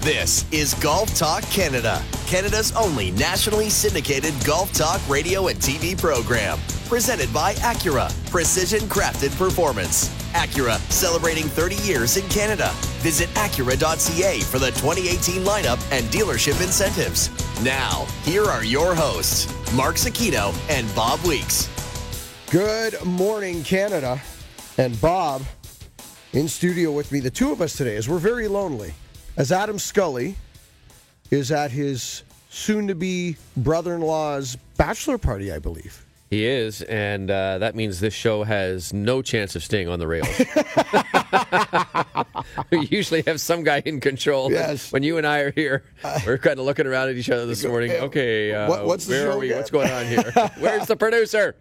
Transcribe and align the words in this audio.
This 0.00 0.50
is 0.50 0.72
Golf 0.74 1.14
Talk 1.14 1.42
Canada, 1.50 2.02
Canada's 2.26 2.72
only 2.74 3.10
nationally 3.10 3.68
syndicated 3.68 4.32
golf 4.46 4.72
talk 4.72 4.98
radio 5.10 5.48
and 5.48 5.58
TV 5.58 5.94
program. 6.00 6.58
Presented 6.88 7.30
by 7.34 7.52
Acura, 7.56 8.10
precision 8.30 8.80
crafted 8.88 9.36
performance. 9.36 10.08
Acura, 10.32 10.78
celebrating 10.90 11.44
30 11.44 11.74
years 11.86 12.16
in 12.16 12.26
Canada. 12.30 12.70
Visit 13.02 13.28
Acura.ca 13.34 14.40
for 14.40 14.58
the 14.58 14.70
2018 14.70 15.44
lineup 15.44 15.78
and 15.92 16.06
dealership 16.06 16.64
incentives. 16.64 17.28
Now, 17.62 18.06
here 18.22 18.46
are 18.46 18.64
your 18.64 18.94
hosts, 18.94 19.52
Mark 19.74 19.96
Zecchino 19.96 20.54
and 20.70 20.92
Bob 20.94 21.20
Weeks. 21.26 21.68
Good 22.50 23.04
morning, 23.04 23.62
Canada. 23.64 24.18
And 24.78 24.98
Bob 24.98 25.42
in 26.32 26.48
studio 26.48 26.90
with 26.90 27.12
me, 27.12 27.20
the 27.20 27.30
two 27.30 27.52
of 27.52 27.60
us 27.60 27.76
today, 27.76 27.96
as 27.96 28.08
we're 28.08 28.18
very 28.18 28.48
lonely, 28.48 28.94
as 29.40 29.50
Adam 29.50 29.78
Scully 29.78 30.36
is 31.30 31.50
at 31.50 31.70
his 31.70 32.24
soon 32.50 32.88
to 32.88 32.94
be 32.94 33.38
brother 33.56 33.94
in 33.94 34.02
law's 34.02 34.56
bachelor 34.76 35.16
party, 35.16 35.50
I 35.50 35.58
believe. 35.58 36.04
He 36.28 36.44
is, 36.44 36.82
and 36.82 37.30
uh, 37.30 37.56
that 37.56 37.74
means 37.74 38.00
this 38.00 38.12
show 38.12 38.44
has 38.44 38.92
no 38.92 39.22
chance 39.22 39.56
of 39.56 39.64
staying 39.64 39.88
on 39.88 39.98
the 39.98 40.06
rails. 40.06 40.28
we 42.70 42.86
usually 42.88 43.22
have 43.22 43.40
some 43.40 43.64
guy 43.64 43.82
in 43.86 44.00
control. 44.00 44.52
Yes. 44.52 44.92
When 44.92 45.02
you 45.02 45.16
and 45.16 45.26
I 45.26 45.38
are 45.38 45.52
here, 45.52 45.84
we're 46.26 46.36
kind 46.36 46.58
of 46.58 46.66
looking 46.66 46.86
around 46.86 47.08
at 47.08 47.16
each 47.16 47.30
other 47.30 47.46
this 47.46 47.64
morning. 47.64 47.92
Okay, 47.92 48.52
uh, 48.52 48.68
What- 48.68 48.84
what's 48.84 49.08
where 49.08 49.30
are 49.30 49.38
we? 49.38 49.46
again? 49.46 49.56
What's 49.56 49.70
going 49.70 49.90
on 49.90 50.04
here? 50.04 50.50
Where's 50.58 50.86
the 50.86 50.96
producer? 50.96 51.56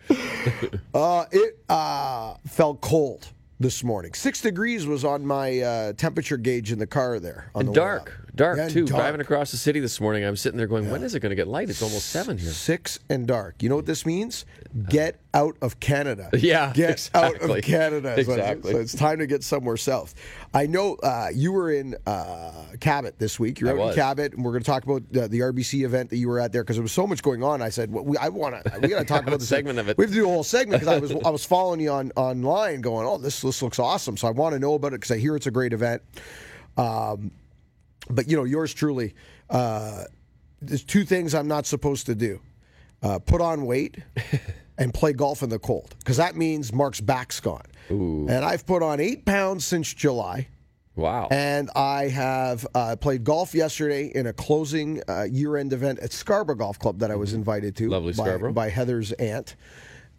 Uh, 0.94 1.24
it 1.32 1.64
uh, 1.70 2.34
felt 2.46 2.82
cold 2.82 3.26
this 3.60 3.84
morning. 3.84 4.14
Six 4.14 4.42
degrees 4.42 4.88
was 4.88 5.04
on 5.04 5.26
my 5.26 5.60
uh, 5.60 5.94
temperature 5.94 6.38
gauge 6.38 6.72
in 6.72 6.80
the 6.80 6.88
car 6.88 7.20
there. 7.20 7.52
On 7.56 7.62
And 7.62 7.70
the 7.70 7.74
dark. 7.74 8.29
Dark 8.40 8.58
Yeah, 8.58 8.70
too. 8.70 8.86
dark. 8.86 9.00
Driving 9.02 9.22
across 9.22 9.52
the 9.52 9.58
city 9.58 9.80
this 9.80 10.02
morning, 10.02 10.24
I'm 10.24 10.36
sitting 10.36 10.58
there 10.58 10.66
going, 10.68 10.90
"When 10.90 11.04
is 11.04 11.14
it 11.14 11.20
going 11.20 11.30
to 11.30 11.36
get 11.36 11.48
light? 11.48 11.70
It's 11.70 11.82
almost 11.82 12.08
seven 12.08 12.38
here." 12.38 12.50
Six 12.50 13.00
and 13.10 13.28
dark. 13.28 13.62
You 13.62 13.70
know 13.70 13.76
what 13.76 13.86
this 13.86 14.06
means? 14.06 14.46
Get 14.90 15.20
out 15.34 15.56
of 15.62 15.80
Canada. 15.80 16.30
Yeah, 16.40 16.72
Get 16.74 17.10
out 17.14 17.36
of 17.42 17.62
Canada. 17.62 18.16
is 18.18 18.28
what 18.28 18.40
it 18.40 18.42
is. 18.44 18.48
Exactly. 18.50 18.72
So 18.72 18.80
it's 18.80 18.96
time 18.96 19.20
to 19.20 19.28
get 19.28 19.44
somewhere 19.44 19.78
south. 19.78 20.16
I 20.54 20.66
know 20.66 20.96
uh, 21.04 21.28
you 21.34 21.52
were 21.52 21.72
in 21.72 21.96
uh, 22.08 22.52
Cabot 22.80 23.20
this 23.20 23.40
week. 23.40 23.60
You're 23.60 23.70
I 23.70 23.74
out 23.74 23.78
was. 23.80 23.96
in 23.96 24.02
Cabot, 24.02 24.34
and 24.34 24.44
we're 24.44 24.52
going 24.52 24.64
to 24.64 24.70
talk 24.72 24.84
about 24.84 25.04
uh, 25.16 25.28
the 25.28 25.42
RBC 25.42 25.84
event 25.84 26.10
that 26.10 26.18
you 26.18 26.28
were 26.30 26.40
at 26.40 26.52
there 26.54 26.64
because 26.64 26.78
there 26.78 26.84
was 26.84 26.92
so 26.92 27.06
much 27.06 27.22
going 27.22 27.44
on. 27.44 27.62
I 27.62 27.70
said, 27.70 27.92
well, 27.92 28.04
we, 28.06 28.18
I 28.18 28.30
want 28.30 28.64
to. 28.64 28.80
We 28.80 28.88
got 28.88 29.00
to 29.00 29.06
talk 29.06 29.24
about 29.28 29.40
the 29.40 29.46
segment 29.46 29.78
of 29.80 29.90
it. 29.90 29.98
We 29.98 30.06
have 30.06 30.12
to 30.12 30.16
do 30.18 30.26
a 30.26 30.30
whole 30.32 30.44
segment 30.44 30.82
because 30.82 30.96
I 30.96 31.00
was 31.00 31.12
I 31.26 31.30
was 31.30 31.46
following 31.46 31.80
you 31.82 31.92
on 31.92 32.12
online, 32.16 32.82
going, 32.82 33.06
oh, 33.06 33.18
this 33.18 33.42
this 33.42 33.62
looks 33.62 33.80
awesome. 33.80 34.18
So 34.18 34.28
I 34.28 34.32
want 34.32 34.54
to 34.54 34.60
know 34.60 34.74
about 34.76 34.94
it 34.94 35.02
because 35.02 35.12
I 35.12 35.18
hear 35.18 35.36
it's 35.36 35.48
a 35.48 35.52
great 35.52 35.74
event. 35.74 36.02
Um, 36.78 37.32
but 38.10 38.30
you 38.30 38.38
know, 38.38 38.44
yours 38.44 38.74
truly. 38.74 39.14
Uh, 39.50 40.04
there's 40.62 40.84
two 40.84 41.06
things 41.06 41.34
I'm 41.34 41.48
not 41.48 41.66
supposed 41.66 42.06
to 42.08 42.16
do: 42.16 42.42
uh, 43.02 43.20
put 43.20 43.42
on 43.42 43.66
weight 43.66 43.98
and 44.78 44.94
play 44.94 45.14
golf 45.14 45.44
in 45.44 45.50
the 45.50 45.60
cold, 45.60 45.96
because 46.00 46.18
that 46.18 46.36
means 46.36 46.74
Mark's 46.74 47.02
back's 47.02 47.40
gone. 47.40 47.66
And 48.30 48.46
I've 48.46 48.66
put 48.66 48.84
on 48.84 49.00
eight 49.00 49.26
pounds 49.26 49.66
since 49.66 49.94
July. 49.94 50.48
Wow. 50.96 51.30
And 51.32 51.70
I 51.76 52.10
have 52.10 52.68
uh, 52.76 52.96
played 52.98 53.24
golf 53.24 53.56
yesterday 53.56 54.12
in 54.14 54.28
a 54.28 54.34
closing 54.34 55.02
uh, 55.08 55.24
year-end 55.24 55.72
event 55.72 56.00
at 56.00 56.12
Scarborough 56.12 56.56
Golf 56.56 56.78
Club 56.78 57.00
that 57.00 57.10
I 57.10 57.16
was 57.16 57.34
invited 57.34 57.76
to. 57.78 57.88
Lovely 57.90 58.14
by, 58.14 58.26
Scarborough. 58.26 58.52
by 58.52 58.70
Heather's 58.70 59.14
aunt, 59.14 59.56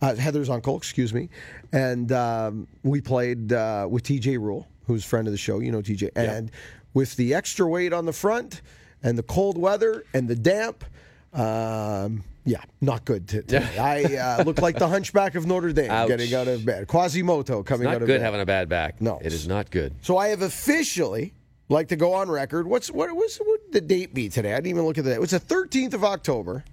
uh, 0.00 0.14
Heather's 0.14 0.48
uncle, 0.48 0.76
excuse 0.76 1.12
me. 1.12 1.28
And 1.72 2.10
um, 2.12 2.66
we 2.82 3.00
played 3.02 3.52
uh, 3.52 3.86
with 3.90 4.04
TJ 4.04 4.38
Rule, 4.38 4.66
who's 4.86 5.04
a 5.04 5.08
friend 5.08 5.28
of 5.28 5.32
the 5.32 5.38
show. 5.38 5.60
You 5.60 5.70
know 5.70 5.82
TJ. 5.82 6.10
And 6.16 6.50
with 6.94 7.16
the 7.16 7.34
extra 7.34 7.66
weight 7.66 7.92
on 7.92 8.06
the 8.06 8.12
front 8.12 8.62
and 9.02 9.16
the 9.16 9.22
cold 9.22 9.56
weather 9.56 10.04
and 10.14 10.28
the 10.28 10.36
damp. 10.36 10.84
Um, 11.32 12.24
yeah, 12.44 12.62
not 12.80 13.04
good 13.04 13.28
today. 13.28 13.78
I 13.78 14.16
uh, 14.16 14.42
look 14.46 14.60
like 14.60 14.78
the 14.78 14.88
Hunchback 14.88 15.34
of 15.34 15.46
Notre 15.46 15.72
Dame 15.72 15.90
Ouch. 15.90 16.08
getting 16.08 16.34
out 16.34 16.48
of 16.48 16.64
bed. 16.64 16.88
Quasimodo 16.88 17.62
coming 17.62 17.86
out 17.86 17.94
of 17.94 18.00
bed. 18.00 18.08
Not 18.08 18.14
good 18.14 18.20
having 18.22 18.40
a 18.40 18.46
bad 18.46 18.68
back. 18.68 19.00
No. 19.00 19.20
it 19.22 19.32
is 19.32 19.46
not 19.46 19.70
good. 19.70 19.94
So 20.02 20.16
I 20.16 20.28
have 20.28 20.42
officially 20.42 21.34
like 21.68 21.88
to 21.88 21.96
go 21.96 22.14
on 22.14 22.30
record. 22.30 22.66
What's 22.66 22.90
what 22.90 23.14
was 23.14 23.36
what 23.36 23.48
would 23.48 23.72
the 23.72 23.80
date 23.80 24.12
be 24.14 24.28
today? 24.28 24.52
I 24.52 24.56
didn't 24.56 24.70
even 24.70 24.84
look 24.84 24.98
at 24.98 25.04
the 25.04 25.10
date. 25.10 25.16
It 25.16 25.20
was 25.20 25.30
the 25.30 25.40
13th 25.40 25.94
of 25.94 26.04
October, 26.04 26.64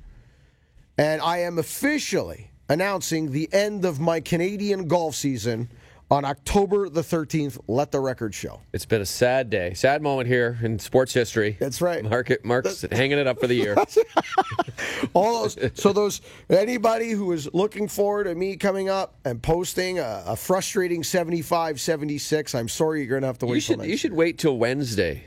and 0.98 1.22
I 1.22 1.40
am 1.40 1.60
officially 1.60 2.52
announcing 2.70 3.32
the 3.32 3.48
end 3.54 3.86
of 3.86 4.00
my 4.00 4.20
Canadian 4.20 4.88
golf 4.88 5.16
season 5.16 5.70
on 6.10 6.26
October 6.26 6.90
the 6.90 7.02
13th. 7.02 7.60
Let 7.68 7.92
the 7.92 8.00
record 8.00 8.34
show. 8.34 8.62
It's 8.74 8.86
been 8.86 9.02
a 9.02 9.06
sad 9.06 9.50
day, 9.50 9.74
sad 9.74 10.02
moment 10.02 10.28
here 10.28 10.58
in 10.62 10.80
sports 10.80 11.14
history. 11.14 11.58
That's 11.60 11.82
right. 11.82 12.04
Mark 12.04 12.32
it, 12.32 12.46
Mark's 12.46 12.86
hanging 12.92 13.18
it 13.20 13.28
up 13.28 13.40
for 13.40 13.48
the 13.48 13.56
year. 13.56 13.76
All 15.14 15.44
those, 15.44 15.58
so 15.74 15.94
those 15.94 16.22
anybody 16.50 17.12
who 17.12 17.32
is 17.32 17.54
looking 17.54 17.88
forward 17.88 18.26
to 18.26 18.36
me 18.36 18.56
coming 18.56 18.90
up 18.90 19.16
and 19.26 19.42
posting 19.42 20.00
a, 20.00 20.24
a 20.28 20.36
frustrating 20.36 21.04
75, 21.04 21.82
76, 21.82 22.56
I'm 22.56 22.70
sorry 22.70 23.00
you're 23.00 23.10
going 23.10 23.22
to 23.22 23.28
have 23.28 23.40
to 23.40 23.46
wait 23.46 23.56
You 23.56 23.62
should 23.62 23.86
you 23.86 23.98
should 23.98 24.14
wait 24.14 24.38
till 24.38 24.58
Wednesday. 24.58 25.24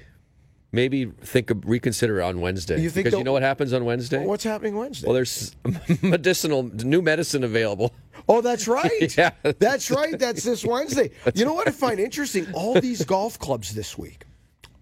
Maybe 0.72 1.06
think 1.06 1.50
of 1.50 1.68
reconsider 1.68 2.22
on 2.22 2.40
Wednesday. 2.40 2.80
You 2.80 2.90
think 2.90 3.06
because 3.06 3.18
you 3.18 3.24
know 3.24 3.32
what 3.32 3.42
happens 3.42 3.72
on 3.72 3.84
Wednesday? 3.84 4.24
What's 4.24 4.44
happening 4.44 4.76
Wednesday? 4.76 5.04
well, 5.04 5.14
there's 5.14 5.56
medicinal 6.02 6.62
new 6.62 7.02
medicine 7.02 7.42
available. 7.42 7.92
Oh, 8.30 8.40
that's 8.40 8.68
right. 8.80 9.16
Yeah. 9.16 9.30
That's 9.58 9.90
right. 9.90 10.18
That's 10.18 10.44
this 10.44 10.64
Wednesday. 10.64 11.10
you 11.34 11.44
know 11.44 11.52
what 11.54 11.66
I 11.68 11.72
find 11.72 11.98
interesting? 11.98 12.46
All 12.54 12.80
these 12.80 13.04
golf 13.04 13.38
clubs 13.38 13.74
this 13.74 13.98
week 13.98 14.24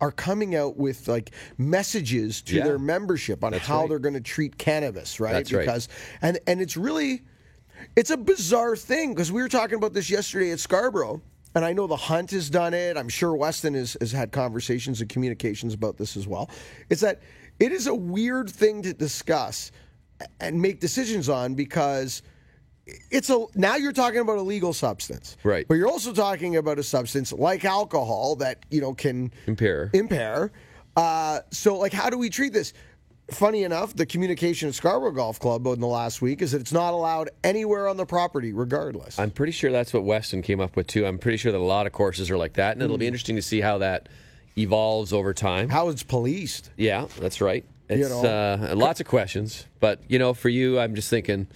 are 0.00 0.12
coming 0.12 0.54
out 0.54 0.76
with 0.76 1.08
like 1.08 1.32
messages 1.56 2.42
to 2.42 2.56
Yeah. 2.56 2.64
their 2.64 2.78
membership 2.78 3.42
on 3.42 3.52
how 3.54 3.80
right. 3.80 3.88
they're 3.88 3.98
going 3.98 4.14
to 4.14 4.20
treat 4.20 4.58
cannabis, 4.58 5.18
right? 5.18 5.32
That's 5.32 5.52
right. 5.52 5.62
because 5.62 5.88
and 6.22 6.38
and 6.46 6.60
it's 6.60 6.76
really 6.76 7.22
it's 7.96 8.10
a 8.10 8.16
bizarre 8.16 8.76
thing 8.76 9.14
because 9.14 9.32
we 9.32 9.40
were 9.42 9.48
talking 9.48 9.76
about 9.76 9.94
this 9.94 10.10
yesterday 10.10 10.50
at 10.52 10.60
Scarborough. 10.60 11.20
And 11.54 11.64
I 11.64 11.72
know 11.72 11.86
the 11.86 11.96
Hunt 11.96 12.30
has 12.32 12.50
done 12.50 12.74
it. 12.74 12.96
I'm 12.96 13.08
sure 13.08 13.34
Weston 13.34 13.72
has, 13.74 13.96
has 14.00 14.12
had 14.12 14.30
conversations 14.30 15.00
and 15.00 15.08
communications 15.08 15.72
about 15.74 15.96
this 15.96 16.16
as 16.16 16.26
well. 16.28 16.50
It's 16.90 17.00
that 17.00 17.22
it 17.58 17.72
is 17.72 17.86
a 17.86 17.94
weird 17.94 18.50
thing 18.50 18.82
to 18.82 18.92
discuss 18.92 19.72
and 20.40 20.60
make 20.60 20.78
decisions 20.78 21.28
on 21.28 21.54
because 21.54 22.22
it's 23.10 23.30
a 23.30 23.44
now 23.54 23.76
you're 23.76 23.92
talking 23.92 24.20
about 24.20 24.38
a 24.38 24.42
legal 24.42 24.72
substance, 24.72 25.36
Right. 25.44 25.66
But 25.68 25.74
you're 25.74 25.88
also 25.88 26.12
talking 26.12 26.56
about 26.56 26.78
a 26.78 26.82
substance 26.82 27.32
like 27.32 27.64
alcohol 27.64 28.36
that 28.36 28.64
you 28.70 28.80
know 28.80 28.94
can 28.94 29.30
Impair. 29.46 29.90
Impair. 29.92 30.50
Uh, 30.96 31.40
so, 31.50 31.76
like, 31.78 31.92
how 31.92 32.10
do 32.10 32.18
we 32.18 32.28
treat 32.28 32.52
this? 32.52 32.72
Funny 33.30 33.62
enough, 33.62 33.94
the 33.94 34.06
communication 34.06 34.68
at 34.70 34.74
Scarborough 34.74 35.12
Golf 35.12 35.38
Club 35.38 35.66
in 35.66 35.80
the 35.80 35.86
last 35.86 36.22
week 36.22 36.40
is 36.40 36.52
that 36.52 36.62
it's 36.62 36.72
not 36.72 36.94
allowed 36.94 37.28
anywhere 37.44 37.86
on 37.86 37.98
the 37.98 38.06
property, 38.06 38.52
regardless. 38.54 39.18
I'm 39.18 39.30
pretty 39.30 39.52
sure 39.52 39.70
that's 39.70 39.92
what 39.92 40.02
Weston 40.04 40.40
came 40.40 40.60
up 40.60 40.76
with 40.76 40.86
too. 40.86 41.04
I'm 41.06 41.18
pretty 41.18 41.36
sure 41.36 41.52
that 41.52 41.58
a 41.58 41.60
lot 41.60 41.86
of 41.86 41.92
courses 41.92 42.30
are 42.30 42.38
like 42.38 42.54
that, 42.54 42.72
and 42.72 42.82
it'll 42.82 42.96
Hmm. 42.96 43.00
be 43.00 43.06
interesting 43.06 43.36
to 43.36 43.42
see 43.42 43.60
how 43.60 43.78
that 43.78 44.08
evolves 44.56 45.12
over 45.12 45.34
time. 45.34 45.68
how 45.68 45.88
it's 45.90 46.02
policed. 46.02 46.70
Yeah, 46.76 47.06
that's 47.20 47.40
right. 47.40 47.64
It's 47.90 48.08
know. 48.08 48.22
uh, 48.24 48.74
lots 48.74 48.98
of 49.00 49.06
questions, 49.06 49.66
but 49.78 50.00
you 50.08 50.18
know, 50.18 50.32
for 50.34 50.48
you, 50.48 50.78
I'm 50.80 50.94
just 50.94 51.08
thinking 51.10 51.46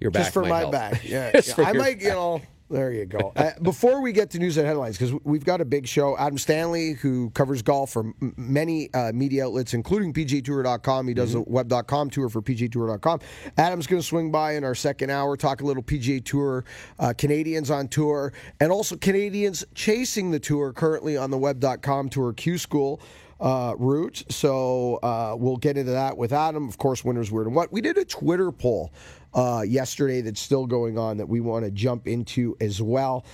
your 0.00 0.10
back 0.10 0.22
just 0.24 0.34
for 0.34 0.44
my 0.44 0.60
help. 0.60 0.72
back. 0.72 1.02
Yeah, 1.04 1.30
yeah. 1.34 1.54
I 1.58 1.72
might, 1.72 2.00
you 2.00 2.08
back. 2.08 2.14
know. 2.16 2.42
There 2.68 2.90
you 2.92 3.06
go. 3.06 3.32
Uh, 3.36 3.50
before 3.62 4.00
we 4.00 4.10
get 4.10 4.30
to 4.30 4.40
news 4.40 4.56
and 4.56 4.66
headlines, 4.66 4.98
because 4.98 5.14
we've 5.22 5.44
got 5.44 5.60
a 5.60 5.64
big 5.64 5.86
show. 5.86 6.18
Adam 6.18 6.36
Stanley, 6.36 6.94
who 6.94 7.30
covers 7.30 7.62
golf 7.62 7.90
for 7.92 8.00
m- 8.20 8.34
many 8.36 8.92
uh, 8.92 9.12
media 9.12 9.46
outlets, 9.46 9.72
including 9.72 10.12
PGTour.com. 10.12 11.06
He 11.06 11.14
does 11.14 11.30
Mm-hmm. 11.36 11.48
a 11.48 11.52
web.com 11.52 12.10
tour 12.10 12.28
for 12.28 12.42
PGTour.com. 12.42 13.20
Adam's 13.56 13.86
going 13.86 14.02
to 14.02 14.06
swing 14.06 14.32
by 14.32 14.56
in 14.56 14.64
our 14.64 14.74
second 14.74 15.10
hour, 15.10 15.36
talk 15.36 15.60
a 15.60 15.64
little 15.64 15.82
PGA 15.82 16.24
Tour, 16.24 16.64
uh, 16.98 17.12
Canadians 17.16 17.70
on 17.70 17.86
tour, 17.86 18.32
and 18.58 18.72
also 18.72 18.96
Canadians 18.96 19.64
chasing 19.76 20.32
the 20.32 20.40
tour 20.40 20.72
currently 20.72 21.16
on 21.16 21.30
the 21.30 21.38
web.com 21.38 22.08
tour 22.08 22.32
Q 22.32 22.58
School 22.58 23.00
uh, 23.38 23.74
route. 23.78 24.24
So 24.28 24.96
uh, 25.04 25.36
we'll 25.38 25.56
get 25.58 25.76
into 25.76 25.92
that 25.92 26.16
with 26.16 26.32
Adam. 26.32 26.68
Of 26.68 26.78
course, 26.78 27.04
winners, 27.04 27.30
weird, 27.30 27.46
and 27.46 27.54
what. 27.54 27.70
We 27.70 27.80
did 27.80 27.96
a 27.96 28.04
Twitter 28.04 28.50
poll 28.50 28.92
uh, 29.34 29.62
yesterday 29.66 30.20
that's 30.20 30.40
still 30.40 30.66
going 30.66 30.98
on 30.98 31.16
that 31.18 31.28
we 31.28 31.40
want 31.40 31.64
to 31.64 31.70
jump 31.70 32.06
into 32.06 32.56
as 32.60 32.80
well. 32.80 33.24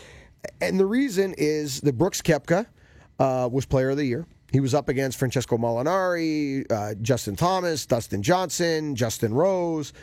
And 0.60 0.78
the 0.78 0.86
reason 0.86 1.34
is 1.38 1.80
that 1.82 1.96
Brooks 1.96 2.20
Koepka 2.20 2.66
uh, 3.18 3.48
was 3.50 3.64
Player 3.66 3.90
of 3.90 3.96
the 3.96 4.04
Year. 4.04 4.26
He 4.52 4.60
was 4.60 4.74
up 4.74 4.88
against 4.88 5.18
Francesco 5.18 5.56
Molinari, 5.56 6.70
uh, 6.70 6.94
Justin 7.00 7.36
Thomas, 7.36 7.86
Dustin 7.86 8.22
Johnson, 8.22 8.94
Justin 8.94 9.32
Rose, 9.32 9.94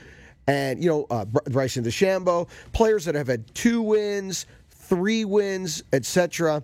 and 0.47 0.83
you 0.83 0.89
know 0.89 1.05
uh, 1.11 1.25
Br- 1.25 1.49
Bryson 1.51 1.83
DeChambeau, 1.83 2.49
players 2.73 3.05
that 3.05 3.13
have 3.13 3.27
had 3.27 3.53
two 3.53 3.81
wins, 3.81 4.47
three 4.71 5.23
wins, 5.23 5.83
etc. 5.93 6.63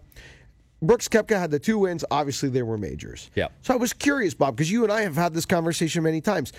Brooks 0.82 1.08
Koepka 1.08 1.40
had 1.40 1.52
the 1.52 1.60
two 1.60 1.78
wins. 1.78 2.04
Obviously, 2.10 2.50
they 2.50 2.64
were 2.64 2.78
majors. 2.78 3.30
Yep. 3.36 3.52
So 3.62 3.74
I 3.74 3.78
was 3.78 3.94
curious, 3.94 4.34
Bob, 4.34 4.56
because 4.56 4.72
you 4.72 4.84
and 4.84 4.92
I 4.92 5.02
have 5.02 5.16
had 5.16 5.34
this 5.34 5.46
conversation 5.46 6.04
many 6.04 6.22
times. 6.22 6.54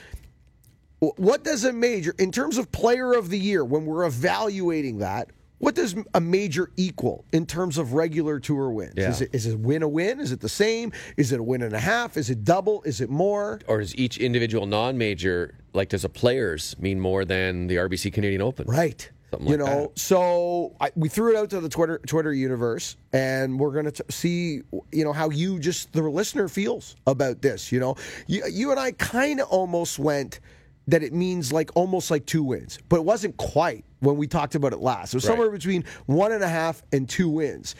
Wh- 1.00 1.18
What 1.18 1.44
does 1.44 1.64
a 1.64 1.72
major, 1.72 2.14
in 2.18 2.32
terms 2.32 2.58
of 2.58 2.70
player 2.72 3.12
of 3.12 3.30
the 3.30 3.38
year, 3.38 3.64
when 3.64 3.86
we're 3.86 4.04
evaluating 4.06 4.98
that, 4.98 5.30
what 5.58 5.74
does 5.74 5.94
a 6.12 6.20
major 6.20 6.70
equal 6.76 7.24
in 7.32 7.46
terms 7.46 7.78
of 7.78 7.94
regular 7.94 8.38
tour 8.38 8.70
wins? 8.70 8.92
Yeah. 8.96 9.08
Is 9.08 9.22
it 9.22 9.30
is 9.32 9.46
it 9.46 9.58
win 9.58 9.82
a 9.82 9.88
win? 9.88 10.20
Is 10.20 10.30
it 10.30 10.40
the 10.40 10.50
same? 10.50 10.92
Is 11.16 11.32
it 11.32 11.40
a 11.40 11.42
win 11.42 11.62
and 11.62 11.72
a 11.74 11.78
half? 11.80 12.18
Is 12.18 12.28
it 12.28 12.44
double? 12.44 12.82
Is 12.82 13.00
it 13.00 13.08
more? 13.08 13.60
Or 13.66 13.80
does 13.80 13.96
each 13.96 14.18
individual 14.18 14.66
non-major, 14.66 15.54
like 15.72 15.88
does 15.88 16.04
a 16.04 16.10
players, 16.10 16.76
mean 16.78 17.00
more 17.00 17.24
than 17.24 17.68
the 17.68 17.76
RBC 17.76 18.12
Canadian 18.12 18.42
Open? 18.42 18.66
Right. 18.68 19.10
Something 19.30 19.48
you 19.48 19.56
like 19.56 19.66
know, 19.66 19.80
that. 19.86 19.98
so 19.98 20.76
I, 20.78 20.90
we 20.94 21.08
threw 21.08 21.34
it 21.34 21.38
out 21.38 21.48
to 21.50 21.60
the 21.60 21.70
Twitter 21.70 21.98
Twitter 22.06 22.34
universe, 22.34 22.96
and 23.14 23.58
we're 23.58 23.72
going 23.72 23.90
to 23.90 24.04
see, 24.10 24.60
you 24.92 25.04
know, 25.04 25.12
how 25.14 25.30
you 25.30 25.58
just 25.58 25.90
the 25.94 26.02
listener 26.02 26.48
feels 26.48 26.96
about 27.06 27.40
this. 27.40 27.72
You 27.72 27.80
know, 27.80 27.96
you, 28.26 28.44
you 28.50 28.70
and 28.72 28.78
I 28.78 28.92
kind 28.92 29.40
of 29.40 29.48
almost 29.48 29.98
went 29.98 30.40
that 30.88 31.02
it 31.02 31.12
means 31.12 31.52
like 31.52 31.70
almost 31.74 32.10
like 32.10 32.26
two 32.26 32.42
wins, 32.42 32.78
but 32.88 32.96
it 32.96 33.04
wasn't 33.04 33.36
quite 33.36 33.84
when 34.00 34.16
we 34.16 34.26
talked 34.26 34.54
about 34.54 34.72
it 34.72 34.78
last. 34.80 35.14
It 35.14 35.16
was 35.16 35.24
Right. 35.24 35.30
somewhere 35.32 35.50
between 35.50 35.84
one 36.06 36.32
and 36.32 36.42
a 36.44 36.48
half 36.48 36.82
and 36.92 37.08
two 37.08 37.28
wins. 37.28 37.74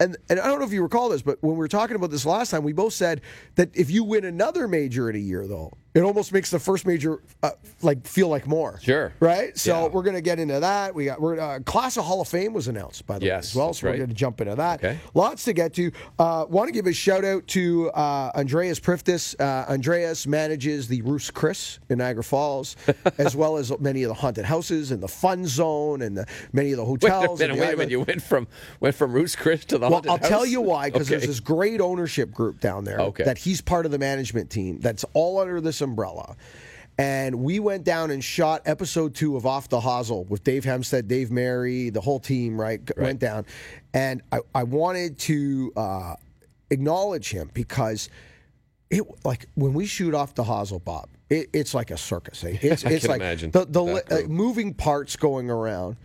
And 0.00 0.16
and 0.30 0.38
I 0.40 0.46
don't 0.46 0.60
know 0.60 0.64
if 0.66 0.72
you 0.72 0.82
recall 0.82 1.08
this, 1.08 1.22
but 1.22 1.38
when 1.42 1.52
we 1.52 1.58
were 1.58 1.68
talking 1.68 1.96
about 1.96 2.10
this 2.10 2.24
last 2.24 2.50
time, 2.50 2.62
we 2.62 2.72
both 2.72 2.92
said 2.92 3.20
that 3.56 3.70
if 3.74 3.90
you 3.90 4.04
win 4.04 4.24
another 4.24 4.68
major 4.68 5.10
in 5.10 5.16
a 5.16 5.18
year, 5.18 5.46
though, 5.48 5.72
it 5.94 6.02
almost 6.02 6.32
makes 6.32 6.50
the 6.52 6.60
first 6.60 6.86
major 6.86 7.20
uh, 7.42 7.50
like 7.82 8.06
feel 8.06 8.28
like 8.28 8.46
more. 8.46 8.78
Sure. 8.80 9.12
Right. 9.18 9.58
So 9.58 9.82
Yeah. 9.82 9.88
we're 9.88 10.02
going 10.04 10.14
to 10.14 10.20
get 10.22 10.38
into 10.38 10.60
that. 10.60 10.94
We 10.94 11.06
got 11.06 11.20
we're 11.20 11.40
uh, 11.40 11.58
class 11.60 11.96
of 11.96 12.04
Hall 12.04 12.20
of 12.20 12.28
Fame 12.28 12.52
was 12.52 12.68
announced 12.68 13.06
by 13.06 13.18
the 13.18 13.24
way 13.24 13.28
Yes, 13.28 13.50
as 13.50 13.56
well, 13.56 13.74
so 13.74 13.88
we're 13.88 13.96
going 13.96 14.08
to 14.08 14.14
jump 14.14 14.40
into 14.40 14.54
that. 14.54 14.78
Okay. 14.78 14.98
Lots 15.14 15.44
to 15.44 15.52
get 15.52 15.74
to. 15.74 15.90
Uh, 16.18 16.44
Want 16.48 16.68
to 16.68 16.72
give 16.72 16.86
a 16.86 16.92
shout 16.92 17.24
out 17.24 17.44
to 17.48 17.90
uh, 17.90 18.30
Andreas 18.36 18.78
Priftis. 18.78 19.34
Uh, 19.40 19.68
Andreas 19.68 20.26
manages 20.28 20.86
the 20.86 21.02
Roos 21.02 21.30
Chris 21.32 21.80
in 21.88 21.98
Niagara 21.98 22.22
Falls, 22.22 22.76
as 23.18 23.34
well 23.34 23.56
as 23.56 23.76
many 23.80 24.04
of 24.04 24.08
the 24.08 24.14
haunted 24.14 24.44
houses 24.44 24.92
and 24.92 25.02
the 25.02 25.08
fun 25.08 25.44
zone 25.44 25.57
and 25.58 26.16
the, 26.16 26.26
many 26.52 26.72
of 26.72 26.76
the 26.78 26.84
Wait 26.84 27.04
a 27.04 27.10
hotels. 27.10 27.40
minute, 27.40 27.56
wait 27.58 27.74
a 27.74 27.76
minute. 27.76 27.90
You 27.90 28.00
went 28.00 28.22
from 28.22 28.46
went 28.80 28.94
from 28.94 29.12
Roost 29.12 29.38
Chris 29.38 29.64
to 29.66 29.78
the 29.78 29.88
well, 29.88 30.02
I'll 30.08 30.18
tell 30.18 30.46
you 30.46 30.60
why, 30.60 30.90
because 30.90 31.08
there's 31.08 31.26
this 31.26 31.40
great 31.40 31.80
ownership 31.80 32.30
group 32.30 32.60
down 32.60 32.84
there 32.84 33.00
Okay. 33.00 33.24
that 33.24 33.38
he's 33.38 33.60
part 33.60 33.86
of 33.86 33.92
the 33.92 33.98
management 33.98 34.50
team 34.50 34.78
that's 34.80 35.04
all 35.14 35.38
under 35.40 35.60
this 35.60 35.80
umbrella. 35.80 36.36
And 37.00 37.36
we 37.36 37.60
went 37.60 37.84
down 37.84 38.10
and 38.10 38.24
shot 38.24 38.62
episode 38.66 39.14
two 39.14 39.36
of 39.36 39.46
Off 39.46 39.68
the 39.68 39.80
Hazel 39.80 40.24
with 40.24 40.42
Dave 40.42 40.64
Hempstead, 40.64 41.06
Dave 41.06 41.30
Mary, 41.30 41.90
the 41.90 42.00
whole 42.00 42.18
team, 42.18 42.60
right? 42.60 42.84
g- 42.84 42.92
Went 42.96 43.20
down. 43.20 43.46
And 43.94 44.20
I, 44.32 44.40
I 44.52 44.64
wanted 44.64 45.16
to 45.20 45.72
uh, 45.76 46.14
acknowledge 46.70 47.30
him 47.30 47.50
because 47.54 48.08
it 48.90 49.02
like 49.24 49.46
when 49.54 49.74
we 49.74 49.86
shoot 49.86 50.12
off 50.12 50.34
the 50.34 50.42
Hazel 50.42 50.80
Bob, 50.80 51.08
it, 51.30 51.48
it's 51.52 51.74
like 51.74 51.90
a 51.90 51.96
circus. 51.98 52.42
eh? 52.44 52.56
It's, 52.62 52.84
I 52.84 52.90
it's 52.90 53.02
can 53.04 53.10
like 53.12 53.20
imagine 53.20 53.50
the, 53.50 53.64
the 53.66 53.82
li- 53.82 54.00
uh, 54.10 54.20
moving 54.28 54.74
parts 54.74 55.16
going 55.16 55.50
around 55.50 55.96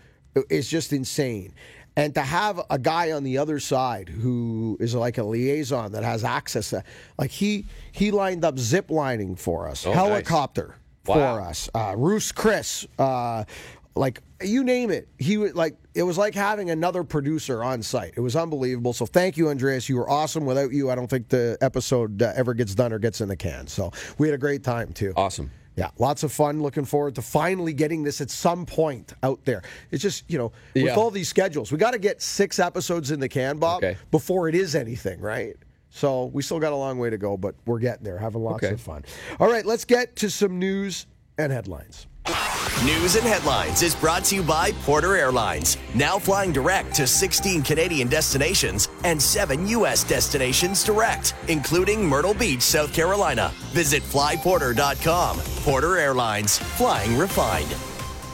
is 0.49 0.67
just 0.67 0.93
insane. 0.93 1.53
And 1.95 2.15
to 2.15 2.21
have 2.21 2.59
a 2.71 2.79
guy 2.79 3.11
on 3.11 3.23
the 3.23 3.37
other 3.37 3.59
side 3.59 4.09
who 4.09 4.77
is 4.79 4.95
like 4.95 5.19
a 5.19 5.23
liaison 5.23 5.91
that 5.91 6.03
has 6.03 6.23
access 6.23 6.71
to, 6.71 6.83
like 7.19 7.29
he 7.29 7.65
he 7.91 8.09
lined 8.09 8.43
up 8.43 8.57
zip 8.57 8.89
lining 8.89 9.35
for 9.35 9.67
us, 9.67 9.85
Oh, 9.85 9.89
nice. 9.91 9.97
helicopter 9.99 10.75
for 11.03 11.17
Wow. 11.17 11.43
us, 11.43 11.69
uh, 11.75 11.93
Roos 11.95 12.31
Chris, 12.31 12.87
uh, 12.97 13.43
like 13.95 14.21
you 14.41 14.63
name 14.63 14.89
it. 14.89 15.07
He 15.19 15.37
was 15.37 15.53
like 15.53 15.77
it 15.95 16.03
was 16.03 16.17
like 16.17 16.33
having 16.33 16.69
another 16.69 17.03
producer 17.03 17.63
on 17.63 17.81
site. 17.83 18.13
It 18.15 18.21
was 18.21 18.35
unbelievable. 18.35 18.93
So 18.93 19.05
thank 19.05 19.37
you, 19.37 19.49
Andreas. 19.49 19.87
You 19.89 19.97
were 19.97 20.09
awesome. 20.09 20.45
Without 20.45 20.71
you, 20.71 20.89
I 20.89 20.95
don't 20.95 21.09
think 21.09 21.29
the 21.29 21.57
episode 21.61 22.21
uh, 22.21 22.33
ever 22.35 22.53
gets 22.53 22.73
done 22.75 22.91
or 22.93 22.99
gets 22.99 23.21
in 23.21 23.27
the 23.29 23.35
can. 23.35 23.67
So 23.67 23.91
we 24.17 24.27
had 24.27 24.33
a 24.33 24.37
great 24.39 24.63
time 24.63 24.91
too. 24.93 25.13
awesome. 25.15 25.51
Yeah, 25.75 25.89
lots 25.97 26.21
of 26.21 26.31
fun. 26.31 26.61
Looking 26.61 26.85
forward 26.85 27.15
to 27.15 27.23
finally 27.23 27.73
getting 27.73 28.03
this 28.03 28.21
at 28.21 28.29
some 28.29 28.63
point 28.67 29.13
out 29.23 29.43
there. 29.43 29.63
It's 29.89 30.03
just, 30.03 30.23
you 30.29 30.37
know, 30.37 30.51
with 30.75 30.83
Yeah. 30.83 30.95
all 30.95 31.09
these 31.09 31.27
schedules, 31.29 31.71
we 31.71 31.79
got 31.79 31.91
to 31.91 31.99
get 31.99 32.21
six 32.21 32.59
episodes 32.59 33.09
in 33.09 33.19
the 33.19 33.27
can, 33.27 33.57
Bob, 33.57 33.83
Okay. 33.83 33.97
before 34.11 34.47
it 34.47 34.53
is 34.53 34.75
anything, 34.75 35.19
right? 35.19 35.55
So 35.89 36.25
we 36.25 36.43
still 36.43 36.59
got 36.59 36.73
a 36.73 36.75
long 36.75 36.99
way 36.99 37.09
to 37.09 37.17
go, 37.17 37.37
but 37.37 37.55
we're 37.65 37.79
getting 37.79 38.03
there, 38.03 38.19
having 38.19 38.43
lots 38.43 38.63
Okay. 38.63 38.73
of 38.73 38.81
fun. 38.81 39.03
All 39.39 39.49
right, 39.51 39.65
let's 39.65 39.83
get 39.85 40.15
to 40.17 40.29
some 40.29 40.59
news 40.59 41.07
and 41.37 41.51
headlines. 41.51 42.07
News 42.85 43.15
and 43.15 43.25
headlines 43.25 43.81
is 43.81 43.95
brought 43.95 44.25
to 44.25 44.35
you 44.35 44.43
by 44.43 44.71
Porter 44.83 45.15
Airlines, 45.15 45.77
now 45.95 46.19
flying 46.19 46.51
direct 46.51 46.93
to 46.95 47.07
16 47.07 47.61
Canadian 47.61 48.09
destinations 48.09 48.89
and 49.05 49.21
7 49.21 49.67
U.S. 49.69 50.03
destinations 50.03 50.83
direct, 50.83 51.33
including 51.47 52.05
Myrtle 52.05 52.33
Beach, 52.33 52.61
South 52.61 52.93
Carolina. 52.93 53.51
Visit 53.71 54.03
flyporter.com. 54.03 55.39
Porter 55.63 55.97
Airlines, 55.97 56.57
flying 56.57 57.17
refined. 57.17 57.73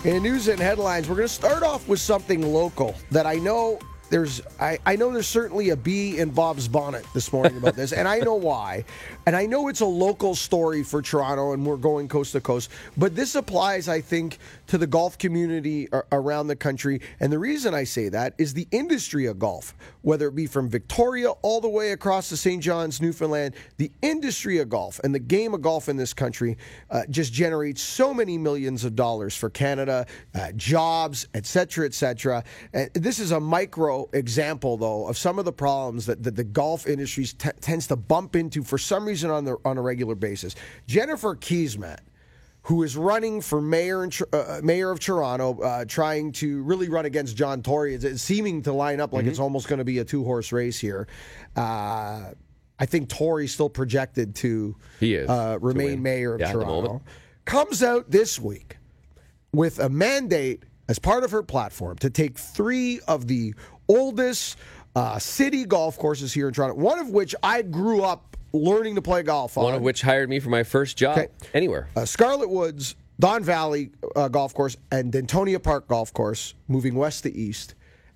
In 0.04 0.24
news 0.24 0.48
and 0.48 0.60
headlines, 0.60 1.08
we're 1.08 1.16
going 1.16 1.28
to 1.28 1.34
start 1.34 1.62
off 1.62 1.88
with 1.88 2.00
something 2.00 2.42
local 2.42 2.96
that 3.12 3.28
I 3.28 3.36
know 3.36 3.80
there's 4.10 4.42
I, 4.60 4.80
I 4.86 4.96
know 4.96 5.12
there's 5.12 5.28
certainly 5.28 5.70
a 5.70 5.76
bee 5.76 6.18
in 6.18 6.32
Bob's 6.32 6.68
bonnet 6.68 7.06
this 7.14 7.32
morning 7.32 7.58
about 7.58 7.76
this, 7.76 7.92
and 7.94 8.08
I 8.08 8.20
know 8.20 8.36
why. 8.36 8.84
And 9.30 9.36
I 9.36 9.46
know 9.46 9.68
it's 9.68 9.82
a 9.82 9.86
local 9.86 10.34
story 10.34 10.82
for 10.82 11.04
Toronto, 11.04 11.54
and 11.54 11.64
we're 11.64 11.78
going 11.78 12.08
coast 12.08 12.32
to 12.32 12.42
coast. 12.42 12.72
But 12.98 13.16
this 13.16 13.36
applies, 13.36 13.88
I 13.88 14.02
think, 14.02 14.40
to 14.66 14.80
the 14.80 14.88
golf 14.88 15.20
community 15.20 15.88
around 16.12 16.48
the 16.48 16.56
country. 16.56 17.02
And 17.20 17.32
the 17.32 17.38
reason 17.38 17.76
I 17.76 17.84
say 17.84 18.10
that 18.10 18.34
is 18.40 18.56
the 18.56 18.68
industry 18.72 19.28
of 19.28 19.38
golf, 19.38 19.76
whether 20.02 20.30
it 20.30 20.36
be 20.36 20.48
from 20.48 20.68
Victoria 20.68 21.30
all 21.44 21.62
the 21.62 21.70
way 21.70 21.92
across 21.92 22.30
to 22.30 22.38
St. 22.38 22.64
John's, 22.64 23.04
Newfoundland, 23.04 23.54
the 23.78 23.92
industry 24.02 24.58
of 24.58 24.70
golf 24.70 25.00
and 25.04 25.14
the 25.14 25.20
game 25.20 25.54
of 25.54 25.62
golf 25.62 25.90
in 25.90 25.96
this 25.96 26.12
country 26.12 26.58
uh, 26.90 27.04
just 27.12 27.32
generates 27.32 27.84
so 27.84 28.16
many 28.16 28.36
millions 28.36 28.84
of 28.84 28.96
dollars 28.96 29.36
for 29.36 29.52
Canada, 29.52 30.08
uh, 30.34 30.52
jobs, 30.54 31.28
et 31.36 31.46
cetera, 31.46 31.86
et 31.86 31.94
cetera. 31.94 32.44
And 32.74 32.90
this 32.96 33.20
is 33.20 33.30
a 33.30 33.40
micro 33.40 34.10
example, 34.12 34.76
though, 34.76 35.08
of 35.08 35.20
some 35.20 35.38
of 35.38 35.46
the 35.46 35.54
problems 35.54 36.08
that, 36.08 36.24
that 36.24 36.36
the 36.36 36.44
golf 36.44 36.88
industry 36.88 37.26
t- 37.26 37.50
tends 37.62 37.86
to 37.88 37.96
bump 37.96 38.36
into 38.36 38.64
for 38.64 38.80
some 38.80 39.06
reason 39.06 39.19
on, 39.26 39.46
the, 39.46 39.58
on 39.66 39.78
a 39.78 39.82
regular 39.82 40.16
basis. 40.16 40.56
Jennifer 40.88 41.36
Keesmaat 41.36 42.00
who 42.64 42.84
is 42.84 42.98
running 42.98 43.40
for 43.42 43.62
mayor 43.62 44.04
in, 44.04 44.12
uh, 44.34 44.60
mayor 44.62 44.92
of 44.92 45.00
Toronto, 45.00 45.60
uh, 45.62 45.86
trying 45.86 46.32
to 46.34 46.62
really 46.64 46.90
run 46.90 47.06
against 47.06 47.36
John 47.38 47.64
Tory. 47.64 47.96
It's, 47.96 48.04
it's 48.04 48.22
seeming 48.22 48.62
to 48.64 48.74
line 48.74 49.00
up 49.00 49.14
like 49.14 49.22
Mm-hmm. 49.24 49.30
it's 49.30 49.40
almost 49.40 49.70
going 49.70 49.80
to 49.80 49.86
be 49.86 50.00
a 50.00 50.04
two 50.06 50.24
horse 50.26 50.52
race 50.52 50.78
here. 50.78 51.08
Uh, 51.56 52.32
I 52.78 52.86
think 52.86 53.10
Tory's 53.10 53.54
still 53.54 53.70
projected 53.70 54.36
to 54.36 54.76
He 55.00 55.16
is, 55.16 55.30
uh, 55.30 55.54
to 55.54 55.60
remain 55.60 55.86
win. 55.92 56.04
mayor 56.04 56.34
of 56.36 56.42
Yeah, 56.42 56.52
Toronto. 56.52 57.02
Comes 57.46 57.82
out 57.82 58.12
this 58.12 58.38
week 58.40 58.78
with 59.54 59.80
a 59.80 59.90
mandate 59.90 60.64
as 60.90 61.00
part 61.00 61.24
of 61.24 61.32
her 61.32 61.42
platform 61.42 61.98
to 62.00 62.10
take 62.10 62.38
three 62.38 63.00
of 63.08 63.28
the 63.28 63.54
oldest 63.88 64.58
uh, 64.96 65.18
city 65.18 65.66
golf 65.66 65.98
courses 65.98 66.34
here 66.34 66.50
in 66.50 66.54
Toronto, 66.54 66.76
one 66.76 67.00
of 67.00 67.10
which 67.10 67.34
I 67.42 67.62
grew 67.62 68.04
up 68.04 68.29
learning 68.54 68.96
to 68.96 69.02
play 69.02 69.24
golf 69.24 69.58
on. 69.58 69.64
One 69.64 69.74
of 69.76 69.82
which 69.82 70.02
hired 70.02 70.30
me 70.30 70.40
for 70.40 70.50
my 70.50 70.64
first 70.64 70.98
job 70.98 71.18
Okay. 71.18 71.28
anywhere. 71.54 71.90
uh, 71.96 72.06
Scarlett 72.06 72.50
Woods, 72.50 72.96
Don 73.20 73.44
Valley 73.44 73.92
uh, 74.16 74.28
Golf 74.30 74.54
Course, 74.54 74.78
and 74.92 75.12
Dentonia 75.12 75.62
Park 75.62 75.88
Golf 75.88 76.14
Course, 76.14 76.54
moving 76.68 76.96
west 76.96 77.24
to 77.24 77.36
east, 77.36 77.76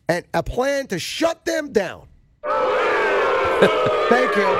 and 0.09 0.25
a 0.33 0.41
plan 0.43 0.87
to 0.87 0.99
shut 0.99 1.45
them 1.45 1.71
down. 1.71 2.07
Thank 4.09 4.35
you. 4.35 4.57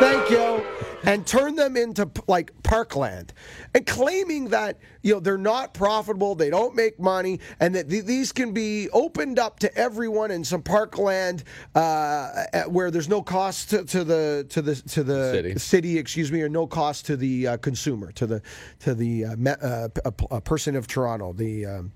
Thank 0.00 0.30
you. 0.30 0.64
And 1.04 1.24
turn 1.26 1.54
them 1.54 1.76
into 1.76 2.10
like 2.26 2.50
parkland, 2.64 3.32
and 3.74 3.86
claiming 3.86 4.48
that 4.48 4.78
you 5.02 5.14
know 5.14 5.20
they're 5.20 5.38
not 5.38 5.72
profitable, 5.72 6.34
they 6.34 6.50
don't 6.50 6.74
make 6.74 6.98
money, 6.98 7.38
and 7.60 7.74
that 7.76 7.88
th- 7.88 8.04
these 8.06 8.32
can 8.32 8.52
be 8.52 8.88
opened 8.90 9.38
up 9.38 9.60
to 9.60 9.72
everyone 9.78 10.32
in 10.32 10.42
some 10.42 10.62
parkland 10.62 11.44
uh, 11.76 12.46
where 12.68 12.90
there's 12.90 13.08
no 13.08 13.22
cost 13.22 13.70
to, 13.70 13.84
to 13.84 14.02
the 14.02 14.46
to 14.48 14.60
the 14.62 14.74
to 14.74 15.04
the 15.04 15.30
City. 15.32 15.58
city, 15.58 15.98
excuse 15.98 16.32
me, 16.32 16.42
or 16.42 16.48
no 16.48 16.66
cost 16.66 17.06
to 17.06 17.16
the 17.16 17.46
uh, 17.46 17.56
consumer, 17.58 18.10
to 18.12 18.26
the 18.26 18.42
to 18.80 18.94
the 18.94 19.26
uh, 19.26 19.36
me, 19.36 19.50
uh, 19.62 19.88
p- 19.88 20.00
a, 20.04 20.10
p- 20.10 20.26
a 20.32 20.40
person 20.40 20.74
of 20.74 20.88
Toronto, 20.88 21.32
the 21.32 21.66
um, 21.66 21.92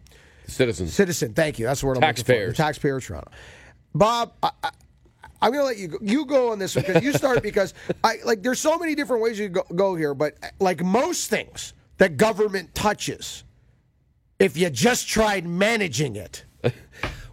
Citizens. 0.47 0.93
citizen. 0.95 1.33
Thank 1.33 1.59
you. 1.59 1.67
That's 1.67 1.81
the 1.81 1.87
word 1.89 1.97
I'm 1.97 2.03
looking 2.03 2.15
for. 2.25 2.33
Taxpayers. 2.33 2.57
The 2.57 2.63
taxpayer 2.63 2.97
of 2.99 3.05
Toronto. 3.05 3.31
Bob, 3.93 4.35
I, 4.43 4.51
I'm 5.43 5.53
to 5.53 5.63
let 5.65 5.79
you 5.79 5.89
go. 5.89 5.99
you 6.03 6.27
go 6.27 6.53
on 6.53 6.59
this 6.59 6.77
one 6.77 6.85
because 6.87 7.03
you 7.03 7.13
start 7.13 7.43
because 7.43 7.75
I 8.05 8.17
like. 8.25 8.43
There's 8.43 8.61
so 8.61 8.79
many 8.79 8.95
different 8.95 9.23
ways 9.23 9.39
you 9.39 9.49
go, 9.49 9.65
go 9.75 9.95
here, 9.95 10.15
but 10.15 10.35
like 10.59 10.83
most 10.85 11.31
things 11.31 11.73
that 11.99 12.17
government 12.17 12.75
touches, 12.75 13.45
if 14.39 14.57
you 14.57 14.71
just 14.71 15.09
tried 15.09 15.47
managing 15.47 16.17
it, 16.17 16.45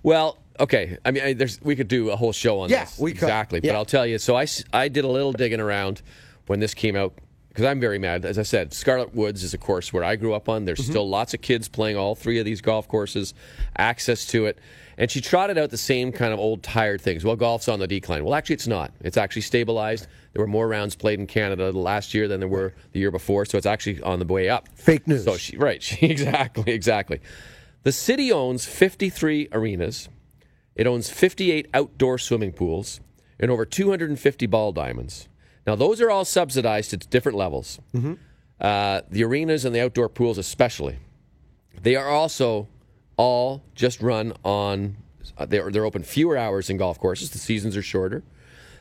Well, 0.04 0.38
okay. 0.60 0.98
I 1.04 1.12
mean, 1.12 1.24
I, 1.24 1.34
there's 1.34 1.62
we 1.62 1.76
could 1.76 1.90
do 1.90 2.12
a 2.12 2.16
whole 2.16 2.32
show 2.32 2.62
on 2.62 2.70
Yeah, 2.70 2.86
this. 2.86 2.98
we 2.98 3.12
could. 3.12 3.24
exactly. 3.24 3.60
Yeah. 3.62 3.74
But 3.74 3.78
I'll 3.78 3.86
tell 3.86 4.06
you. 4.06 4.18
So 4.18 4.38
I 4.38 4.48
I 4.72 4.88
did 4.88 5.04
a 5.04 5.08
little 5.10 5.34
digging 5.34 5.60
around 5.60 6.02
when 6.46 6.62
this 6.62 6.74
came 6.74 6.96
out 6.96 7.14
because 7.50 7.66
I'm 7.66 7.82
very 7.82 8.00
mad. 8.00 8.24
As 8.24 8.40
I 8.40 8.44
said, 8.44 8.74
Scarlett 8.74 9.14
Woods 9.14 9.44
is 9.44 9.54
a 9.54 9.58
course 9.58 9.92
where 9.92 10.06
I 10.06 10.16
grew 10.16 10.34
up 10.34 10.48
on. 10.48 10.64
There's 10.64 10.80
mm-hmm. 10.80 10.92
still 10.92 11.10
lots 11.10 11.34
of 11.34 11.42
kids 11.42 11.68
playing 11.68 11.98
all 11.98 12.16
three 12.16 12.40
of 12.40 12.46
these 12.46 12.62
golf 12.62 12.88
courses, 12.88 13.34
access 13.78 14.26
to 14.28 14.46
it. 14.46 14.60
And 15.00 15.12
she 15.12 15.22
trotted 15.22 15.58
out 15.60 15.70
the 15.70 15.77
same 15.77 16.12
kind 16.12 16.34
of 16.34 16.39
old 16.39 16.63
tired 16.63 17.01
things. 17.01 17.24
Well, 17.24 17.36
golf's 17.36 17.68
on 17.68 17.80
the 17.80 17.88
decline. 17.88 18.24
Well, 18.24 18.34
actually, 18.34 18.56
it's 18.56 18.68
not. 18.68 18.92
It's 19.01 19.18
actually 19.18 19.44
stabilized. 19.44 20.08
There 20.34 20.42
were 20.42 20.48
more 20.48 20.68
rounds 20.68 20.96
played 20.96 21.20
in 21.20 21.27
Canada 21.27 21.72
last 21.72 22.16
year 22.16 22.27
than 22.27 22.39
there 22.39 22.50
were 22.50 22.74
the 22.94 23.00
year 23.00 23.12
before, 23.12 23.46
so 23.46 23.58
it's 23.58 23.68
actually 23.68 24.01
on 24.01 24.18
the 24.18 24.25
way 24.25 24.50
up. 24.50 24.70
Fake 24.75 25.08
news. 25.08 25.24
So 25.25 25.38
she, 25.38 25.56
right, 25.58 25.82
she, 25.88 26.08
exactly, 26.08 26.74
exactly. 26.74 27.20
The 27.84 27.92
city 27.92 28.32
owns 28.32 28.66
53 28.66 29.50
arenas 29.51 30.10
It 30.75 30.88
owns 30.88 31.10
58 31.10 31.68
outdoor 31.74 32.18
swimming 32.18 32.51
pools 32.51 33.00
and 33.39 33.51
over 33.51 33.66
250 33.66 34.46
ball 34.48 34.72
diamonds. 34.72 35.30
Now, 35.68 35.75
those 35.75 36.01
are 36.01 36.10
all 36.10 36.25
subsidized 36.25 36.94
at 36.94 37.10
different 37.10 37.38
levels. 37.38 37.80
Uh, 38.60 39.01
the 39.12 39.24
arenas 39.24 39.63
and 39.63 39.75
the 39.75 39.82
outdoor 39.82 40.10
pools, 40.10 40.38
especially. 40.39 40.98
They 41.82 41.96
are 41.96 42.10
also 42.10 42.68
all 43.18 43.64
just 43.76 44.02
run 44.02 44.34
on. 44.46 44.98
Uh, 45.38 45.46
they're 45.46 45.70
they're 45.70 45.86
open 45.86 46.04
fewer 46.04 46.38
hours 46.38 46.68
than 46.68 46.78
golf 46.78 47.00
courses. 47.00 47.32
The 47.32 47.38
seasons 47.38 47.76
are 47.76 47.82
shorter. 47.82 48.24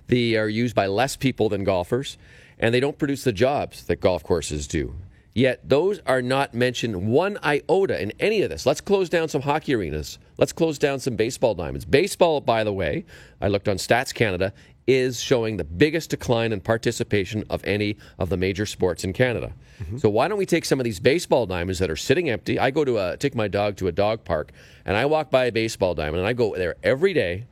They 0.07 0.37
are 0.37 0.49
used 0.49 0.75
by 0.75 0.87
less 0.87 1.16
people 1.16 1.49
than 1.49 1.64
golfers, 1.64 2.16
and 2.59 2.73
they 2.73 2.81
don't 2.81 2.99
produce 2.99 3.25
the 3.25 3.33
jobs 3.33 3.85
that 3.85 4.00
golf 4.00 4.23
courses 4.23 4.69
do. 4.69 4.95
Yet 5.35 5.69
those 5.69 6.00
are 6.07 6.23
not 6.23 6.55
mentioned 6.55 7.09
one 7.09 7.37
iota 7.43 8.00
in 8.00 8.12
any 8.19 8.40
of 8.40 8.49
this. 8.49 8.64
Let's 8.64 8.81
close 8.81 9.11
down 9.11 9.28
some 9.28 9.43
hockey 9.43 9.75
arenas. 9.75 10.19
Let's 10.38 10.52
close 10.52 10.78
down 10.78 10.99
some 10.99 11.14
baseball 11.14 11.55
diamonds. 11.55 11.85
Baseball, 11.85 12.40
by 12.40 12.64
the 12.64 12.73
way, 12.73 13.05
I 13.38 13.49
looked 13.49 13.69
on 13.69 13.76
Stats 13.76 14.14
Canada, 14.14 14.55
is 14.87 15.21
showing 15.21 15.57
the 15.57 15.64
biggest 15.64 16.11
decline 16.11 16.52
in 16.52 16.61
participation 16.61 17.45
of 17.50 17.64
any 17.64 17.97
of 18.19 18.28
the 18.28 18.37
major 18.37 18.66
sports 18.66 19.05
in 19.05 19.12
Canada. 19.12 19.52
Mm-hmm. 19.83 19.99
So 19.99 20.09
why 20.09 20.28
don't 20.28 20.38
we 20.38 20.47
take 20.47 20.64
some 20.64 20.78
of 20.81 20.85
these 20.85 21.00
baseball 21.00 21.47
diamonds 21.47 21.78
that 21.81 21.90
are 21.90 21.97
sitting 21.97 22.31
empty? 22.31 22.59
I 22.59 22.71
go 22.71 22.85
to 22.85 22.99
a 22.99 23.16
take 23.16 23.35
my 23.35 23.49
dog 23.49 23.76
to 23.76 23.88
a 23.88 23.93
dog 23.93 24.25
park 24.25 24.52
and 24.85 24.97
I 24.97 25.07
walk 25.07 25.31
by 25.31 25.47
a 25.47 25.52
baseball 25.52 25.95
diamond 25.95 26.19
and 26.19 26.26
I 26.26 26.33
go 26.33 26.55
there 26.57 26.76
every 26.83 27.12
day 27.12 27.47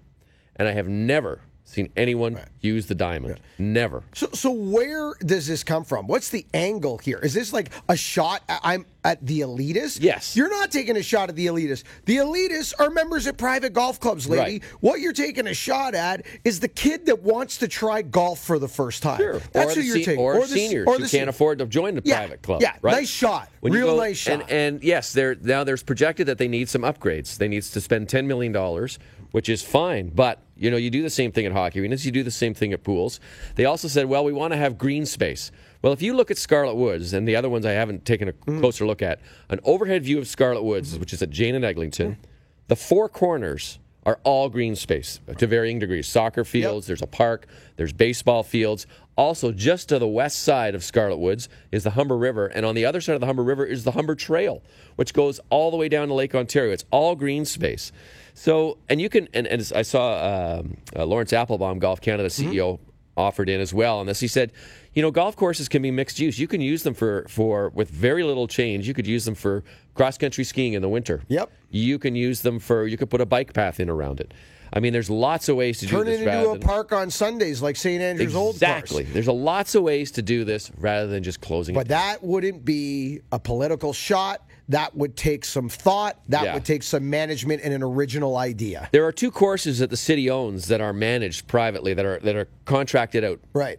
and 0.57 0.69
I 0.69 0.73
have 0.73 0.89
never 0.89 1.41
seen 1.65 1.91
anyone 1.97 2.39
use 2.61 2.87
the 2.87 2.95
diamond. 2.95 3.41
Never. 3.59 4.03
So, 4.15 4.29
so 4.33 4.51
where 4.51 5.15
does 5.25 5.47
this 5.47 5.65
come 5.65 5.85
from? 5.85 6.07
What's 6.07 6.29
the 6.31 6.47
angle 6.55 6.99
here? 6.99 7.19
Is 7.19 7.35
this 7.35 7.53
like 7.53 7.71
a 7.89 7.97
shot? 7.97 8.43
I'm 8.49 8.87
at 9.03 9.25
the 9.27 9.41
elitists. 9.41 9.99
Yes. 10.01 10.35
You're 10.37 10.49
not 10.51 10.71
taking 10.71 10.97
a 10.97 11.03
shot 11.03 11.29
at 11.29 11.37
the 11.37 11.47
elitists. 11.47 11.85
The 12.07 12.17
elitists 12.17 12.73
are 12.79 12.91
members 12.91 13.27
at 13.27 13.37
private 13.37 13.73
golf 13.73 14.01
clubs, 14.01 14.27
lady. 14.29 14.43
Right. 14.53 14.65
What 14.81 15.01
you're 15.01 15.13
taking 15.13 15.47
a 15.47 15.53
shot 15.55 15.95
at 15.95 16.25
is 16.45 16.61
the 16.61 16.69
kid 16.69 17.07
that 17.07 17.23
wants 17.23 17.59
to 17.59 17.69
try 17.69 18.03
golf 18.03 18.43
for 18.43 18.59
the 18.59 18.69
first 18.69 19.03
time. 19.03 19.19
Sure. 19.19 19.41
That's 19.53 19.73
or 19.77 19.81
who 19.81 19.87
you're 19.87 19.97
se- 19.99 20.05
taking. 20.05 20.21
Or, 20.23 20.41
the, 20.41 20.47
seniors 20.47 20.87
or 20.87 20.97
who 20.97 21.05
the 21.05 21.09
can't 21.09 21.29
afford 21.29 21.59
to 21.59 21.67
join 21.67 21.95
the 21.97 22.03
Yeah, 22.05 22.19
private 22.19 22.43
club. 22.43 22.63
yeah, 22.63 22.77
right? 22.83 22.93
nice 22.93 23.09
shot. 23.11 23.51
When 23.61 23.73
Real 23.73 23.89
go- 23.89 23.97
nice 23.99 24.17
shot. 24.17 24.43
And, 24.43 24.51
and 24.51 24.83
yes, 24.85 25.13
there 25.13 25.35
now 25.35 25.65
there's 25.65 25.83
projected 25.83 26.27
that 26.29 26.39
they 26.39 26.49
need 26.49 26.69
some 26.69 26.83
upgrades. 26.83 27.37
They 27.37 27.49
needs 27.49 27.71
to 27.73 27.81
spend 27.81 28.09
ten 28.09 28.27
million 28.27 28.53
dollars, 28.53 28.99
which 29.35 29.49
is 29.49 29.63
fine. 29.63 30.11
But 30.15 30.39
you 30.57 30.71
know, 30.71 30.77
you 30.77 30.91
do 30.91 31.03
the 31.03 31.11
same 31.11 31.33
thing 31.33 31.45
at 31.45 31.51
hockey 31.51 31.81
arenas. 31.81 32.07
You 32.07 32.13
do 32.13 32.23
the 32.23 32.31
same 32.31 32.55
thing 32.55 32.73
at 32.73 32.85
pools. 32.85 33.19
They 33.57 33.65
also 33.65 33.89
said, 33.89 34.07
well, 34.07 34.23
we 34.25 34.33
want 34.33 34.53
to 34.53 34.57
have 34.57 34.79
green 34.79 35.07
space. 35.07 35.51
Well, 35.83 35.93
if 35.93 36.01
you 36.03 36.15
look 36.15 36.31
at 36.31 36.39
Scarlett 36.39 36.77
Woods 36.77 37.13
and 37.13 37.27
the 37.27 37.35
other 37.35 37.49
ones 37.49 37.67
I 37.67 37.73
haven't 37.73 38.05
taken 38.05 38.29
a 38.29 38.33
Mm-hmm. 38.33 38.61
closer 38.61 38.87
look 38.87 39.03
at, 39.03 39.19
an 39.49 39.59
overhead 39.65 40.05
view 40.05 40.19
of 40.21 40.29
Scarlett 40.29 40.63
Woods, 40.63 40.97
which 40.97 41.13
is 41.13 41.21
at 41.21 41.31
Jane 41.31 41.57
and 41.57 41.65
Eglinton, 41.65 42.13
Mm-hmm. 42.13 42.23
the 42.69 42.77
four 42.77 43.09
corners 43.09 43.81
are 44.07 44.21
all 44.23 44.49
green 44.49 44.77
space 44.77 45.19
to 45.39 45.47
varying 45.49 45.81
degrees. 45.81 46.07
Soccer 46.07 46.45
fields, 46.45 46.87
there's 46.87 47.03
a 47.03 47.07
park, 47.09 47.47
there's 47.77 47.93
baseball 47.93 48.45
fields. 48.45 48.87
Also, 49.17 49.51
just 49.51 49.89
to 49.89 49.99
the 49.99 50.07
west 50.07 50.45
side 50.45 50.75
of 50.77 50.85
Scarlett 50.85 51.19
Woods 51.19 51.49
is 51.73 51.83
the 51.83 51.91
Humber 51.91 52.17
River, 52.17 52.47
and 52.47 52.65
on 52.65 52.75
the 52.77 52.85
other 52.85 53.01
side 53.01 53.15
of 53.15 53.21
the 53.21 53.27
Humber 53.27 53.43
River 53.43 53.65
is 53.65 53.83
the 53.83 53.93
Humber 53.93 54.15
Trail, 54.15 54.63
which 54.97 55.13
goes 55.15 55.41
all 55.51 55.71
the 55.73 55.77
way 55.77 55.89
down 55.89 56.09
to 56.09 56.15
Lake 56.15 56.35
Ontario. 56.35 56.73
It's 56.73 56.85
all 56.93 57.17
green 57.17 57.45
space. 57.45 57.91
So, 58.35 58.79
and 58.89 59.01
you 59.01 59.09
can, 59.09 59.29
and, 59.33 59.47
and 59.47 59.73
I 59.75 59.83
saw 59.83 60.59
um, 60.59 60.77
uh, 60.95 61.05
Laurence 61.05 61.33
Applebaum, 61.33 61.79
Golf 61.79 62.01
Canada 62.01 62.29
CEO, 62.29 62.81
offered 63.17 63.49
in 63.49 63.61
as 63.61 63.73
well 63.73 63.99
on 64.01 64.07
this. 64.07 64.19
He 64.19 64.27
said, 64.27 64.51
you 64.93 65.01
know, 65.03 65.13
golf 65.13 65.37
courses 65.37 65.69
can 65.69 65.83
be 65.83 65.93
mixed 65.93 66.19
use. 66.19 66.39
You 66.39 66.49
can 66.49 66.61
use 66.61 66.83
them 66.83 66.95
for, 66.95 67.27
for 67.29 67.69
with 67.71 67.89
very 67.91 68.25
little 68.25 68.49
change. 68.49 68.89
You 68.89 68.95
could 68.95 69.07
use 69.07 69.25
them 69.25 69.37
for 69.37 69.63
cross 69.95 70.19
country 70.19 70.43
skiing 70.43 70.73
in 70.73 70.83
the 70.83 70.89
winter. 70.89 71.23
Yep. 71.29 71.51
You 71.71 71.99
can 72.01 72.17
use 72.17 72.43
them 72.43 72.59
for. 72.59 72.87
You 72.87 72.97
could 72.97 73.11
put 73.11 73.21
a 73.21 73.27
bike 73.27 73.53
path 73.53 73.79
in 73.79 73.89
around 73.89 74.21
it. 74.21 74.35
I 74.73 74.81
mean, 74.81 74.93
there's 74.93 75.11
lots 75.11 75.49
of 75.49 75.55
ways 75.55 75.79
to 75.79 75.87
Turn 75.87 76.07
do 76.07 76.11
it 76.13 76.17
this. 76.19 76.27
rather 76.27 76.51
into 76.55 76.65
a 76.65 76.69
park 76.69 76.93
on 76.93 77.09
Sundays 77.09 77.63
like 77.63 77.77
St. 77.77 78.03
Andrews 78.03 78.35
Old 78.35 78.55
Course. 78.55 78.57
Exactly. 78.57 79.05
There's 79.05 79.29
a 79.29 79.33
lots 79.33 79.77
of 79.77 79.85
ways 79.85 80.11
to 80.13 80.23
do 80.23 80.43
this 80.45 80.73
rather 80.79 81.07
than 81.07 81.23
just 81.23 81.41
closing 81.41 81.77
But 81.77 81.87
it. 81.87 81.89
that 81.91 82.25
wouldn't 82.25 82.65
be 82.65 83.21
a 83.31 83.39
political 83.39 83.93
shot. 83.93 84.43
That 84.71 84.97
would 84.97 85.17
take 85.17 85.45
some 85.45 85.69
thought. 85.69 86.19
That 86.29 86.45
Yeah. 86.45 86.55
would 86.55 86.65
take 86.65 86.83
some 86.83 87.11
management 87.11 87.61
and 87.65 87.75
an 87.75 87.83
original 87.83 88.37
idea. 88.37 88.89
There 88.93 89.05
are 89.05 89.13
two 89.13 89.31
courses 89.31 89.79
that 89.81 89.91
the 89.91 89.97
city 89.97 90.31
owns 90.31 90.69
that 90.69 90.81
are 90.81 90.93
managed 90.95 91.47
privately 91.49 91.93
that 91.95 92.05
are 92.05 92.19
that 92.21 92.35
are 92.37 92.49
contracted 92.65 93.25
out. 93.25 93.41
Right. 93.53 93.79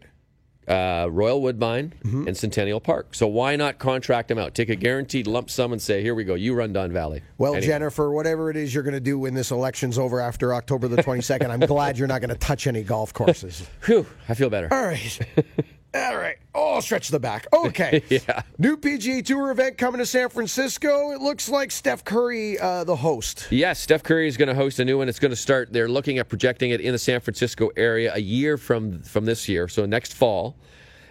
uh, 0.68 1.08
Royal 1.12 1.44
Woodbine 1.44 1.94
Mm-hmm. 2.04 2.28
and 2.28 2.36
Centennial 2.36 2.80
Park. 2.80 3.10
So 3.14 3.28
why 3.28 3.56
not 3.56 3.78
contract 3.78 4.30
them 4.30 4.40
out? 4.40 4.56
Take 4.56 4.70
a 4.70 4.76
guaranteed 4.76 5.28
lump 5.28 5.52
sum 5.52 5.72
and 5.74 5.80
say, 5.80 6.02
"Here 6.02 6.16
we 6.16 6.24
go. 6.24 6.34
You 6.34 6.56
run 6.56 6.74
Don 6.74 6.92
Valley." 6.92 7.22
Well, 7.38 7.54
Anyway. 7.54 7.68
Jennifer, 7.68 8.10
whatever 8.12 8.50
it 8.50 8.58
is 8.58 8.74
you're 8.74 8.82
going 8.82 8.96
to 8.96 9.00
do 9.00 9.20
when 9.20 9.36
this 9.36 9.52
election's 9.52 10.00
over 10.00 10.20
after 10.20 10.56
October 10.56 10.88
the 10.88 11.04
22nd, 11.04 11.52
I'm 11.52 11.60
glad 11.60 12.00
you're 12.00 12.08
not 12.08 12.20
going 12.20 12.32
to 12.32 12.36
touch 12.40 12.66
any 12.66 12.82
golf 12.82 13.14
courses. 13.14 13.62
Whew, 13.86 14.08
I 14.28 14.34
feel 14.34 14.50
better. 14.50 14.68
All 14.74 14.84
right. 14.86 15.20
All 15.96 16.18
right. 16.18 16.36
Oh, 16.54 16.80
stretch 16.82 17.08
the 17.10 17.20
back. 17.20 17.48
Okay. 17.56 18.04
Yeah. 18.10 18.42
New 18.58 18.78
PGA 18.78 19.26
Tour 19.26 19.50
event 19.52 19.78
coming 19.78 20.00
to 20.00 20.06
San 20.06 20.30
Francisco. 20.30 21.12
It 21.12 21.22
looks 21.22 21.50
like 21.50 21.72
Steph 21.72 22.04
Curry, 22.04 22.60
uh, 22.60 22.84
the 22.84 22.96
host. 22.98 23.48
Yes, 23.50 23.80
Steph 23.80 24.04
Curry 24.04 24.28
is 24.28 24.38
going 24.38 24.50
to 24.50 24.56
host 24.56 24.80
a 24.80 24.86
new 24.86 24.98
one. 25.00 25.10
It's 25.10 25.20
going 25.20 25.32
to 25.32 25.36
start. 25.38 25.74
They're 25.74 25.88
looking 25.90 26.20
at 26.20 26.30
projecting 26.30 26.70
it 26.72 26.80
in 26.82 26.92
the 26.92 27.00
San 27.00 27.22
Francisco 27.22 27.72
area 27.76 28.12
a 28.14 28.20
year 28.20 28.58
from 28.58 29.02
from 29.02 29.26
this 29.26 29.50
year, 29.50 29.68
so 29.68 29.86
next 29.86 30.14
fall. 30.14 30.56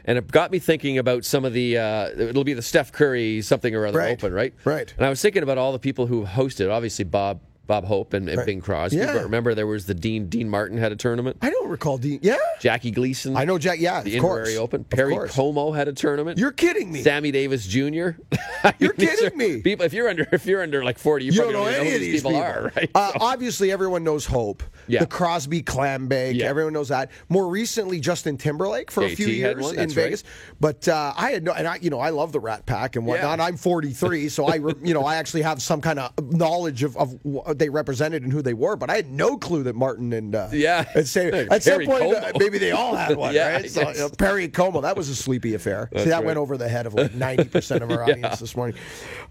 And 0.04 0.18
it 0.18 0.30
got 0.30 0.50
me 0.52 0.58
thinking 0.58 0.98
about 0.98 1.24
some 1.24 1.44
of 1.44 1.52
the. 1.54 1.78
Uh, 1.78 2.08
it'll 2.16 2.44
be 2.44 2.54
the 2.54 2.62
Steph 2.62 2.92
Curry 2.92 3.40
something 3.42 3.74
or 3.74 3.86
other 3.86 3.98
Right. 3.98 4.12
open, 4.12 4.32
right? 4.32 4.52
Right. 4.64 4.92
And 4.96 5.04
I 5.06 5.08
was 5.08 5.20
thinking 5.20 5.42
about 5.42 5.58
all 5.58 5.72
the 5.72 5.78
people 5.78 6.06
who 6.06 6.24
hosted. 6.26 6.70
Obviously, 6.70 7.04
Bob 7.04 7.40
Bob 7.66 7.84
Hope 7.84 8.12
and, 8.12 8.28
and 8.28 8.44
Bing 8.44 8.60
Crosby. 8.60 8.98
Yeah. 8.98 9.14
But 9.14 9.24
remember, 9.24 9.54
there 9.54 9.66
was 9.66 9.86
the 9.86 9.94
Dean 9.94 10.28
Dean 10.28 10.48
Martin 10.48 10.76
had 10.76 10.92
a 10.92 10.96
tournament. 10.96 11.38
I 11.40 11.50
don't 11.50 11.68
recall 11.68 11.98
Dean. 11.98 12.20
Yeah. 12.22 12.36
Jackie 12.60 12.90
Gleason. 12.90 13.36
I 13.36 13.44
know 13.44 13.58
Jack. 13.58 13.78
Yeah, 13.80 14.02
the 14.02 14.16
of 14.16 14.22
course. 14.22 14.56
Open. 14.56 14.84
Perry 14.84 15.14
course. 15.14 15.34
Como 15.34 15.72
had 15.72 15.88
a 15.88 15.92
tournament. 15.92 16.38
You're 16.38 16.52
kidding 16.52 16.92
me. 16.92 17.02
Sammy 17.02 17.30
Davis 17.30 17.66
Jr. 17.66 17.80
You're 18.78 18.92
kidding 18.92 19.32
are 19.32 19.36
me. 19.36 19.60
People, 19.62 19.84
if 19.84 19.92
you're 19.92 20.08
under, 20.08 20.26
if 20.32 20.46
you're 20.46 20.62
under 20.62 20.82
like 20.84 20.98
40, 20.98 21.24
you, 21.24 21.32
You 21.32 21.38
probably 21.38 21.52
don't 21.54 21.64
know 21.64 21.68
any 21.68 21.90
who 21.90 21.94
of 21.96 22.00
these 22.00 22.22
people, 22.22 22.30
people. 22.32 22.44
are, 22.44 22.72
right? 22.76 22.90
Uh, 22.94 23.12
obviously, 23.20 23.70
everyone 23.72 24.04
knows 24.04 24.26
Hope. 24.26 24.62
Yeah. 24.86 25.00
The 25.00 25.06
Crosby 25.06 25.62
Clambake. 25.62 26.34
Yeah. 26.34 26.46
Everyone 26.46 26.72
knows 26.72 26.88
that. 26.88 27.10
More 27.28 27.48
recently, 27.48 28.00
Justin 28.00 28.36
Timberlake 28.36 28.90
for 28.90 29.04
a 29.04 29.14
few 29.14 29.26
years 29.26 29.70
in 29.72 29.76
right. 29.76 29.90
Vegas. 29.92 30.24
But 30.60 30.88
uh, 30.88 31.12
I 31.16 31.30
had 31.30 31.44
no, 31.44 31.52
and 31.52 31.66
I, 31.66 31.76
you 31.76 31.90
know, 31.90 32.00
I 32.00 32.10
love 32.10 32.32
the 32.32 32.40
Rat 32.40 32.66
Pack 32.66 32.96
and 32.96 33.06
whatnot. 33.06 33.38
Yeah. 33.38 33.44
I'm 33.44 33.56
43, 33.56 34.28
so 34.28 34.46
I, 34.46 34.56
re- 34.56 34.74
you 34.82 34.94
know, 34.94 35.04
I 35.04 35.16
actually 35.16 35.42
have 35.42 35.60
some 35.62 35.80
kind 35.80 35.98
of 35.98 36.12
knowledge 36.32 36.82
of, 36.82 36.96
of 36.96 37.18
what 37.54 37.58
they 37.60 37.68
represented 37.68 38.22
and 38.24 38.32
who 38.32 38.42
they 38.42 38.54
were. 38.54 38.76
But 38.76 38.90
I 38.90 38.96
had 38.96 39.10
no 39.10 39.36
clue 39.36 39.62
that 39.62 39.74
Martin 39.76 40.12
and 40.12 40.34
uh, 40.34 40.48
Yeah. 40.52 40.84
and 40.94 40.98
at 41.52 41.62
some 41.62 41.84
point, 41.84 42.14
uh, 42.14 42.32
maybe 42.38 42.58
they 42.58 42.72
all 42.72 42.94
had 42.96 43.16
one, 43.16 43.32
Yeah, 43.34 43.48
right? 43.54 43.70
So, 43.70 43.80
yes. 43.82 43.96
you 43.96 44.02
know, 44.02 44.08
Perry 44.10 44.48
Como, 44.48 44.80
that 44.80 44.96
was 44.96 45.08
a 45.08 45.14
sleepy 45.14 45.54
affair. 45.54 45.88
See, 45.96 46.04
that 46.04 46.16
right. 46.16 46.24
went 46.24 46.38
over 46.38 46.56
the 46.56 46.68
head 46.68 46.86
of 46.86 46.94
like 46.94 47.12
90% 47.12 47.82
of 47.82 47.90
our 47.90 48.02
audience 48.10 48.40
this 48.40 48.56
morning. 48.56 48.76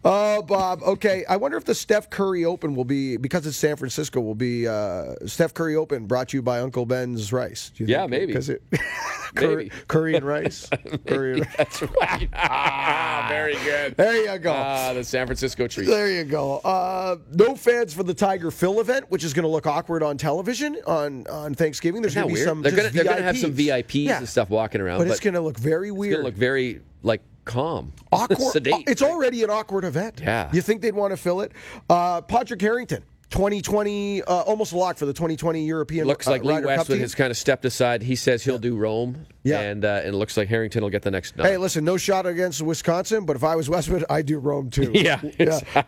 Oh, 0.05 0.41
Bob. 0.41 0.83
Okay, 0.83 1.23
I 1.29 1.37
wonder 1.37 1.57
if 1.57 1.63
the 1.63 1.73
Steph 1.75 2.09
Curry 2.09 2.43
Open 2.43 2.75
will 2.75 2.83
be 2.83 3.15
because 3.17 3.47
it's 3.47 3.55
San 3.55 3.77
Francisco. 3.77 4.19
Will 4.19 4.35
be 4.35 4.67
uh, 4.67 5.13
Steph 5.25 5.53
Curry 5.53 5.75
Open 5.77 6.07
brought 6.07 6.29
to 6.29 6.37
you 6.37 6.41
by 6.41 6.59
Uncle 6.59 6.85
Ben's 6.85 7.31
Rice. 7.31 7.71
Do 7.75 7.83
you 7.85 7.89
Yeah, 7.89 8.01
think? 8.01 8.11
maybe. 8.11 8.33
'Cause 8.33 8.49
it, 8.49 8.61
curry, 9.35 9.55
Maybe. 9.55 9.71
curry 9.87 10.15
and 10.15 10.25
rice. 10.27 10.69
curry 11.07 11.39
and, 11.39 11.47
That's 11.57 11.81
right. 11.81 12.29
Ah, 12.33 13.27
very 13.29 13.55
good. 13.63 13.95
there 13.95 14.33
you 14.33 14.39
go. 14.39 14.51
Ah, 14.53 14.91
the 14.93 15.03
San 15.05 15.25
Francisco 15.25 15.67
treat. 15.67 15.87
There 15.87 16.11
you 16.11 16.25
go. 16.25 16.57
Uh, 16.57 17.15
no 17.31 17.55
fans 17.55 17.93
for 17.93 18.03
the 18.03 18.13
Tiger 18.13 18.51
Phil 18.51 18.81
event, 18.81 19.05
which 19.09 19.23
is 19.23 19.33
going 19.33 19.43
to 19.43 19.49
look 19.49 19.67
awkward 19.67 20.03
on 20.03 20.17
television 20.17 20.77
on, 20.85 21.25
on 21.27 21.53
Thanksgiving. 21.53 22.01
There's 22.01 22.13
going 22.15 22.27
to 22.27 22.33
be 22.33 22.33
weird? 22.33 22.47
some. 22.47 22.61
they're 22.61 22.71
gonna, 23.03 23.21
have 23.21 23.37
some 23.37 23.53
VIPs. 23.53 23.93
Yeah. 24.05 24.17
and 24.17 24.27
stuff 24.27 24.49
walking 24.49 24.81
around, 24.81 24.97
but 24.99 25.07
it's 25.07 25.21
going 25.21 25.33
to 25.35 25.41
look 25.41 25.57
very 25.57 25.89
it's 25.89 25.97
weird. 25.97 26.23
look 26.25 26.35
very 26.35 26.81
like 27.03 27.21
calm, 27.45 27.93
awkward. 28.11 28.67
It's 28.87 29.01
already 29.01 29.43
an 29.43 29.49
awkward 29.49 29.83
event. 29.85 30.21
Yeah. 30.23 30.49
You 30.53 30.61
think 30.61 30.81
they'd 30.81 30.93
want 30.95 31.11
to 31.11 31.17
fill 31.17 31.41
it? 31.41 31.51
Uh, 31.89 32.21
Padraig 32.21 32.61
Harrington, 32.61 33.03
2020, 33.29 34.21
uh, 34.23 34.41
almost 34.41 34.73
a 34.73 34.77
lock 34.77 34.97
for 34.97 35.05
the 35.05 35.13
2020 35.13 35.65
European. 35.65 36.05
Looks 36.07 36.27
uh, 36.27 36.31
like 36.31 36.43
Lee 36.43 36.53
Ryder 36.53 36.67
Cup 36.67 36.77
Westwood 36.77 36.99
has 36.99 37.15
kind 37.15 37.31
of 37.31 37.37
stepped 37.37 37.65
aside. 37.65 38.03
He 38.03 38.15
says 38.15 38.43
he'll 38.43 38.59
do 38.59 38.75
Rome, 38.75 39.25
Yeah. 39.43 39.59
and 39.61 39.83
uh, 39.83 40.01
and 40.03 40.09
it 40.13 40.17
looks 40.17 40.37
like 40.37 40.47
Harrington 40.49 40.83
will 40.83 40.89
get 40.91 41.01
the 41.01 41.11
next. 41.11 41.35
nod. 41.35 41.47
Hey, 41.47 41.57
listen, 41.57 41.83
no 41.83 41.97
shot 41.97 42.25
against 42.25 42.61
Wisconsin, 42.61 43.25
but 43.25 43.35
if 43.35 43.43
I 43.43 43.55
was 43.55 43.69
Westwood, 43.69 44.05
I'd 44.09 44.25
do 44.27 44.37
Rome 44.39 44.69
too. 44.69 44.91
Yeah, 44.93 45.19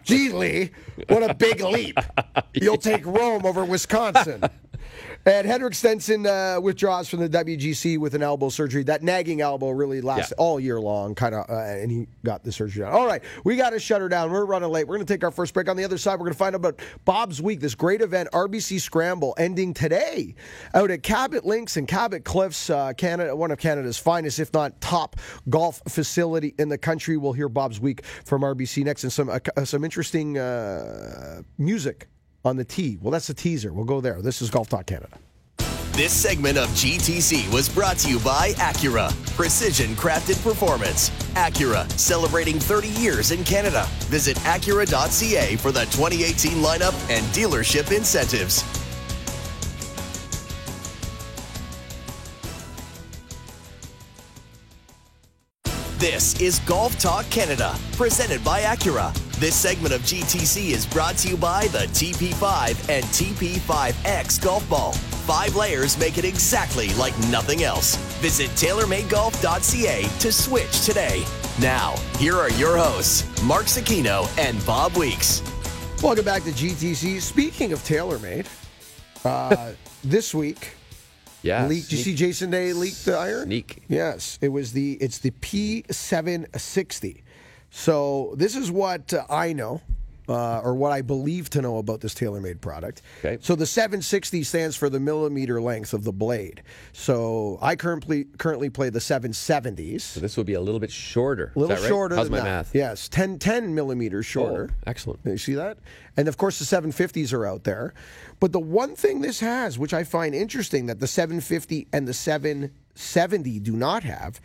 Gee, 0.03 0.29
Lee, 0.29 0.71
what 1.07 1.23
a 1.29 1.33
big 1.33 1.61
leap. 1.61 1.97
You'll 2.53 2.77
take 2.77 3.05
Rome 3.05 3.45
over 3.45 3.63
Wisconsin. 3.63 4.43
And 5.27 5.47
Henrik 5.47 5.73
Stenson 5.73 6.27
uh, 6.27 6.59
withdraws 6.61 7.09
from 7.09 7.19
the 7.19 7.27
WGC 7.27 7.97
with 7.97 8.13
an 8.13 8.21
elbow 8.21 8.49
surgery. 8.49 8.83
That 8.83 9.01
nagging 9.01 9.41
elbow 9.41 9.71
really 9.71 9.99
lasted 9.99 10.35
Yeah. 10.37 10.43
all 10.43 10.59
year 10.59 10.79
long, 10.79 11.15
kind 11.15 11.33
of, 11.33 11.49
uh, 11.49 11.53
and 11.63 11.89
he 11.89 12.07
got 12.23 12.43
the 12.43 12.51
surgery 12.51 12.83
done. 12.83 12.93
All 12.93 13.07
right, 13.07 13.23
we 13.43 13.55
got 13.55 13.71
to 13.71 13.79
shut 13.79 14.01
her 14.01 14.07
down. 14.07 14.31
We're 14.31 14.45
running 14.45 14.69
late. 14.69 14.87
We're 14.87 14.97
going 14.97 15.05
to 15.07 15.11
take 15.13 15.23
our 15.23 15.31
first 15.31 15.55
break. 15.55 15.67
On 15.67 15.75
the 15.77 15.83
other 15.83 15.97
side, 15.97 16.13
we're 16.19 16.25
going 16.25 16.33
to 16.33 16.37
find 16.37 16.53
out 16.53 16.59
about 16.59 16.79
Bob's 17.05 17.41
Week, 17.41 17.59
this 17.59 17.73
great 17.73 18.01
event, 18.01 18.29
RBC 18.33 18.79
Scramble, 18.79 19.33
ending 19.39 19.73
today 19.73 20.35
out 20.75 20.91
at 20.91 21.01
Cabot 21.01 21.43
Links 21.43 21.75
and 21.75 21.87
Cabot 21.87 22.23
Cliffs, 22.23 22.69
uh, 22.69 22.93
Canada, 22.93 23.35
one 23.35 23.49
of 23.49 23.57
Canada's 23.57 23.97
finest, 23.97 24.37
if 24.39 24.53
not 24.53 24.79
top, 24.79 25.15
golf 25.49 25.81
facility 25.89 26.53
in 26.59 26.69
the 26.69 26.77
country. 26.77 27.17
We'll 27.17 27.33
hear 27.33 27.49
Bob's 27.49 27.79
Week 27.79 28.05
from 28.25 28.43
RBC 28.43 28.83
next, 28.85 29.03
and 29.03 29.11
some 29.11 29.29
uh, 29.29 29.39
some 29.65 29.83
interesting 29.83 30.37
uh, 30.37 31.41
music 31.57 32.09
on 32.45 32.57
the 32.57 32.65
tee. 32.65 32.97
Well, 33.01 33.11
that's 33.11 33.29
a 33.29 33.33
teaser. 33.33 33.73
We'll 33.73 33.85
go 33.85 34.01
there. 34.01 34.21
This 34.21 34.41
is 34.41 34.49
Golf 34.49 34.69
Talk 34.69 34.85
Canada. 34.85 35.17
This 35.95 36.11
segment 36.11 36.57
of 36.57 36.67
GTC 36.71 37.49
was 37.53 37.69
brought 37.69 37.97
to 37.99 38.09
you 38.09 38.19
by 38.19 38.49
Acura. 38.57 39.15
Precision 39.37 39.95
crafted 39.95 40.41
performance. 40.43 41.09
Acura, 41.35 41.89
celebrating 41.97 42.59
30 42.59 42.89
years 42.89 43.31
in 43.31 43.45
Canada. 43.45 43.87
Visit 44.07 44.35
Acura.ca 44.39 45.55
for 45.55 45.71
the 45.71 45.85
2018 45.85 46.61
lineup 46.61 46.93
and 47.09 47.25
dealership 47.27 47.95
incentives. 47.95 48.61
This 55.99 56.41
is 56.41 56.59
Golf 56.59 56.99
Talk 56.99 57.25
Canada, 57.29 57.73
presented 57.93 58.43
by 58.43 58.63
Acura. 58.63 59.13
This 59.39 59.55
segment 59.55 59.93
of 59.93 60.01
GTC 60.01 60.71
is 60.71 60.85
brought 60.85 61.15
to 61.19 61.29
you 61.29 61.37
by 61.37 61.67
the 61.67 61.87
TP5 61.93 62.89
and 62.89 63.05
TP5X 63.05 64.43
golf 64.43 64.69
ball. 64.69 64.91
Five 64.91 65.55
layers 65.55 65.97
make 65.97 66.17
it 66.17 66.25
exactly 66.25 66.89
like 66.95 67.17
nothing 67.29 67.63
else. 67.63 67.95
Visit 68.19 68.49
TaylorMadeGolf.ca 68.49 70.03
to 70.19 70.31
switch 70.33 70.81
today. 70.85 71.23
Now, 71.61 71.95
here 72.17 72.35
are 72.35 72.51
your 72.51 72.75
hosts, 72.75 73.23
Mark 73.43 73.67
Zecchino 73.67 74.27
and 74.37 74.63
Bob 74.65 74.97
Weeks. 74.97 75.41
Welcome 76.03 76.25
back 76.25 76.43
to 76.43 76.51
GTC. 76.51 77.21
Speaking 77.21 77.71
of 77.71 77.79
TaylorMade, 77.79 78.47
uh, 79.23 79.71
this 80.03 80.35
week 80.35 80.71
Yeah. 81.45 81.67
Did 81.67 81.91
you 81.91 81.97
see 81.99 82.15
Jason 82.15 82.49
Day 82.49 82.73
leak 82.73 82.95
the 82.95 83.15
iron? 83.15 83.45
Sneak. 83.45 83.83
Yes, 83.87 84.39
it 84.41 84.49
was 84.49 84.71
the 84.71 84.93
it's 84.93 85.19
the 85.19 85.29
P760. 85.29 87.21
So 87.69 88.33
this 88.35 88.55
is 88.55 88.71
what 88.71 89.13
uh, 89.13 89.25
I 89.29 89.53
know, 89.53 89.81
uh, 90.27 90.59
or 90.59 90.75
what 90.75 90.91
I 90.91 91.01
believe 91.01 91.49
to 91.51 91.61
know 91.61 91.77
about 91.77 92.01
this 92.01 92.13
TaylorMade 92.13 92.61
product. 92.61 93.01
Okay. 93.19 93.37
So 93.41 93.55
the 93.55 93.65
760 93.65 94.43
stands 94.43 94.75
for 94.75 94.89
the 94.89 94.99
millimeter 94.99 95.61
length 95.61 95.93
of 95.93 96.03
the 96.03 96.11
blade. 96.13 96.63
So 96.93 97.57
I 97.61 97.75
currently 97.75 98.25
currently 98.37 98.69
play 98.69 98.89
the 98.89 98.99
770s. 98.99 100.01
So 100.01 100.19
this 100.19 100.37
would 100.37 100.45
be 100.47 100.53
a 100.53 100.61
little 100.61 100.79
bit 100.79 100.91
shorter. 100.91 101.51
A 101.55 101.59
little 101.59 101.73
Is 101.75 101.79
that 101.81 101.85
right? 101.85 101.89
shorter 101.89 102.15
How's 102.15 102.25
than 102.25 102.31
my 102.31 102.37
that. 102.39 102.45
math? 102.45 102.75
Yes, 102.75 103.07
10, 103.09 103.39
10 103.39 103.73
millimeters 103.75 104.25
shorter. 104.25 104.69
Oh, 104.71 104.75
excellent. 104.87 105.19
You 105.25 105.37
see 105.37 105.53
that? 105.55 105.77
And 106.17 106.27
of 106.27 106.37
course, 106.37 106.59
the 106.59 106.65
750s 106.65 107.33
are 107.33 107.45
out 107.45 107.63
there. 107.63 107.93
But 108.39 108.51
the 108.51 108.59
one 108.59 108.95
thing 108.95 109.21
this 109.21 109.39
has, 109.39 109.77
which 109.79 109.93
I 109.93 110.03
find 110.03 110.33
interesting, 110.35 110.85
that 110.87 110.99
the 110.99 111.07
750 111.07 111.87
and 111.93 112.07
the 112.07 112.13
770 112.13 113.59
do 113.59 113.73
not 113.73 114.03
have, 114.03 114.39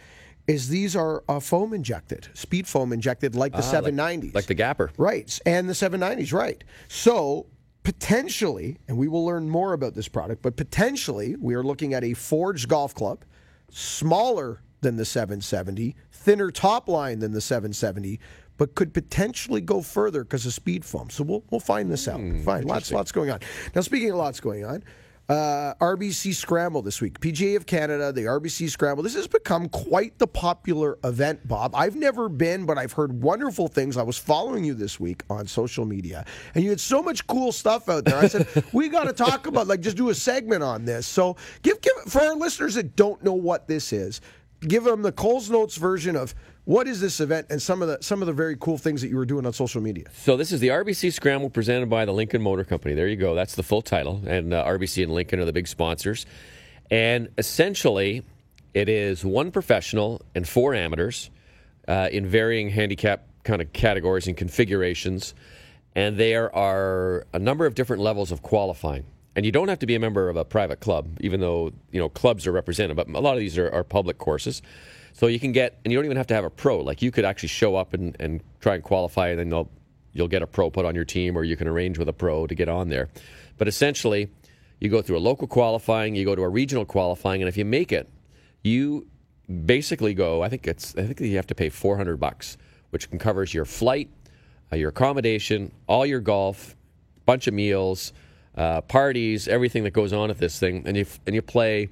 is 0.47 0.69
these 0.69 0.97
are 0.97 1.23
uh, 1.29 1.39
foam 1.41 1.73
injected, 1.73 2.29
speed 2.35 2.67
foam 2.67 2.93
injected, 2.93 3.35
like 3.35 3.53
the 3.53 3.59
Ah, 3.63 3.71
like- 3.81 3.95
790s. 3.95 4.35
Like 4.35 4.47
the 4.47 4.55
GAPR. 4.55 4.91
Right, 4.97 5.39
and 5.47 5.69
the 5.69 5.73
790s, 5.75 6.33
right. 6.33 6.63
So 6.89 7.47
potentially, 7.83 8.79
and 8.89 8.97
we 8.99 9.09
will 9.09 9.25
learn 9.25 9.49
more 9.49 9.73
about 9.73 9.95
this 9.95 10.09
product, 10.09 10.43
but 10.43 10.57
potentially 10.57 11.37
we 11.41 11.55
are 11.55 11.63
looking 11.63 11.95
at 11.95 12.03
a 12.05 12.15
forged 12.15 12.69
golf 12.69 12.95
club, 12.95 13.25
smaller 13.71 14.61
than 14.81 14.97
the 14.97 15.05
770, 15.05 15.95
thinner 16.13 16.51
top 16.51 16.89
line 16.89 17.19
than 17.21 17.33
the 17.33 17.41
770, 17.41 18.19
but 18.57 18.75
could 18.75 18.93
potentially 18.93 19.61
go 19.61 19.81
further 19.81 20.23
because 20.25 20.45
of 20.47 20.53
speed 20.53 20.85
foam. 20.85 21.09
So 21.11 21.25
we'll 21.25 21.43
we'll 21.51 21.61
find 21.61 21.91
this 21.91 22.07
out. 22.09 22.21
Fine, 22.45 22.65
lots 22.65 22.93
lots 22.93 23.11
going 23.13 23.31
on. 23.31 23.41
Now 23.75 23.81
speaking 23.81 24.11
of 24.11 24.17
lots 24.17 24.41
going 24.41 24.65
on. 24.65 24.83
Uh, 25.31 25.75
RBC 25.75 26.35
Scramble 26.35 26.83
this 26.83 27.01
week. 27.01 27.21
PGA 27.21 27.55
of 27.55 27.65
Canada, 27.65 28.11
the 28.11 28.23
RBC 28.23 28.69
Scramble. 28.69 29.05
This 29.05 29.15
has 29.15 29.29
become 29.29 29.69
quite 29.69 30.19
the 30.19 30.27
popular 30.27 30.99
event, 31.05 31.47
Bob. 31.47 31.73
I've 31.77 31.95
never 31.95 32.29
been, 32.29 32.67
but 32.67 32.79
I've 32.79 32.91
heard 32.91 33.23
wonderful 33.23 33.69
things. 33.69 33.97
I 33.97 34.03
was 34.03 34.19
following 34.19 34.65
you 34.65 34.75
this 34.75 34.99
week 34.99 35.23
on 35.31 35.47
social 35.47 35.85
media, 35.85 36.27
and 36.57 36.65
you 36.65 36.71
had 36.71 36.81
so 36.81 37.01
much 37.01 37.29
cool 37.29 37.53
stuff 37.53 37.89
out 37.89 38.07
there. 38.07 38.17
I 38.17 38.27
said, 38.27 38.49
we 38.73 38.89
got 38.89 39.05
to 39.05 39.13
talk 39.13 39.47
about, 39.47 39.69
like, 39.69 39.83
just 39.83 39.97
do 39.97 40.09
a 40.09 40.15
segment 40.17 40.65
on 40.65 40.85
this. 40.85 41.07
So, 41.07 41.37
give, 41.63 41.81
give 41.81 41.93
for 42.09 42.21
our 42.23 42.35
listeners 42.35 42.75
that 42.75 42.97
don't 42.97 43.23
know 43.23 43.35
what 43.35 43.69
this 43.69 43.93
is, 43.93 44.21
give 44.63 44.83
them 44.83 45.03
the 45.03 45.13
Coles 45.13 45.49
Notes 45.49 45.77
version 45.77 46.17
of 46.17 46.35
what 46.71 46.87
is 46.87 47.01
this 47.01 47.19
event 47.19 47.49
and 47.51 47.61
some 47.61 47.83
of 47.83 47.89
the 47.89 47.99
some 48.01 48.23
of 48.23 48.27
the 48.27 48.33
very 48.33 48.57
cool 48.57 48.79
things 48.79 49.03
that 49.03 49.09
you 49.09 49.17
were 49.17 49.27
doing 49.27 49.45
on 49.45 49.53
social 49.53 49.81
media. 49.81 50.05
So 50.13 50.37
this 50.37 50.53
is 50.53 50.61
the 50.61 50.69
RBC 50.69 51.13
Scramble 51.13 51.51
presented 51.51 51.91
by 51.91 52.05
the 52.05 52.13
Lincoln 52.13 52.41
Motor 52.41 52.63
Company. 52.63 52.95
There 52.95 53.09
you 53.09 53.17
go. 53.17 53.35
That's 53.35 53.57
the 53.57 53.65
full 53.65 53.83
title, 53.83 54.23
and 54.25 54.55
uh, 54.55 54.65
RBC 54.65 55.03
and 55.03 55.13
Lincoln 55.13 55.41
are 55.41 55.45
the 55.45 55.53
big 55.53 55.67
sponsors. 55.67 56.27
And 56.89 57.29
essentially, 57.39 58.23
it 58.73 58.89
is 58.89 59.25
one 59.25 59.51
professional 59.51 60.23
and 60.37 60.49
four 60.49 60.73
amateurs 60.73 61.31
uh, 61.89 62.09
in 62.13 62.25
varying 62.25 62.71
handicap 62.71 63.27
kind 63.43 63.61
of 63.61 63.73
categories 63.73 64.29
and 64.29 64.37
configurations. 64.37 65.35
And 65.97 66.19
there 66.19 66.55
are 66.55 67.27
a 67.33 67.41
number 67.41 67.67
of 67.67 67.75
different 67.75 68.01
levels 68.01 68.31
of 68.31 68.43
qualifying. 68.43 69.07
And 69.35 69.45
you 69.45 69.51
don't 69.51 69.67
have 69.67 69.81
to 69.81 69.87
be 69.87 69.97
a 69.97 70.01
member 70.01 70.29
of 70.29 70.37
a 70.37 70.45
private 70.45 70.79
club, 70.79 71.19
even 71.21 71.41
though 71.41 71.73
you 71.91 71.99
know 71.99 72.09
clubs 72.09 72.47
are 72.47 72.53
represented. 72.53 72.97
But 72.97 73.09
a 73.09 73.19
lot 73.19 73.35
of 73.35 73.41
these 73.41 73.59
are, 73.59 73.69
are 73.73 73.83
public 73.83 74.19
courses. 74.19 74.63
So 75.13 75.27
you 75.27 75.41
can 75.41 75.53
get, 75.53 75.79
and 75.85 75.93
you 75.93 75.99
don't 75.99 76.05
even 76.05 76.17
have 76.17 76.29
to 76.29 76.35
have 76.35 76.45
a 76.45 76.51
pro. 76.51 76.81
Like 76.81 77.03
you 77.03 77.11
could 77.11 77.25
actually 77.25 77.49
show 77.49 77.77
up 77.77 77.95
and, 77.95 78.17
and 78.21 78.43
try 78.61 78.75
and 78.75 78.83
qualify, 78.83 79.29
and 79.29 79.39
then 79.39 79.49
they'll, 79.51 79.71
you'll 80.13 80.29
get 80.29 80.43
a 80.43 80.47
pro 80.47 80.71
put 80.71 80.85
on 80.85 80.95
your 80.95 81.05
team, 81.05 81.37
or 81.37 81.45
you 81.45 81.57
can 81.57 81.69
arrange 81.69 81.99
with 81.99 82.09
a 82.09 82.13
pro 82.13 82.47
to 82.47 82.55
get 82.55 82.69
on 82.69 82.89
there. 82.89 83.09
But 83.59 83.69
essentially, 83.69 84.31
you 84.81 84.89
go 84.89 85.03
through 85.03 85.19
a 85.19 85.21
local 85.21 85.47
qualifying, 85.47 86.15
you 86.15 86.25
go 86.25 86.35
to 86.35 86.43
a 86.43 86.49
regional 86.49 86.85
qualifying, 86.85 87.43
and 87.43 87.49
if 87.49 87.57
you 87.57 87.65
make 87.65 87.93
it, 87.93 88.09
you 88.63 89.07
basically 89.67 90.15
go. 90.15 90.43
I 90.43 90.49
think 90.49 90.67
it's. 90.67 90.97
I 90.97 91.03
think 91.03 91.21
you 91.21 91.37
have 91.37 91.47
to 91.49 91.55
pay 91.55 91.69
four 91.69 91.97
hundred 91.97 92.19
bucks, 92.19 92.57
which 92.91 93.11
covers 93.19 93.53
your 93.53 93.65
flight, 93.65 94.09
uh, 94.73 94.77
your 94.77 94.89
accommodation, 94.89 95.73
all 95.87 96.07
your 96.07 96.21
golf, 96.21 96.77
bunch 97.27 97.47
of 97.47 97.55
meals, 97.55 98.13
uh, 98.57 98.81
parties, 98.83 99.49
everything 99.49 99.85
that 99.85 99.91
goes 99.91 100.13
on 100.13 100.31
at 100.31 100.39
this 100.39 100.59
thing, 100.59 100.83
and 100.87 100.97
you 100.97 101.07
and 101.27 101.35
you 101.35 101.43
play 101.43 101.89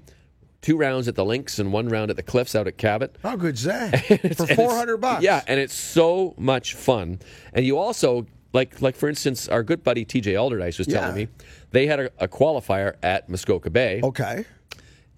two 0.62 0.76
rounds 0.76 1.08
at 1.08 1.14
the 1.14 1.24
links 1.24 1.58
and 1.58 1.72
one 1.72 1.88
round 1.88 2.10
at 2.10 2.16
the 2.16 2.22
cliffs 2.22 2.54
out 2.54 2.66
at 2.66 2.76
Cabot. 2.78 3.16
How 3.22 3.36
good's 3.36 3.64
that? 3.64 3.90
For 4.36 4.46
four 4.46 4.74
hundred 4.74 4.98
bucks. 4.98 5.22
Yeah, 5.22 5.42
and 5.46 5.58
it's 5.60 5.74
so 5.74 6.34
much 6.38 6.74
fun. 6.74 7.20
And 7.52 7.64
you 7.64 7.78
also 7.78 8.26
like 8.52 8.80
like 8.82 8.96
for 8.96 9.08
instance, 9.08 9.48
our 9.48 9.62
good 9.62 9.82
buddy 9.84 10.04
TJ 10.04 10.32
Alderdice 10.34 10.78
was 10.78 10.86
telling 10.86 11.16
Yeah. 11.18 11.24
me 11.26 11.28
they 11.70 11.86
had 11.86 12.00
a, 12.00 12.10
a 12.18 12.28
qualifier 12.28 12.94
at 13.02 13.28
Muskoka 13.28 13.70
Bay. 13.70 14.00
Okay. 14.02 14.44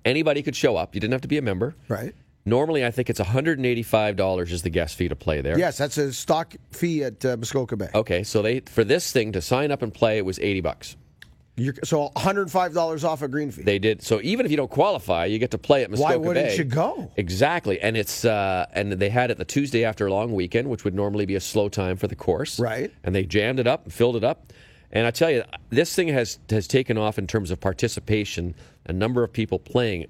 Anybody 0.05 0.43
could 0.43 0.57
show 0.57 0.77
up. 0.77 0.95
You 0.95 1.01
didn't 1.01 1.13
have 1.13 1.21
to 1.23 1.29
be 1.29 1.39
a 1.39 1.43
member. 1.43 1.75
Right. 1.89 2.15
Normally, 2.47 2.87
I 2.87 2.91
think 2.91 3.11
it's 3.11 3.21
$185 3.21 4.51
is 4.51 4.63
the 4.63 4.71
guest 4.71 4.97
fee 4.97 5.09
to 5.09 5.15
play 5.15 5.43
there. 5.43 5.59
Yes, 5.59 5.77
that's 5.77 5.99
a 5.99 6.11
stock 6.13 6.55
fee 6.71 7.05
at 7.05 7.23
uh, 7.25 7.37
Muskoka 7.37 7.77
Bay. 7.77 7.89
Okay, 7.95 8.23
so 8.23 8.41
they 8.41 8.61
for 8.61 8.83
this 8.83 9.13
thing 9.13 9.33
to 9.33 9.43
sign 9.43 9.71
up 9.71 9.83
and 9.83 9.93
play 9.93 10.17
it 10.19 10.25
was 10.25 10.39
80 10.39 10.61
bucks. 10.63 10.97
You're, 11.61 11.75
so 11.85 12.01
one 12.01 12.13
hundred 12.17 12.51
five 12.51 12.73
dollars 12.73 13.05
off 13.05 13.23
a 13.23 13.29
green 13.29 13.51
fee. 13.51 13.63
They 13.63 13.79
did 13.79 14.03
so 14.03 14.21
even 14.23 14.47
if 14.47 14.51
you 14.51 14.57
don't 14.57 14.71
qualify, 14.71 15.27
you 15.27 15.39
get 15.39 15.51
to 15.51 15.59
play 15.59 15.83
at 15.83 15.91
Muskoka 15.91 16.13
Why 16.13 16.17
wouldn't 16.17 16.47
Bay. 16.47 16.57
you 16.57 16.65
go? 16.65 17.11
Exactly, 17.17 17.81
and 17.81 17.97
it's 17.97 18.25
uh, 18.25 18.67
and 18.73 18.93
they 18.93 19.11
had 19.11 19.31
it 19.31 19.39
the 19.39 19.45
Tuesday 19.45 19.85
after 19.85 20.07
a 20.07 20.11
long 20.11 20.33
weekend, 20.33 20.69
which 20.71 20.85
would 20.85 20.95
normally 20.95 21.27
be 21.27 21.35
a 21.35 21.41
slow 21.41 21.69
time 21.69 21.97
for 21.97 22.07
the 22.07 22.17
course. 22.17 22.59
Right. 22.59 22.91
And 23.05 23.15
they 23.15 23.25
jammed 23.25 23.61
it 23.61 23.67
up 23.67 23.85
and 23.85 23.93
filled 23.93 24.17
it 24.17 24.25
up. 24.25 24.53
And 24.93 25.07
I 25.07 25.11
tell 25.11 25.31
you, 25.31 25.45
this 25.69 25.95
thing 25.95 26.09
has 26.09 26.39
has 26.49 26.67
taken 26.67 26.97
off 26.97 27.19
in 27.19 27.27
terms 27.27 27.51
of 27.51 27.61
participation, 27.61 28.55
a 28.87 28.93
number 28.93 29.23
of 29.23 29.33
people 29.33 29.59
playing 29.59 30.07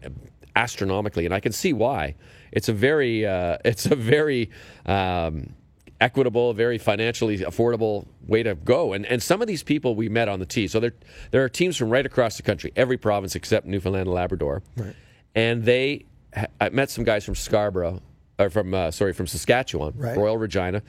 astronomically, 0.57 1.25
and 1.25 1.35
I 1.35 1.41
can 1.41 1.53
see 1.53 1.73
why. 1.73 2.15
It's 2.53 2.69
a 2.69 2.73
very 2.73 3.27
uh, 3.27 3.59
it's 3.65 3.87
a 3.87 3.97
very 3.97 4.51
um, 4.87 5.55
equitable, 6.01 6.53
very 6.55 6.79
financially 6.79 7.39
affordable 7.39 8.07
way 8.27 8.43
to 8.43 8.55
go. 8.55 8.93
And 8.93 9.05
and 9.07 9.23
some 9.23 9.43
of 9.43 9.49
these 9.49 9.63
people 9.63 9.95
we 9.95 10.09
met 10.09 10.29
on 10.29 10.39
the 10.41 10.47
tee. 10.47 10.67
So 10.69 10.81
there 10.81 10.93
there 11.31 11.45
are 11.45 11.49
teams 11.49 11.77
from 11.77 11.91
right 11.91 12.07
across 12.07 12.37
the 12.37 12.43
country, 12.43 12.73
every 12.77 12.97
province 12.97 13.35
except 13.35 13.67
Newfoundland 13.67 14.07
and 14.07 14.15
Labrador. 14.15 14.63
Right. 14.77 14.95
And 15.35 15.65
they 15.65 16.07
I 16.61 16.69
met 16.71 16.91
some 16.91 17.05
guys 17.05 17.25
from 17.25 17.35
Scarborough 17.35 18.01
or 18.39 18.51
from 18.51 18.73
uh, 18.73 18.91
sorry, 18.91 19.13
from 19.13 19.27
Saskatchewan, 19.27 19.95
Right. 19.97 20.17
Royal 20.17 20.39
Regina. 20.39 20.83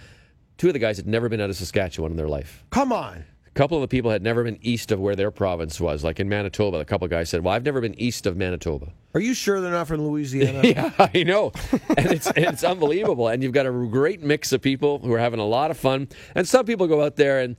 Two 0.57 0.67
of 0.67 0.73
the 0.73 0.79
guys 0.79 0.97
had 0.97 1.07
never 1.07 1.27
been 1.27 1.41
out 1.41 1.49
of 1.49 1.55
Saskatchewan 1.55 2.11
in 2.11 2.17
their 2.17 2.27
life. 2.27 2.63
Come 2.69 2.93
on. 2.93 3.25
A 3.53 3.57
couple 3.57 3.75
of 3.77 3.81
the 3.81 3.87
people 3.89 4.11
had 4.11 4.21
never 4.21 4.43
been 4.45 4.57
east 4.61 4.91
of 4.91 4.99
where 5.01 5.15
their 5.15 5.29
province 5.29 5.79
was. 5.81 6.05
Like 6.05 6.21
in 6.21 6.29
Manitoba, 6.29 6.77
a 6.77 6.85
couple 6.85 7.03
of 7.05 7.11
guys 7.11 7.29
said, 7.29 7.43
"Well, 7.43 7.53
I've 7.53 7.65
never 7.65 7.81
been 7.81 7.99
east 7.99 8.25
of 8.25 8.37
Manitoba." 8.37 8.93
Are 9.13 9.19
you 9.19 9.33
sure 9.33 9.59
they're 9.59 9.71
not 9.71 9.87
from 9.87 10.01
Louisiana? 10.07 10.61
Yeah, 10.63 10.91
I 10.97 11.23
know, 11.23 11.51
and 11.97 12.11
it's 12.11 12.31
it's 12.37 12.63
unbelievable. 12.63 13.27
And 13.27 13.43
you've 13.43 13.51
got 13.51 13.65
a 13.65 13.71
great 13.71 14.21
mix 14.21 14.53
of 14.53 14.61
people 14.61 14.99
who 14.99 15.11
are 15.13 15.19
having 15.19 15.41
a 15.41 15.45
lot 15.45 15.69
of 15.69 15.77
fun, 15.77 16.07
and 16.33 16.47
some 16.47 16.65
people 16.65 16.87
go 16.87 17.03
out 17.03 17.17
there 17.17 17.39
and. 17.39 17.57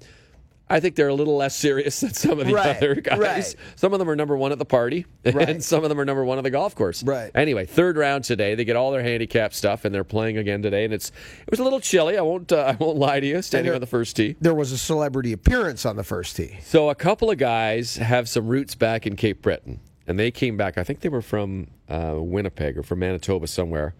I 0.72 0.80
think 0.80 0.96
they're 0.96 1.08
a 1.08 1.14
little 1.14 1.36
less 1.36 1.54
serious 1.54 2.00
than 2.00 2.14
some 2.14 2.40
of 2.40 2.46
the 2.46 2.54
Right, 2.54 2.76
other 2.76 2.94
guys. 2.96 3.18
right. 3.18 3.54
Some 3.76 3.92
of 3.92 3.98
them 3.98 4.08
are 4.08 4.16
number 4.16 4.36
one 4.36 4.52
at 4.52 4.58
the 4.58 4.64
party, 4.64 5.06
Right. 5.24 5.48
and 5.48 5.62
some 5.62 5.82
of 5.84 5.88
them 5.90 6.00
are 6.00 6.04
number 6.04 6.24
one 6.24 6.38
at 6.38 6.44
the 6.44 6.50
golf 6.50 6.74
course. 6.74 7.02
Right. 7.02 7.30
Anyway, 7.34 7.66
third 7.66 7.96
round 7.96 8.24
today. 8.24 8.54
They 8.54 8.64
get 8.64 8.74
all 8.76 8.90
their 8.90 9.02
handicap 9.02 9.52
stuff, 9.54 9.84
and 9.84 9.94
they're 9.94 10.02
playing 10.04 10.38
again 10.38 10.62
today. 10.62 10.84
And 10.84 10.94
it's 10.94 11.10
it 11.46 11.50
was 11.50 11.60
a 11.60 11.64
little 11.64 11.80
chilly. 11.80 12.16
I 12.18 12.22
won't 12.22 12.50
uh, 12.52 12.56
I 12.80 12.82
won't 12.82 12.96
lie 12.98 13.20
to 13.20 13.26
you. 13.26 13.42
Standing 13.42 13.66
they're- 13.66 13.74
on 13.74 13.80
the 13.80 13.86
first 13.86 14.16
tee. 14.16 14.36
There 14.40 14.54
was 14.54 14.72
a 14.72 14.78
celebrity 14.78 15.32
appearance 15.32 15.84
on 15.84 15.96
the 15.96 16.04
first 16.04 16.36
tee. 16.36 16.58
So 16.62 16.88
a 16.90 16.94
couple 16.94 17.30
of 17.30 17.38
guys 17.38 17.96
have 17.96 18.28
some 18.28 18.46
roots 18.48 18.74
back 18.74 19.06
in 19.06 19.16
Cape 19.16 19.42
Breton, 19.42 19.80
and 20.06 20.18
they 20.18 20.30
came 20.30 20.56
back. 20.56 20.78
I 20.78 20.84
think 20.84 21.00
they 21.00 21.08
were 21.10 21.22
from 21.22 21.68
uh, 21.88 22.14
Winnipeg 22.16 22.78
or 22.78 22.82
from 22.82 23.00
Manitoba 23.00 23.46
somewhere. 23.46 23.94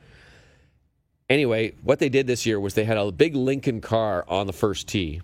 Anyway, 1.28 1.72
what 1.82 1.98
they 1.98 2.08
did 2.10 2.26
this 2.26 2.44
year 2.44 2.60
was 2.60 2.74
they 2.74 2.84
had 2.84 2.98
a 2.98 3.10
big 3.10 3.34
Lincoln 3.34 3.80
car 3.80 4.24
on 4.28 4.46
the 4.46 4.52
first 4.52 4.86
tee, 4.86 5.20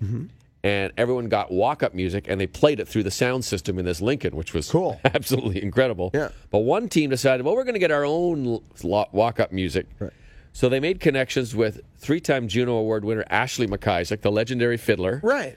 and 0.64 0.92
everyone 0.96 1.28
got 1.28 1.50
walk 1.52 1.82
up 1.82 1.94
music 1.94 2.26
and 2.28 2.40
they 2.40 2.46
played 2.46 2.80
it 2.80 2.88
through 2.88 3.04
the 3.04 3.10
sound 3.10 3.44
system 3.44 3.78
in 3.78 3.84
this 3.84 4.00
Lincoln, 4.00 4.34
which 4.36 4.54
was 4.54 4.70
Cool. 4.70 5.00
absolutely 5.04 5.62
incredible. 5.62 6.10
Yeah. 6.12 6.28
But 6.50 6.60
one 6.60 6.88
team 6.88 7.10
decided, 7.10 7.44
well, 7.46 7.54
we're 7.54 7.64
going 7.64 7.74
to 7.74 7.80
get 7.80 7.90
our 7.90 8.04
own 8.04 8.60
walk 8.82 9.40
up 9.40 9.52
music. 9.52 9.86
Right. 9.98 10.12
So 10.52 10.68
they 10.68 10.80
made 10.80 10.98
connections 10.98 11.54
with 11.54 11.80
three 11.98 12.20
time 12.20 12.48
Juno 12.48 12.76
Award 12.76 13.04
winner 13.04 13.24
Ashley 13.30 13.66
MacIsaac, 13.68 14.22
the 14.22 14.32
legendary 14.32 14.76
fiddler. 14.76 15.20
Right. 15.22 15.56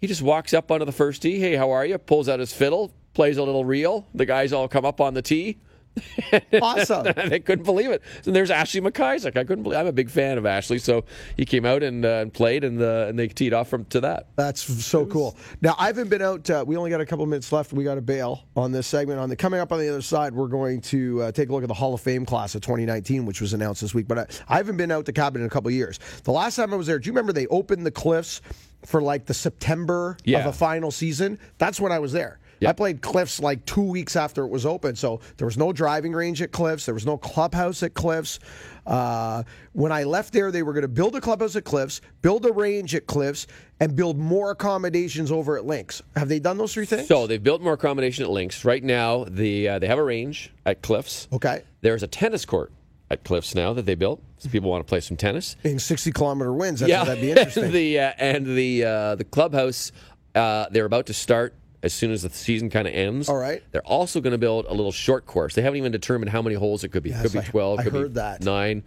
He 0.00 0.06
just 0.06 0.22
walks 0.22 0.54
up 0.54 0.70
onto 0.70 0.86
the 0.86 0.92
first 0.92 1.20
tee. 1.20 1.38
Hey, 1.38 1.56
how 1.56 1.70
are 1.72 1.84
you? 1.84 1.98
Pulls 1.98 2.26
out 2.26 2.40
his 2.40 2.52
fiddle, 2.54 2.90
plays 3.12 3.36
a 3.36 3.42
little 3.42 3.66
reel. 3.66 4.06
The 4.14 4.24
guys 4.24 4.52
all 4.54 4.66
come 4.66 4.86
up 4.86 4.98
on 5.00 5.12
the 5.12 5.20
tee. 5.20 5.58
Awesome. 6.62 7.06
they 7.28 7.40
couldn't 7.40 7.64
believe 7.64 7.90
it. 7.90 8.02
And 8.24 8.34
there's 8.34 8.50
Ashley 8.50 8.80
MacIsaac. 8.80 9.36
I 9.36 9.44
couldn't 9.44 9.62
believe. 9.62 9.78
I'm 9.78 9.86
a 9.86 9.92
big 9.92 10.10
fan 10.10 10.38
of 10.38 10.46
Ashley, 10.46 10.78
so 10.78 11.04
he 11.36 11.44
came 11.44 11.64
out 11.64 11.82
and, 11.82 12.04
uh, 12.04 12.18
and 12.22 12.32
played, 12.32 12.64
and 12.64 12.80
uh, 12.80 13.06
and 13.08 13.18
they 13.18 13.28
teed 13.28 13.52
off 13.52 13.68
from 13.68 13.84
to 13.86 14.00
that. 14.00 14.28
That's 14.36 14.60
so 14.62 15.06
cool. 15.06 15.36
Now 15.60 15.74
I 15.78 15.86
haven't 15.86 16.08
been 16.08 16.22
out. 16.22 16.48
Uh, 16.48 16.64
we 16.66 16.76
only 16.76 16.90
got 16.90 17.00
a 17.00 17.06
couple 17.06 17.24
minutes 17.26 17.50
left. 17.52 17.72
We 17.72 17.84
got 17.84 17.96
to 17.96 18.00
bail 18.02 18.44
on 18.56 18.72
this 18.72 18.86
segment. 18.86 19.20
On 19.20 19.28
the 19.28 19.36
coming 19.36 19.60
up 19.60 19.72
on 19.72 19.78
the 19.78 19.88
other 19.88 20.02
side, 20.02 20.34
we're 20.34 20.48
going 20.48 20.80
to 20.82 21.22
uh, 21.22 21.32
take 21.32 21.48
a 21.48 21.52
look 21.52 21.62
at 21.62 21.68
the 21.68 21.74
Hall 21.74 21.94
of 21.94 22.00
Fame 22.00 22.24
class 22.24 22.54
of 22.54 22.62
2019, 22.62 23.26
which 23.26 23.40
was 23.40 23.52
announced 23.52 23.80
this 23.80 23.94
week. 23.94 24.08
But 24.08 24.18
I, 24.18 24.26
I 24.48 24.56
haven't 24.56 24.76
been 24.76 24.90
out 24.90 25.06
to 25.06 25.12
Cabot 25.12 25.40
in 25.40 25.46
a 25.46 25.50
couple 25.50 25.70
years. 25.70 25.98
The 26.24 26.32
last 26.32 26.56
time 26.56 26.72
I 26.72 26.76
was 26.76 26.86
there, 26.86 26.98
do 26.98 27.06
you 27.06 27.12
remember 27.12 27.32
they 27.32 27.46
opened 27.48 27.84
the 27.86 27.90
cliffs 27.90 28.40
for 28.86 29.02
like 29.02 29.26
the 29.26 29.34
September 29.34 30.16
Yeah. 30.24 30.40
of 30.40 30.46
a 30.46 30.52
final 30.52 30.90
season? 30.90 31.38
That's 31.58 31.80
when 31.80 31.92
I 31.92 31.98
was 31.98 32.12
there. 32.12 32.39
Yeah. 32.60 32.68
I 32.68 32.72
played 32.72 33.00
Cliffs 33.00 33.40
like 33.40 33.64
two 33.64 33.82
weeks 33.82 34.16
after 34.16 34.44
it 34.44 34.48
was 34.48 34.66
open, 34.66 34.94
so 34.94 35.20
there 35.38 35.46
was 35.46 35.56
no 35.56 35.72
driving 35.72 36.12
range 36.12 36.42
at 36.42 36.52
Cliffs. 36.52 36.84
There 36.84 36.94
was 36.94 37.06
no 37.06 37.16
clubhouse 37.16 37.82
at 37.82 37.94
Cliffs. 37.94 38.38
Uh, 38.86 39.42
when 39.72 39.92
I 39.92 40.04
left 40.04 40.32
there, 40.32 40.50
they 40.50 40.62
were 40.62 40.72
going 40.74 40.82
to 40.82 40.88
build 40.88 41.16
a 41.16 41.20
clubhouse 41.20 41.56
at 41.56 41.64
Cliffs, 41.64 42.00
build 42.20 42.44
a 42.44 42.52
range 42.52 42.94
at 42.94 43.06
Cliffs, 43.06 43.46
and 43.80 43.96
build 43.96 44.18
more 44.18 44.50
accommodations 44.50 45.32
over 45.32 45.56
at 45.56 45.64
Links. 45.64 46.02
Have 46.16 46.28
they 46.28 46.38
done 46.38 46.58
those 46.58 46.74
three 46.74 46.84
things? 46.84 47.08
So 47.08 47.26
they've 47.26 47.42
built 47.42 47.62
more 47.62 47.72
accommodation 47.74 48.24
at 48.24 48.30
Links. 48.30 48.64
Right 48.64 48.84
now, 48.84 49.24
the 49.24 49.68
uh, 49.68 49.78
they 49.78 49.86
have 49.86 49.98
a 49.98 50.04
range 50.04 50.52
at 50.66 50.82
Cliffs. 50.82 51.28
okay, 51.32 51.62
There's 51.80 52.02
a 52.02 52.08
tennis 52.08 52.44
court 52.44 52.72
at 53.10 53.24
Cliffs 53.24 53.54
now 53.54 53.72
that 53.72 53.86
they 53.86 53.94
built. 53.94 54.22
So 54.38 54.48
people 54.50 54.70
want 54.70 54.86
to 54.86 54.88
play 54.88 55.00
some 55.00 55.16
tennis. 55.16 55.56
in 55.64 55.78
sixty 55.78 56.12
kilometer 56.12 56.52
winds, 56.52 56.80
that's, 56.80 56.90
that'd 56.92 57.22
be 57.22 57.30
interesting. 57.30 57.70
the 57.72 58.00
uh, 58.00 58.12
and 58.18 58.46
the 58.46 58.84
uh, 58.84 59.14
the 59.14 59.24
clubhouse 59.24 59.92
uh, 60.34 60.66
they're 60.70 60.84
about 60.84 61.06
to 61.06 61.14
start 61.14 61.54
as 61.82 61.92
soon 61.92 62.10
as 62.10 62.22
the 62.22 62.30
season 62.30 62.68
kind 62.70 62.86
of 62.86 62.94
ends. 62.94 63.28
All 63.28 63.36
right. 63.36 63.62
They're 63.72 63.86
also 63.86 64.20
going 64.20 64.32
to 64.32 64.38
build 64.38 64.66
a 64.66 64.74
little 64.74 64.92
short 64.92 65.26
course. 65.26 65.54
They 65.54 65.62
haven't 65.62 65.78
even 65.78 65.92
determined 65.92 66.30
how 66.30 66.42
many 66.42 66.56
holes 66.56 66.84
it 66.84 66.88
could 66.88 67.02
be. 67.02 67.10
Yes, 67.10 67.22
could 67.22 67.32
be 67.32 67.38
I- 67.38 67.44
twelve. 67.44 67.80
I 67.80 67.84
could 67.84 67.92
heard 67.92 68.08
be 68.14 68.20
that. 68.20 68.42
nine. 68.42 68.82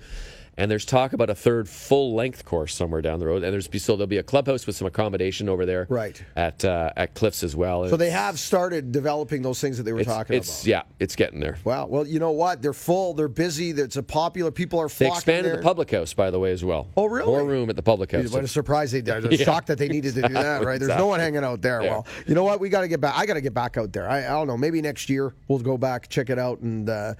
And 0.58 0.70
there's 0.70 0.86
talk 0.86 1.14
about 1.14 1.30
a 1.30 1.36
third 1.36 1.68
full 1.68 2.14
length 2.14 2.46
course 2.46 2.76
somewhere 2.76 3.02
down 3.02 3.20
the 3.20 3.26
road. 3.26 3.44
And 3.44 3.52
there's 3.52 3.68
be 3.68 3.80
so 3.80 3.96
there'll 3.96 4.08
be 4.08 4.18
a 4.18 4.24
clubhouse 4.24 4.68
with 4.68 4.76
some 4.76 4.88
accommodation 4.88 5.50
over 5.50 5.66
there. 5.66 5.88
Right. 5.90 6.24
At 6.36 6.64
uh, 6.64 6.92
at 6.96 7.16
Cliffs 7.16 7.44
as 7.44 7.56
well. 7.56 7.88
so 7.90 7.98
they 7.98 8.12
have 8.12 8.40
started 8.40 8.92
developing 8.92 9.42
those 9.42 9.60
things 9.60 9.78
that 9.78 9.84
they 9.84 9.94
were 9.94 10.02
it's, 10.02 10.10
talking 10.10 10.36
it's 10.36 10.62
about. 10.62 10.68
yeah, 10.68 10.82
it's 11.00 11.16
getting 11.16 11.40
there. 11.40 11.58
Wow. 11.64 11.88
Well, 11.88 12.06
you 12.06 12.20
know 12.20 12.32
what? 12.32 12.62
They're 12.62 12.74
full. 12.74 13.14
They're 13.14 13.28
busy. 13.28 13.72
It's 13.72 13.98
a 13.98 14.04
popular. 14.04 14.52
People 14.52 14.80
are 14.80 14.90
flocking. 14.90 15.12
They 15.12 15.18
expanded 15.18 15.46
there. 15.46 15.58
the 15.58 15.64
public 15.64 15.90
house, 15.90 16.14
by 16.14 16.30
the 16.30 16.40
way, 16.40 16.52
as 16.52 16.64
well. 16.64 16.88
Oh, 16.96 17.06
really? 17.06 17.28
More 17.28 17.46
room 17.46 17.70
at 17.70 17.76
the 17.76 17.84
public 17.84 18.12
house. 18.12 18.30
What 18.30 18.44
a 18.44 18.48
surprise 18.48 18.92
they 18.92 19.02
did. 19.02 19.14
Yeah. 19.34 19.46
shocked 19.46 19.68
that 19.68 19.78
they 19.80 19.88
needed 19.88 20.14
to 20.16 20.22
do 20.28 20.34
that, 20.34 20.64
right? 20.64 20.80
There's 20.80 20.96
no 20.96 21.08
one 21.08 21.20
hanging 21.20 21.44
out 21.44 21.62
there. 21.62 21.82
Yeah. 21.82 21.90
Well, 21.90 22.08
you 22.28 22.36
know 22.36 22.44
what? 22.44 22.60
We 22.60 22.70
got 22.70 22.82
to 22.82 22.88
get 22.88 23.02
back. 23.02 23.16
I 23.18 23.26
got 23.26 23.34
to 23.34 23.42
get 23.42 23.54
back 23.54 23.78
out 23.78 23.92
there. 23.92 24.08
I, 24.08 24.20
I 24.20 24.30
don't 24.30 24.48
know. 24.48 24.58
Maybe 24.58 24.82
next 24.82 25.10
year 25.10 25.34
we'll 25.48 25.60
go 25.60 25.78
back, 25.78 26.08
check 26.08 26.30
it 26.30 26.38
out, 26.38 26.60
and 26.60 26.88
uh, 26.88 27.14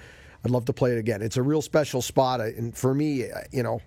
I'd 0.46 0.52
love 0.52 0.66
to 0.66 0.74
play 0.74 0.92
it 0.92 0.98
again. 0.98 1.22
It's 1.22 1.38
a 1.38 1.42
real 1.44 1.62
special 1.62 2.02
spot. 2.02 2.40
uh, 2.42 2.46
And 2.58 2.76
for 2.76 2.94
me, 2.94 3.30
uh, 3.32 3.40
you 3.52 3.64
know, 3.64 3.82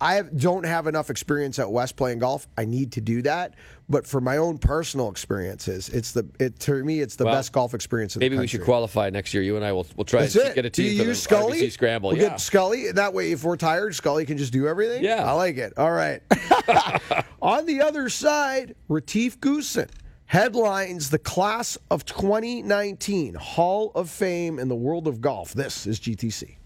I- 0.00 0.22
don't 0.22 0.66
have 0.66 0.88
enough 0.88 1.08
experience 1.08 1.60
at 1.60 1.70
West 1.70 1.94
playing 1.94 2.18
golf. 2.18 2.48
I 2.58 2.64
need 2.64 2.92
to 2.92 3.00
do 3.00 3.22
that. 3.22 3.54
But 3.88 4.08
for 4.08 4.20
my 4.20 4.36
own 4.38 4.58
personal 4.58 5.08
experiences, 5.08 5.88
it's 5.88 6.10
the 6.12 6.26
it 6.40 6.58
to 6.60 6.82
me 6.84 7.00
it's 7.00 7.14
the 7.14 7.24
Well, 7.24 7.34
best 7.34 7.52
golf 7.52 7.74
experience 7.74 8.16
in 8.16 8.20
Maybe 8.20 8.34
the 8.34 8.40
we 8.40 8.46
should 8.48 8.64
qualify 8.64 9.08
next 9.10 9.32
year. 9.32 9.42
You 9.42 9.54
and 9.54 9.64
I 9.64 9.70
will 9.72 9.86
we'll 9.96 10.04
try 10.04 10.22
That's 10.22 10.34
and 10.34 10.46
it. 10.48 10.54
get 10.56 10.64
a 10.66 10.70
team. 10.70 10.86
do 10.86 10.92
you 10.94 11.04
use 11.04 11.22
Scully? 11.22 11.60
RBC 11.60 11.70
Scramble. 11.72 12.10
We'll 12.10 12.18
yeah. 12.18 12.30
get 12.30 12.40
Scully. 12.40 12.90
That 12.90 13.14
way, 13.14 13.30
if 13.30 13.44
we're 13.44 13.56
tired, 13.56 13.94
Scully 13.94 14.26
can 14.26 14.36
just 14.36 14.52
do 14.52 14.66
everything. 14.66 15.04
Yeah. 15.04 15.24
I 15.24 15.32
like 15.32 15.58
it. 15.58 15.74
All 15.78 15.92
right. 15.92 16.22
On 17.40 17.64
the 17.66 17.80
other 17.82 18.08
side, 18.08 18.74
Retief 18.88 19.38
Goosen 19.40 19.88
headlines 20.28 21.08
the 21.08 21.18
class 21.18 21.78
of 21.90 22.04
2019 22.04 23.34
Hall 23.34 23.90
of 23.94 24.10
Fame 24.10 24.58
in 24.58 24.68
the 24.68 24.76
world 24.76 25.08
of 25.08 25.22
golf. 25.22 25.54
This 25.54 25.86
is 25.86 25.98
GTC. 25.98 26.56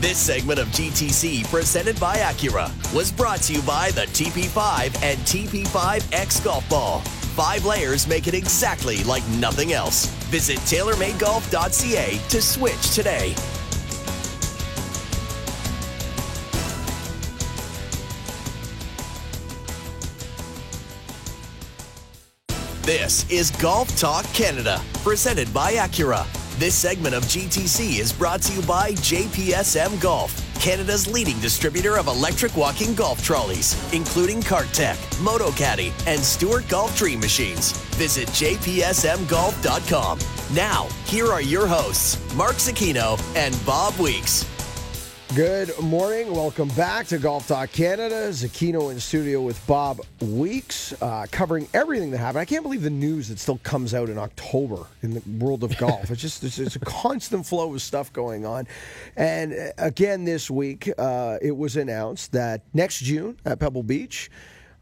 This 0.00 0.16
segment 0.18 0.58
of 0.58 0.68
GTC, 0.68 1.44
presented 1.50 2.00
by 2.00 2.16
Acura, 2.16 2.70
was 2.94 3.12
brought 3.12 3.40
to 3.42 3.52
you 3.52 3.62
by 3.62 3.90
the 3.92 4.06
TP5 4.06 5.02
and 5.02 5.18
TP5X 5.20 6.44
Golf 6.44 6.68
Ball. 6.68 7.00
Five 7.00 7.64
layers 7.66 8.06
make 8.06 8.26
it 8.26 8.34
exactly 8.34 9.04
like 9.04 9.26
nothing 9.28 9.72
else. 9.72 10.06
Visit 10.30 10.56
TaylorMadeGolf.ca 10.58 12.18
to 12.28 12.42
switch 12.42 12.94
today. 12.94 13.34
This 22.84 23.24
is 23.30 23.50
Golf 23.50 23.88
Talk 23.96 24.26
Canada, 24.34 24.78
presented 25.02 25.52
by 25.54 25.72
Acura. 25.72 26.26
This 26.58 26.74
segment 26.74 27.14
of 27.14 27.22
GTC 27.22 27.98
is 27.98 28.12
brought 28.12 28.42
to 28.42 28.52
you 28.52 28.60
by 28.66 28.92
JPSM 28.92 29.98
Golf, 30.02 30.38
Canada's 30.60 31.10
leading 31.10 31.40
distributor 31.40 31.96
of 31.96 32.08
electric 32.08 32.54
walking 32.58 32.94
golf 32.94 33.24
trolleys, 33.24 33.74
including 33.94 34.42
CartTech, 34.42 34.96
MotoCaddy, 35.24 35.94
and 36.06 36.20
Stewart 36.20 36.68
Golf 36.68 36.94
Dream 36.98 37.20
Machines. 37.20 37.72
Visit 37.96 38.28
jpsmgolf.com. 38.28 40.18
Now, 40.54 40.86
here 41.06 41.28
are 41.28 41.40
your 41.40 41.66
hosts, 41.66 42.34
Mark 42.34 42.56
Zecchino 42.56 43.18
and 43.34 43.58
Bob 43.64 43.98
Weeks. 43.98 44.44
Good 45.34 45.76
morning. 45.80 46.32
Welcome 46.32 46.68
back 46.68 47.08
to 47.08 47.18
Golf 47.18 47.48
Talk 47.48 47.72
Canada. 47.72 48.28
Zecchino 48.28 48.92
in 48.92 49.00
studio 49.00 49.42
with 49.42 49.66
Bob 49.66 50.00
Weeks, 50.20 50.94
uh, 51.02 51.26
covering 51.28 51.66
everything 51.74 52.12
that 52.12 52.18
happened. 52.18 52.38
I 52.38 52.44
can't 52.44 52.62
believe 52.62 52.82
the 52.82 52.90
news 52.90 53.30
that 53.30 53.40
still 53.40 53.58
comes 53.64 53.94
out 53.94 54.08
in 54.08 54.16
October 54.16 54.86
in 55.02 55.14
the 55.14 55.22
world 55.44 55.64
of 55.64 55.76
golf. 55.76 56.08
It's 56.12 56.20
just 56.20 56.44
it's, 56.44 56.60
it's 56.60 56.76
a 56.76 56.80
constant 56.80 57.44
flow 57.44 57.74
of 57.74 57.82
stuff 57.82 58.12
going 58.12 58.46
on. 58.46 58.68
And 59.16 59.54
uh, 59.54 59.72
again, 59.78 60.24
this 60.24 60.52
week, 60.52 60.88
uh, 60.98 61.38
it 61.42 61.56
was 61.56 61.74
announced 61.74 62.30
that 62.30 62.62
next 62.72 63.00
June 63.00 63.36
at 63.44 63.58
Pebble 63.58 63.82
Beach, 63.82 64.30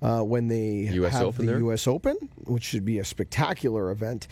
uh, 0.02 0.20
when 0.20 0.48
they 0.48 0.90
US 0.92 1.12
have 1.14 1.22
Open 1.22 1.46
the 1.46 1.52
there? 1.52 1.60
U.S. 1.60 1.86
Open, 1.86 2.16
which 2.44 2.64
should 2.64 2.84
be 2.84 2.98
a 2.98 3.04
spectacular 3.06 3.90
event, 3.90 4.28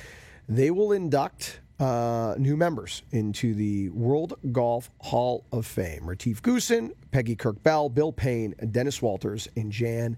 they 0.51 0.71
will 0.71 0.93
induct 0.93 1.61
uh, 1.81 2.35
new 2.39 2.57
members 2.57 3.03
into 3.11 3.55
the 3.55 3.89
World 3.89 4.35
Golf 4.53 4.91
Hall 5.01 5.45
of 5.51 5.67
Fame. 5.67 6.07
Retief 6.07 6.43
Goosen, 6.43 6.93
Peggy 7.11 7.35
Kirk 7.35 7.63
Bell, 7.63 7.89
Bill 7.89 8.13
Payne, 8.13 8.55
Dennis 8.71 9.01
Walters, 9.01 9.49
and 9.57 9.73
Jan 9.73 10.17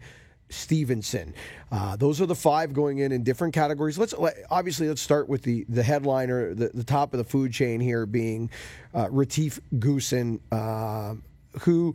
Stephenson. 0.51 1.35
Uh, 1.71 1.97
those 1.97 2.21
are 2.21 2.27
the 2.27 2.35
five 2.35 2.75
going 2.75 2.99
in 2.99 3.13
in 3.13 3.23
different 3.23 3.55
categories. 3.55 3.97
Let's 3.97 4.13
let, 4.19 4.37
obviously 4.51 4.89
let's 4.89 5.01
start 5.01 5.29
with 5.29 5.43
the 5.43 5.65
the 5.69 5.83
headliner, 5.83 6.53
the, 6.53 6.71
the 6.75 6.85
top 6.85 7.15
of 7.15 7.19
the 7.19 7.25
food 7.25 7.53
chain 7.53 7.81
here 7.81 8.07
being 8.07 8.51
uh, 8.93 9.09
Retief 9.11 9.61
Goosen, 9.77 10.41
uh, 10.51 11.15
who 11.61 11.95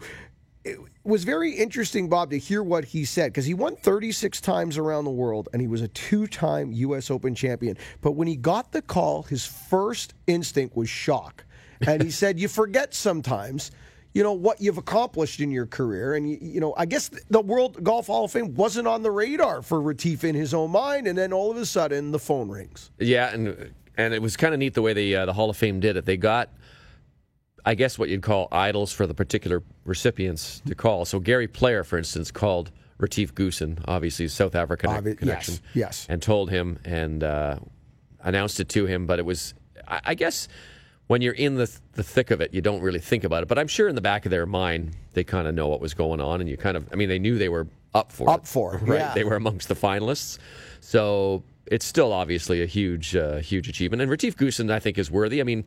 was 1.08 1.24
very 1.24 1.52
interesting, 1.52 2.10
Bob, 2.10 2.32
to 2.32 2.38
hear 2.38 2.62
what 2.62 2.86
he 2.86 3.06
said 3.06 3.32
because 3.32 3.46
he 3.46 3.54
won 3.54 3.76
36 3.78 4.42
times 4.42 4.78
around 4.78 5.06
the 5.06 5.12
world 5.12 5.48
and 5.54 5.62
he 5.62 5.68
was 5.68 5.82
a 5.82 5.88
two 5.88 6.28
time 6.28 6.72
U.S. 6.74 7.10
Open 7.10 7.34
champion. 7.34 7.78
But 8.02 8.12
when 8.12 8.28
he 8.28 8.36
got 8.36 8.72
the 8.72 8.82
call, 8.82 9.24
his 9.24 9.46
first 9.46 10.14
instinct 10.28 10.76
was 10.76 10.90
shock. 10.90 11.46
And 11.88 12.04
he 12.04 12.12
said, 12.22 12.40
You 12.40 12.48
forget 12.48 12.94
sometimes. 12.94 13.72
You 14.14 14.24
know 14.24 14.34
what 14.34 14.60
you've 14.60 14.80
accomplished 14.80 15.42
in 15.42 15.52
your 15.52 15.68
career, 15.68 16.16
and 16.16 16.28
you, 16.28 16.40
you 16.42 16.60
know 16.60 16.74
I 16.76 16.88
guess 16.88 17.12
the 17.30 17.42
World 17.42 17.84
Golf 17.84 18.08
Hall 18.08 18.26
of 18.26 18.32
Fame 18.32 18.56
wasn't 18.56 18.88
on 18.88 19.04
the 19.04 19.12
radar 19.12 19.62
for 19.62 19.80
Retief 19.80 20.24
in 20.24 20.34
his 20.34 20.56
own 20.56 20.72
mind, 20.72 21.06
and 21.06 21.16
then 21.16 21.32
all 21.32 21.52
of 21.52 21.58
a 21.58 21.68
sudden 21.68 22.12
the 22.12 22.18
phone 22.18 22.50
rings. 22.50 22.90
Yeah, 22.98 23.32
and 23.32 23.72
and 23.96 24.16
it 24.16 24.22
was 24.22 24.36
kind 24.36 24.56
of 24.56 24.60
neat 24.60 24.74
the 24.74 24.82
way 24.82 24.94
the 24.94 25.16
uh, 25.18 25.26
the 25.28 25.34
Hall 25.34 25.52
of 25.52 25.58
Fame 25.58 25.80
did 25.80 25.98
it. 25.98 26.06
They 26.06 26.18
got, 26.18 26.50
I 27.68 27.76
guess, 27.76 28.00
what 28.00 28.08
you'd 28.10 28.22
call 28.22 28.48
idols 28.52 28.94
for 28.94 29.06
the 29.06 29.14
particular 29.14 29.62
recipients 29.86 30.62
to 30.68 30.74
call. 30.76 31.04
So 31.06 31.20
Gary 31.20 31.48
Player, 31.48 31.84
for 31.84 31.98
instance, 31.98 32.32
called 32.32 32.72
Retief 32.98 33.36
Goosen, 33.36 33.80
obviously 33.88 34.28
South 34.30 34.56
African 34.56 34.90
Obvi- 34.90 35.18
connection, 35.18 35.56
yes, 35.56 35.62
yes. 35.76 36.06
and 36.10 36.22
told 36.22 36.50
him 36.50 36.80
and 36.86 37.24
uh, 37.24 37.58
announced 38.22 38.60
it 38.60 38.70
to 38.70 38.86
him. 38.86 39.06
But 39.06 39.20
it 39.20 39.26
was, 39.26 39.54
I, 39.88 40.00
I 40.06 40.14
guess. 40.16 40.48
When 41.08 41.22
you're 41.22 41.34
in 41.34 41.56
the 41.56 41.72
the 41.94 42.04
thick 42.04 42.32
of 42.32 42.42
it, 42.42 42.54
you 42.54 42.62
don't 42.62 42.82
really 42.82 43.00
think 43.00 43.24
about 43.24 43.42
it. 43.42 43.48
But 43.48 43.58
I'm 43.58 43.68
sure 43.70 43.88
in 43.88 43.96
the 43.96 44.02
back 44.02 44.26
of 44.26 44.30
their 44.30 44.46
mind, 44.46 44.92
they 45.14 45.24
kind 45.24 45.48
of 45.48 45.56
know 45.56 45.68
what 45.70 45.80
was 45.80 45.94
going 45.94 46.20
on, 46.20 46.42
and 46.42 46.50
you 46.50 46.58
kind 46.58 46.76
of, 46.76 46.86
I 46.92 46.96
mean, 46.98 47.08
they 47.08 47.18
knew 47.20 47.38
they 47.38 47.48
were 47.48 47.68
up 47.94 48.12
for 48.12 48.30
Up 48.30 48.42
it. 48.42 48.48
for 48.48 48.76
it, 48.76 48.82
right? 48.86 49.00
yeah. 49.00 49.14
They 49.14 49.24
were 49.24 49.38
amongst 49.38 49.70
the 49.70 49.76
finalists. 49.76 50.38
So 50.82 51.44
it's 51.66 51.86
still 51.86 52.12
obviously 52.12 52.62
a 52.62 52.66
huge, 52.66 53.16
uh, 53.16 53.38
huge 53.38 53.70
achievement. 53.70 54.02
And 54.02 54.12
Retief 54.12 54.36
Goosen, 54.36 54.70
I 54.70 54.80
think, 54.80 54.98
is 54.98 55.10
worthy. 55.10 55.40
I 55.40 55.44
mean, 55.46 55.64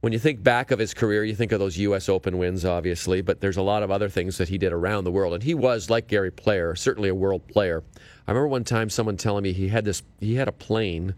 when 0.00 0.12
you 0.12 0.18
think 0.18 0.42
back 0.42 0.70
of 0.70 0.78
his 0.78 0.94
career, 0.94 1.24
you 1.24 1.34
think 1.34 1.50
of 1.50 1.58
those 1.58 1.76
U.S. 1.78 2.08
Open 2.08 2.38
wins, 2.38 2.64
obviously, 2.64 3.20
but 3.20 3.40
there's 3.40 3.56
a 3.56 3.62
lot 3.62 3.82
of 3.82 3.90
other 3.90 4.08
things 4.08 4.38
that 4.38 4.48
he 4.48 4.56
did 4.56 4.72
around 4.72 5.04
the 5.04 5.10
world, 5.10 5.34
and 5.34 5.42
he 5.42 5.54
was 5.54 5.90
like 5.90 6.06
Gary 6.06 6.30
Player, 6.30 6.74
certainly 6.76 7.08
a 7.08 7.14
world 7.14 7.46
player. 7.48 7.82
I 8.26 8.30
remember 8.30 8.48
one 8.48 8.64
time 8.64 8.90
someone 8.90 9.16
telling 9.16 9.42
me 9.42 9.52
he 9.52 9.68
had 9.68 9.84
this, 9.84 10.02
he 10.20 10.36
had 10.36 10.46
a 10.46 10.52
plane, 10.52 11.14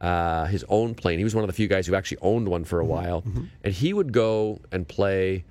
uh, 0.00 0.46
his 0.46 0.64
own 0.68 0.94
plane. 0.94 1.18
He 1.18 1.24
was 1.24 1.34
one 1.34 1.44
of 1.44 1.48
the 1.48 1.54
few 1.54 1.68
guys 1.68 1.86
who 1.86 1.94
actually 1.94 2.18
owned 2.22 2.48
one 2.48 2.64
for 2.64 2.80
a 2.80 2.84
while, 2.86 3.22
and 3.62 3.74
he 3.74 3.92
would 3.92 4.12
go 4.12 4.60
and 4.72 4.88
play 4.88 5.44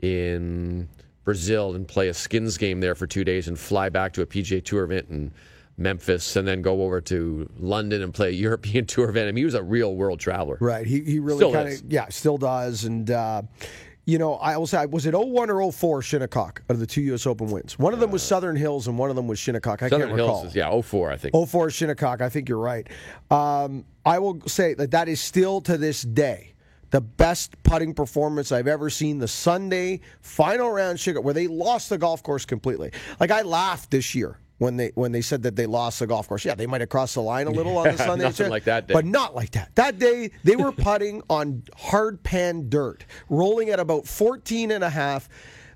in 0.00 0.88
Brazil 1.24 1.74
and 1.74 1.86
play 1.86 2.08
a 2.08 2.14
skins 2.14 2.56
game 2.56 2.80
there 2.80 2.94
for 2.94 3.06
two 3.06 3.24
days, 3.24 3.46
and 3.48 3.58
fly 3.58 3.90
back 3.90 4.12
to 4.14 4.22
a 4.22 4.26
PGA 4.26 4.64
Tour 4.64 4.84
event 4.84 5.08
in 5.10 5.32
Memphis, 5.78 6.36
and 6.36 6.46
then 6.48 6.62
go 6.62 6.82
over 6.82 7.00
to 7.02 7.48
London 7.58 8.02
and 8.02 8.12
play 8.14 8.28
a 8.28 8.32
European 8.46 8.86
Tour 8.86 9.08
event. 9.10 9.28
I 9.28 9.32
mean, 9.32 9.42
he 9.42 9.44
was 9.44 9.54
a 9.54 9.62
real 9.62 9.94
world 9.94 10.20
traveler. 10.20 10.56
Right. 10.60 10.86
He, 10.86 11.00
he 11.02 11.18
really 11.18 11.52
kind 11.52 11.68
of, 11.68 11.82
yeah, 11.92 12.06
still 12.08 12.38
does. 12.38 12.84
And, 12.84 13.10
uh, 13.10 13.42
you 14.06 14.18
know, 14.18 14.34
I 14.34 14.56
will 14.56 14.66
say, 14.66 14.86
was 14.86 15.04
it 15.04 15.14
01 15.14 15.50
or 15.50 15.72
04 15.72 16.00
Shinnecock 16.00 16.62
of 16.68 16.78
the 16.78 16.86
two 16.86 17.00
U.S. 17.02 17.26
Open 17.26 17.48
wins? 17.50 17.78
One 17.78 17.92
of 17.92 18.00
them 18.00 18.10
was 18.10 18.22
Southern 18.22 18.56
Hills 18.56 18.86
and 18.86 18.96
one 18.96 19.10
of 19.10 19.16
them 19.16 19.26
was 19.26 19.38
Shinnecock. 19.38 19.82
I 19.82 19.86
Uh, 19.86 19.88
Southern 19.90 20.08
can't 20.08 20.20
recall. 20.20 20.40
Hills 20.42 20.50
is 20.52 20.56
yeah, 20.56 20.80
04, 20.80 21.10
I 21.10 21.16
think. 21.16 21.34
04 21.48 21.70
Shinnecock. 21.70 22.20
I 22.20 22.28
think 22.28 22.48
you're 22.48 22.58
right. 22.58 22.86
Um, 23.30 23.84
I 24.04 24.18
will 24.20 24.40
say 24.46 24.74
that 24.74 24.92
that 24.92 25.08
is 25.08 25.20
still 25.20 25.60
to 25.62 25.76
this 25.76 26.02
day 26.02 26.52
the 26.90 27.00
best 27.00 27.60
putting 27.64 27.92
performance 27.92 28.52
I've 28.52 28.68
ever 28.68 28.88
seen. 28.90 29.18
The 29.18 29.26
Sunday 29.26 30.00
final 30.20 30.70
round 30.70 31.00
Shinnecock, 31.00 31.24
where 31.24 31.34
they 31.34 31.48
lost 31.48 31.88
the 31.90 31.98
golf 31.98 32.22
course 32.22 32.44
completely. 32.46 32.92
Like 33.18 33.32
I 33.32 33.42
laughed 33.42 33.90
this 33.90 34.14
year. 34.14 34.38
When 34.58 34.78
they 34.78 34.90
when 34.94 35.12
they 35.12 35.20
said 35.20 35.42
that 35.42 35.54
they 35.54 35.66
lost 35.66 35.98
the 35.98 36.06
golf 36.06 36.28
course, 36.28 36.44
yeah, 36.44 36.54
they 36.54 36.66
might 36.66 36.80
have 36.80 36.88
crossed 36.88 37.14
the 37.14 37.20
line 37.22 37.46
a 37.46 37.50
little 37.50 37.76
on 37.76 37.84
the 37.88 37.98
Sunday, 37.98 38.24
Nothing 38.24 38.48
like 38.48 38.64
that 38.64 38.86
day. 38.86 38.94
but 38.94 39.04
not 39.04 39.34
like 39.34 39.50
that. 39.50 39.74
That 39.74 39.98
day 39.98 40.30
they 40.44 40.56
were 40.56 40.72
putting 40.90 41.22
on 41.28 41.62
hard 41.76 42.22
pan 42.22 42.70
dirt, 42.70 43.04
rolling 43.28 43.68
at 43.68 43.78
about 43.80 44.06
14 44.06 44.70
and 44.70 44.82
a 44.82 44.88
half. 44.88 45.28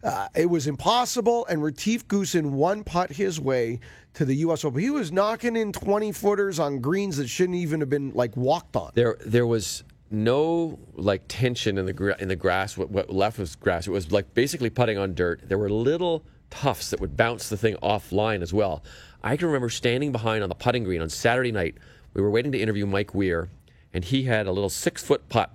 Uh, 0.02 0.28
it 0.34 0.48
was 0.48 0.66
impossible, 0.66 1.44
and 1.50 1.62
Retief 1.62 2.08
Goosen 2.08 2.52
one 2.52 2.82
putt 2.82 3.10
his 3.10 3.38
way 3.38 3.80
to 4.14 4.24
the 4.24 4.34
U.S. 4.36 4.64
Open. 4.64 4.80
He 4.80 4.88
was 4.88 5.12
knocking 5.12 5.56
in 5.56 5.72
20 5.72 6.10
footers 6.12 6.58
on 6.58 6.78
greens 6.80 7.18
that 7.18 7.28
shouldn't 7.28 7.56
even 7.58 7.80
have 7.80 7.90
been 7.90 8.12
like 8.14 8.34
walked 8.34 8.76
on. 8.76 8.92
There, 8.94 9.18
there 9.26 9.46
was 9.46 9.84
no 10.10 10.78
like 10.94 11.22
tension 11.28 11.76
in 11.76 11.84
the 11.84 11.92
gra- 11.92 12.16
in 12.18 12.28
the 12.28 12.36
grass. 12.36 12.78
What, 12.78 12.90
what 12.90 13.10
left 13.10 13.38
was 13.38 13.56
grass. 13.56 13.86
It 13.86 13.90
was 13.90 14.10
like 14.10 14.32
basically 14.32 14.70
putting 14.70 14.96
on 14.96 15.14
dirt. 15.14 15.42
There 15.46 15.58
were 15.58 15.68
little 15.68 16.24
tufts 16.50 16.90
that 16.90 17.00
would 17.00 17.16
bounce 17.16 17.48
the 17.48 17.56
thing 17.56 17.76
offline 17.82 18.42
as 18.42 18.52
well. 18.52 18.82
I 19.22 19.36
can 19.36 19.46
remember 19.46 19.68
standing 19.68 20.12
behind 20.12 20.42
on 20.42 20.48
the 20.48 20.54
putting 20.54 20.84
green 20.84 21.02
on 21.02 21.08
Saturday 21.08 21.52
night. 21.52 21.76
We 22.14 22.22
were 22.22 22.30
waiting 22.30 22.52
to 22.52 22.60
interview 22.60 22.86
Mike 22.86 23.14
Weir, 23.14 23.48
and 23.92 24.04
he 24.04 24.24
had 24.24 24.46
a 24.46 24.52
little 24.52 24.70
six 24.70 25.02
foot 25.02 25.28
putt, 25.28 25.50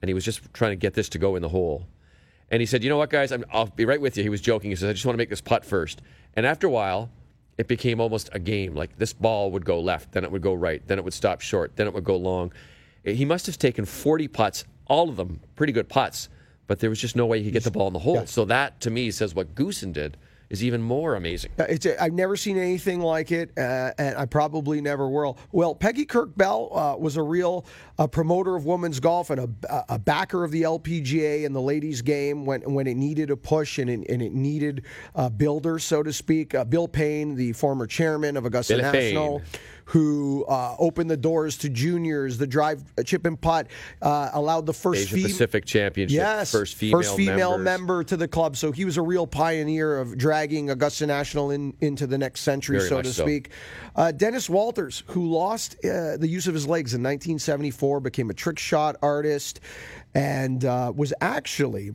and 0.00 0.08
he 0.08 0.14
was 0.14 0.24
just 0.24 0.52
trying 0.52 0.72
to 0.72 0.76
get 0.76 0.94
this 0.94 1.08
to 1.10 1.18
go 1.18 1.36
in 1.36 1.42
the 1.42 1.48
hole. 1.48 1.86
And 2.50 2.60
he 2.60 2.66
said, 2.66 2.82
"You 2.82 2.90
know 2.90 2.98
what, 2.98 3.10
guys? 3.10 3.32
I'm, 3.32 3.44
I'll 3.52 3.66
be 3.66 3.84
right 3.84 4.00
with 4.00 4.16
you." 4.16 4.22
He 4.22 4.28
was 4.28 4.40
joking. 4.40 4.70
He 4.70 4.76
says, 4.76 4.88
"I 4.88 4.92
just 4.92 5.04
want 5.04 5.14
to 5.14 5.18
make 5.18 5.30
this 5.30 5.40
putt 5.40 5.64
first. 5.64 6.02
And 6.34 6.46
after 6.46 6.66
a 6.66 6.70
while, 6.70 7.10
it 7.58 7.68
became 7.68 8.00
almost 8.00 8.30
a 8.32 8.38
game. 8.38 8.74
Like 8.74 8.96
this 8.98 9.12
ball 9.12 9.50
would 9.50 9.64
go 9.64 9.80
left, 9.80 10.12
then 10.12 10.24
it 10.24 10.32
would 10.32 10.42
go 10.42 10.54
right, 10.54 10.82
then 10.86 10.98
it 10.98 11.04
would 11.04 11.14
stop 11.14 11.40
short, 11.40 11.76
then 11.76 11.86
it 11.86 11.94
would 11.94 12.04
go 12.04 12.16
long. 12.16 12.52
He 13.04 13.24
must 13.24 13.46
have 13.46 13.58
taken 13.58 13.84
40 13.84 14.28
putts, 14.28 14.64
all 14.86 15.08
of 15.08 15.16
them 15.16 15.40
pretty 15.56 15.72
good 15.72 15.88
putts, 15.88 16.28
but 16.66 16.80
there 16.80 16.90
was 16.90 17.00
just 17.00 17.16
no 17.16 17.26
way 17.26 17.38
he 17.38 17.44
could 17.44 17.54
get 17.54 17.64
the 17.64 17.70
ball 17.70 17.86
in 17.86 17.92
the 17.92 17.98
hole. 17.98 18.26
So 18.26 18.44
that 18.46 18.80
to 18.82 18.90
me 18.90 19.10
says 19.10 19.34
what 19.34 19.54
Goosen 19.54 19.92
did 19.92 20.16
is 20.52 20.62
even 20.62 20.82
more 20.82 21.14
amazing. 21.14 21.50
A, 21.58 21.78
I've 21.98 22.12
never 22.12 22.36
seen 22.36 22.58
anything 22.58 23.00
like 23.00 23.32
it, 23.32 23.50
uh, 23.56 23.92
and 23.96 24.18
I 24.18 24.26
probably 24.26 24.82
never 24.82 25.08
will. 25.08 25.38
Well, 25.50 25.74
Peggy 25.74 26.04
Kirk 26.04 26.36
Bell 26.36 26.68
uh, 26.76 26.96
was 26.98 27.16
a 27.16 27.22
real 27.22 27.64
uh, 27.98 28.06
promoter 28.06 28.54
of 28.54 28.66
women's 28.66 29.00
golf 29.00 29.30
and 29.30 29.40
a, 29.40 29.84
a 29.88 29.98
backer 29.98 30.44
of 30.44 30.50
the 30.50 30.62
LPGA 30.62 31.46
and 31.46 31.56
the 31.56 31.60
ladies' 31.60 32.02
game 32.02 32.44
when 32.44 32.60
when 32.74 32.86
it 32.86 32.98
needed 32.98 33.30
a 33.30 33.36
push 33.36 33.78
and 33.78 33.88
it, 33.88 34.06
and 34.10 34.20
it 34.20 34.34
needed 34.34 34.84
uh, 35.14 35.30
builders, 35.30 35.84
so 35.84 36.02
to 36.02 36.12
speak. 36.12 36.54
Uh, 36.54 36.64
Bill 36.64 36.86
Payne, 36.86 37.34
the 37.34 37.54
former 37.54 37.86
chairman 37.86 38.36
of 38.36 38.44
Augusta 38.44 38.74
Billy 38.74 38.82
National. 38.82 39.38
Payne. 39.38 39.48
Who 39.86 40.44
uh, 40.46 40.76
opened 40.78 41.10
the 41.10 41.16
doors 41.16 41.58
to 41.58 41.68
juniors? 41.68 42.38
The 42.38 42.46
drive, 42.46 42.82
uh, 42.96 43.02
chip 43.02 43.26
and 43.26 43.40
putt 43.40 43.66
uh, 44.00 44.30
allowed 44.32 44.66
the 44.66 44.72
first 44.72 45.02
Asia 45.02 45.16
fem- 45.16 45.22
Pacific 45.24 45.64
Championship, 45.64 46.16
Yes, 46.16 46.52
first 46.52 46.76
female, 46.76 47.02
female 47.16 47.50
members. 47.58 47.64
member 47.64 48.04
to 48.04 48.16
the 48.16 48.28
club. 48.28 48.56
So 48.56 48.72
he 48.72 48.84
was 48.84 48.96
a 48.96 49.02
real 49.02 49.26
pioneer 49.26 49.98
of 49.98 50.16
dragging 50.16 50.70
Augusta 50.70 51.06
National 51.06 51.50
in, 51.50 51.74
into 51.80 52.06
the 52.06 52.18
next 52.18 52.40
century, 52.42 52.78
Very 52.78 52.88
so 52.88 53.02
to 53.02 53.12
so. 53.12 53.24
speak. 53.24 53.50
Uh, 53.96 54.12
Dennis 54.12 54.48
Walters, 54.48 55.02
who 55.08 55.28
lost 55.28 55.76
uh, 55.84 56.16
the 56.16 56.28
use 56.28 56.46
of 56.46 56.54
his 56.54 56.66
legs 56.66 56.94
in 56.94 57.02
1974, 57.02 58.00
became 58.00 58.30
a 58.30 58.34
trick 58.34 58.58
shot 58.58 58.96
artist, 59.02 59.60
and 60.14 60.64
uh, 60.64 60.92
was 60.94 61.12
actually 61.20 61.94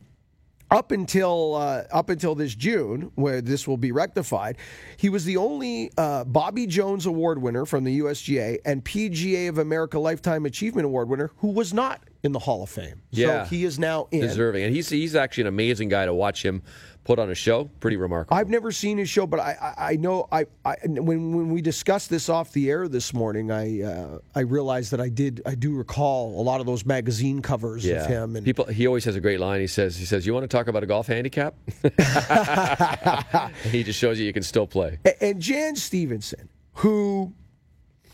up 0.70 0.92
until 0.92 1.54
uh, 1.54 1.84
up 1.90 2.10
until 2.10 2.34
this 2.34 2.54
June, 2.54 3.10
where 3.14 3.40
this 3.40 3.66
will 3.66 3.76
be 3.76 3.92
rectified, 3.92 4.56
he 4.96 5.08
was 5.08 5.24
the 5.24 5.36
only 5.36 5.90
uh, 5.96 6.24
Bobby 6.24 6.66
Jones 6.66 7.06
Award 7.06 7.40
winner 7.40 7.64
from 7.64 7.84
the 7.84 8.00
USGA 8.00 8.58
and 8.64 8.84
PGA 8.84 9.48
of 9.48 9.58
America 9.58 9.98
Lifetime 9.98 10.46
Achievement 10.46 10.86
Award 10.86 11.08
winner 11.08 11.30
who 11.38 11.48
was 11.48 11.72
not 11.72 12.02
in 12.22 12.32
the 12.32 12.38
Hall 12.38 12.62
of 12.62 12.70
Fame. 12.70 13.00
Yeah. 13.10 13.44
so 13.44 13.50
he 13.50 13.64
is 13.64 13.78
now 13.78 14.08
in. 14.10 14.20
deserving, 14.20 14.64
and 14.64 14.74
he's 14.74 14.88
he's 14.88 15.14
actually 15.14 15.42
an 15.42 15.48
amazing 15.48 15.88
guy 15.88 16.04
to 16.04 16.14
watch 16.14 16.44
him 16.44 16.62
put 17.08 17.18
on 17.18 17.30
a 17.30 17.34
show. 17.34 17.64
Pretty 17.80 17.96
remarkable. 17.96 18.36
I've 18.36 18.50
never 18.50 18.70
seen 18.70 18.98
his 18.98 19.08
show, 19.08 19.26
but 19.26 19.40
I, 19.40 19.74
I, 19.78 19.92
I 19.92 19.96
know 19.96 20.28
I, 20.30 20.44
I 20.62 20.76
when 20.84 21.32
when 21.32 21.48
we 21.50 21.62
discussed 21.62 22.10
this 22.10 22.28
off 22.28 22.52
the 22.52 22.68
air 22.68 22.86
this 22.86 23.14
morning, 23.14 23.50
I 23.50 23.80
uh, 23.82 24.18
I 24.34 24.40
realized 24.40 24.90
that 24.92 25.00
I 25.00 25.08
did 25.08 25.40
I 25.46 25.54
do 25.54 25.74
recall 25.74 26.38
a 26.38 26.44
lot 26.44 26.60
of 26.60 26.66
those 26.66 26.84
magazine 26.84 27.40
covers 27.40 27.86
of 27.88 28.06
him 28.06 28.36
and 28.36 28.44
people. 28.44 28.66
He 28.66 28.86
always 28.86 29.06
has 29.06 29.16
a 29.16 29.20
great 29.20 29.40
line. 29.40 29.62
He 29.62 29.66
says, 29.66 29.96
"He 29.96 30.04
says, 30.04 30.26
you 30.26 30.34
want 30.34 30.44
to 30.44 30.48
talk 30.54 30.68
about 30.68 30.82
a 30.82 30.86
golf 30.86 31.06
handicap?" 31.06 31.54
he 33.64 33.82
just 33.82 33.98
shows 33.98 34.18
you 34.20 34.26
you 34.26 34.32
can 34.34 34.42
still 34.42 34.66
play. 34.66 34.98
A- 35.06 35.24
And 35.24 35.40
Jan 35.40 35.76
Stephenson, 35.76 36.50
who, 36.74 37.32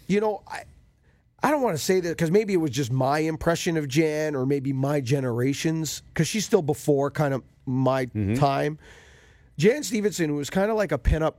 you 0.06 0.20
know, 0.20 0.42
I, 0.46 0.62
I 1.42 1.50
don't 1.50 1.62
want 1.62 1.76
to 1.76 1.82
say 1.82 1.98
that 2.00 2.08
because 2.10 2.30
maybe 2.30 2.52
it 2.52 2.58
was 2.58 2.70
just 2.70 2.92
my 2.92 3.18
impression 3.18 3.76
of 3.76 3.88
Jan 3.88 4.34
or 4.36 4.46
maybe 4.46 4.72
my 4.72 5.00
generation's, 5.00 6.00
because 6.12 6.28
she's 6.28 6.44
still 6.44 6.62
before 6.62 7.10
kind 7.10 7.34
of 7.34 7.42
my 7.66 8.06
Mm-hmm. 8.06 8.34
time. 8.34 8.78
Jan 9.56 9.82
Stephenson, 9.82 10.34
was 10.34 10.50
kind 10.50 10.70
of 10.70 10.76
like 10.76 10.92
a 10.92 10.98
pinup 10.98 11.34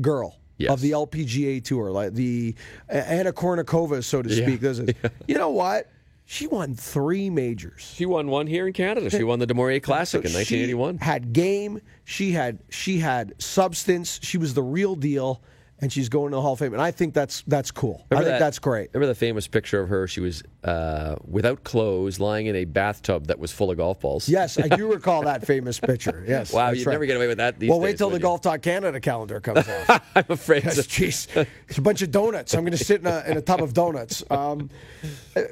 girl. 0.00 0.38
Yes. 0.58 0.70
Of 0.70 0.80
the 0.80 0.92
LPGA 0.92 1.64
tour, 1.64 1.90
like 1.90 2.12
the 2.14 2.54
Anna 2.88 3.32
Kournikova, 3.32 4.04
so 4.04 4.22
to 4.22 4.30
speak. 4.30 4.60
This 4.60 4.78
is, 4.78 4.90
you 5.26 5.34
know 5.36 5.50
what? 5.50 5.90
She 6.24 6.46
won 6.46 6.74
three 6.74 7.30
majors. 7.30 7.92
She 7.96 8.06
won 8.06 8.28
one 8.28 8.46
here 8.46 8.68
in 8.68 8.72
Canada. 8.72 9.10
She 9.10 9.24
won 9.24 9.40
the 9.40 9.46
du 9.46 9.54
Maurier 9.54 9.80
Classic 9.80 10.24
in 10.24 10.32
1981. 10.32 10.98
She 10.98 11.04
had 11.04 11.32
game. 11.32 11.80
She 12.04 12.30
had 12.32 12.60
she 12.68 12.98
had 13.00 13.34
substance. 13.42 14.20
She 14.22 14.38
was 14.38 14.54
the 14.54 14.62
real 14.62 14.94
deal, 14.94 15.42
and 15.82 15.92
she's 15.92 16.08
going 16.08 16.30
to 16.30 16.36
the 16.36 16.40
Hall 16.40 16.52
of 16.54 16.60
Fame. 16.60 16.72
And 16.72 16.80
I 16.80 16.92
think 16.92 17.12
that's 17.12 17.42
that's 17.48 17.70
cool. 17.70 18.06
I 18.10 18.14
think 18.14 18.26
that- 18.26 18.38
that's 18.38 18.58
great. 18.60 18.90
Remember 18.94 19.08
the 19.12 19.18
famous 19.18 19.46
picture 19.48 19.80
of 19.80 19.88
her? 19.88 20.06
She 20.06 20.20
was 20.20 20.42
uh, 20.64 21.16
without 21.26 21.64
clothes, 21.64 22.20
lying 22.20 22.46
in 22.46 22.54
a 22.56 22.64
bathtub 22.64 23.26
that 23.26 23.38
was 23.40 23.50
full 23.52 23.70
of 23.70 23.76
golf 23.76 24.00
balls. 24.00 24.28
Yes, 24.28 24.58
I 24.58 24.68
do 24.68 24.90
recall 24.92 25.22
that 25.24 25.44
famous 25.46 25.78
picture. 25.80 26.24
Yes. 26.32 26.52
Wow, 26.52 26.70
you'd 26.70 26.86
right. 26.86 26.92
never 26.92 27.04
get 27.04 27.16
away 27.16 27.26
with 27.26 27.38
that 27.38 27.58
these 27.58 27.68
well, 27.68 27.80
days, 27.80 27.84
wait 27.84 27.98
till 27.98 28.08
the 28.10 28.16
you? 28.16 28.22
Golf 28.22 28.40
Talk 28.40 28.62
Canada 28.62 29.00
calendar 29.00 29.40
comes 29.40 29.68
out. 29.68 30.02
I'm 30.14 30.24
afraid. 30.28 30.64
Yes. 30.64 30.78
Jeez, 30.86 31.46
it's 31.68 31.78
a 31.78 31.82
bunch 31.82 32.00
of 32.00 32.10
donuts. 32.12 32.54
I'm 32.54 32.60
going 32.64 32.78
to 32.78 32.82
sit 32.82 33.00
in 33.00 33.06
a, 33.08 33.24
in 33.26 33.36
a 33.36 33.42
tub 33.42 33.60
of 33.62 33.74
donuts. 33.74 34.22
Um, 34.30 34.70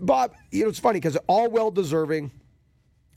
Bob, 0.00 0.32
you 0.52 0.62
know 0.62 0.68
it's 0.70 0.78
funny 0.78 1.00
because 1.00 1.16
all 1.26 1.50
well 1.50 1.70
deserving. 1.72 2.30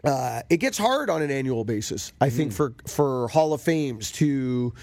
Uh, 0.04 0.42
it 0.50 0.58
gets 0.58 0.78
hard 0.78 1.10
on 1.10 1.22
an 1.22 1.32
annual 1.32 1.64
basis. 1.64 2.12
I 2.20 2.30
think 2.30 2.52
Hmm. 2.52 2.56
for 2.56 2.74
for 2.88 3.28
Hall 3.30 3.54
of 3.54 3.62
Fames 3.62 4.12
to 4.14 4.74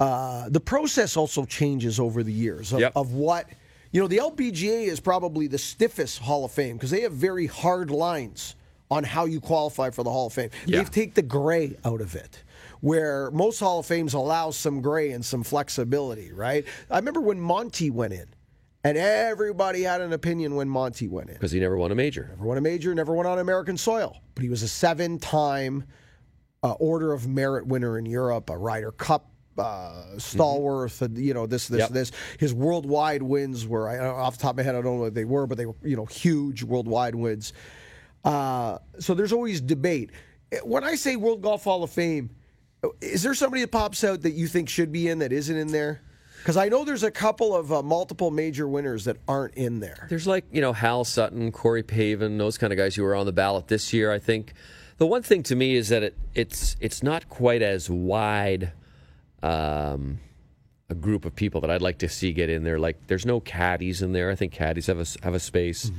uh, 0.00 0.48
the 0.48 0.60
process 0.60 1.16
also 1.16 1.44
changes 1.44 1.98
over 1.98 2.22
the 2.22 2.32
years 2.32 2.72
of, 2.72 2.80
Yep. 2.80 2.92
of 2.96 3.12
what 3.12 3.46
you 3.92 4.00
know. 4.00 4.08
The 4.08 4.18
LPGA 4.18 4.86
is 4.88 5.00
probably 5.00 5.46
the 5.46 5.58
stiffest 5.58 6.18
Hall 6.18 6.44
of 6.44 6.52
Fame 6.52 6.76
because 6.76 6.90
they 6.90 7.00
have 7.02 7.12
very 7.12 7.46
hard 7.46 7.90
lines 7.90 8.56
on 8.90 9.04
how 9.04 9.24
you 9.24 9.40
qualify 9.40 9.90
for 9.90 10.02
the 10.04 10.10
Hall 10.10 10.26
of 10.26 10.32
Fame. 10.32 10.50
Yeah. 10.66 10.78
They've 10.78 10.90
take 10.90 11.14
the 11.14 11.22
gray 11.22 11.76
out 11.84 12.00
of 12.00 12.14
it. 12.14 12.42
Where 12.80 13.30
most 13.30 13.58
Hall 13.58 13.78
of 13.80 13.86
Fames 13.86 14.12
allow 14.12 14.50
some 14.50 14.80
gray 14.82 15.10
and 15.12 15.24
some 15.24 15.42
flexibility, 15.42 16.30
right? 16.30 16.64
I 16.90 16.96
remember 16.98 17.20
when 17.22 17.40
Monty 17.40 17.90
went 17.90 18.12
in, 18.12 18.26
and 18.84 18.98
everybody 18.98 19.82
had 19.82 20.02
an 20.02 20.12
opinion 20.12 20.54
when 20.56 20.68
Monty 20.68 21.08
went 21.08 21.28
in. 21.30 21.34
because 21.36 21.52
he 21.52 21.58
never 21.58 21.76
won 21.76 21.90
a 21.90 21.94
major. 21.94 22.26
Never 22.30 22.44
won 22.44 22.58
a 22.58 22.60
major, 22.60 22.94
never 22.94 23.14
won 23.14 23.24
on 23.26 23.38
American 23.38 23.78
soil. 23.78 24.18
But 24.34 24.44
he 24.44 24.50
was 24.50 24.62
a 24.62 24.68
seven 24.68 25.18
time 25.18 25.84
uh, 26.62 26.72
Order 26.72 27.12
of 27.14 27.26
Merit 27.26 27.66
winner 27.66 27.98
in 27.98 28.04
Europe, 28.06 28.50
a 28.50 28.56
Ryder 28.58 28.92
Cup 28.92 29.30
uh, 29.58 30.18
stalwart, 30.18 31.00
and, 31.00 31.16
you 31.18 31.34
know, 31.34 31.46
this, 31.46 31.68
this, 31.68 31.80
Yep. 31.80 31.90
this. 31.90 32.12
His 32.38 32.52
worldwide 32.54 33.22
wins 33.22 33.66
were, 33.66 33.88
I, 33.88 33.98
off 33.98 34.36
the 34.36 34.42
top 34.42 34.50
of 34.52 34.56
my 34.58 34.62
head, 34.62 34.74
I 34.74 34.82
don't 34.82 34.96
know 34.96 35.02
what 35.02 35.14
they 35.14 35.24
were, 35.24 35.46
but 35.46 35.58
they 35.58 35.66
were, 35.66 35.74
you 35.82 35.96
know, 35.96 36.04
huge 36.06 36.62
worldwide 36.62 37.14
wins. 37.14 37.52
Uh, 38.24 38.78
so 38.98 39.14
there's 39.14 39.32
always 39.32 39.60
debate. 39.60 40.10
When 40.62 40.84
I 40.84 40.94
say 40.94 41.16
World 41.16 41.42
Golf 41.42 41.64
Hall 41.64 41.82
of 41.82 41.90
Fame, 41.90 42.30
is 43.00 43.22
there 43.22 43.34
somebody 43.34 43.62
that 43.62 43.72
pops 43.72 44.04
out 44.04 44.22
that 44.22 44.32
you 44.32 44.46
think 44.46 44.68
should 44.68 44.92
be 44.92 45.08
in 45.08 45.20
that 45.20 45.32
isn't 45.32 45.56
in 45.56 45.68
there? 45.68 46.02
Because 46.38 46.56
I 46.56 46.68
know 46.68 46.84
there's 46.84 47.02
a 47.02 47.10
couple 47.10 47.56
of 47.56 47.72
uh, 47.72 47.82
multiple 47.82 48.30
major 48.30 48.68
winners 48.68 49.04
that 49.06 49.16
aren't 49.26 49.54
in 49.54 49.80
there. 49.80 50.06
There's 50.08 50.28
like 50.28 50.44
you 50.52 50.60
know 50.60 50.72
Hal 50.72 51.04
Sutton, 51.04 51.50
Corey 51.50 51.82
Pavin, 51.82 52.38
those 52.38 52.56
kind 52.56 52.72
of 52.72 52.76
guys 52.76 52.94
who 52.94 53.02
were 53.02 53.16
on 53.16 53.26
the 53.26 53.32
ballot 53.32 53.66
this 53.66 53.92
year. 53.92 54.12
I 54.12 54.20
think 54.20 54.52
the 54.98 55.06
one 55.06 55.22
thing 55.22 55.42
to 55.44 55.56
me 55.56 55.74
is 55.74 55.88
that 55.88 56.04
it, 56.04 56.16
it's 56.36 56.76
it's 56.78 57.02
not 57.02 57.28
quite 57.28 57.62
as 57.62 57.90
wide 57.90 58.70
um, 59.42 60.18
a 60.88 60.94
group 60.94 61.24
of 61.24 61.34
people 61.34 61.60
that 61.62 61.70
I'd 61.70 61.82
like 61.82 61.98
to 61.98 62.08
see 62.08 62.32
get 62.32 62.50
in 62.50 62.64
there. 62.64 62.78
Like 62.78 63.06
there's 63.06 63.26
no 63.26 63.40
caddies 63.40 64.02
in 64.02 64.12
there. 64.12 64.30
I 64.30 64.34
think 64.34 64.52
caddies 64.52 64.86
have 64.86 65.00
a 65.00 65.06
have 65.22 65.34
a 65.34 65.40
space. 65.40 65.90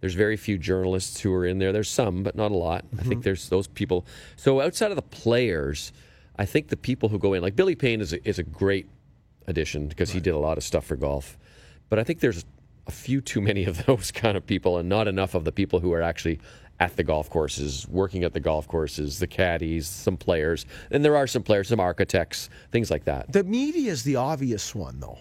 There's 0.00 0.14
very 0.14 0.36
few 0.36 0.58
journalists 0.58 1.20
who 1.20 1.32
are 1.32 1.46
in 1.46 1.58
there. 1.58 1.72
There's 1.72 1.88
some, 1.88 2.24
but 2.24 2.34
not 2.34 2.50
a 2.50 2.56
lot. 2.56 2.84
I 2.98 3.02
think 3.04 3.22
there's 3.22 3.48
those 3.50 3.68
people. 3.68 4.04
So 4.34 4.60
outside 4.60 4.90
of 4.90 4.96
the 4.96 5.02
players, 5.02 5.92
I 6.36 6.44
think 6.44 6.68
the 6.68 6.76
people 6.76 7.08
who 7.08 7.20
go 7.20 7.34
in, 7.34 7.42
like 7.42 7.54
Billy 7.54 7.76
Payne, 7.76 8.00
is 8.00 8.12
a, 8.12 8.28
is 8.28 8.40
a 8.40 8.42
great 8.42 8.88
addition 9.46 9.86
because 9.86 10.10
he 10.10 10.18
did 10.18 10.34
a 10.34 10.38
lot 10.38 10.58
of 10.58 10.64
stuff 10.64 10.86
for 10.86 10.96
golf. 10.96 11.38
But 11.88 12.00
I 12.00 12.04
think 12.04 12.18
there's 12.18 12.44
a 12.88 12.90
few 12.90 13.20
too 13.20 13.40
many 13.40 13.64
of 13.64 13.86
those 13.86 14.10
kind 14.10 14.36
of 14.36 14.44
people, 14.44 14.76
and 14.76 14.88
not 14.88 15.06
enough 15.06 15.34
of 15.36 15.44
the 15.44 15.52
people 15.52 15.78
who 15.78 15.92
are 15.92 16.02
actually 16.02 16.40
at 16.82 16.96
the 16.96 17.04
golf 17.04 17.30
courses, 17.30 17.86
working 17.88 18.24
at 18.24 18.32
the 18.32 18.40
golf 18.40 18.66
courses, 18.66 19.20
the 19.20 19.26
caddies, 19.28 19.86
some 19.86 20.16
players, 20.16 20.66
and 20.90 21.04
there 21.04 21.16
are 21.16 21.28
some 21.28 21.42
players, 21.42 21.68
some 21.68 21.78
architects, 21.78 22.50
things 22.72 22.90
like 22.90 23.04
that. 23.04 23.30
The 23.32 23.44
media 23.44 23.92
is 23.92 24.02
the 24.02 24.16
obvious 24.16 24.74
one, 24.74 24.98
though. 24.98 25.18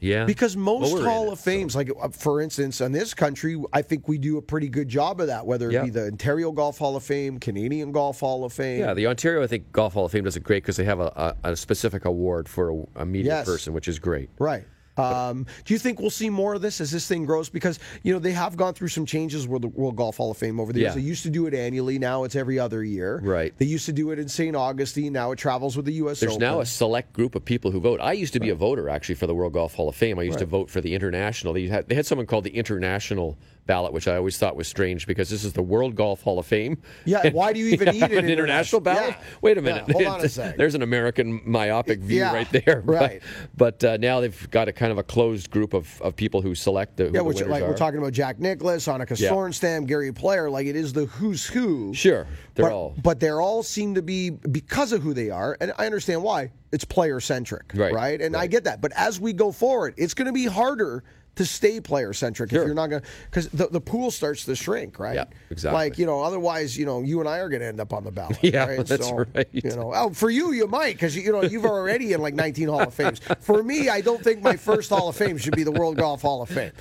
Yeah, 0.00 0.24
Because 0.26 0.54
most 0.56 0.92
Well, 0.92 1.04
Hall 1.04 1.26
it, 1.28 1.32
of 1.34 1.40
Fames, 1.40 1.74
like 1.76 1.88
uh, 2.02 2.08
for 2.08 2.42
instance, 2.42 2.80
in 2.82 2.90
this 2.92 3.14
country, 3.14 3.62
I 3.72 3.80
think 3.80 4.06
we 4.08 4.18
do 4.18 4.36
a 4.38 4.42
pretty 4.42 4.68
good 4.68 4.88
job 4.88 5.20
of 5.20 5.28
that. 5.28 5.46
Whether 5.46 5.70
it 5.70 5.74
Yeah. 5.74 5.84
be 5.84 5.90
the 5.90 6.06
Ontario 6.08 6.50
Golf 6.52 6.76
Hall 6.78 6.96
of 6.96 7.02
Fame, 7.04 7.38
Canadian 7.38 7.90
Golf 7.92 8.20
Hall 8.20 8.44
of 8.44 8.52
Fame, 8.52 8.80
Yeah, 8.80 8.92
the 8.92 9.06
Ontario, 9.06 9.42
I 9.42 9.46
think 9.46 9.72
Golf 9.72 9.94
Hall 9.94 10.04
of 10.04 10.12
Fame 10.12 10.24
does 10.24 10.36
it 10.36 10.42
great 10.42 10.62
because 10.62 10.76
they 10.76 10.84
have 10.84 11.00
a, 11.00 11.34
a, 11.44 11.52
a 11.52 11.56
specific 11.56 12.04
award 12.04 12.48
for 12.50 12.70
a, 12.70 13.02
a 13.02 13.06
media 13.06 13.36
Yes. 13.36 13.46
person, 13.46 13.72
which 13.72 13.88
is 13.88 13.98
great. 13.98 14.28
Right. 14.38 14.64
Um, 14.96 15.46
do 15.64 15.74
you 15.74 15.78
think 15.78 16.00
we'll 16.00 16.10
see 16.10 16.30
more 16.30 16.54
of 16.54 16.62
this 16.62 16.80
as 16.80 16.90
this 16.90 17.06
thing 17.06 17.24
grows? 17.24 17.48
Because 17.48 17.78
you 18.02 18.12
know 18.12 18.18
they 18.18 18.32
have 18.32 18.56
gone 18.56 18.74
through 18.74 18.88
some 18.88 19.06
changes 19.06 19.46
with 19.48 19.62
the 19.62 19.68
World 19.68 19.96
Golf 19.96 20.16
Hall 20.16 20.30
of 20.30 20.36
Fame 20.36 20.60
over 20.60 20.72
the 20.72 20.80
years. 20.80 20.90
Yeah. 20.90 21.00
They 21.00 21.06
used 21.06 21.22
to 21.24 21.30
do 21.30 21.46
it 21.46 21.54
annually. 21.54 21.98
Now 21.98 22.24
it's 22.24 22.36
every 22.36 22.58
other 22.58 22.84
year. 22.84 23.20
Right. 23.22 23.52
They 23.58 23.66
used 23.66 23.86
to 23.86 23.92
do 23.92 24.10
it 24.10 24.18
in 24.18 24.28
St. 24.28 24.54
Augustine. 24.54 25.12
Now 25.12 25.32
it 25.32 25.36
travels 25.36 25.76
with 25.76 25.86
the 25.86 25.94
U.S. 25.94 26.20
There's 26.20 26.32
Open. 26.32 26.40
now 26.40 26.60
a 26.60 26.66
select 26.66 27.12
group 27.12 27.34
of 27.34 27.44
people 27.44 27.70
who 27.70 27.80
vote. 27.80 28.00
I 28.00 28.12
used 28.12 28.32
to 28.34 28.40
be 28.40 28.50
a 28.50 28.54
voter 28.54 28.88
actually 28.88 29.16
for 29.16 29.26
the 29.26 29.34
World 29.34 29.52
Golf 29.52 29.74
Hall 29.74 29.88
of 29.88 29.96
Fame. 29.96 30.18
I 30.18 30.22
used 30.22 30.38
to 30.38 30.46
vote 30.46 30.70
for 30.70 30.80
the 30.80 30.94
international. 30.94 31.52
They 31.52 31.66
had, 31.66 31.88
they 31.88 31.94
had 31.94 32.06
something 32.06 32.26
called 32.26 32.44
the 32.44 32.56
international 32.56 33.38
ballot, 33.66 33.92
which 33.92 34.08
I 34.08 34.16
always 34.16 34.36
thought 34.38 34.56
was 34.56 34.68
strange 34.68 35.06
because 35.06 35.30
this 35.30 35.44
is 35.44 35.52
the 35.52 35.62
World 35.62 35.94
Golf 35.94 36.22
Hall 36.22 36.38
of 36.38 36.46
Fame. 36.46 36.78
Yeah, 37.04 37.30
why 37.30 37.52
do 37.52 37.60
you 37.60 37.66
even 37.74 37.88
need 37.94 38.02
an 38.02 38.10
an 38.12 38.28
international 38.30 38.34
international- 38.34 38.80
ballot? 38.80 39.10
Yeah. 39.18 39.24
Wait 39.40 39.58
a 39.58 39.60
Yeah, 39.60 39.64
minute. 39.64 39.90
hold 39.90 40.04
on 40.06 40.20
a 40.24 40.28
sec. 40.28 40.56
There's 40.56 40.74
an 40.74 40.82
American 40.82 41.40
myopic 41.44 42.00
view 42.00 42.18
Yeah, 42.18 42.32
right 42.34 42.50
there. 42.50 42.82
Right. 42.94 43.22
But, 43.56 43.82
uh, 43.82 43.96
now 43.96 44.20
they've 44.20 44.50
got 44.50 44.68
a 44.68 44.72
kind 44.72 44.92
of 44.92 44.98
a 44.98 45.02
closed 45.02 45.50
group 45.50 45.74
of, 45.74 46.00
of 46.02 46.14
people 46.16 46.42
who 46.42 46.54
select 46.54 46.96
the, 46.96 47.06
who 47.08 47.14
Yeah, 47.14 47.20
which 47.22 47.40
like 47.42 47.62
are. 47.62 47.68
we're 47.68 47.76
talking 47.76 47.98
about 47.98 48.12
Jack 48.12 48.38
Nicklaus, 48.38 48.86
Annika 48.86 49.18
Yeah. 49.18 49.30
Sorenstam, 49.30 49.86
Gary 49.86 50.12
Player. 50.12 50.50
Like 50.50 50.66
it 50.66 50.76
is 50.76 50.92
the 50.92 51.06
who's 51.06 51.46
who. 51.46 51.92
Sure, 51.94 52.26
they're 52.54 52.66
but, 52.66 52.72
all 52.72 52.94
but 53.02 53.20
they're 53.20 53.40
all 53.40 53.62
seem 53.62 53.94
to 53.94 54.02
be 54.02 54.30
because 54.30 54.92
of 54.92 55.02
who 55.02 55.14
they 55.14 55.30
are, 55.30 55.56
and 55.60 55.72
I 55.78 55.86
understand 55.86 56.22
why. 56.22 56.52
It's 56.72 56.84
player 56.84 57.20
centric, 57.20 57.70
Right, 57.72 58.20
And 58.20 58.36
I 58.36 58.48
get 58.48 58.64
that. 58.64 58.80
But 58.80 58.90
as 58.96 59.20
we 59.20 59.32
go 59.32 59.52
forward, 59.52 59.94
it's 59.96 60.12
going 60.12 60.26
to 60.26 60.32
be 60.32 60.46
harder 60.46 61.04
to 61.36 61.44
stay 61.44 61.80
player 61.80 62.12
centric 62.12 62.52
if 62.52 62.64
you're 62.64 62.74
not 62.74 62.88
going 62.88 63.02
to 63.02 63.08
because 63.24 63.48
the, 63.48 63.66
the 63.68 63.80
pool 63.80 64.10
starts 64.10 64.44
to 64.44 64.54
shrink, 64.54 64.98
right? 64.98 65.14
Yeah, 65.16 65.24
exactly. 65.50 65.74
Like 65.76 65.98
you 65.98 66.06
know, 66.06 66.22
otherwise, 66.22 66.76
you 66.76 66.86
know, 66.86 67.02
you 67.02 67.20
and 67.20 67.28
I 67.28 67.38
are 67.38 67.48
going 67.48 67.60
to 67.60 67.66
end 67.66 67.80
up 67.80 67.92
on 67.92 68.04
the 68.04 68.10
ballot. 68.10 68.38
Yeah, 68.42 68.66
right? 68.66 68.86
that's 68.86 69.08
So, 69.08 69.24
right. 69.34 69.48
You 69.52 69.70
know, 69.70 69.92
oh, 69.94 70.10
for 70.10 70.30
you, 70.30 70.52
you 70.52 70.66
might 70.66 70.94
because 70.94 71.16
you 71.16 71.32
know 71.32 71.42
you've 71.42 71.64
already 71.64 72.12
in 72.12 72.20
like 72.20 72.34
19 72.34 72.68
Hall 72.68 72.82
of 72.82 72.94
Fames. 72.94 73.20
For 73.40 73.62
me, 73.62 73.88
I 73.88 74.00
don't 74.00 74.22
think 74.22 74.42
my 74.42 74.56
first 74.56 74.90
Hall 74.90 75.08
of 75.08 75.16
Fame 75.16 75.38
should 75.38 75.56
be 75.56 75.64
the 75.64 75.72
World 75.72 75.96
Golf 75.96 76.22
Hall 76.22 76.42
of 76.42 76.48
Fame. 76.50 76.72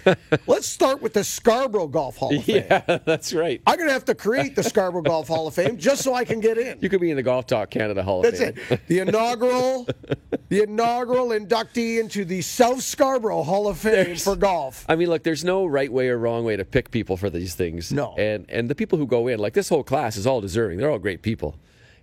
Let's 0.47 0.67
start 0.67 1.01
with 1.01 1.13
the 1.13 1.23
Scarborough 1.23 1.87
Golf 1.87 2.17
Hall 2.17 2.35
of 2.35 2.43
Fame. 2.45 2.65
Yeah, 2.69 2.99
that's 3.05 3.33
right. 3.33 3.61
I'm 3.65 3.77
going 3.77 3.87
to 3.87 3.93
have 3.93 4.05
to 4.05 4.15
create 4.15 4.55
the 4.55 4.63
Scarborough 4.63 5.01
Golf 5.03 5.27
Hall 5.27 5.47
of 5.47 5.53
Fame 5.55 5.77
just 5.77 6.01
so 6.03 6.13
I 6.13 6.25
can 6.25 6.39
get 6.39 6.57
in. 6.57 6.77
You 6.81 6.89
could 6.89 7.01
be 7.01 7.09
in 7.09 7.15
the 7.17 7.23
Golf 7.23 7.47
Talk 7.47 7.69
Canada 7.69 8.03
Hall 8.03 8.23
of 8.25 8.31
That's 8.31 8.39
Fame. 8.39 8.65
it. 8.69 8.81
The 8.87 8.99
inaugural, 8.99 9.87
the 10.49 10.63
inaugural 10.63 11.29
inductee 11.29 11.99
into 11.99 12.25
the 12.25 12.41
South 12.41 12.81
Scarborough 12.83 13.43
Hall 13.43 13.67
of 13.67 13.77
Fame 13.77 14.15
for 14.17 14.35
golf. 14.43 14.85
I 14.87 14.95
mean, 14.95 15.09
look, 15.09 15.23
there's 15.23 15.43
no 15.43 15.65
right 15.65 15.91
way 15.91 16.09
or 16.09 16.17
wrong 16.17 16.43
way 16.45 16.55
to 16.55 16.65
pick 16.65 16.91
people 16.91 17.17
for 17.17 17.29
these 17.29 17.55
things. 17.55 17.91
No. 17.91 18.13
And 18.17 18.45
and 18.49 18.69
the 18.69 18.75
people 18.75 18.97
who 18.97 19.07
go 19.07 19.27
in, 19.27 19.39
like 19.39 19.53
this 19.53 19.69
whole 19.69 19.83
class 19.83 20.17
is 20.17 20.27
all 20.27 20.41
deserving. 20.41 20.77
They're 20.77 20.89
all 20.91 20.99
great 20.99 21.21
people. 21.21 21.55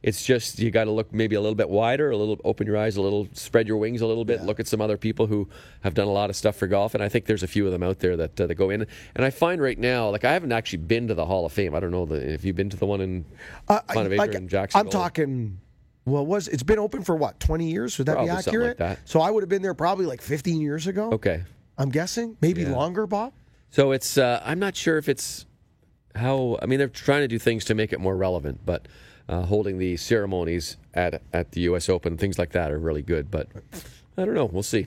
It's 0.02 0.24
just 0.24 0.58
you 0.58 0.70
got 0.70 0.84
to 0.84 0.90
look 0.90 1.12
maybe 1.12 1.36
a 1.36 1.42
little 1.42 1.54
bit 1.54 1.68
wider, 1.68 2.10
a 2.10 2.16
little 2.16 2.40
open 2.42 2.66
your 2.66 2.78
eyes, 2.78 2.96
a 2.96 3.02
little 3.02 3.28
spread 3.34 3.68
your 3.68 3.76
wings 3.76 4.00
a 4.00 4.06
little 4.06 4.24
bit. 4.24 4.42
Look 4.42 4.58
at 4.58 4.66
some 4.66 4.80
other 4.80 4.96
people 4.96 5.26
who 5.26 5.46
have 5.82 5.92
done 5.92 6.08
a 6.08 6.10
lot 6.10 6.30
of 6.30 6.36
stuff 6.36 6.56
for 6.56 6.66
golf, 6.66 6.94
and 6.94 7.02
I 7.02 7.10
think 7.10 7.26
there's 7.26 7.42
a 7.42 7.46
few 7.46 7.66
of 7.66 7.72
them 7.72 7.82
out 7.82 7.98
there 7.98 8.16
that 8.16 8.40
uh, 8.40 8.46
that 8.46 8.54
go 8.54 8.70
in. 8.70 8.86
And 9.14 9.24
I 9.24 9.28
find 9.28 9.60
right 9.60 9.78
now, 9.78 10.08
like 10.08 10.24
I 10.24 10.32
haven't 10.32 10.52
actually 10.52 10.78
been 10.78 11.08
to 11.08 11.14
the 11.14 11.26
Hall 11.26 11.44
of 11.44 11.52
Fame. 11.52 11.74
I 11.74 11.80
don't 11.80 11.90
know 11.90 12.06
the, 12.06 12.32
if 12.32 12.44
you've 12.46 12.56
been 12.56 12.70
to 12.70 12.78
the 12.78 12.86
one 12.86 13.02
in 13.02 13.26
Uh, 13.68 13.80
Bonavista 13.88 14.16
like, 14.16 14.34
and. 14.34 14.54
I'm 14.74 14.88
talking. 14.88 15.60
Well, 16.06 16.22
it 16.22 16.28
was 16.28 16.48
it's 16.48 16.62
been 16.62 16.78
open 16.78 17.04
for 17.04 17.14
what 17.14 17.38
20 17.38 17.70
years? 17.70 17.98
Would 17.98 18.06
that 18.06 18.14
Probably 18.14 18.30
be 18.32 18.36
accurate? 18.38 18.68
like 18.68 18.76
that. 18.78 19.00
So 19.04 19.20
I 19.20 19.30
would 19.30 19.42
have 19.42 19.50
been 19.50 19.60
there 19.60 19.74
probably 19.74 20.06
like 20.06 20.22
15 20.22 20.62
years 20.62 20.86
ago. 20.86 21.10
Okay. 21.12 21.42
I'm 21.80 21.88
guessing 21.90 22.36
maybe 22.40 22.62
Yeah. 22.62 22.70
longer, 22.76 23.06
Bob. 23.06 23.32
So 23.70 23.92
it's 23.92 24.18
uh, 24.18 24.42
I'm 24.44 24.58
not 24.58 24.76
sure 24.76 24.98
if 24.98 25.08
it's 25.08 25.46
how 26.14 26.58
I 26.62 26.66
mean 26.66 26.78
they're 26.78 26.88
trying 26.88 27.22
to 27.22 27.28
do 27.28 27.38
things 27.38 27.64
to 27.66 27.74
make 27.74 27.92
it 27.92 28.00
more 28.00 28.16
relevant, 28.16 28.60
but 28.66 28.86
uh, 29.28 29.42
holding 29.42 29.78
the 29.78 29.96
ceremonies 29.96 30.76
at 30.94 31.22
at 31.32 31.52
the 31.52 31.62
U.S. 31.62 31.88
Open 31.88 32.16
things 32.16 32.38
like 32.38 32.50
that 32.52 32.70
are 32.72 32.78
really 32.78 33.02
good. 33.02 33.30
But 33.30 33.48
I 34.18 34.24
don't 34.24 34.34
know. 34.34 34.46
We'll 34.46 34.64
see. 34.64 34.86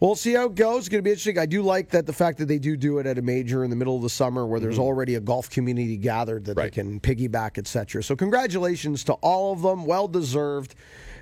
We'll 0.00 0.16
see 0.16 0.34
how 0.34 0.46
it 0.46 0.56
goes. 0.56 0.80
It's 0.80 0.88
going 0.88 0.98
to 0.98 1.02
be 1.02 1.10
interesting. 1.10 1.38
I 1.38 1.46
do 1.46 1.62
like 1.62 1.90
that 1.90 2.04
the 2.04 2.12
fact 2.12 2.38
that 2.38 2.46
they 2.46 2.58
do 2.58 2.76
do 2.76 2.98
it 2.98 3.06
at 3.06 3.16
a 3.16 3.22
major 3.22 3.62
in 3.64 3.70
the 3.70 3.76
middle 3.76 3.96
of 3.96 4.02
the 4.02 4.10
summer 4.10 4.44
where 4.44 4.58
there's 4.60 4.78
already 4.78 5.14
a 5.14 5.20
golf 5.20 5.48
community 5.48 5.96
gathered 5.96 6.44
that 6.46 6.56
Mm-hmm. 6.56 6.60
Right. 6.60 6.74
they 6.74 6.82
can 6.82 7.00
piggyback, 7.30 7.58
etc. 7.58 8.02
So 8.02 8.16
congratulations 8.16 9.04
to 9.04 9.12
all 9.14 9.52
of 9.52 9.62
them. 9.62 9.86
Well 9.86 10.08
deserved. 10.08 10.74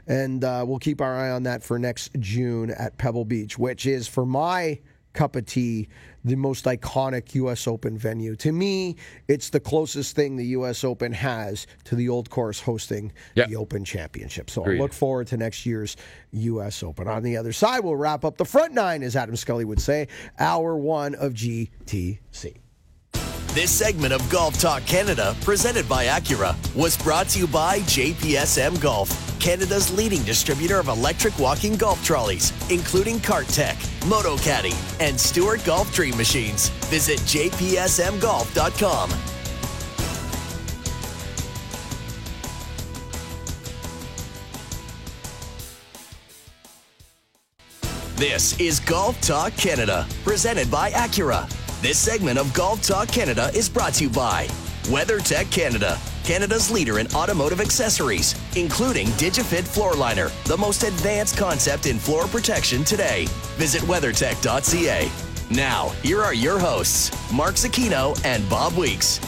And 0.06 0.42
uh, 0.42 0.64
we'll 0.66 0.78
keep 0.80 1.00
our 1.00 1.14
eye 1.16 1.30
on 1.30 1.44
that 1.44 1.62
for 1.62 1.78
next 1.78 2.10
June 2.18 2.70
at 2.70 2.96
Pebble 2.98 3.24
Beach, 3.24 3.58
which 3.58 3.86
is 3.86 4.08
for 4.08 4.26
my 4.26 4.80
cup 5.14 5.34
of 5.36 5.46
tea 5.46 5.88
the 6.24 6.36
most 6.36 6.64
iconic 6.66 7.34
U.S. 7.34 7.66
Open 7.66 7.96
venue. 7.98 8.34
To 8.36 8.52
me, 8.52 8.96
it's 9.28 9.50
the 9.50 9.60
closest 9.60 10.14
thing 10.16 10.36
the 10.36 10.46
U.S. 10.46 10.84
Open 10.84 11.12
has 11.12 11.66
to 11.84 11.94
the 11.96 12.08
old 12.08 12.30
course 12.30 12.60
hosting 12.60 13.12
Yeah. 13.34 13.46
the 13.46 13.56
Open 13.56 13.84
Championship. 13.84 14.50
So 14.50 14.64
I 14.64 14.70
look 14.70 14.92
forward 14.92 15.26
to 15.28 15.36
next 15.36 15.64
year's 15.66 15.96
U.S. 16.32 16.82
Open. 16.82 17.08
On 17.08 17.22
the 17.22 17.36
other 17.36 17.52
side, 17.52 17.80
we'll 17.84 17.96
wrap 17.96 18.24
up 18.24 18.36
the 18.36 18.44
front 18.44 18.72
nine, 18.72 19.02
as 19.02 19.16
Adam 19.16 19.36
Scully 19.36 19.64
would 19.64 19.80
say, 19.80 20.08
hour 20.38 20.76
one 20.76 21.14
of 21.14 21.32
GTC. 21.34 22.56
This 23.54 23.70
segment 23.70 24.12
of 24.12 24.28
Golf 24.30 24.58
Talk 24.58 24.84
Canada, 24.84 25.36
presented 25.42 25.88
by 25.88 26.06
Acura, 26.06 26.56
was 26.74 26.96
brought 26.96 27.28
to 27.28 27.38
you 27.38 27.46
by 27.46 27.78
JPSM 27.82 28.80
Golf, 28.82 29.08
Canada's 29.38 29.96
leading 29.96 30.24
distributor 30.24 30.80
of 30.80 30.88
electric 30.88 31.38
walking 31.38 31.76
golf 31.76 32.04
trolleys, 32.04 32.52
including 32.68 33.20
CartTek, 33.20 34.08
Moto 34.08 34.36
Caddy, 34.38 34.72
and 34.98 35.18
Stewart 35.18 35.64
Golf 35.64 35.94
Dream 35.94 36.16
Machines. 36.16 36.70
Visit 36.90 37.20
jpsmgolf.com. 37.20 39.10
This 48.16 48.58
is 48.58 48.80
Golf 48.80 49.20
Talk 49.20 49.52
Canada, 49.56 50.08
presented 50.24 50.68
by 50.72 50.90
Acura. 50.90 51.48
This 51.84 51.98
segment 51.98 52.38
of 52.38 52.50
Golf 52.54 52.80
Talk 52.80 53.08
Canada 53.08 53.50
is 53.54 53.68
brought 53.68 53.92
to 53.96 54.04
you 54.04 54.08
by 54.08 54.46
WeatherTech 54.84 55.52
Canada, 55.52 56.00
Canada's 56.24 56.70
leader 56.70 56.98
in 56.98 57.06
automotive 57.08 57.60
accessories, 57.60 58.34
including 58.56 59.08
DigiFit 59.18 59.68
Floor 59.68 59.92
Liner, 59.92 60.30
the 60.46 60.56
most 60.56 60.82
advanced 60.82 61.36
concept 61.36 61.84
in 61.84 61.98
floor 61.98 62.26
protection 62.26 62.84
today. 62.84 63.26
Visit 63.58 63.82
weathertech.ca. 63.82 65.10
Now, 65.50 65.90
here 66.02 66.22
are 66.22 66.32
your 66.32 66.58
hosts, 66.58 67.10
Mark 67.30 67.56
Zecchino 67.56 68.18
and 68.24 68.48
Bob 68.48 68.78
Weeks. 68.78 69.20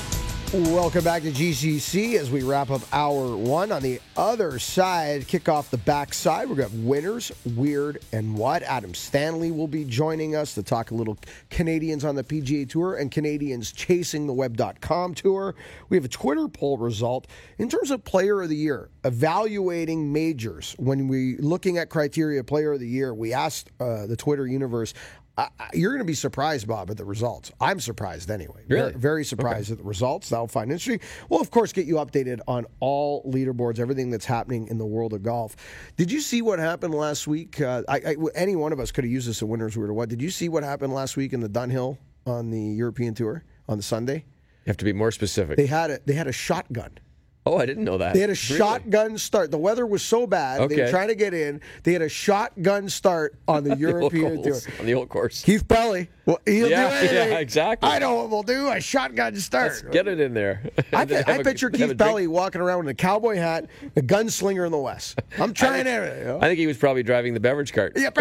Welcome 0.52 1.02
back 1.02 1.22
to 1.22 1.32
GTC 1.32 2.14
as 2.14 2.30
we 2.30 2.44
wrap 2.44 2.70
up 2.70 2.80
hour 2.92 3.36
one. 3.36 3.72
On 3.72 3.82
the 3.82 4.00
other 4.16 4.60
side, 4.60 5.26
kick 5.26 5.48
off 5.48 5.72
the 5.72 5.76
backside. 5.76 6.48
We've 6.48 6.56
got 6.56 6.70
winners, 6.70 7.32
weird, 7.56 8.00
and 8.12 8.38
what. 8.38 8.62
Adam 8.62 8.94
Stanley 8.94 9.50
will 9.50 9.66
be 9.66 9.84
joining 9.84 10.36
us 10.36 10.54
to 10.54 10.62
talk 10.62 10.92
a 10.92 10.94
little 10.94 11.18
Canadians 11.50 12.04
on 12.04 12.14
the 12.14 12.22
PGA 12.22 12.68
Tour 12.68 12.94
and 12.94 13.10
Canadians 13.10 13.72
chasing 13.72 14.28
the 14.28 14.32
web.com 14.32 15.14
tour. 15.14 15.56
We 15.88 15.96
have 15.96 16.04
a 16.04 16.08
Twitter 16.08 16.46
poll 16.46 16.78
result 16.78 17.26
in 17.58 17.68
terms 17.68 17.90
of 17.90 18.04
player 18.04 18.40
of 18.40 18.48
the 18.48 18.56
year, 18.56 18.88
evaluating 19.04 20.12
majors. 20.12 20.76
When 20.78 21.08
we 21.08 21.38
looking 21.38 21.76
at 21.76 21.90
criteria 21.90 22.44
player 22.44 22.74
of 22.74 22.78
the 22.78 22.88
year, 22.88 23.12
we 23.12 23.32
asked 23.32 23.70
uh, 23.80 24.06
the 24.06 24.16
Twitter 24.16 24.46
universe, 24.46 24.94
I, 25.36 25.48
I, 25.58 25.70
you're 25.74 25.90
going 25.90 26.00
to 26.00 26.04
be 26.04 26.14
surprised, 26.14 26.66
Bob, 26.66 26.90
at 26.90 26.96
the 26.96 27.04
results. 27.04 27.52
I'm 27.60 27.80
surprised 27.80 28.30
anyway. 28.30 28.62
Really? 28.68 28.90
Very, 28.90 29.00
very 29.00 29.24
surprised 29.24 29.68
okay. 29.68 29.72
at 29.72 29.78
the 29.78 29.84
results. 29.84 30.30
That'll 30.30 30.46
find 30.46 30.70
interesting. 30.70 31.00
We'll, 31.28 31.40
of 31.40 31.50
course, 31.50 31.72
get 31.72 31.86
you 31.86 31.96
updated 31.96 32.40
on 32.48 32.66
all 32.80 33.22
leaderboards, 33.24 33.78
everything 33.78 34.10
that's 34.10 34.24
happening 34.24 34.68
in 34.68 34.78
the 34.78 34.86
world 34.86 35.12
of 35.12 35.22
golf. 35.22 35.56
Did 35.96 36.10
you 36.10 36.20
see 36.20 36.42
what 36.42 36.58
happened 36.58 36.94
last 36.94 37.26
week? 37.26 37.60
Uh, 37.60 37.82
I, 37.88 38.16
any 38.34 38.56
one 38.56 38.72
of 38.72 38.80
us 38.80 38.90
could 38.90 39.04
have 39.04 39.12
used 39.12 39.28
this 39.28 39.42
in 39.42 39.48
Winners 39.48 39.76
Weird 39.76 39.90
or 39.90 39.94
What. 39.94 40.08
Did 40.08 40.22
you 40.22 40.30
see 40.30 40.48
what 40.48 40.62
happened 40.62 40.94
last 40.94 41.16
week 41.16 41.32
in 41.32 41.40
the 41.40 41.48
Dunhill 41.48 41.98
on 42.26 42.50
the 42.50 42.60
European 42.60 43.14
Tour 43.14 43.44
on 43.68 43.76
the 43.76 43.82
Sunday? 43.82 44.24
You 44.64 44.70
have 44.70 44.76
to 44.78 44.84
be 44.84 44.92
more 44.92 45.10
specific. 45.10 45.56
They 45.56 45.66
had 45.66 45.90
a, 45.90 46.00
they 46.06 46.14
had 46.14 46.26
a 46.26 46.32
shotgun 46.32 46.98
Oh, 47.46 47.58
I 47.58 47.64
didn't 47.64 47.84
know 47.84 47.98
that. 47.98 48.12
They 48.12 48.20
had 48.20 48.30
a 48.30 48.32
really? 48.32 48.58
shotgun 48.58 49.16
start. 49.18 49.52
The 49.52 49.58
weather 49.58 49.86
was 49.86 50.02
so 50.02 50.26
bad. 50.26 50.60
Okay. 50.62 50.74
They 50.74 50.82
were 50.82 50.90
trying 50.90 51.08
to 51.08 51.14
get 51.14 51.32
in. 51.32 51.60
They 51.84 51.92
had 51.92 52.02
a 52.02 52.08
shotgun 52.08 52.88
start 52.88 53.36
on 53.46 53.62
the 53.62 53.76
European 53.78 54.42
the 54.42 54.50
tour. 54.50 54.60
On 54.80 54.86
the 54.86 54.94
old 54.94 55.08
course. 55.08 55.44
Keith 55.44 55.66
Pelley. 55.68 56.08
Well, 56.24 56.40
he'll 56.44 56.68
yeah, 56.68 56.88
do 56.88 56.96
anything. 56.96 57.30
Yeah, 57.30 57.38
exactly. 57.38 57.88
I 57.88 58.00
know 58.00 58.16
what 58.16 58.30
we'll 58.30 58.42
do. 58.42 58.68
A 58.72 58.80
shotgun 58.80 59.36
start. 59.36 59.70
Let's 59.70 59.82
get 59.82 60.08
it 60.08 60.18
in 60.18 60.34
there. 60.34 60.68
I, 60.92 61.02
I 61.28 61.42
picture 61.44 61.70
Keith 61.70 61.96
Pelley 61.96 62.26
walking 62.26 62.60
around 62.60 62.78
with 62.78 62.88
a 62.88 62.94
cowboy 62.94 63.36
hat, 63.36 63.70
a 63.94 64.00
gunslinger 64.02 64.66
in 64.66 64.72
the 64.72 64.78
West. 64.78 65.20
I'm 65.38 65.54
trying 65.54 65.86
I 65.86 66.08
think, 66.08 66.18
You 66.18 66.24
know? 66.24 66.38
I 66.38 66.48
think 66.48 66.58
he 66.58 66.66
was 66.66 66.76
probably 66.76 67.04
driving 67.04 67.32
the 67.32 67.40
beverage 67.40 67.72
cart. 67.72 67.92
Yep. 67.96 68.18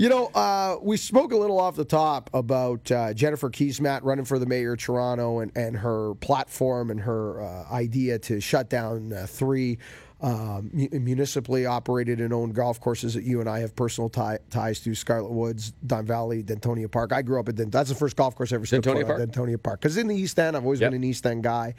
You 0.00 0.08
know, 0.08 0.28
uh, 0.28 0.78
we 0.80 0.96
spoke 0.96 1.30
a 1.32 1.36
little 1.36 1.60
off 1.60 1.76
the 1.76 1.84
top 1.84 2.30
about 2.32 2.90
uh, 2.90 3.12
Jennifer 3.12 3.50
Keesmaat 3.50 4.00
running 4.02 4.24
for 4.24 4.38
the 4.38 4.46
mayor 4.46 4.72
of 4.72 4.78
Toronto 4.78 5.40
and, 5.40 5.54
and 5.54 5.76
her 5.76 6.14
platform 6.14 6.90
and 6.90 6.98
her 7.00 7.42
uh, 7.42 7.70
idea 7.70 8.18
to 8.20 8.40
shut 8.40 8.70
down 8.70 9.12
uh, 9.12 9.26
three 9.28 9.76
um, 10.22 10.70
municipally 10.72 11.66
operated 11.66 12.18
and 12.18 12.32
owned 12.32 12.54
golf 12.54 12.80
courses 12.80 13.12
that 13.12 13.24
you 13.24 13.40
and 13.40 13.48
I 13.50 13.58
have 13.58 13.76
personal 13.76 14.08
tie, 14.08 14.38
ties 14.48 14.80
to 14.80 14.94
Scarlett 14.94 15.32
Woods, 15.32 15.74
Don 15.86 16.06
Valley, 16.06 16.42
Dentonia 16.42 16.90
Park. 16.90 17.12
I 17.12 17.20
grew 17.20 17.38
up 17.38 17.50
at 17.50 17.56
Dent- 17.56 17.70
that's 17.70 17.90
the 17.90 17.94
first 17.94 18.16
golf 18.16 18.34
course 18.34 18.52
I 18.52 18.54
ever 18.54 18.64
stepped 18.64 18.86
Dentonia 18.86 19.06
Park. 19.06 19.20
Dentonia 19.20 19.62
Park. 19.62 19.80
Because 19.82 19.98
in 19.98 20.06
the 20.06 20.16
East 20.16 20.38
End, 20.38 20.56
I've 20.56 20.64
always 20.64 20.80
yep. 20.80 20.92
been 20.92 21.02
an 21.02 21.04
East 21.04 21.26
End 21.26 21.42
guy. 21.42 21.74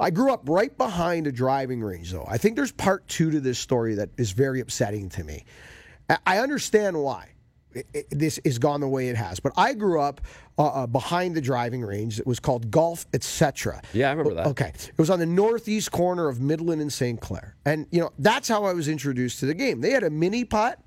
I 0.00 0.08
grew 0.08 0.32
up 0.32 0.48
right 0.48 0.74
behind 0.78 1.26
a 1.26 1.32
driving 1.32 1.82
range, 1.82 2.12
though. 2.12 2.26
I 2.26 2.38
think 2.38 2.56
there's 2.56 2.72
part 2.72 3.06
two 3.08 3.30
to 3.30 3.40
this 3.40 3.58
story 3.58 3.94
that 3.96 4.08
is 4.16 4.30
very 4.30 4.60
upsetting 4.60 5.10
to 5.10 5.22
me. 5.22 5.44
I 6.24 6.38
understand 6.38 6.96
why 6.96 7.32
this 8.10 8.40
has 8.44 8.58
gone 8.58 8.80
the 8.80 8.88
way 8.88 9.08
it 9.08 9.16
has. 9.16 9.40
But 9.40 9.52
I 9.56 9.74
grew 9.74 10.00
up 10.00 10.20
uh, 10.58 10.66
uh, 10.66 10.86
behind 10.86 11.34
the 11.34 11.40
driving 11.40 11.82
range. 11.82 12.18
It 12.18 12.26
was 12.26 12.40
called 12.40 12.70
Golf 12.70 13.06
Etc. 13.12 13.80
Yeah, 13.92 14.08
I 14.08 14.10
remember 14.12 14.34
that. 14.34 14.46
Okay, 14.48 14.72
it 14.74 14.98
was 14.98 15.10
on 15.10 15.18
the 15.18 15.26
northeast 15.26 15.92
corner 15.92 16.28
of 16.28 16.40
Midland 16.40 16.80
and 16.80 16.92
St. 16.92 17.20
Clair, 17.20 17.56
and 17.64 17.86
you 17.90 18.00
know 18.00 18.10
that's 18.18 18.48
how 18.48 18.64
I 18.64 18.72
was 18.72 18.88
introduced 18.88 19.40
to 19.40 19.46
the 19.46 19.54
game. 19.54 19.80
They 19.80 19.90
had 19.90 20.04
a 20.04 20.10
mini 20.10 20.44
putt. 20.44 20.80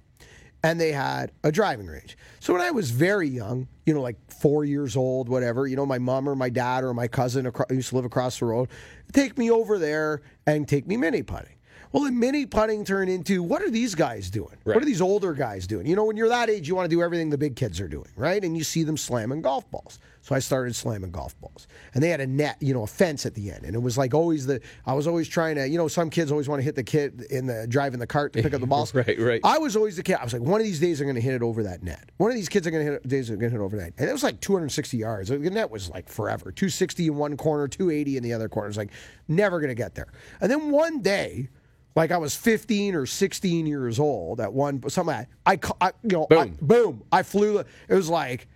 And 0.64 0.80
they 0.80 0.92
had 0.92 1.32
a 1.44 1.52
driving 1.52 1.88
range. 1.88 2.16
So 2.40 2.54
when 2.54 2.62
I 2.62 2.70
was 2.70 2.92
very 2.92 3.28
young, 3.28 3.68
you 3.88 3.96
know, 3.96 4.02
like 4.02 4.18
four 4.32 4.64
years 4.64 4.96
old, 4.96 5.28
whatever, 5.28 5.66
you 5.66 5.76
know, 5.76 5.88
my 5.88 5.98
mom 5.98 6.30
or 6.30 6.36
my 6.36 6.50
dad 6.50 6.84
or 6.84 6.94
my 6.94 7.08
cousin 7.08 7.48
across, 7.48 7.72
used 7.72 7.90
to 7.90 7.96
live 7.96 8.06
across 8.06 8.38
the 8.38 8.46
road, 8.46 8.70
take 9.12 9.40
me 9.40 9.50
over 9.50 9.80
there 9.80 10.22
and 10.46 10.68
take 10.68 10.86
me 10.86 10.98
mini 10.98 11.24
putting. 11.24 11.56
Well, 11.92 12.04
the 12.04 12.12
mini 12.12 12.46
putting 12.46 12.86
turned 12.86 13.10
into 13.10 13.44
what 13.44 13.62
are 13.62 13.70
these 13.70 13.96
guys 13.96 14.30
doing? 14.30 14.56
Right. 14.64 14.76
What 14.76 14.82
are 14.82 14.86
these 14.86 15.02
older 15.02 15.34
guys 15.34 15.68
doing? 15.68 15.86
You 15.86 15.96
know, 15.96 16.06
when 16.06 16.16
you're 16.16 16.30
that 16.30 16.50
age, 16.50 16.68
you 16.68 16.76
want 16.76 16.90
to 16.90 16.96
do 16.96 17.02
everything 17.02 17.30
the 17.30 17.38
big 17.38 17.56
kids 17.56 17.82
are 17.82 17.88
doing, 17.88 18.08
right? 18.16 18.42
And 18.44 18.58
you 18.58 18.64
see 18.64 18.84
them 18.84 18.96
slamming 18.96 19.42
golf 19.42 19.70
balls. 19.72 20.00
So 20.22 20.36
I 20.36 20.40
started 20.40 20.76
slamming 20.76 21.12
golf 21.12 21.40
balls. 21.42 21.68
And 21.94 22.02
they 22.04 22.10
had 22.10 22.22
a 22.22 22.28
net, 22.28 22.58
you 22.62 22.74
know, 22.74 22.84
a 22.84 22.88
fence 22.88 23.26
at 23.26 23.34
the 23.34 23.52
end. 23.52 23.66
And 23.66 23.76
it 23.76 23.82
was 23.82 23.98
like 23.98 24.14
always 24.14 24.46
the, 24.46 24.62
I 24.86 24.94
was 24.94 25.08
always 25.08 25.28
trying 25.28 25.56
to, 25.56 25.68
you 25.68 25.78
know, 25.78 25.88
some 25.88 26.10
kids 26.10 26.32
always 26.32 26.48
want 26.48 26.60
to 26.60 26.64
hit 26.64 26.76
the 26.76 26.84
kid 26.84 27.26
in 27.30 27.48
the, 27.48 27.66
driving 27.68 28.00
the 28.00 28.08
cart 28.08 28.32
to 28.34 28.42
pick 28.42 28.54
up 28.54 28.62
the 28.62 28.68
balls. 28.72 28.94
right, 28.94 29.20
right. 29.20 29.42
I 29.44 29.58
was 29.58 29.76
always 29.76 29.98
the 29.98 30.04
kid. 30.04 30.18
I 30.20 30.24
was 30.24 30.32
like, 30.32 30.44
one 30.44 30.62
of 30.62 30.66
these 30.66 30.80
days 30.80 31.02
I'm 31.02 31.08
going 31.08 31.16
to 31.16 31.22
hit 31.22 31.34
it 31.34 31.42
over 31.42 31.64
that 31.64 31.84
net. 31.84 32.10
One 32.18 32.30
of 32.30 32.36
these 32.36 32.50
kids 32.50 32.66
are 32.68 32.72
going 32.72 32.86
to 32.86 32.92
hit, 32.94 33.08
days 33.08 33.30
are 33.30 33.36
going 33.36 33.52
to 33.52 33.58
hit 33.58 33.64
over 33.64 33.76
that. 33.78 33.94
And 33.98 34.10
it 34.10 34.14
was 34.14 34.24
like 34.24 34.40
260 34.40 34.96
yards. 34.96 35.30
The 35.30 35.38
net 35.40 35.70
was 35.70 35.90
like 35.90 36.08
forever. 36.08 36.52
260 36.52 37.08
in 37.08 37.16
one 37.16 37.36
corner, 37.36 37.68
280 37.68 38.18
in 38.18 38.24
the 38.24 38.34
other 38.34 38.48
corner. 38.48 38.70
It's 38.70 38.78
like, 38.78 38.92
never 39.28 39.60
going 39.60 39.70
to 39.70 39.76
get 39.76 39.96
there. 39.96 40.08
And 40.40 40.50
then 40.50 40.72
one 40.72 41.02
day, 41.02 41.50
like 41.96 42.12
I 42.12 42.18
was 42.18 42.36
15 42.36 42.96
or 42.96 43.06
16 43.06 43.66
years 43.66 44.00
old 44.00 44.40
at 44.40 44.52
one 44.54 44.82
something 44.90 45.16
like 45.46 45.66
I, 45.82 45.88
I 45.88 45.92
you 46.04 46.10
know 46.18 46.28
boom. 46.28 46.40
I, 46.40 46.66
boom 46.66 47.04
I 47.12 47.24
flew 47.24 47.60
it 47.60 47.68
was 47.90 48.10
like 48.10 48.48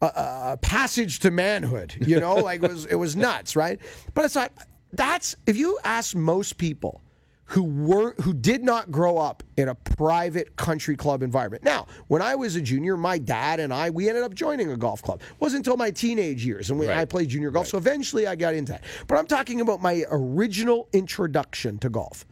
a, 0.00 0.06
a 0.06 0.58
passage 0.60 1.20
to 1.20 1.30
manhood 1.30 1.94
you 2.00 2.20
know 2.20 2.34
like 2.36 2.62
it 2.62 2.70
was 2.70 2.86
it 2.86 2.96
was 2.96 3.16
nuts 3.16 3.56
right 3.56 3.80
but 4.14 4.24
it's 4.24 4.36
like 4.36 4.52
that's 4.92 5.36
if 5.46 5.56
you 5.56 5.78
ask 5.84 6.16
most 6.16 6.58
people 6.58 7.02
who 7.50 7.64
were 7.64 8.14
who 8.20 8.32
did 8.32 8.62
not 8.62 8.92
grow 8.92 9.18
up 9.18 9.42
in 9.56 9.68
a 9.68 9.74
private 9.74 10.54
country 10.54 10.96
club 10.96 11.20
environment. 11.20 11.64
Now, 11.64 11.88
when 12.06 12.22
I 12.22 12.36
was 12.36 12.54
a 12.54 12.60
junior, 12.60 12.96
my 12.96 13.18
dad 13.18 13.58
and 13.58 13.74
I 13.74 13.90
we 13.90 14.08
ended 14.08 14.22
up 14.22 14.34
joining 14.34 14.70
a 14.70 14.76
golf 14.76 15.02
club. 15.02 15.20
It 15.20 15.40
wasn't 15.40 15.66
until 15.66 15.76
my 15.76 15.90
teenage 15.90 16.46
years 16.46 16.70
and 16.70 16.78
we, 16.78 16.86
right. 16.86 16.98
I 16.98 17.04
played 17.04 17.28
junior 17.28 17.50
golf. 17.50 17.66
Right. 17.66 17.70
So 17.72 17.78
eventually 17.78 18.28
I 18.28 18.36
got 18.36 18.54
into 18.54 18.72
that. 18.72 18.84
But 19.08 19.18
I'm 19.18 19.26
talking 19.26 19.60
about 19.60 19.82
my 19.82 20.04
original 20.12 20.88
introduction 20.92 21.78
to 21.78 21.88
golf. 21.90 22.24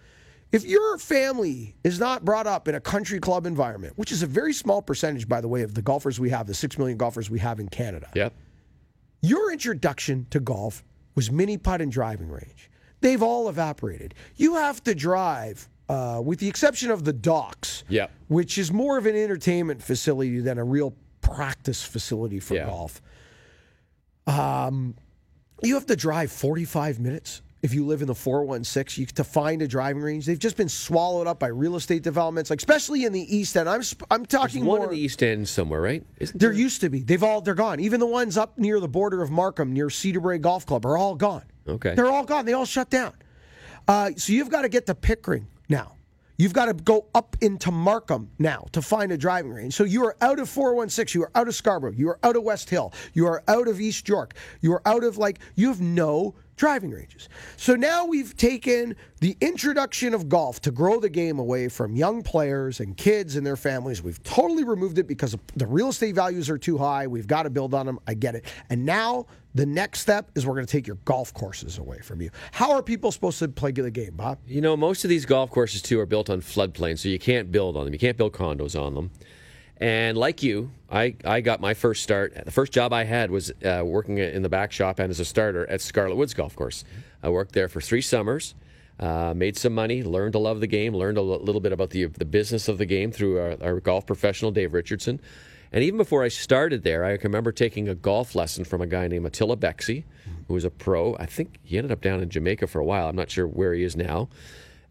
If 0.51 0.65
your 0.65 0.97
family 0.97 1.77
is 1.85 2.01
not 2.01 2.25
brought 2.25 2.47
up 2.47 2.69
in 2.69 2.75
a 2.75 2.81
country 2.81 3.21
club 3.21 3.45
environment, 3.45 3.95
which 3.97 4.11
is 4.11 4.23
a 4.23 4.27
very 4.27 4.55
small 4.55 4.81
percentage, 4.81 5.29
by 5.29 5.41
the 5.41 5.49
way, 5.49 5.63
of 5.63 5.75
the 5.75 5.83
golfers 5.83 6.19
we 6.19 6.31
have, 6.31 6.47
the 6.47 6.55
six 6.55 6.79
million 6.79 6.97
golfers 6.97 7.29
we 7.29 7.39
have 7.41 7.61
in 7.61 7.69
Canada, 7.69 8.09
yep. 8.15 8.33
your 9.21 9.53
introduction 9.53 10.27
to 10.31 10.41
golf 10.41 10.83
was 11.15 11.31
mini 11.31 11.59
putt 11.59 11.83
and 11.83 11.93
driving 11.93 12.31
range. 12.31 12.71
They've 13.01 13.23
all 13.23 13.49
evaporated. 13.49 14.15
You 14.37 14.55
have 14.55 14.83
to 14.85 14.95
drive, 14.95 15.69
uh, 15.89 16.23
with 16.25 16.39
the 16.39 16.49
exception 16.49 16.91
of 16.91 17.05
the 17.05 17.13
docks, 17.13 17.85
yep. 17.89 18.11
which 18.29 18.57
is 18.57 18.73
more 18.73 18.97
of 18.97 19.05
an 19.05 19.17
entertainment 19.17 19.83
facility 19.83 20.41
than 20.41 20.59
a 20.59 20.65
real 20.65 20.95
practice 21.21 21.85
facility 21.85 22.41
for 22.41 22.55
golf. 22.57 23.03
Um, 24.27 24.95
you 25.63 25.75
have 25.75 25.87
to 25.87 25.97
drive 25.97 26.33
45 26.33 27.01
minutes 27.01 27.43
if 27.63 27.75
you 27.75 27.85
live 27.85 28.01
in 28.01 28.07
the 28.07 28.15
416 28.15 29.03
you, 29.03 29.07
to 29.07 29.25
find 29.25 29.63
a 29.63 29.69
driving 29.69 30.03
range 30.03 30.27
they've 30.27 30.39
just 30.39 30.57
been 30.57 30.69
swallowed 30.69 31.27
up 31.27 31.39
by 31.39 31.49
real 31.49 31.77
estate 31.77 32.03
developments 32.03 32.51
like 32.51 32.61
especially 32.61 33.05
in 33.05 33.13
the 33.13 33.37
east 33.37 33.57
end 33.57 33.69
i'm 33.69 33.83
i'm 34.11 34.25
talking 34.27 34.61
There's 34.61 34.69
one 34.69 34.79
more, 34.81 34.89
in 34.89 34.95
the 34.95 35.01
east 35.01 35.23
end 35.23 35.49
somewhere 35.49 35.81
right 35.81 36.05
Isn't 36.19 36.39
there, 36.39 36.51
there 36.51 36.59
used 36.59 36.81
to 36.83 36.89
be 36.89 37.03
they've 37.03 37.23
all 37.23 37.41
they're 37.41 37.55
gone 37.55 37.81
even 37.81 38.01
the 38.01 38.07
ones 38.07 38.37
up 38.37 38.59
near 38.59 38.81
the 38.81 38.89
border 38.89 39.23
of 39.23 39.31
markham 39.31 39.73
near 39.73 39.89
cedarbrae 39.89 40.41
golf 40.41 40.67
club 40.67 40.87
are 40.87 40.97
all 40.97 41.15
gone 41.15 41.45
okay 41.69 41.95
they're 41.95 42.11
all 42.11 42.25
gone 42.25 42.45
they 42.47 42.53
all 42.53 42.67
shut 42.67 42.91
down 42.91 43.13
uh, 43.87 44.11
so 44.17 44.35
you've 44.35 44.51
got 44.51 44.63
to 44.63 44.69
get 44.69 44.87
to 44.87 44.95
pickering 44.95 45.47
now 45.69 45.95
You've 46.39 46.53
got 46.53 46.67
to 46.67 46.73
go 46.73 47.07
up 47.17 47.37
into 47.41 47.73
Markham 47.73 48.31
now 48.39 48.67
to 48.71 48.81
find 48.81 49.11
a 49.11 49.19
driving 49.19 49.53
range. 49.53 49.75
So 49.75 49.83
you 49.83 50.05
are 50.05 50.17
out 50.21 50.39
of 50.39 50.49
416. 50.49 51.19
You 51.19 51.25
are 51.25 51.33
out 51.35 51.49
of 51.49 51.55
Scarborough. 51.57 51.91
You 51.91 52.11
are 52.11 52.19
out 52.23 52.37
of 52.37 52.45
West 52.45 52.71
Hill. 52.71 52.93
You 53.13 53.27
are 53.27 53.43
out 53.49 53.67
of 53.67 53.81
East 53.81 54.09
York. 54.09 54.35
You 54.61 54.73
are 54.75 54.83
out 54.87 55.03
of 55.03 55.19
like, 55.19 55.41
you 55.57 55.67
have 55.67 55.81
no 55.81 56.37
driving 56.59 56.91
ranges. 56.91 57.29
So 57.57 57.75
now 57.75 58.05
we've 58.05 58.37
taken 58.37 58.97
the 59.21 59.37
introduction 59.41 60.13
of 60.13 60.29
golf 60.29 60.61
to 60.63 60.71
grow 60.71 61.01
the 61.01 61.09
game 61.09 61.39
away 61.39 61.69
from 61.69 61.97
young 61.97 62.23
players 62.23 62.81
and 62.81 62.97
kids 62.97 63.37
and 63.37 63.47
their 63.47 63.57
families. 63.57 64.03
We've 64.03 64.23
totally 64.23 64.65
removed 64.65 64.99
it 64.99 65.07
because 65.07 65.35
the 65.57 65.67
real 65.67 65.89
estate 65.89 66.15
values 66.15 66.51
are 66.51 66.59
too 66.59 66.77
high. 66.77 67.07
We've 67.07 67.27
got 67.27 67.45
to 67.45 67.51
build 67.51 67.73
on 67.73 67.87
them. 67.87 67.99
I 68.07 68.15
get 68.15 68.35
it. 68.35 68.45
And 68.69 68.85
now 68.85 69.27
the 69.55 69.67
next 69.67 70.01
step 70.01 70.31
is 70.35 70.47
we're 70.47 70.55
going 70.55 70.67
to 70.67 70.71
take 70.71 70.87
your 70.87 70.99
golf 71.05 71.33
courses 71.33 71.79
away 71.79 72.01
from 72.01 72.21
you. 72.21 72.31
How 72.53 72.73
are 72.73 72.83
people 72.83 73.11
supposed 73.13 73.39
to 73.39 73.49
play 73.49 73.71
the 73.71 73.91
game, 73.91 74.17
Bob? 74.17 74.39
You 74.47 74.61
know, 74.61 74.77
most 74.77 75.05
of 75.05 75.11
these 75.11 75.25
golf 75.25 75.51
courses 75.51 75.81
too 75.81 75.99
are 76.01 76.07
built 76.07 76.29
on 76.29 76.41
floodplains, 76.43 76.99
so 76.99 77.09
you 77.09 77.19
can't 77.19 77.51
build 77.51 77.77
on 77.77 77.85
them. 77.85 77.95
You 77.95 77.99
can't 77.99 78.17
build 78.17 78.33
condos 78.33 78.79
on 78.81 78.95
them. 78.95 79.11
And 79.81 80.19
like 80.19 80.43
you, 80.43 80.71
I, 80.91 81.15
I 81.25 81.41
got 81.41 81.61
my 81.61 81.75
first 81.75 82.03
start. 82.03 82.35
The 82.45 82.51
first 82.51 82.73
job 82.73 82.93
I 82.93 83.05
had 83.05 83.31
was 83.31 83.53
uh, 83.65 83.83
working 83.85 84.19
in 84.19 84.43
the 84.43 84.49
back 84.49 84.73
shop 84.73 84.99
and 84.99 85.11
as 85.11 85.21
a 85.21 85.25
starter 85.25 85.69
at 85.71 85.81
Scarlett 85.81 86.17
Woods 86.17 86.35
Golf 86.35 86.57
Course. 86.57 86.85
I 87.23 87.29
worked 87.29 87.53
there 87.53 87.69
for 87.69 87.81
three 87.81 88.01
summers, 88.01 88.55
uh, 88.99 89.35
made 89.37 89.57
some 89.57 89.75
money, 89.75 90.03
learned 90.03 90.33
to 90.33 90.41
love 90.41 90.61
the 90.61 90.67
game, 90.67 90.95
learned 90.95 91.19
a 91.19 91.21
l- 91.21 91.41
little 91.41 91.61
bit 91.61 91.73
about 91.73 91.91
the, 91.91 92.07
the 92.07 92.25
business 92.25 92.69
of 92.69 92.79
the 92.79 92.87
game 92.87 93.13
through 93.13 93.39
our, 93.39 93.57
our, 93.63 93.81
golf 93.81 94.07
professional, 94.07 94.51
Dave 94.51 94.75
Richardson. 94.75 95.21
And 95.71 95.85
even 95.85 95.99
before 95.99 96.25
I 96.25 96.29
started 96.29 96.83
there, 96.83 97.05
I 97.05 97.17
can 97.17 97.31
remember 97.31 97.53
taking 97.53 97.89
a 97.89 97.95
golf 97.95 98.35
lesson 98.35 98.65
from 98.65 98.81
a 98.81 98.87
guy 98.87 99.07
named 99.07 99.27
Attila 99.27 99.57
Bexy, 99.57 100.05
who 100.49 100.55
was 100.55 100.65
a 100.65 100.71
pro. 100.71 101.15
I 101.21 101.27
think 101.27 101.59
he 101.63 101.77
ended 101.77 101.93
up 101.93 102.01
down 102.01 102.21
in 102.21 102.31
Jamaica 102.31 102.67
for 102.67 102.81
a 102.81 102.85
while. 102.85 103.09
I'm 103.09 103.17
not 103.17 103.31
sure 103.31 103.47
where 103.47 103.75
he 103.75 103.85
is 103.85 103.95
now. 103.95 104.29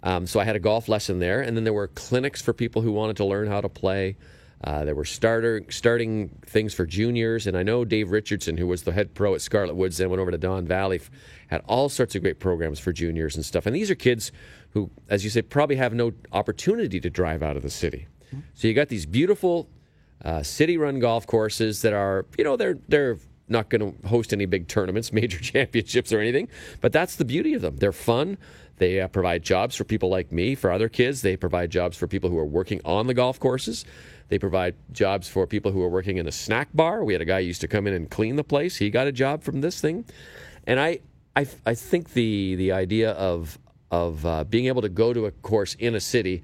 Um, 0.03 0.27
so 0.27 0.39
I 0.39 0.43
had 0.43 0.55
a 0.55 0.59
golf 0.59 0.87
lesson 0.87 1.19
there. 1.19 1.41
And 1.41 1.57
then 1.57 1.63
there 1.63 1.73
were 1.73 1.87
clinics 1.87 2.41
for 2.41 2.53
people 2.53 2.83
who 2.83 2.91
wanted 2.91 3.17
to 3.17 3.25
learn 3.25 3.47
how 3.47 3.59
to 3.59 3.69
play. 3.69 4.15
Uh, 4.63 4.83
there 4.83 4.95
were 4.95 5.05
starter 5.05 5.63
starting 5.69 6.29
things 6.45 6.73
for 6.73 6.85
juniors, 6.85 7.45
and 7.45 7.55
I 7.55 7.63
know 7.63 7.85
Dave 7.85 8.11
Richardson, 8.11 8.57
who 8.57 8.65
was 8.65 8.83
the 8.83 8.91
head 8.91 9.13
pro 9.13 9.35
at 9.35 9.41
Scarlett 9.41 9.75
Woods, 9.75 9.97
then 9.97 10.09
went 10.09 10.19
over 10.19 10.31
to 10.31 10.37
Don 10.37 10.65
Valley, 10.65 10.99
had 11.47 11.61
all 11.67 11.89
sorts 11.89 12.15
of 12.15 12.23
great 12.23 12.39
programs 12.39 12.79
for 12.79 12.91
juniors 12.91 13.35
and 13.35 13.45
stuff. 13.45 13.67
And 13.67 13.75
these 13.75 13.91
are 13.91 13.95
kids 13.95 14.31
who, 14.71 14.89
as 15.09 15.23
you 15.23 15.29
say, 15.29 15.43
probably 15.43 15.75
have 15.75 15.93
no 15.93 16.11
opportunity 16.31 16.99
to 16.99 17.09
drive 17.09 17.43
out 17.43 17.55
of 17.55 17.63
the 17.63 17.69
city. 17.69 18.07
So 18.55 18.67
you 18.67 18.73
got 18.73 18.89
these 18.89 19.05
beautiful 19.05 19.69
uh, 20.25 20.43
city-run 20.43 20.99
golf 20.99 21.27
courses 21.27 21.81
that 21.83 21.93
are, 21.93 22.25
you 22.37 22.43
know, 22.43 22.57
they're 22.57 22.77
they're 22.87 23.17
not 23.47 23.69
going 23.69 23.93
to 23.93 24.07
host 24.07 24.33
any 24.33 24.45
big 24.45 24.67
tournaments, 24.67 25.13
major 25.21 25.39
championships, 25.41 26.11
or 26.11 26.19
anything. 26.19 26.47
But 26.81 26.91
that's 26.91 27.15
the 27.15 27.25
beauty 27.25 27.53
of 27.53 27.61
them. 27.61 27.77
They're 27.77 27.91
fun. 27.91 28.37
They 28.77 29.01
uh, 29.01 29.07
provide 29.07 29.43
jobs 29.43 29.75
for 29.75 29.83
people 29.83 30.09
like 30.09 30.31
me, 30.31 30.55
for 30.55 30.71
other 30.71 30.89
kids. 30.89 31.21
They 31.21 31.35
provide 31.35 31.71
jobs 31.71 31.97
for 31.97 32.07
people 32.07 32.29
who 32.29 32.37
are 32.37 32.45
working 32.45 32.79
on 32.85 33.07
the 33.07 33.13
golf 33.13 33.39
courses. 33.39 33.85
They 34.29 34.37
provide 34.37 34.75
jobs 34.91 35.27
for 35.27 35.47
people 35.47 35.71
who 35.71 35.81
are 35.81 35.89
working 35.89 36.17
in 36.17 36.27
a 36.27 36.31
snack 36.31 36.69
bar. 36.73 37.03
We 37.03 37.13
had 37.13 37.21
a 37.21 37.25
guy 37.25 37.39
used 37.39 37.61
to 37.61 37.67
come 37.67 37.87
in 37.87 37.93
and 37.93 38.09
clean 38.09 38.35
the 38.35 38.43
place. 38.43 38.77
He 38.77 38.89
got 38.89 39.07
a 39.07 39.11
job 39.11 39.43
from 39.43 39.61
this 39.61 39.81
thing. 39.81 40.05
And 40.65 40.79
I, 40.79 40.99
I, 41.35 41.47
I 41.65 41.73
think 41.73 42.13
the 42.13 42.55
the 42.55 42.71
idea 42.71 43.11
of 43.11 43.57
of 43.89 44.25
uh, 44.25 44.43
being 44.43 44.65
able 44.65 44.81
to 44.81 44.89
go 44.89 45.13
to 45.13 45.25
a 45.25 45.31
course 45.31 45.75
in 45.75 45.95
a 45.95 45.99
city 45.99 46.43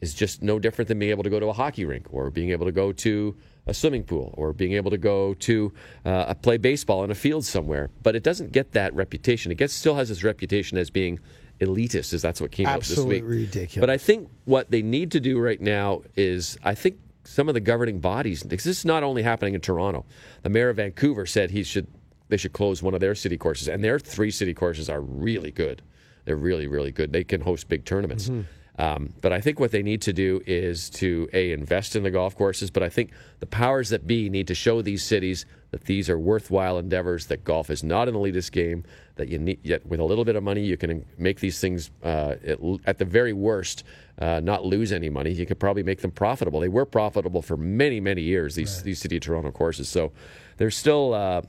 is 0.00 0.14
just 0.14 0.42
no 0.42 0.58
different 0.58 0.88
than 0.88 0.98
being 0.98 1.10
able 1.10 1.24
to 1.24 1.30
go 1.30 1.40
to 1.40 1.46
a 1.46 1.52
hockey 1.52 1.84
rink 1.84 2.06
or 2.10 2.30
being 2.30 2.50
able 2.50 2.66
to 2.66 2.72
go 2.72 2.92
to 2.92 3.36
a 3.66 3.74
swimming 3.74 4.04
pool 4.04 4.32
or 4.36 4.52
being 4.52 4.72
able 4.72 4.90
to 4.90 4.98
go 4.98 5.34
to 5.34 5.72
uh, 6.04 6.32
play 6.34 6.56
baseball 6.56 7.02
in 7.02 7.10
a 7.10 7.14
field 7.14 7.44
somewhere. 7.44 7.90
But 8.02 8.14
it 8.14 8.22
doesn't 8.22 8.52
get 8.52 8.72
that 8.72 8.94
reputation. 8.94 9.50
It 9.50 9.56
gets 9.56 9.74
still 9.74 9.96
has 9.96 10.08
this 10.08 10.22
reputation 10.22 10.78
as 10.78 10.90
being 10.90 11.18
elitist, 11.60 12.12
as 12.12 12.22
that's 12.22 12.40
what 12.40 12.50
came 12.50 12.66
Absolutely 12.66 13.18
out 13.18 13.22
this 13.22 13.28
week. 13.28 13.38
ridiculous. 13.38 13.80
But 13.80 13.90
I 13.90 13.98
think 13.98 14.28
what 14.44 14.70
they 14.70 14.82
need 14.82 15.12
to 15.12 15.20
do 15.20 15.38
right 15.38 15.60
now 15.60 16.02
is 16.16 16.58
I 16.62 16.74
think 16.74 16.98
some 17.26 17.48
of 17.48 17.54
the 17.54 17.60
governing 17.60 17.98
bodies. 17.98 18.42
Because 18.42 18.64
this 18.64 18.78
is 18.78 18.84
not 18.84 19.02
only 19.02 19.22
happening 19.22 19.54
in 19.54 19.60
Toronto. 19.60 20.04
The 20.42 20.48
mayor 20.48 20.70
of 20.70 20.76
Vancouver 20.76 21.26
said 21.26 21.50
he 21.50 21.62
should 21.62 21.86
they 22.28 22.36
should 22.36 22.52
close 22.52 22.82
one 22.82 22.94
of 22.94 23.00
their 23.00 23.14
city 23.14 23.36
courses, 23.36 23.68
and 23.68 23.84
their 23.84 23.98
three 23.98 24.30
city 24.30 24.52
courses 24.52 24.88
are 24.88 25.00
really 25.00 25.50
good. 25.50 25.82
They're 26.24 26.36
really 26.36 26.66
really 26.66 26.92
good. 26.92 27.12
They 27.12 27.24
can 27.24 27.40
host 27.40 27.68
big 27.68 27.84
tournaments. 27.84 28.28
Mm-hmm. 28.28 28.42
Um, 28.78 29.14
but 29.22 29.32
I 29.32 29.40
think 29.40 29.58
what 29.58 29.70
they 29.70 29.82
need 29.82 30.02
to 30.02 30.12
do 30.12 30.42
is 30.46 30.90
to 30.90 31.28
a 31.32 31.52
invest 31.52 31.96
in 31.96 32.02
the 32.02 32.10
golf 32.10 32.36
courses. 32.36 32.70
But 32.70 32.82
I 32.82 32.88
think 32.88 33.10
the 33.40 33.46
powers 33.46 33.88
that 33.88 34.06
be 34.06 34.28
need 34.28 34.46
to 34.48 34.54
show 34.54 34.82
these 34.82 35.02
cities 35.02 35.46
that 35.70 35.84
these 35.84 36.08
are 36.08 36.18
worthwhile 36.18 36.78
endeavors. 36.78 37.26
That 37.26 37.44
golf 37.44 37.70
is 37.70 37.82
not 37.82 38.08
an 38.08 38.14
elitist 38.14 38.52
game. 38.52 38.84
That 39.16 39.28
you 39.28 39.38
need 39.38 39.60
yet 39.62 39.86
with 39.86 39.98
a 39.98 40.04
little 40.04 40.24
bit 40.24 40.36
of 40.36 40.42
money 40.42 40.62
you 40.62 40.76
can 40.76 41.06
make 41.16 41.40
these 41.40 41.58
things 41.58 41.90
uh, 42.02 42.34
at, 42.46 42.58
at 42.84 42.98
the 42.98 43.06
very 43.06 43.32
worst 43.32 43.82
uh, 44.18 44.40
not 44.40 44.64
lose 44.64 44.92
any 44.92 45.08
money. 45.08 45.32
You 45.32 45.46
could 45.46 45.58
probably 45.58 45.82
make 45.82 46.02
them 46.02 46.10
profitable. 46.10 46.60
They 46.60 46.68
were 46.68 46.84
profitable 46.84 47.40
for 47.40 47.56
many 47.56 47.98
many 47.98 48.20
years. 48.22 48.54
These 48.56 48.82
these 48.82 48.98
City 48.98 49.16
of 49.16 49.22
Toronto 49.22 49.50
courses. 49.52 49.88
So 49.88 50.12
there's 50.58 50.76
still 50.76 51.14
uh, 51.14 51.42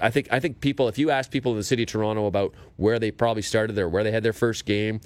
I 0.00 0.10
think 0.10 0.28
I 0.32 0.40
think 0.40 0.60
people 0.60 0.88
if 0.88 0.98
you 0.98 1.10
ask 1.10 1.30
people 1.30 1.52
in 1.52 1.58
the 1.58 1.64
City 1.64 1.84
of 1.84 1.88
Toronto 1.88 2.26
about 2.26 2.54
where 2.76 2.98
they 2.98 3.12
probably 3.12 3.42
started 3.42 3.74
there, 3.74 3.88
where 3.88 4.02
they 4.02 4.12
had 4.12 4.24
their 4.24 4.32
first 4.32 4.64
game. 4.64 5.00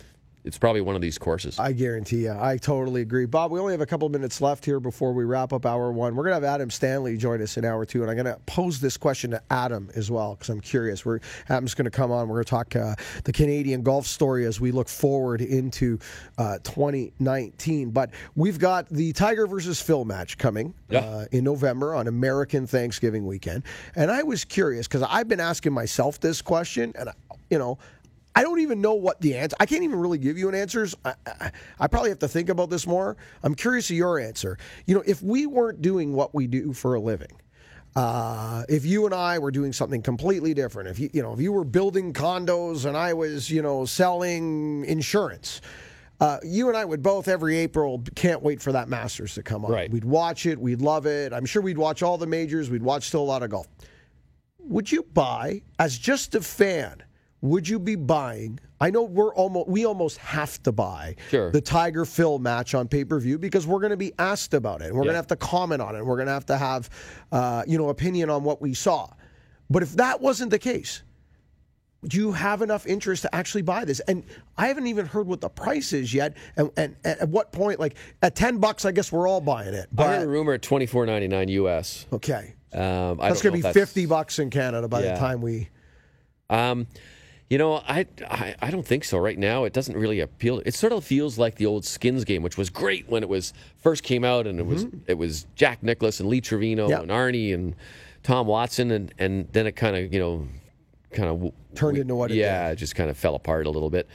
It's 0.47 0.57
probably 0.59 0.81
one 0.81 0.95
of 0.95 1.01
these 1.03 1.19
courses. 1.19 1.59
I 1.59 1.73
guarantee 1.73 2.23
you. 2.23 2.31
I 2.39 2.57
totally 2.57 3.01
agree. 3.03 3.27
Bob, 3.27 3.51
we 3.51 3.59
only 3.59 3.73
have 3.73 3.81
a 3.81 3.87
couple 3.87 4.09
minutes 4.09 4.41
left 4.41 4.65
here 4.65 4.79
before 4.79 5.13
we 5.13 5.25
wrap 5.25 5.53
up 5.53 5.67
hour 5.67 5.91
one. 5.91 6.15
We're 6.15 6.23
going 6.23 6.41
to 6.41 6.47
have 6.47 6.55
Adam 6.55 6.71
Stanley 6.71 7.17
join 7.17 7.43
us 7.43 7.57
in 7.57 7.65
hour 7.65 7.85
two, 7.85 8.03
and 8.03 8.11
I'm 8.11 8.17
going 8.17 8.33
to 8.33 8.41
pose 8.47 8.79
this 8.79 8.97
question 8.97 9.33
to 9.33 9.43
Adam 9.51 9.91
as 9.97 10.09
well 10.09 10.35
because 10.37 10.49
I'm 10.49 10.61
curious. 10.61 11.05
We're, 11.05 11.19
Adam's 11.49 11.75
going 11.75 11.87
to 11.87 11.91
come 11.91 12.13
on. 12.13 12.29
We're 12.29 12.37
going 12.37 12.45
to 12.45 12.51
talk 12.51 12.77
uh, 12.77 12.95
the 13.25 13.33
Canadian 13.33 13.83
golf 13.83 14.07
story 14.07 14.45
as 14.47 14.61
we 14.61 14.71
look 14.71 14.89
forward 14.89 15.41
into 15.41 15.99
uh, 16.39 16.59
2019. 16.63 17.91
But 17.91 18.11
we've 18.37 18.61
got 18.61 18.89
the 18.89 19.13
Tiger 19.15 19.49
versus 19.49 19.83
Phil 19.83 20.05
match 20.05 20.39
coming 20.39 20.75
Yeah. 20.89 21.01
uh, 21.01 21.25
in 21.33 21.43
November 21.43 21.93
on 21.93 22.07
American 22.07 22.69
Thanksgiving 22.69 23.27
weekend. 23.27 23.65
And 23.97 24.13
I 24.13 24.23
was 24.23 24.45
curious 24.45 24.87
because 24.87 25.03
I've 25.03 25.27
been 25.27 25.41
asking 25.41 25.73
myself 25.73 26.21
this 26.21 26.41
question, 26.41 26.93
and, 26.97 27.09
I, 27.09 27.13
you 27.51 27.59
know, 27.59 27.79
I 28.37 28.43
don't 28.43 28.61
even 28.61 28.83
know 28.83 28.93
what 28.93 29.19
the 29.23 29.35
answer. 29.35 29.57
I 29.59 29.65
can't 29.65 29.83
even 29.83 29.99
really 29.99 30.19
give 30.19 30.37
you 30.37 30.51
an 30.51 30.55
answer. 30.55 30.87
I, 31.07 31.15
I, 31.27 31.51
I 31.81 31.87
probably 31.87 32.11
have 32.11 32.19
to 32.19 32.29
think 32.29 32.51
about 32.51 32.69
this 32.69 32.87
more. 32.87 33.17
I'm 33.43 33.55
curious 33.55 33.89
of 33.89 33.97
your 33.97 34.21
answer. 34.21 34.59
You 34.85 34.95
know, 34.95 35.03
if 35.07 35.23
we 35.23 35.47
weren't 35.47 35.81
doing 35.81 36.13
what 36.13 36.35
we 36.35 36.47
do 36.47 36.75
for 36.75 36.95
a 36.95 37.01
living, 37.01 37.41
uh, 37.97 38.65
if 38.69 38.85
you 38.85 39.07
and 39.07 39.15
I 39.15 39.39
were 39.39 39.51
doing 39.51 39.73
something 39.73 40.03
completely 40.03 40.53
different, 40.53 40.91
if 40.91 40.99
you 40.99 41.09
you 41.15 41.23
know 41.23 41.33
if 41.33 41.41
you 41.41 41.51
were 41.51 41.65
building 41.65 42.13
condos 42.13 42.85
and 42.85 42.95
I 42.95 43.15
was 43.15 43.51
you 43.51 43.63
know 43.63 43.87
selling 43.87 44.85
insurance, 44.85 45.63
uh, 46.21 46.37
you 46.45 46.69
and 46.69 46.77
I 46.77 46.85
would 46.85 47.03
both 47.03 47.29
every 47.29 47.57
April 47.57 48.05
can't 48.17 48.43
wait 48.43 48.61
for 48.61 48.71
that 48.73 48.91
Masters 48.91 49.33
to 49.37 49.43
come 49.43 49.65
on. 49.65 49.73
Right. 49.73 49.91
We'd 49.91 50.05
watch 50.05 50.45
it. 50.45 50.61
We'd 50.61 50.83
love 50.83 51.07
it. 51.07 51.33
I'm 51.33 51.47
sure 51.47 51.63
we'd 51.63 51.79
watch 51.79 52.03
all 52.03 52.19
the 52.19 52.27
majors. 52.27 52.69
We'd 52.69 52.83
watch 52.83 53.09
still 53.09 53.23
a 53.23 53.25
lot 53.25 53.43
of 53.43 53.49
golf 53.49 53.67
would 54.69 54.91
you 54.91 55.03
buy 55.15 55.63
as 55.79 55.97
just 55.97 56.35
a 56.35 56.41
fan 56.41 57.03
would 57.47 57.69
you 57.69 57.79
be 57.79 57.95
buying 57.97 58.59
i 58.81 58.91
know 58.91 59.03
we're 59.03 59.35
almost 59.35 59.69
we 59.69 59.85
almost 59.87 60.19
have 60.19 60.63
to 60.63 60.73
buy 60.73 61.15
Sure. 61.31 61.51
the 61.51 61.61
tiger 61.61 62.05
phil 62.05 62.39
match 62.39 62.75
on 62.75 62.89
pay-per-view 62.89 63.39
because 63.39 63.67
we're 63.67 63.81
going 63.81 63.91
to 63.91 63.97
be 63.97 64.13
asked 64.19 64.55
about 64.55 64.83
it 64.83 64.87
and 64.87 64.95
we're 64.95 65.05
going 65.05 65.13
to 65.15 65.19
have 65.19 65.27
to 65.29 65.37
comment 65.37 65.81
on 65.81 65.95
it 65.95 65.99
and 65.99 66.07
we're 66.07 66.17
going 66.17 66.27
to 66.27 66.33
have 66.33 66.47
to 66.47 66.57
have 66.59 66.91
uh, 67.33 67.63
you 67.67 67.79
know 67.79 67.89
opinion 67.89 68.31
on 68.31 68.43
what 68.45 68.61
we 68.61 68.75
saw 68.75 69.09
but 69.71 69.83
if 69.83 69.93
that 69.93 70.21
wasn't 70.21 70.51
the 70.51 70.59
case 70.59 71.03
do 72.05 72.19
you 72.19 72.31
have 72.31 72.63
enough 72.63 72.87
interest 72.87 73.23
to 73.23 73.35
actually 73.35 73.63
buy 73.63 73.85
this? 73.85 73.99
And 74.01 74.23
I 74.57 74.69
haven't 74.69 74.87
even 74.87 75.07
heard 75.07 75.27
what 75.27 75.41
the 75.41 75.49
price 75.49 75.93
is 75.93 76.15
yet. 76.15 76.37
And, 76.57 76.71
and, 76.77 76.95
and 77.05 77.21
at 77.21 77.29
what 77.29 77.51
point, 77.51 77.81
like 77.81 77.97
at 78.23 78.37
ten 78.37 78.59
bucks, 78.59 78.85
I 78.85 78.93
guess 78.93 79.11
we're 79.11 79.27
all 79.27 79.41
buying 79.41 79.75
it. 79.75 79.89
I 79.99 80.03
heard 80.05 80.19
But 80.19 80.23
a 80.23 80.29
rumor 80.29 80.53
at 80.53 80.63
twenty 80.63 80.87
four 80.87 81.05
ninety 81.05 81.27
nine 81.27 81.49
US. 81.49 82.07
okay, 82.13 82.55
Um, 82.73 83.21
I 83.21 83.31
that's 83.31 83.43
going 83.43 83.61
to 83.61 83.67
be 83.69 83.73
fifty 83.73 84.07
bucks 84.07 84.39
in 84.39 84.51
Canada 84.51 84.87
by 84.87 85.01
the 85.03 85.17
time 85.17 85.41
we. 85.41 85.69
Um, 86.49 86.87
you 87.49 87.59
know, 87.59 87.77
I, 87.77 88.07
I 88.29 88.55
I 88.61 88.71
don't 88.71 88.87
think 88.87 89.05
so. 89.05 89.19
Right 89.19 89.39
now, 89.39 89.65
it 89.65 89.73
doesn't 89.73 89.97
really 89.97 90.21
appeal. 90.21 90.61
It 90.67 90.75
sort 90.75 90.93
of 90.93 91.05
feels 91.05 91.39
like 91.39 91.57
the 91.57 91.67
old 91.67 91.85
Skins 91.85 92.25
game, 92.25 92.43
which 92.43 92.57
was 92.57 92.71
great 92.71 93.09
when 93.09 93.23
it 93.23 93.29
was 93.29 93.53
first 93.79 94.03
came 94.03 94.25
out, 94.25 94.47
and 94.47 94.59
it 94.59 94.67
was 94.67 94.87
it 95.07 95.15
was 95.15 95.47
Jack 95.55 95.83
Nicklaus 95.83 96.19
and 96.21 96.29
Lee 96.29 96.41
Trevino 96.41 96.89
Mm-hmm. 96.89 97.03
And 97.03 97.11
Arnie 97.11 97.55
and 97.55 97.75
Tom 98.23 98.47
Watson, 98.47 98.91
and 98.91 99.15
and 99.19 99.49
then 99.53 99.67
it 99.67 99.73
kind 99.77 99.97
of 99.97 100.13
you 100.13 100.19
know 100.19 100.49
kind 101.13 101.29
of 101.29 101.53
Turned 101.75 101.99
into 101.99 102.15
what 102.17 102.31
it 102.31 102.37
yeah, 102.37 102.71
it 102.71 102.77
just 102.77 102.95
kind 102.97 103.11
of 103.11 103.17
fell 103.17 103.35
apart 103.35 103.67
a 103.67 103.71
little 103.71 103.91
bit. 103.91 104.09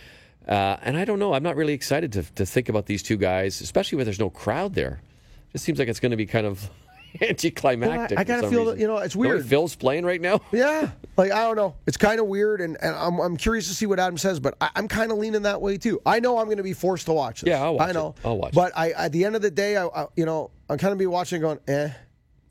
Uh, 0.48 0.78
and 0.82 0.98
I 0.98 1.06
don't 1.06 1.20
know. 1.20 1.34
I'm 1.34 1.44
not 1.44 1.56
really 1.56 1.74
excited 1.74 2.12
to 2.14 2.24
to 2.24 2.46
think 2.46 2.68
about 2.68 2.88
these 2.88 3.02
two 3.02 3.18
guys, 3.18 3.62
especially 3.62 3.96
when 3.98 4.06
there's 4.06 4.20
no 4.20 4.30
crowd 4.30 4.74
there. 4.74 5.02
It 5.50 5.54
just 5.54 5.64
seems 5.66 5.80
like 5.80 5.88
it's 5.88 6.00
going 6.00 6.12
to 6.12 6.18
be 6.18 6.26
kind 6.26 6.46
of 6.46 6.70
anticlimactic. 7.22 8.18
Well, 8.18 8.20
I- 8.20 8.22
I 8.22 8.26
for 8.26 8.32
kinda 8.34 8.50
feel 8.50 8.66
that, 8.66 8.72
reason. 8.74 8.80
you 8.82 8.88
know, 8.88 8.98
it's 8.98 9.16
weird. 9.16 9.46
Phil's 9.46 9.76
playing 9.76 10.06
right 10.06 10.22
now. 10.22 10.40
Yeah, 10.52 10.92
like 11.18 11.32
I 11.32 11.42
don't 11.44 11.56
know. 11.56 11.76
It's 11.88 11.98
kind 11.98 12.20
of 12.20 12.28
weird, 12.28 12.62
and, 12.62 12.78
and 12.82 12.96
I'm, 12.96 13.20
I'm 13.20 13.38
curious 13.38 13.68
to 13.68 13.74
see 13.74 13.86
what 13.86 14.00
Adam 14.00 14.18
says. 14.18 14.40
But 14.40 14.56
I, 14.62 14.70
I'm 14.76 14.88
kind 14.88 15.12
of 15.12 15.18
leaning 15.18 15.42
that 15.44 15.62
way 15.62 15.78
too. 15.78 16.02
I 16.06 16.20
know 16.20 16.38
I'm 16.38 16.46
going 16.46 16.58
to 16.58 16.64
be 16.64 16.74
forced 16.74 17.06
to 17.08 17.14
watch 17.14 17.42
this. 17.42 17.50
Yeah, 17.50 17.64
I'll 17.64 17.76
watch 17.76 17.90
I 17.90 17.92
know. 17.92 18.10
it. 18.18 18.26
I'll 18.26 18.38
watch 18.38 18.54
But 18.54 18.72
I, 18.78 18.92
at 18.92 19.12
the 19.12 19.26
end 19.26 19.36
of 19.36 19.42
the 19.42 19.52
day, 19.52 19.78
I, 19.78 19.86
I 19.88 20.08
you 20.16 20.26
know, 20.26 20.52
I'm 20.70 20.78
kind 20.78 20.92
of 20.94 20.98
be 21.00 21.08
watching, 21.08 21.42
going, 21.42 21.60
eh, 21.68 21.90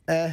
eh. 0.08 0.32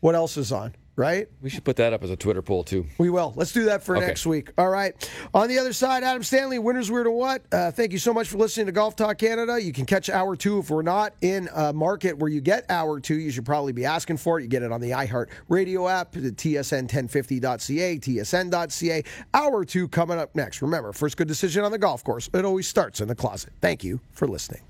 What 0.00 0.14
else 0.14 0.36
is 0.36 0.52
on? 0.52 0.74
Right? 0.98 1.28
We 1.40 1.48
should 1.48 1.62
put 1.62 1.76
that 1.76 1.92
up 1.92 2.02
as 2.02 2.10
a 2.10 2.16
Twitter 2.16 2.42
poll 2.42 2.64
too. 2.64 2.84
We 2.98 3.08
will. 3.08 3.32
Let's 3.36 3.52
do 3.52 3.66
that 3.66 3.84
for 3.84 3.96
Okay. 3.96 4.06
next 4.08 4.26
week. 4.26 4.50
All 4.58 4.68
right. 4.68 4.92
On 5.32 5.46
the 5.46 5.56
other 5.60 5.72
side, 5.72 6.02
Adam 6.02 6.24
Stanley, 6.24 6.58
winners 6.58 6.90
weird 6.90 7.06
or 7.06 7.12
what? 7.16 7.42
Uh, 7.52 7.70
thank 7.70 7.92
you 7.92 7.98
so 8.00 8.12
much 8.12 8.28
for 8.28 8.36
listening 8.36 8.66
to 8.66 8.72
Golf 8.72 8.96
Talk 8.96 9.16
Canada. 9.16 9.62
You 9.62 9.72
can 9.72 9.86
catch 9.86 10.10
hour 10.10 10.34
two 10.34 10.58
if 10.58 10.70
we're 10.70 10.82
not 10.82 11.14
in 11.20 11.48
a 11.54 11.72
market 11.72 12.18
where 12.18 12.28
you 12.28 12.40
get 12.40 12.66
hour 12.68 12.98
two. 12.98 13.14
You 13.14 13.30
should 13.30 13.46
probably 13.46 13.72
be 13.72 13.84
asking 13.84 14.16
for 14.16 14.40
it. 14.40 14.42
You 14.42 14.48
get 14.48 14.64
it 14.64 14.72
on 14.72 14.80
the 14.80 14.90
iHeart 14.90 15.28
Radio 15.48 15.86
app, 15.86 16.10
the 16.12 16.32
TSN1050.ca, 16.32 17.98
TSN.ca. 17.98 19.04
Hour 19.34 19.64
two 19.64 19.86
coming 19.86 20.18
up 20.18 20.34
next. 20.34 20.62
Remember, 20.62 20.92
first 20.92 21.16
good 21.16 21.28
decision 21.28 21.62
on 21.64 21.70
the 21.70 21.78
golf 21.78 22.02
course. 22.02 22.28
It 22.34 22.44
always 22.44 22.66
starts 22.66 23.00
in 23.00 23.06
the 23.06 23.14
closet. 23.14 23.52
Thank 23.60 23.84
you 23.84 24.00
for 24.10 24.26
listening. 24.26 24.62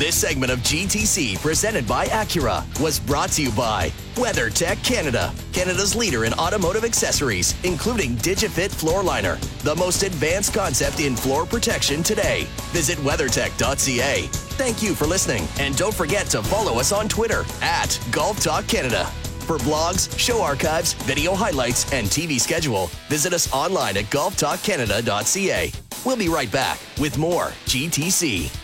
This 0.00 0.16
segment 0.16 0.50
of 0.50 0.60
GTC, 0.60 1.42
presented 1.42 1.86
by 1.86 2.06
Acura, 2.06 2.64
was 2.80 2.98
brought 2.98 3.32
to 3.32 3.42
you 3.42 3.50
by 3.50 3.92
WeatherTech 4.14 4.82
Canada, 4.82 5.30
Canada's 5.52 5.94
leader 5.94 6.24
in 6.24 6.32
automotive 6.32 6.84
accessories, 6.84 7.54
including 7.64 8.16
DigiFit 8.16 8.70
Floor 8.70 9.02
Liner, 9.02 9.36
the 9.58 9.76
most 9.76 10.02
advanced 10.02 10.54
concept 10.54 11.00
in 11.00 11.14
floor 11.14 11.44
protection 11.44 12.02
today. 12.02 12.46
Visit 12.72 12.96
WeatherTech.ca. 13.00 14.22
Thank 14.56 14.82
you 14.82 14.94
for 14.94 15.04
listening, 15.04 15.46
and 15.58 15.76
don't 15.76 15.92
forget 15.92 16.24
to 16.28 16.42
follow 16.44 16.80
us 16.80 16.92
on 16.92 17.06
Twitter 17.06 17.44
at 17.60 18.00
Golf 18.10 18.42
Talk 18.42 18.66
Canada. 18.66 19.04
For 19.44 19.58
blogs, 19.58 20.18
show 20.18 20.40
archives, 20.40 20.94
video 20.94 21.34
highlights, 21.34 21.92
and 21.92 22.06
TV 22.06 22.40
schedule, 22.40 22.86
visit 23.10 23.34
us 23.34 23.52
online 23.52 23.98
at 23.98 24.04
golftalkcanada.ca. 24.04 25.72
We'll 26.06 26.16
be 26.16 26.30
right 26.30 26.50
back 26.50 26.80
with 26.98 27.18
more 27.18 27.48
GTC. 27.66 28.59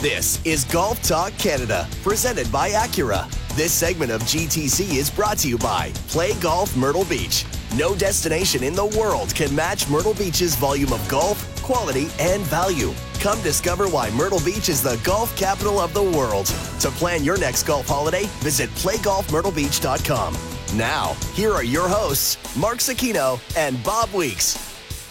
This 0.00 0.40
is 0.44 0.64
Golf 0.64 1.02
Talk 1.02 1.32
Canada, 1.38 1.88
presented 2.04 2.50
by 2.52 2.70
Acura. 2.70 3.28
This 3.56 3.72
segment 3.72 4.12
of 4.12 4.22
GTC 4.22 4.94
is 4.94 5.10
brought 5.10 5.38
to 5.38 5.48
you 5.48 5.58
by 5.58 5.90
Play 6.06 6.34
Golf 6.34 6.76
Myrtle 6.76 7.04
Beach. 7.06 7.44
No 7.74 7.96
destination 7.96 8.62
in 8.62 8.74
the 8.74 8.86
world 8.96 9.34
can 9.34 9.52
match 9.56 9.90
Myrtle 9.90 10.14
Beach's 10.14 10.54
volume 10.54 10.92
of 10.92 11.06
golf, 11.08 11.44
quality, 11.62 12.06
and 12.20 12.42
value. 12.42 12.94
Come 13.18 13.42
discover 13.42 13.88
why 13.88 14.10
Myrtle 14.10 14.38
Beach 14.44 14.68
is 14.68 14.84
the 14.84 15.00
golf 15.02 15.36
capital 15.36 15.80
of 15.80 15.92
the 15.94 16.04
world. 16.04 16.46
To 16.46 16.90
plan 16.90 17.24
your 17.24 17.36
next 17.36 17.64
golf 17.64 17.88
holiday, 17.88 18.26
visit 18.38 18.70
playgolfmyrtlebeach.com. 18.76 20.36
Now, 20.78 21.14
here 21.34 21.52
are 21.52 21.64
your 21.64 21.88
hosts, 21.88 22.38
Mark 22.56 22.78
Zecchino 22.78 23.40
and 23.56 23.82
Bob 23.82 24.12
Weeks. 24.14 24.67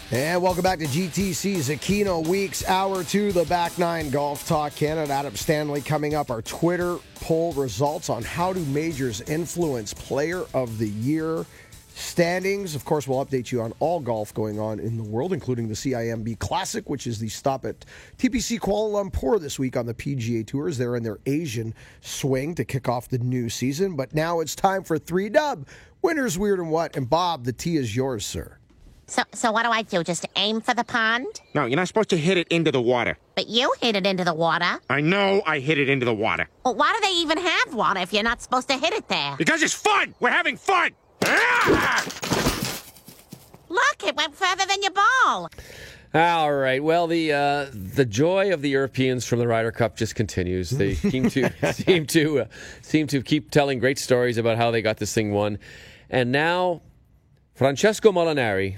And 0.09 0.41
welcome 0.41 0.63
back 0.63 0.79
to 0.79 0.85
GTC 0.85 1.57
Zecchino 1.57 2.25
Weeks, 2.25 2.65
Hour 2.65 3.03
2, 3.03 3.33
the 3.33 3.43
Back 3.43 3.77
Nine 3.77 4.09
Golf 4.09 4.47
Talk 4.47 4.73
Canada. 4.73 5.11
Adam 5.11 5.35
Stanley 5.35 5.81
coming 5.81 6.15
up. 6.15 6.31
Our 6.31 6.41
Twitter 6.41 6.97
poll 7.15 7.51
results 7.51 8.09
on 8.09 8.23
how 8.23 8.53
do 8.53 8.63
majors 8.67 9.19
influence 9.19 9.93
Player 9.93 10.45
of 10.53 10.77
the 10.77 10.87
Year 10.87 11.45
standings. 11.93 12.73
Of 12.73 12.85
course, 12.85 13.05
we'll 13.05 13.25
update 13.25 13.51
you 13.51 13.61
on 13.61 13.73
all 13.81 13.99
golf 13.99 14.33
going 14.33 14.61
on 14.61 14.79
in 14.79 14.95
the 14.95 15.03
world, 15.03 15.33
including 15.33 15.67
the 15.67 15.73
CIMB 15.73 16.39
Classic, 16.39 16.89
which 16.89 17.05
is 17.05 17.19
the 17.19 17.27
stop 17.27 17.65
at 17.65 17.83
TPC 18.17 18.59
Kuala 18.59 19.11
Lumpur 19.11 19.41
this 19.41 19.59
week 19.59 19.75
on 19.75 19.85
the 19.85 19.93
PGA 19.93 20.47
Tours. 20.47 20.77
They're 20.77 20.95
in 20.95 21.03
their 21.03 21.19
Asian 21.25 21.73
swing 21.99 22.55
to 22.55 22.63
kick 22.63 22.87
off 22.87 23.09
the 23.09 23.19
new 23.19 23.49
season. 23.49 23.97
But 23.97 24.15
now 24.15 24.39
it's 24.39 24.55
time 24.55 24.85
for 24.85 24.97
three 24.97 25.27
dub. 25.27 25.67
Winners, 26.01 26.37
weird, 26.37 26.59
and 26.59 26.71
what? 26.71 26.95
And 26.95 27.09
Bob, 27.09 27.43
the 27.43 27.51
tee 27.51 27.75
is 27.75 27.93
yours, 27.93 28.25
sir. 28.25 28.57
So, 29.09 29.23
so 29.33 29.51
what 29.53 29.63
do 29.63 29.69
I 29.71 29.83
do? 29.83 30.03
Just 30.03 30.25
aim 30.35 30.59
for 30.59 30.73
the 30.73 30.83
pond? 30.83 31.41
No, 31.55 31.65
you're 31.65 31.77
not 31.77 31.87
supposed 31.87 32.09
to 32.09 32.17
hit 32.17 32.37
it 32.37 32.47
into 32.49 32.71
the 32.71 32.81
water. 32.81 33.17
But 33.35 33.47
you 33.47 33.73
hit 33.81 33.95
it 33.95 34.05
into 34.05 34.25
the 34.25 34.33
water. 34.33 34.79
I 34.89 34.99
know 34.99 35.41
I 35.45 35.59
hit 35.59 35.77
it 35.79 35.89
into 35.89 36.05
the 36.05 36.13
water. 36.13 36.49
Well, 36.65 36.75
why 36.75 36.93
do 36.93 37.07
they 37.07 37.13
even 37.13 37.37
have 37.37 37.73
water 37.73 38.01
if 38.01 38.11
you're 38.11 38.23
not 38.23 38.41
supposed 38.41 38.67
to 38.67 38.77
hit 38.77 38.93
it 38.93 39.07
there? 39.07 39.35
Because 39.37 39.63
it's 39.63 39.73
fun! 39.73 40.13
We're 40.19 40.29
having 40.31 40.57
fun! 40.57 40.91
Ah! 41.23 42.03
Look, 43.69 44.03
it 44.05 44.15
went 44.15 44.35
further 44.35 44.65
than 44.65 44.81
your 44.81 44.91
ball. 44.91 45.49
All 46.13 46.53
right. 46.53 46.83
Well, 46.83 47.07
the 47.07 47.31
uh, 47.31 47.65
the 47.73 48.05
joy 48.05 48.53
of 48.53 48.61
the 48.61 48.69
Europeans 48.69 49.25
from 49.25 49.39
the 49.39 49.47
Ryder 49.47 49.71
Cup 49.71 49.97
just 49.97 50.15
continues. 50.15 50.69
They 50.69 50.93
seem 50.95 51.29
to 51.29 51.49
seem 51.73 52.05
to 52.07 52.39
uh, 52.41 52.45
seem 52.81 53.07
to 53.07 53.21
keep 53.21 53.51
telling 53.51 53.79
great 53.79 53.99
stories 53.99 54.37
about 54.37 54.57
how 54.57 54.71
they 54.71 54.81
got 54.81 54.97
this 54.97 55.13
thing 55.13 55.31
won, 55.33 55.59
and 56.09 56.31
now 56.31 56.81
Francesco 57.55 58.11
Molinari 58.11 58.77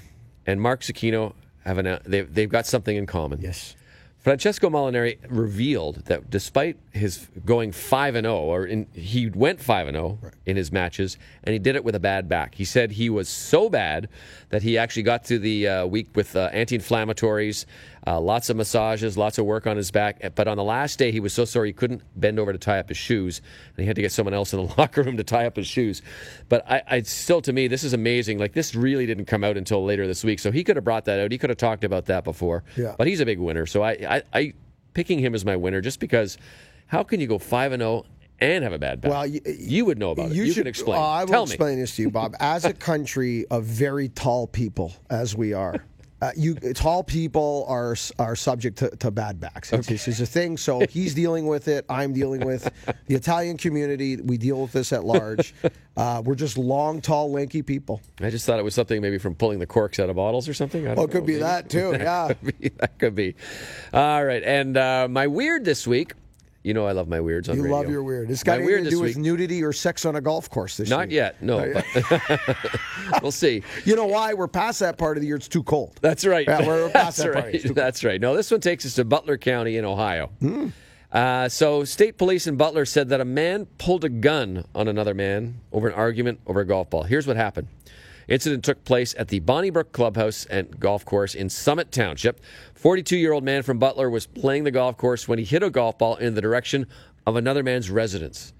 and 0.50 0.60
Mark 0.60 0.80
Zecchino 0.82 1.34
have 1.64 1.78
an 1.78 1.98
they've, 2.04 2.32
they've 2.32 2.48
got 2.48 2.66
something 2.66 2.96
in 2.96 3.06
common. 3.06 3.40
Yes. 3.40 3.76
Francesco 4.18 4.68
Molinari 4.68 5.16
revealed 5.30 6.04
that 6.04 6.28
despite 6.28 6.76
his 6.92 7.26
going 7.46 7.72
5 7.72 8.16
and 8.16 8.26
0 8.26 8.36
or 8.36 8.66
in, 8.66 8.86
he 8.92 9.30
went 9.30 9.62
5 9.62 9.86
and 9.86 9.96
0 9.96 10.18
in 10.44 10.56
his 10.58 10.70
matches 10.70 11.16
and 11.42 11.54
he 11.54 11.58
did 11.58 11.74
it 11.74 11.84
with 11.84 11.94
a 11.94 12.00
bad 12.00 12.28
back. 12.28 12.54
He 12.54 12.66
said 12.66 12.90
he 12.90 13.08
was 13.08 13.30
so 13.30 13.70
bad 13.70 14.10
that 14.50 14.62
he 14.62 14.76
actually 14.76 15.04
got 15.04 15.24
to 15.24 15.38
the 15.38 15.68
uh, 15.68 15.86
week 15.86 16.08
with 16.14 16.36
uh, 16.36 16.50
anti-inflammatories, 16.52 17.64
uh, 18.06 18.18
lots 18.20 18.48
of 18.48 18.56
massages, 18.56 19.18
lots 19.18 19.38
of 19.38 19.44
work 19.44 19.66
on 19.66 19.76
his 19.76 19.90
back, 19.90 20.20
but 20.34 20.48
on 20.48 20.56
the 20.56 20.64
last 20.64 20.98
day 20.98 21.12
he 21.12 21.20
was 21.20 21.32
so 21.32 21.44
sore 21.44 21.66
he 21.66 21.72
couldn't 21.72 22.02
bend 22.16 22.38
over 22.38 22.52
to 22.52 22.58
tie 22.58 22.78
up 22.78 22.88
his 22.88 22.98
shoes 22.98 23.42
and 23.76 23.82
he 23.82 23.86
had 23.86 23.96
to 23.96 24.02
get 24.02 24.12
someone 24.12 24.34
else 24.34 24.52
in 24.52 24.66
the 24.66 24.74
locker 24.78 25.02
room 25.02 25.16
to 25.16 25.24
tie 25.24 25.46
up 25.46 25.56
his 25.56 25.66
shoes. 25.66 26.00
But 26.48 26.64
I, 26.70 26.82
I 26.86 27.02
still 27.02 27.42
to 27.42 27.52
me 27.52 27.68
this 27.68 27.84
is 27.84 27.92
amazing. 27.92 28.38
Like 28.38 28.54
this 28.54 28.74
really 28.74 29.06
didn't 29.06 29.26
come 29.26 29.44
out 29.44 29.56
until 29.56 29.84
later 29.84 30.06
this 30.06 30.24
week. 30.24 30.38
So 30.38 30.50
he 30.50 30.64
could 30.64 30.76
have 30.76 30.84
brought 30.84 31.04
that 31.04 31.20
out. 31.20 31.30
He 31.30 31.38
could 31.38 31.50
have 31.50 31.58
talked 31.58 31.84
about 31.84 32.06
that 32.06 32.24
before. 32.24 32.64
Yeah. 32.76 32.94
But 32.96 33.06
he's 33.06 33.20
a 33.20 33.26
big 33.26 33.38
winner. 33.38 33.66
So 33.66 33.82
I, 33.82 33.90
I, 33.92 34.22
I 34.32 34.54
picking 34.94 35.18
him 35.18 35.34
as 35.34 35.44
my 35.44 35.56
winner 35.56 35.80
just 35.80 36.00
because 36.00 36.38
how 36.86 37.02
can 37.02 37.20
you 37.20 37.26
go 37.26 37.38
5 37.38 37.72
and 37.72 37.80
0 37.80 38.04
and 38.40 38.64
have 38.64 38.72
a 38.72 38.78
bad 38.78 39.00
back? 39.00 39.10
Well, 39.10 39.26
you, 39.26 39.40
you 39.46 39.84
would 39.84 39.98
know 39.98 40.10
about 40.10 40.30
it. 40.30 40.34
You, 40.34 40.46
should, 40.46 40.62
can 40.62 40.66
explain. 40.66 40.98
Uh, 40.98 41.02
I 41.02 41.24
will 41.24 41.28
Tell 41.28 41.46
me. 41.46 41.52
explain 41.52 41.78
this 41.78 41.96
to 41.96 42.02
you, 42.02 42.10
Bob. 42.10 42.34
As 42.40 42.64
a 42.64 42.72
country 42.90 43.46
of 43.50 43.64
very 43.64 44.08
tall 44.08 44.46
people, 44.46 44.92
as 45.10 45.36
we 45.36 45.52
are, 45.52 45.76
uh, 46.22 46.30
you 46.36 46.54
tall 46.54 47.02
people 47.02 47.64
are 47.68 47.96
are 48.18 48.36
subject 48.36 48.78
to, 48.78 48.90
to 48.96 49.10
bad 49.10 49.40
backs. 49.40 49.72
It's, 49.72 49.86
This 49.86 50.06
is 50.08 50.20
a 50.20 50.26
thing. 50.26 50.56
So 50.56 50.80
he's 50.90 51.14
dealing 51.14 51.46
with 51.46 51.68
it. 51.68 51.84
I'm 51.88 52.12
dealing 52.12 52.44
with 52.44 52.70
the 53.06 53.14
Italian 53.14 53.56
community. 53.56 54.16
We 54.16 54.36
deal 54.38 54.60
with 54.62 54.72
this 54.72 54.92
at 54.92 55.04
large. 55.04 55.54
Uh, 55.96 56.22
we're 56.24 56.34
just 56.34 56.56
long, 56.58 57.00
tall, 57.00 57.30
lanky 57.32 57.62
people. 57.62 58.00
I 58.20 58.30
just 58.30 58.46
thought 58.46 58.58
it 58.58 58.62
was 58.62 58.74
something 58.74 59.00
maybe 59.02 59.18
from 59.18 59.34
pulling 59.34 59.58
the 59.58 59.66
corks 59.66 59.98
out 59.98 60.08
of 60.10 60.16
bottles 60.16 60.48
or 60.48 60.54
something. 60.54 60.86
I 60.86 60.94
don't 60.94 60.98
Oh, 61.00 61.04
it 61.04 61.10
could 61.10 61.22
know, 61.22 61.26
be 61.26 61.32
maybe. 61.34 61.42
that 61.42 61.68
too. 61.70 61.90
Yeah. 62.00 62.28
could 62.32 62.58
be, 62.60 62.68
that 62.78 62.98
could 62.98 63.14
be. 63.14 63.34
All 63.92 64.24
right. 64.24 64.42
And 64.42 64.76
uh, 64.76 65.08
my 65.10 65.26
weird 65.26 65.64
this 65.64 65.86
week, 65.86 66.12
you 66.62 66.74
know 66.74 66.86
I 66.86 66.92
love 66.92 67.08
my 67.08 67.20
weirds 67.20 67.48
on 67.48 67.56
You 67.56 67.62
radio. 67.62 67.76
love 67.76 67.88
your 67.90 68.02
weird. 68.02 68.30
It's 68.30 68.44
My 68.46 68.56
got 68.58 68.64
weird 68.64 68.80
anything 68.80 68.90
to 68.90 68.96
do 68.96 69.02
with 69.02 69.16
nudity 69.16 69.62
or 69.62 69.72
sex 69.72 70.04
on 70.04 70.16
a 70.16 70.20
golf 70.20 70.50
course 70.50 70.76
this 70.76 70.88
year. 70.88 70.98
Not 70.98 71.10
yet, 71.10 71.42
no. 71.42 71.72
we'll 73.22 73.32
see. 73.32 73.62
You 73.84 73.96
know 73.96 74.06
why? 74.06 74.34
We're 74.34 74.46
past 74.48 74.80
that 74.80 74.98
part 74.98 75.16
of 75.16 75.20
the 75.22 75.26
year. 75.26 75.36
It's 75.36 75.48
too 75.48 75.62
cold. 75.62 75.98
That's 76.02 76.24
right. 76.26 76.46
Yeah, 76.46 76.66
we're 76.66 76.90
past 76.90 77.16
That's 77.22 77.34
that 77.34 77.42
right. 77.44 77.60
Too- 77.62 77.72
That's 77.74 78.04
right. 78.04 78.20
No, 78.20 78.36
this 78.36 78.50
one 78.50 78.60
takes 78.60 78.84
us 78.86 78.94
to 78.96 79.04
Butler 79.04 79.38
County 79.38 79.76
in 79.78 79.84
Ohio. 79.84 80.30
Hmm. 80.40 80.68
Uh, 81.10 81.48
so, 81.48 81.82
state 81.84 82.18
police 82.18 82.46
in 82.46 82.56
Butler 82.56 82.84
said 82.84 83.08
that 83.08 83.20
a 83.20 83.24
man 83.24 83.66
pulled 83.78 84.04
a 84.04 84.08
gun 84.08 84.64
on 84.76 84.86
another 84.86 85.12
man 85.14 85.60
over 85.72 85.88
an 85.88 85.94
argument 85.94 86.40
over 86.46 86.60
a 86.60 86.64
golf 86.64 86.88
ball. 86.90 87.02
Here's 87.02 87.26
what 87.26 87.36
happened. 87.36 87.66
Incident 88.30 88.64
took 88.64 88.84
place 88.84 89.12
at 89.18 89.26
the 89.26 89.40
Bonnie 89.40 89.70
Brook 89.70 89.90
Clubhouse 89.90 90.46
and 90.46 90.78
Golf 90.78 91.04
Course 91.04 91.34
in 91.34 91.50
Summit 91.50 91.90
Township. 91.90 92.40
42-year-old 92.80 93.42
man 93.42 93.64
from 93.64 93.80
Butler 93.80 94.08
was 94.08 94.24
playing 94.24 94.62
the 94.62 94.70
golf 94.70 94.96
course 94.96 95.26
when 95.26 95.40
he 95.40 95.44
hit 95.44 95.64
a 95.64 95.68
golf 95.68 95.98
ball 95.98 96.14
in 96.14 96.34
the 96.34 96.40
direction 96.40 96.86
of 97.26 97.34
another 97.34 97.64
man's 97.64 97.90
residence. 97.90 98.52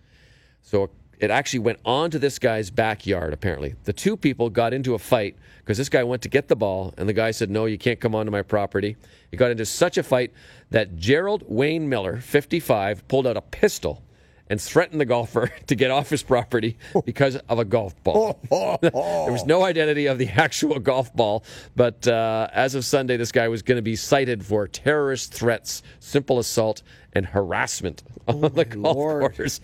So 0.62 0.90
it 1.20 1.30
actually 1.30 1.60
went 1.60 1.78
onto 1.84 2.18
this 2.18 2.40
guy's 2.40 2.68
backyard, 2.68 3.32
apparently. 3.32 3.76
The 3.84 3.92
two 3.92 4.16
people 4.16 4.50
got 4.50 4.74
into 4.74 4.94
a 4.94 4.98
fight 4.98 5.36
because 5.58 5.78
this 5.78 5.88
guy 5.88 6.02
went 6.02 6.22
to 6.22 6.28
get 6.28 6.48
the 6.48 6.56
ball, 6.56 6.92
and 6.96 7.08
the 7.08 7.12
guy 7.12 7.30
said, 7.30 7.48
No, 7.48 7.66
you 7.66 7.78
can't 7.78 8.00
come 8.00 8.16
onto 8.16 8.32
my 8.32 8.42
property. 8.42 8.96
He 9.30 9.36
got 9.36 9.52
into 9.52 9.64
such 9.64 9.96
a 9.96 10.02
fight 10.02 10.32
that 10.70 10.96
Gerald 10.96 11.44
Wayne 11.46 11.88
Miller, 11.88 12.16
55, 12.16 13.06
pulled 13.06 13.24
out 13.24 13.36
a 13.36 13.42
pistol 13.42 14.02
and 14.50 14.60
threatened 14.60 15.00
the 15.00 15.06
golfer 15.06 15.50
to 15.68 15.74
get 15.74 15.90
off 15.90 16.10
his 16.10 16.22
property 16.22 16.76
because 17.06 17.36
of 17.36 17.58
a 17.58 17.64
golf 17.64 17.94
ball. 18.02 18.38
there 18.50 19.32
was 19.32 19.46
no 19.46 19.64
identity 19.64 20.06
of 20.06 20.18
the 20.18 20.28
actual 20.28 20.78
golf 20.80 21.14
ball, 21.14 21.44
but 21.76 22.06
uh, 22.06 22.48
as 22.52 22.74
of 22.74 22.84
Sunday, 22.84 23.16
this 23.16 23.32
guy 23.32 23.48
was 23.48 23.62
going 23.62 23.76
to 23.76 23.82
be 23.82 23.96
cited 23.96 24.44
for 24.44 24.66
terrorist 24.66 25.32
threats, 25.32 25.82
simple 26.00 26.38
assault, 26.38 26.82
and 27.12 27.24
harassment 27.24 28.02
on 28.26 28.40
the 28.40 28.64
golf 28.64 28.96
Lord. 28.96 29.36
course. 29.36 29.60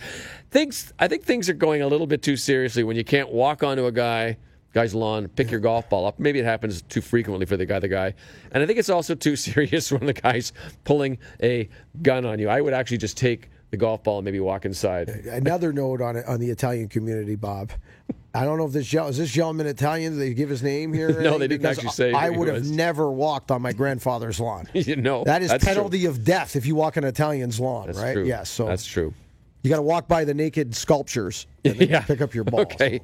Things, 0.50 0.92
I 0.98 1.08
think 1.08 1.24
things 1.24 1.48
are 1.48 1.54
going 1.54 1.82
a 1.82 1.88
little 1.88 2.06
bit 2.06 2.22
too 2.22 2.36
seriously 2.36 2.84
when 2.84 2.96
you 2.96 3.04
can't 3.04 3.30
walk 3.30 3.62
onto 3.62 3.86
a 3.86 3.92
guy. 3.92 4.38
Guy's 4.72 4.94
lawn, 4.94 5.28
pick 5.28 5.50
your 5.50 5.60
golf 5.60 5.88
ball 5.88 6.06
up. 6.06 6.18
Maybe 6.18 6.38
it 6.38 6.44
happens 6.44 6.82
too 6.82 7.00
frequently 7.00 7.46
for 7.46 7.56
the 7.56 7.64
guy, 7.64 7.78
the 7.78 7.88
guy, 7.88 8.12
and 8.52 8.62
I 8.62 8.66
think 8.66 8.78
it's 8.78 8.90
also 8.90 9.14
too 9.14 9.34
serious 9.36 9.90
when 9.90 10.04
the 10.04 10.12
guy's 10.12 10.52
pulling 10.84 11.18
a 11.42 11.68
gun 12.02 12.26
on 12.26 12.38
you. 12.38 12.50
I 12.50 12.60
would 12.60 12.74
actually 12.74 12.98
just 12.98 13.16
take 13.16 13.48
the 13.76 13.80
golf 13.80 14.02
ball 14.02 14.18
and 14.18 14.24
maybe 14.24 14.40
walk 14.40 14.64
inside. 14.64 15.08
Another 15.30 15.72
note 15.72 16.00
on 16.00 16.16
it 16.16 16.26
on 16.26 16.40
the 16.40 16.50
Italian 16.50 16.88
community, 16.88 17.36
Bob. 17.36 17.70
I 18.34 18.44
don't 18.44 18.58
know 18.58 18.66
if 18.66 18.72
this 18.72 18.92
is 18.92 19.18
this 19.18 19.30
gentleman 19.30 19.66
Italian. 19.66 20.12
Did 20.12 20.20
they 20.20 20.34
give 20.34 20.48
his 20.50 20.62
name 20.62 20.92
here? 20.92 21.08
No, 21.26 21.38
they 21.38 21.48
didn't 21.48 21.62
Because 21.62 21.78
actually 21.78 21.92
say 21.92 22.12
I 22.12 22.30
would 22.30 22.48
have 22.48 22.66
never 22.68 23.10
walked 23.10 23.50
on 23.50 23.62
my 23.62 23.72
grandfather's 23.72 24.38
lawn. 24.40 24.68
you 24.74 24.96
know 24.96 25.24
That 25.24 25.42
is 25.42 25.48
that's 25.50 25.64
true. 25.64 25.74
penalty 25.74 26.04
of 26.06 26.24
death 26.24 26.54
if 26.56 26.66
you 26.66 26.74
walk 26.74 26.96
on 26.96 27.04
an 27.04 27.08
Italian's 27.08 27.58
lawn, 27.58 27.86
That's 27.86 27.98
right? 27.98 28.12
true. 28.12 28.26
Yes. 28.26 28.50
So 28.50 28.66
that's 28.66 28.84
true. 28.86 29.14
You 29.66 29.70
got 29.70 29.76
to 29.76 29.82
walk 29.82 30.06
by 30.06 30.24
the 30.24 30.32
naked 30.32 30.76
sculptures 30.76 31.48
and 31.64 31.74
then 31.74 31.88
yeah. 31.88 32.00
pick 32.02 32.20
up 32.20 32.34
your 32.34 32.44
ball. 32.44 32.60
Okay. 32.60 33.00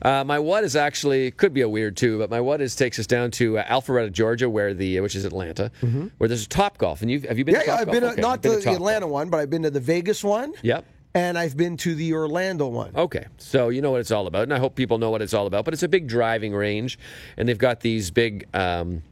Uh, 0.00 0.24
my 0.24 0.38
what 0.38 0.64
is 0.64 0.74
actually 0.74 1.30
could 1.30 1.52
be 1.52 1.60
a 1.60 1.68
weird 1.68 1.94
too, 1.94 2.18
but 2.18 2.30
my 2.30 2.40
what 2.40 2.62
is 2.62 2.74
takes 2.74 2.98
us 2.98 3.06
down 3.06 3.30
to 3.32 3.58
uh, 3.58 3.64
Alpharetta, 3.64 4.10
Georgia, 4.12 4.48
where 4.48 4.72
the 4.72 4.98
which 5.00 5.14
is 5.14 5.26
Atlanta, 5.26 5.70
where 6.16 6.26
there's 6.26 6.46
a 6.46 6.48
Top 6.48 6.78
Golf, 6.78 7.02
and 7.02 7.10
you 7.10 7.20
have 7.28 7.36
you 7.36 7.44
been? 7.44 7.56
Yeah, 7.56 7.60
to 7.60 7.66
yeah. 7.66 7.76
I've 7.76 7.90
been 7.90 8.04
Okay, 8.04 8.20
not 8.22 8.40
been 8.40 8.60
the, 8.60 8.72
Atlanta 8.72 9.06
one, 9.06 9.28
but 9.28 9.40
I've 9.40 9.50
been 9.50 9.64
to 9.64 9.70
the 9.70 9.80
Vegas 9.80 10.24
one. 10.24 10.54
Yep. 10.62 10.86
And 11.14 11.38
I've 11.38 11.56
been 11.56 11.76
to 11.78 11.94
the 11.94 12.12
Orlando 12.14 12.66
one. 12.68 12.94
Okay, 12.96 13.26
so 13.36 13.68
you 13.68 13.82
know 13.82 13.90
what 13.90 14.00
it's 14.00 14.10
all 14.10 14.26
about, 14.26 14.44
and 14.44 14.54
I 14.54 14.58
hope 14.58 14.74
people 14.74 14.96
know 14.96 15.10
what 15.10 15.20
it's 15.20 15.34
all 15.34 15.46
about. 15.46 15.66
But 15.66 15.74
it's 15.74 15.82
a 15.82 15.88
big 15.88 16.08
driving 16.08 16.54
range, 16.54 16.98
and 17.36 17.46
they've 17.46 17.58
got 17.58 17.80
these 17.80 18.10
big, 18.10 18.46
um, 18.54 19.02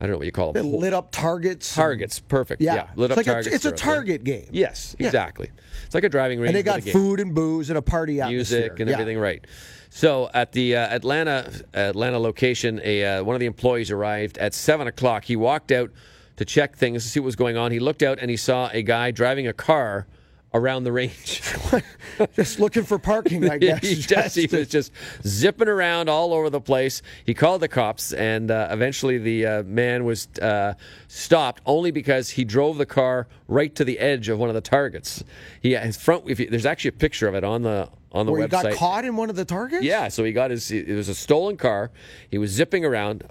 I 0.00 0.06
don't 0.06 0.12
know 0.12 0.18
what 0.18 0.26
you 0.26 0.32
call 0.32 0.52
They 0.52 0.60
them, 0.60 0.72
lit 0.74 0.92
up 0.92 1.12
targets. 1.12 1.74
targets. 1.74 2.18
Perfect. 2.18 2.60
Yeah. 2.60 2.74
Yeah, 2.74 2.86
lit 2.96 3.10
It's 3.10 3.12
up 3.12 3.16
like 3.18 3.26
a- 3.26 3.30
targets. 3.30 3.54
it's 3.54 3.64
a 3.64 3.68
throughout 3.70 3.78
there. 3.86 3.94
target 3.94 4.24
game. 4.24 4.48
Yes, 4.50 4.96
Yeah. 4.98 5.06
exactly. 5.06 5.50
It's 5.86 5.94
like 5.94 6.04
a 6.04 6.08
driving 6.08 6.40
range. 6.40 6.48
And 6.48 6.56
they 6.56 6.62
got 6.62 6.82
food 6.82 7.20
and 7.20 7.34
booze 7.34 7.70
and 7.70 7.78
a 7.78 7.82
party 7.82 8.20
atmosphere. 8.20 8.36
music 8.60 8.80
and 8.80 8.90
everything 8.90 9.18
right. 9.18 9.44
So 9.90 10.28
at 10.34 10.50
the 10.52 10.76
uh, 10.76 10.88
Atlanta 10.94 11.48
Atlanta 11.72 12.18
location, 12.18 12.80
a 12.82 13.04
uh, 13.18 13.24
one 13.24 13.36
of 13.36 13.40
the 13.40 13.46
employees 13.46 13.90
arrived 13.92 14.36
at 14.38 14.52
seven 14.52 14.88
o'clock. 14.88 15.24
He 15.24 15.36
walked 15.36 15.70
out 15.70 15.90
to 16.36 16.44
check 16.44 16.76
things 16.76 17.04
to 17.04 17.08
see 17.08 17.20
what 17.20 17.26
was 17.26 17.36
going 17.36 17.56
on. 17.56 17.70
He 17.70 17.78
looked 17.78 18.02
out 18.02 18.18
and 18.20 18.28
he 18.28 18.36
saw 18.36 18.68
a 18.72 18.82
guy 18.82 19.12
driving 19.12 19.46
a 19.46 19.52
car 19.52 20.08
around 20.54 20.84
the 20.84 20.92
range. 20.92 21.42
Just 22.36 22.60
looking 22.60 22.84
for 22.84 22.98
parking, 22.98 23.50
I 23.50 23.58
guess. 23.58 23.82
he, 23.82 23.96
just, 23.96 24.36
he 24.36 24.46
was 24.46 24.68
just 24.68 24.92
zipping 25.26 25.66
around 25.66 26.08
all 26.08 26.32
over 26.32 26.48
the 26.48 26.60
place. 26.60 27.02
He 27.26 27.34
called 27.34 27.60
the 27.60 27.66
cops, 27.68 28.12
and 28.12 28.52
uh, 28.52 28.68
eventually 28.70 29.18
the 29.18 29.46
uh, 29.46 29.62
man 29.64 30.04
was 30.04 30.28
uh, 30.40 30.74
stopped 31.08 31.60
only 31.66 31.90
because 31.90 32.30
he 32.30 32.44
drove 32.44 32.78
the 32.78 32.86
car 32.86 33.26
right 33.48 33.74
to 33.74 33.84
the 33.84 33.98
edge 33.98 34.28
of 34.28 34.38
one 34.38 34.48
of 34.48 34.54
the 34.54 34.60
targets. 34.60 35.24
He 35.60 35.74
his 35.74 35.96
front. 35.96 36.28
You, 36.28 36.34
there's 36.36 36.66
actually 36.66 36.90
a 36.90 36.92
picture 36.92 37.26
of 37.26 37.34
it 37.34 37.42
on 37.42 37.62
the 37.62 37.88
on 38.12 38.26
the 38.26 38.32
Where 38.32 38.42
he 38.42 38.46
website. 38.46 38.62
got 38.62 38.74
caught 38.74 39.04
in 39.04 39.16
one 39.16 39.30
of 39.30 39.36
the 39.36 39.44
targets? 39.44 39.82
Yeah, 39.82 40.06
so 40.06 40.22
he 40.22 40.32
got 40.32 40.52
his. 40.52 40.70
It 40.70 40.94
was 40.94 41.08
a 41.08 41.14
stolen 41.16 41.56
car. 41.56 41.90
He 42.30 42.38
was 42.38 42.52
zipping 42.52 42.84
around. 42.84 43.24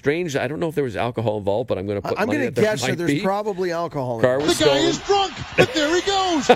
Strange. 0.00 0.34
I 0.34 0.48
don't 0.48 0.60
know 0.60 0.68
if 0.70 0.74
there 0.74 0.84
was 0.84 0.96
alcohol 0.96 1.36
involved, 1.36 1.68
but 1.68 1.76
I'm 1.76 1.86
going 1.86 2.00
to 2.00 2.08
put. 2.08 2.18
I'm 2.18 2.24
going 2.24 2.38
to 2.38 2.46
that 2.46 2.54
there 2.54 2.64
guess 2.64 2.86
that 2.86 2.96
there's 2.96 3.10
be. 3.10 3.20
probably 3.20 3.70
alcohol 3.70 4.18
car 4.18 4.40
it. 4.40 4.46
was 4.46 4.58
The 4.58 4.64
guy 4.64 4.78
is 4.78 4.98
drunk, 5.00 5.34
but 5.58 5.74
there 5.74 5.94
he 5.94 6.00
goes. 6.00 6.48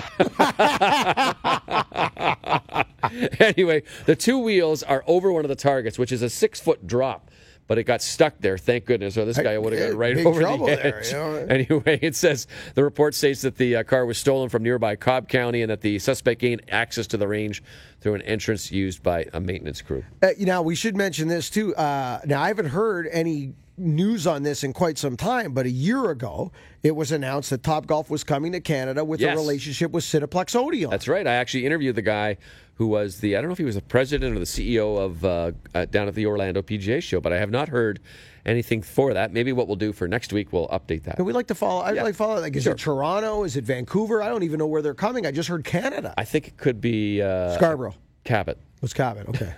anyway, 3.39 3.83
the 4.07 4.15
two 4.15 4.39
wheels 4.39 4.81
are 4.81 5.03
over 5.05 5.31
one 5.31 5.45
of 5.45 5.49
the 5.49 5.55
targets, 5.55 5.99
which 5.99 6.11
is 6.11 6.23
a 6.23 6.29
six 6.31 6.59
foot 6.59 6.87
drop. 6.87 7.29
But 7.67 7.77
it 7.77 7.83
got 7.83 8.01
stuck 8.01 8.35
there. 8.39 8.57
Thank 8.57 8.85
goodness, 8.85 9.17
or 9.17 9.25
this 9.25 9.37
guy 9.37 9.57
would 9.57 9.73
have 9.73 9.91
got 9.91 9.97
right 9.97 10.15
big 10.15 10.25
over 10.25 10.39
the 10.41 10.65
there, 10.65 10.97
edge. 10.99 11.07
you 11.07 11.13
know? 11.13 11.35
Anyway, 11.49 11.99
it 12.01 12.15
says 12.15 12.47
the 12.75 12.83
report 12.83 13.13
states 13.15 13.41
that 13.41 13.55
the 13.57 13.77
uh, 13.77 13.83
car 13.83 14.05
was 14.05 14.17
stolen 14.17 14.49
from 14.49 14.63
nearby 14.63 14.95
Cobb 14.95 15.27
County 15.29 15.61
and 15.61 15.71
that 15.71 15.81
the 15.81 15.97
suspect 15.99 16.41
gained 16.41 16.61
access 16.69 17.07
to 17.07 17.17
the 17.17 17.27
range 17.27 17.63
through 18.01 18.15
an 18.15 18.21
entrance 18.23 18.71
used 18.71 19.01
by 19.01 19.25
a 19.33 19.39
maintenance 19.39 19.81
crew. 19.81 20.03
Uh, 20.21 20.29
you 20.37 20.45
know, 20.45 20.61
we 20.61 20.75
should 20.75 20.95
mention 20.95 21.27
this 21.27 21.49
too. 21.49 21.75
Uh, 21.75 22.19
now, 22.25 22.41
I 22.41 22.47
haven't 22.49 22.67
heard 22.67 23.07
any 23.11 23.53
news 23.77 24.25
on 24.25 24.43
this 24.43 24.63
in 24.63 24.71
quite 24.71 24.97
some 24.97 25.17
time, 25.17 25.53
but 25.53 25.65
a 25.65 25.69
year 25.69 26.09
ago, 26.09 26.51
it 26.81 26.95
was 26.95 27.11
announced 27.11 27.49
that 27.49 27.61
Top 27.61 27.87
Golf 27.87 28.09
was 28.09 28.23
coming 28.23 28.53
to 28.53 28.61
Canada 28.61 29.03
with 29.03 29.19
Yes. 29.19 29.35
a 29.35 29.39
relationship 29.41 29.91
with 29.91 30.03
Cineplex 30.05 30.55
Odeon. 30.55 30.89
That's 30.91 31.07
right. 31.09 31.27
I 31.27 31.33
actually 31.33 31.65
interviewed 31.65 31.95
the 31.95 32.01
guy 32.01 32.37
who 32.75 32.87
was 32.87 33.19
the 33.19 33.35
I 33.35 33.41
don't 33.41 33.49
know 33.49 33.53
if 33.53 33.57
he 33.57 33.63
was 33.65 33.75
the 33.75 33.81
president 33.81 34.35
or 34.35 34.39
the 34.39 34.45
CEO 34.45 34.97
of 34.99 35.23
uh, 35.25 35.51
uh, 35.73 35.85
down 35.85 36.07
at 36.07 36.15
the 36.15 36.25
Orlando 36.25 36.61
PGA 36.61 37.01
show, 37.01 37.19
but 37.21 37.31
I 37.33 37.37
have 37.37 37.49
not 37.51 37.69
heard 37.69 37.99
anything 38.45 38.81
for 38.81 39.13
that. 39.13 39.31
Maybe 39.33 39.51
what 39.53 39.67
we'll 39.67 39.75
do 39.77 39.91
for 39.93 40.07
next 40.07 40.31
week, 40.33 40.53
we'll 40.53 40.67
update 40.67 41.03
that. 41.03 41.17
And 41.17 41.25
we 41.25 41.33
like 41.33 41.47
to 41.47 41.55
follow. 41.55 41.81
I 41.81 41.93
Yeah. 41.93 42.03
like 42.03 42.13
to 42.13 42.17
follow. 42.17 42.39
Like, 42.39 42.55
is 42.55 42.63
Sure. 42.63 42.73
it 42.73 42.79
Toronto? 42.79 43.43
Is 43.43 43.55
it 43.57 43.63
Vancouver? 43.63 44.21
I 44.21 44.27
don't 44.29 44.43
even 44.43 44.59
know 44.59 44.67
where 44.67 44.81
they're 44.81 44.93
coming. 44.93 45.25
I 45.25 45.31
just 45.31 45.49
heard 45.49 45.63
Canada. 45.63 46.13
I 46.17 46.25
think 46.25 46.47
it 46.49 46.57
could 46.57 46.79
be 46.81 47.21
uh, 47.21 47.55
Scarborough. 47.55 47.95
Cabot. 48.23 48.57
What's 48.81 48.93
Cabot? 48.93 49.27
Okay. 49.29 49.53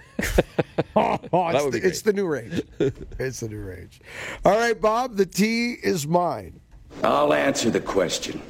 oh, 0.95 1.17
oh, 1.33 1.47
it's, 1.49 1.71
the, 1.71 1.85
it's 1.87 2.01
the 2.03 2.13
new 2.13 2.27
range. 2.27 2.61
it's 2.79 3.39
the 3.41 3.49
new 3.49 3.59
range. 3.61 3.99
All 4.45 4.57
right, 4.57 4.79
Bob. 4.79 5.15
The 5.17 5.25
tee 5.25 5.73
is 5.83 6.07
mine. 6.07 6.59
I'll 7.03 7.33
answer 7.33 7.69
the 7.69 7.79
question. 7.81 8.41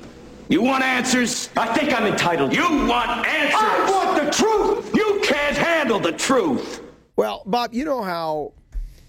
You 0.50 0.62
want 0.62 0.84
answers? 0.84 1.50
I 1.58 1.74
think 1.78 1.94
I'm 1.94 2.06
entitled. 2.06 2.56
You 2.56 2.64
want 2.88 3.28
answers? 3.28 3.60
I 3.60 3.92
want 3.92 4.24
the 4.24 4.32
truth! 4.32 4.96
You 4.96 5.20
can't 5.24 5.58
handle 5.58 6.00
the 6.00 6.14
truth! 6.14 6.82
Well, 7.18 7.44
Bob, 7.46 7.74
you 7.74 7.84
know 7.84 8.02
how 8.02 8.54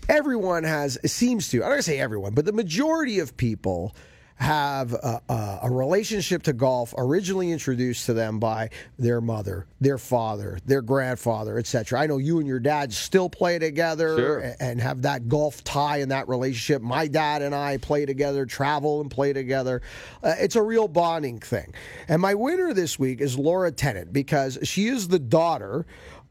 everyone 0.08 0.64
has 0.64 0.98
seems 1.04 1.48
to. 1.50 1.58
I'm 1.58 1.62
not 1.62 1.68
gonna 1.70 1.82
say 1.82 2.00
everyone, 2.00 2.34
but 2.34 2.44
the 2.44 2.52
majority 2.52 3.20
of 3.20 3.36
people 3.36 3.94
have 4.38 4.92
a, 4.92 5.20
a, 5.28 5.58
a 5.64 5.70
relationship 5.70 6.44
to 6.44 6.52
golf 6.52 6.94
originally 6.96 7.50
introduced 7.50 8.06
to 8.06 8.14
them 8.14 8.38
by 8.38 8.70
their 8.96 9.20
mother, 9.20 9.66
their 9.80 9.98
father, 9.98 10.58
their 10.64 10.80
grandfather, 10.80 11.58
etc. 11.58 11.98
I 12.00 12.06
know 12.06 12.18
you 12.18 12.38
and 12.38 12.46
your 12.46 12.60
dad 12.60 12.92
still 12.92 13.28
play 13.28 13.58
together 13.58 14.16
Sure. 14.16 14.38
a- 14.38 14.62
and 14.62 14.80
have 14.80 15.02
that 15.02 15.28
golf 15.28 15.64
tie 15.64 15.98
and 15.98 16.10
that 16.12 16.28
relationship. 16.28 16.82
My 16.82 17.08
dad 17.08 17.42
and 17.42 17.52
I 17.54 17.78
play 17.78 18.06
together, 18.06 18.46
travel 18.46 19.00
and 19.00 19.10
play 19.10 19.32
together. 19.32 19.82
Uh, 20.22 20.34
it's 20.38 20.54
a 20.56 20.62
real 20.62 20.86
bonding 20.86 21.40
thing. 21.40 21.74
And 22.06 22.22
my 22.22 22.34
winner 22.34 22.72
this 22.72 22.96
week 22.98 23.20
is 23.20 23.36
Laura 23.36 23.72
Tennant 23.72 24.12
because 24.12 24.56
she 24.62 24.86
is 24.86 25.08
the 25.08 25.18
daughter 25.18 25.84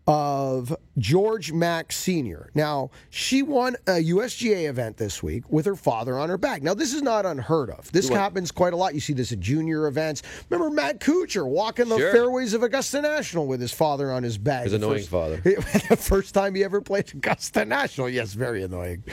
of 0.07 0.73
George 0.97 1.51
Mack 1.51 1.91
Sr. 1.91 2.49
Now, 2.55 2.91
she 3.09 3.41
won 3.43 3.75
a 3.87 4.01
USGA 4.03 4.69
event 4.69 4.95
this 4.97 5.21
week 5.21 5.43
with 5.51 5.65
her 5.65 5.75
father 5.75 6.17
on 6.17 6.29
her 6.29 6.37
back. 6.37 6.63
Now, 6.63 6.73
this 6.73 6.93
is 6.93 7.01
not 7.01 7.25
unheard 7.25 7.69
of. 7.69 7.91
This 7.91 8.07
happens 8.07 8.51
quite 8.51 8.71
a 8.73 8.77
lot. 8.77 8.93
You 8.93 9.01
see 9.01 9.11
this 9.13 9.31
at 9.33 9.39
junior 9.41 9.87
events. 9.87 10.23
Remember 10.49 10.73
Matt 10.73 10.99
Kuchar 11.01 11.45
walking 11.45 11.89
the 11.89 11.97
Sure. 11.97 12.11
fairways 12.13 12.53
of 12.53 12.63
Augusta 12.63 13.01
National 13.01 13.47
with 13.47 13.59
his 13.59 13.73
father 13.73 14.11
on 14.11 14.23
his 14.23 14.37
back. 14.37 14.63
His 14.63 14.71
The 14.71 14.77
annoying 14.77 14.99
first- 14.99 15.09
father. 15.09 15.37
the 15.43 15.97
first 15.99 16.33
time 16.33 16.55
he 16.55 16.63
ever 16.63 16.79
played 16.79 17.11
Augusta 17.13 17.65
National. 17.65 18.07
Yes, 18.09 18.33
very 18.33 18.63
annoying. 18.63 19.03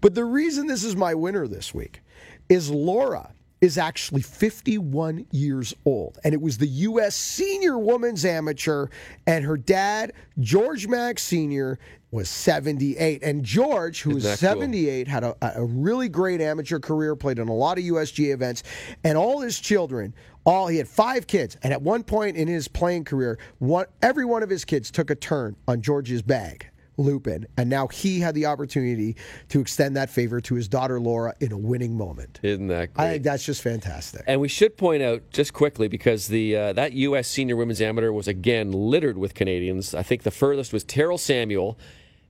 But 0.00 0.14
the 0.16 0.24
reason 0.24 0.66
this 0.66 0.82
is 0.82 0.96
my 0.96 1.14
winner 1.14 1.46
this 1.46 1.72
week 1.72 2.00
is 2.48 2.68
Laura 2.68 3.32
is 3.62 3.78
actually 3.78 4.22
51 4.22 5.24
years 5.30 5.72
old. 5.86 6.18
And 6.24 6.34
it 6.34 6.42
was 6.42 6.58
the 6.58 6.66
U.S. 6.66 7.14
Senior 7.14 7.78
Women's 7.78 8.24
Amateur, 8.24 8.88
and 9.26 9.44
her 9.44 9.56
dad, 9.56 10.12
George 10.40 10.88
Mack 10.88 11.18
Sr., 11.20 11.78
was 12.10 12.28
78. 12.28 13.22
And 13.22 13.44
George, 13.44 14.02
who 14.02 14.16
is 14.16 14.26
Isn't 14.26 14.30
that 14.32 14.54
cool? 14.54 14.62
78, 14.62 15.08
had 15.08 15.24
a, 15.24 15.34
a 15.40 15.64
really 15.64 16.08
great 16.08 16.40
amateur 16.40 16.80
career, 16.80 17.14
played 17.14 17.38
in 17.38 17.48
a 17.48 17.54
lot 17.54 17.78
of 17.78 17.84
USGA 17.84 18.34
events, 18.34 18.64
and 19.04 19.16
all 19.16 19.40
his 19.40 19.58
children. 19.58 20.12
All 20.44 20.66
he 20.66 20.76
had 20.76 20.88
five 20.88 21.28
kids, 21.28 21.56
and 21.62 21.72
at 21.72 21.80
one 21.80 22.02
point 22.02 22.36
in 22.36 22.48
his 22.48 22.66
playing 22.66 23.04
career, 23.04 23.38
one 23.60 23.86
every 24.02 24.24
one 24.24 24.42
of 24.42 24.50
his 24.50 24.64
kids 24.64 24.90
took 24.90 25.08
a 25.08 25.14
turn 25.14 25.54
on 25.68 25.80
George's 25.80 26.20
bag. 26.20 26.68
Lupin, 26.96 27.46
and 27.56 27.70
now 27.70 27.88
he 27.88 28.20
had 28.20 28.34
the 28.34 28.46
opportunity 28.46 29.16
to 29.48 29.60
extend 29.60 29.96
that 29.96 30.10
favor 30.10 30.40
to 30.40 30.54
his 30.54 30.68
daughter 30.68 31.00
Laura 31.00 31.34
in 31.40 31.52
a 31.52 31.58
winning 31.58 31.96
moment. 31.96 32.40
Isn't 32.42 32.68
that 32.68 32.94
great? 32.94 33.04
I 33.04 33.10
think 33.12 33.24
that's 33.24 33.44
just 33.44 33.62
fantastic. 33.62 34.22
And 34.26 34.40
we 34.40 34.48
should 34.48 34.76
point 34.76 35.02
out 35.02 35.22
just 35.30 35.52
quickly 35.52 35.88
because 35.88 36.28
the 36.28 36.56
uh, 36.56 36.72
that 36.74 36.92
U.S. 36.92 37.28
Senior 37.28 37.56
Women's 37.56 37.80
Amateur 37.80 38.12
was 38.12 38.28
again 38.28 38.72
littered 38.72 39.18
with 39.18 39.34
Canadians. 39.34 39.94
I 39.94 40.02
think 40.02 40.22
the 40.22 40.30
furthest 40.30 40.72
was 40.72 40.84
Terrill 40.84 41.18
Samuel. 41.18 41.78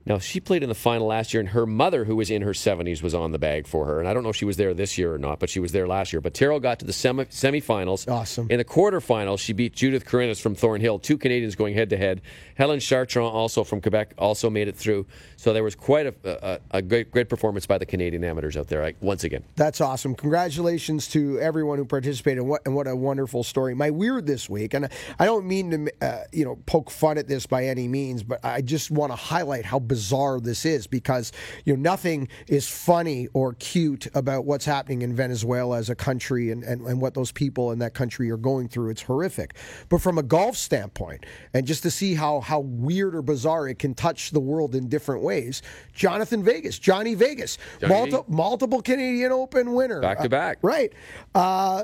Now 0.05 0.19
she 0.19 0.39
played 0.39 0.63
in 0.63 0.69
the 0.69 0.75
final 0.75 1.07
last 1.07 1.33
year, 1.33 1.39
and 1.39 1.49
her 1.49 1.65
mother, 1.65 2.05
who 2.05 2.15
was 2.15 2.29
in 2.29 2.41
her 2.41 2.51
70s, 2.51 3.01
was 3.01 3.13
on 3.13 3.31
the 3.31 3.39
bag 3.39 3.67
for 3.67 3.85
her. 3.85 3.99
And 3.99 4.07
I 4.07 4.13
don't 4.13 4.23
know 4.23 4.29
if 4.29 4.35
she 4.35 4.45
was 4.45 4.57
there 4.57 4.73
this 4.73 4.97
year 4.97 5.13
or 5.13 5.17
not, 5.17 5.39
but 5.39 5.49
she 5.49 5.59
was 5.59 5.71
there 5.71 5.87
last 5.87 6.11
year. 6.11 6.21
But 6.21 6.33
Terrill 6.33 6.61
got 6.61 6.79
to 6.79 6.85
the 6.85 6.93
semi- 6.93 7.25
semifinals. 7.25 8.09
Awesome. 8.09 8.47
In 8.49 8.57
the 8.57 8.65
quarterfinals, 8.65 9.39
she 9.39 9.53
beat 9.53 9.73
Judith 9.73 10.05
Kyrinis 10.05 10.41
from 10.41 10.55
Thornhill. 10.55 10.99
Two 10.99 11.17
Canadians 11.17 11.55
going 11.55 11.73
head 11.73 11.89
to 11.91 11.97
head. 11.97 12.21
Helen 12.55 12.79
Chartrand, 12.79 13.31
also 13.31 13.63
from 13.63 13.81
Quebec, 13.81 14.13
also 14.17 14.49
made 14.49 14.67
it 14.67 14.75
through. 14.75 15.05
So 15.37 15.53
there 15.53 15.63
was 15.63 15.75
quite 15.75 16.07
a, 16.07 16.15
a, 16.23 16.59
a 16.71 16.81
great 16.81 17.11
great 17.11 17.29
performance 17.29 17.65
by 17.65 17.77
the 17.77 17.85
Canadian 17.85 18.23
amateurs 18.23 18.57
out 18.57 18.67
there. 18.67 18.93
Once 19.01 19.23
again. 19.23 19.43
That's 19.55 19.81
awesome. 19.81 20.15
Congratulations 20.15 21.07
to 21.09 21.39
everyone 21.39 21.77
who 21.77 21.85
participated. 21.85 22.39
And 22.39 22.49
what, 22.49 22.61
and 22.65 22.75
what 22.75 22.87
a 22.87 22.95
wonderful 22.95 23.43
story. 23.43 23.73
My 23.73 23.89
weird 23.89 24.25
this 24.25 24.49
week, 24.49 24.73
and 24.73 24.89
I 25.19 25.25
don't 25.25 25.45
mean 25.45 25.71
to, 25.71 26.05
uh, 26.05 26.23
you 26.31 26.43
know, 26.43 26.57
poke 26.65 26.89
fun 26.89 27.17
at 27.17 27.27
this 27.27 27.45
by 27.45 27.65
any 27.65 27.87
means, 27.87 28.23
but 28.23 28.43
I 28.43 28.61
just 28.61 28.91
want 28.91 29.11
to 29.11 29.15
highlight 29.15 29.65
how 29.65 29.79
bizarre 29.93 30.39
this 30.39 30.65
is 30.65 30.87
because 30.87 31.31
you 31.65 31.73
know 31.75 31.81
nothing 31.91 32.27
is 32.47 32.67
funny 32.67 33.27
or 33.33 33.53
cute 33.59 34.07
about 34.15 34.45
what's 34.45 34.65
happening 34.65 35.01
in 35.03 35.15
Venezuela 35.15 35.77
as 35.77 35.89
a 35.89 35.95
country 35.95 36.49
and, 36.51 36.63
and, 36.63 36.81
and 36.87 36.99
what 36.99 37.13
those 37.13 37.31
people 37.31 37.71
in 37.71 37.77
that 37.79 37.93
country 37.93 38.31
are 38.31 38.37
going 38.37 38.67
through. 38.67 38.89
It's 38.89 39.03
horrific. 39.03 39.53
But 39.89 39.99
from 40.01 40.17
a 40.17 40.23
golf 40.23 40.55
standpoint, 40.57 41.25
and 41.53 41.67
just 41.67 41.83
to 41.83 41.91
see 41.91 42.15
how 42.15 42.39
how 42.39 42.61
weird 42.61 43.13
or 43.15 43.21
bizarre 43.21 43.67
it 43.67 43.77
can 43.77 43.93
touch 43.93 44.31
the 44.31 44.39
world 44.39 44.73
in 44.73 44.89
different 44.89 45.21
ways, 45.23 45.61
Jhonattan 45.95 46.41
Vegas, 46.43 46.79
Johnny 46.79 47.13
Vegas, 47.13 47.57
Johnny. 47.79 47.93
multi- 47.93 48.31
multiple 48.31 48.81
Canadian 48.81 49.31
Open 49.31 49.73
winner, 49.73 50.01
Back 50.01 50.17
to 50.19 50.25
Uh, 50.25 50.27
back. 50.29 50.57
right? 50.63 50.91
Uh, 51.35 51.83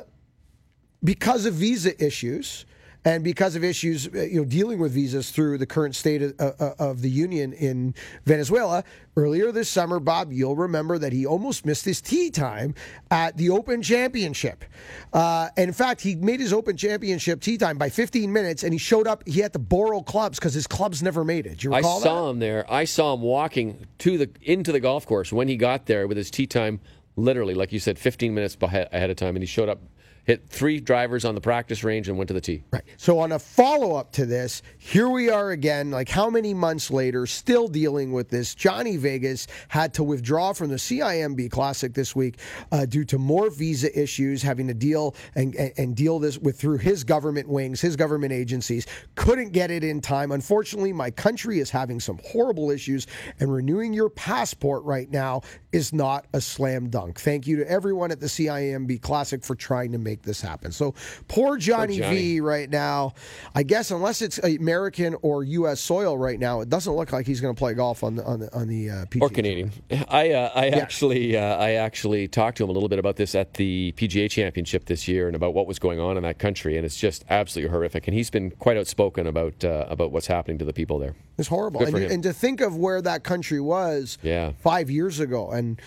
because 1.04 1.46
of 1.46 1.54
visa 1.54 1.94
issues 2.04 2.66
and 3.10 3.24
because 3.24 3.56
of 3.56 3.64
issues, 3.64 4.08
uh, 4.08 4.22
you 4.22 4.40
know, 4.40 4.46
dealing 4.46 4.78
with 4.78 4.92
visas 4.92 5.32
through 5.32 5.58
the 5.58 5.66
current 5.66 5.96
state 5.96 6.22
of, 6.22 6.36
uh, 6.40 6.76
of 6.78 7.02
the 7.02 7.10
union 7.10 7.54
in 7.54 7.96
Venezuela. 8.26 8.84
Earlier 9.18 9.52
this 9.52 9.68
summer, 9.68 10.00
Bob, 10.00 10.32
you'll 10.32 10.56
remember 10.56 11.00
that 11.00 11.12
he 11.12 11.26
almost 11.26 11.66
missed 11.66 11.86
his 11.86 12.02
tee 12.02 12.30
time 12.30 12.76
at 13.10 13.36
the 13.36 13.50
Open 13.50 13.82
Championship. 13.82 14.64
Uh, 15.12 15.50
and 15.58 15.70
in 15.70 15.74
fact, 15.74 16.02
he 16.02 16.14
made 16.14 16.40
his 16.40 16.54
Open 16.54 16.78
Championship 16.78 17.42
tee 17.42 17.58
time 17.58 17.80
by 17.80 17.90
15 17.90 18.32
minutes, 18.32 18.64
and 18.64 18.74
he 18.74 18.78
showed 18.78 19.08
up. 19.08 19.28
He 19.28 19.40
had 19.40 19.54
to 19.54 19.60
borrow 19.60 20.02
clubs 20.02 20.38
because 20.38 20.54
his 20.54 20.68
clubs 20.68 21.02
never 21.02 21.26
made 21.26 21.48
it. 21.48 21.58
Do 21.58 21.70
you 21.70 21.74
I 21.74 21.78
recall 21.78 22.00
saw 22.02 22.26
that? 22.26 22.32
him 22.32 22.40
there. 22.40 22.72
I 22.72 22.86
saw 22.86 23.16
him 23.16 23.22
walking 23.22 23.88
to 24.00 24.20
the 24.20 24.30
into 24.44 24.72
the 24.72 24.80
golf 24.80 25.08
course 25.08 25.34
when 25.34 25.48
he 25.48 25.58
got 25.58 25.88
there 25.88 26.08
with 26.08 26.16
his 26.16 26.30
tee 26.30 26.46
time, 26.46 26.80
literally, 27.16 27.56
like 27.56 27.74
you 27.74 27.80
said, 27.80 27.98
15 27.98 28.36
minutes 28.36 28.56
ahead 28.62 29.10
of 29.10 29.18
time, 29.18 29.36
and 29.36 29.42
he 29.42 29.48
showed 29.48 29.68
up, 29.68 29.82
hit 30.30 30.48
three 30.48 30.80
drivers 30.80 31.26
on 31.26 31.34
the 31.34 31.42
practice 31.42 31.84
range, 31.84 32.08
and 32.08 32.16
went 32.16 32.28
to 32.28 32.36
the 32.36 32.40
tee. 32.40 32.64
Right. 32.70 32.84
So 32.98 33.18
on 33.18 33.32
a 33.32 33.40
follow 33.40 33.96
up 33.96 34.12
to 34.12 34.28
this, 34.28 34.62
here 34.78 35.10
we 35.10 35.28
are 35.28 35.50
again, 35.50 35.90
like 35.90 36.08
how 36.08 36.30
many 36.30 36.54
months 36.54 36.92
later, 36.92 37.26
still 37.26 37.68
dealing 37.68 38.12
with 38.12 38.30
this. 38.30 38.54
Johnny 38.54 38.96
Vegas 38.96 39.48
had 39.70 39.92
to 39.96 40.04
withdraw 40.04 40.54
from 40.54 40.70
the 40.70 40.76
CIMB 40.76 41.50
Classic 41.50 41.96
this 41.96 42.16
week 42.16 42.38
uh, 42.72 42.86
due 42.86 43.06
to 43.06 43.18
more 43.18 43.50
visa 43.50 43.90
issues, 44.00 44.44
having 44.44 44.68
to 44.68 44.76
deal 44.76 45.16
and, 45.34 45.56
and, 45.56 45.74
and 45.78 45.96
deal 45.96 46.20
this 46.20 46.38
with 46.38 46.60
through 46.60 46.78
his 46.78 47.04
government 47.04 47.50
wings, 47.50 47.82
his 47.82 47.96
government 47.96 48.32
agencies. 48.32 48.86
Couldn't 49.16 49.50
get 49.50 49.72
it 49.72 49.84
in 49.84 50.00
time. 50.00 50.32
Unfortunately, 50.32 50.94
my 50.94 51.10
country 51.10 51.58
is 51.58 51.72
having 51.72 52.00
some 52.00 52.20
horrible 52.24 52.70
issues, 52.70 53.08
and 53.40 53.52
renewing 53.52 53.94
your 53.94 54.12
passport 54.12 54.84
right 54.84 55.10
now 55.10 55.42
is 55.72 55.92
not 55.92 56.28
a 56.34 56.42
slam 56.42 56.88
dunk. 56.92 57.20
Thank 57.20 57.48
you 57.48 57.56
to 57.58 57.68
everyone 57.68 58.12
at 58.12 58.20
the 58.20 58.28
CIMB 58.28 59.02
Classic 59.02 59.44
for 59.44 59.56
trying 59.56 59.92
to 59.92 59.98
make 59.98 60.19
this 60.24 60.42
happen. 60.42 60.72
So 60.72 60.94
poor 61.28 61.58
Johnny, 61.58 61.98
Johnny. 62.00 62.16
V 62.18 62.42
right 62.42 62.70
now. 62.70 63.14
I 63.56 63.64
guess 63.64 63.92
unless 63.92 64.22
it's 64.22 64.38
American 64.40 65.16
or 65.22 65.44
U.S. 65.44 65.80
soil 65.80 66.18
right 66.18 66.40
now, 66.40 66.62
it 66.62 66.70
doesn't 66.70 66.94
look 66.94 67.12
like 67.12 67.26
he's 67.26 67.42
going 67.42 67.54
to 67.54 67.60
play 67.60 67.74
golf 67.74 68.04
on 68.04 68.16
the 68.16 68.24
on 68.26 68.40
the 68.40 68.54
on 68.56 68.68
the 68.68 68.90
uh, 68.90 69.06
PGA 69.06 69.22
Or 69.22 69.30
Canadian. 69.30 69.72
I 70.10 70.32
uh, 70.32 70.52
I 70.56 70.68
actually 70.70 71.38
uh, 71.38 71.58
I 71.58 71.72
actually 71.74 72.28
talked 72.28 72.58
to 72.58 72.64
him 72.64 72.70
a 72.70 72.74
little 72.74 72.90
bit 72.90 73.00
about 73.00 73.16
this 73.16 73.36
at 73.36 73.56
the 73.56 73.94
PGA 73.98 74.30
Championship 74.30 74.86
this 74.86 75.08
year 75.08 75.28
and 75.28 75.36
about 75.36 75.54
what 75.54 75.68
was 75.68 75.80
going 75.80 76.00
on 76.00 76.18
in 76.18 76.24
that 76.24 76.40
country, 76.40 76.78
and 76.78 76.86
it's 76.86 76.98
just 76.98 77.26
absolutely 77.30 77.72
horrific. 77.72 78.08
And 78.08 78.16
he's 78.16 78.30
been 78.30 78.52
quite 78.52 78.78
outspoken 78.78 79.28
about 79.28 79.64
uh, 79.64 79.86
about 79.90 80.12
what's 80.12 80.28
happening 80.28 80.58
to 80.60 80.66
the 80.66 80.74
people 80.74 81.00
there. 81.00 81.16
It's 81.38 81.48
horrible. 81.48 81.82
And, 81.86 81.96
and 81.96 82.24
to 82.24 82.34
think 82.34 82.60
of 82.60 82.76
where 82.76 83.02
that 83.02 83.24
country 83.24 83.62
was 83.62 84.18
Yeah. 84.22 84.52
five 84.62 84.90
years 84.90 85.22
ago 85.22 85.52
and 85.52 85.80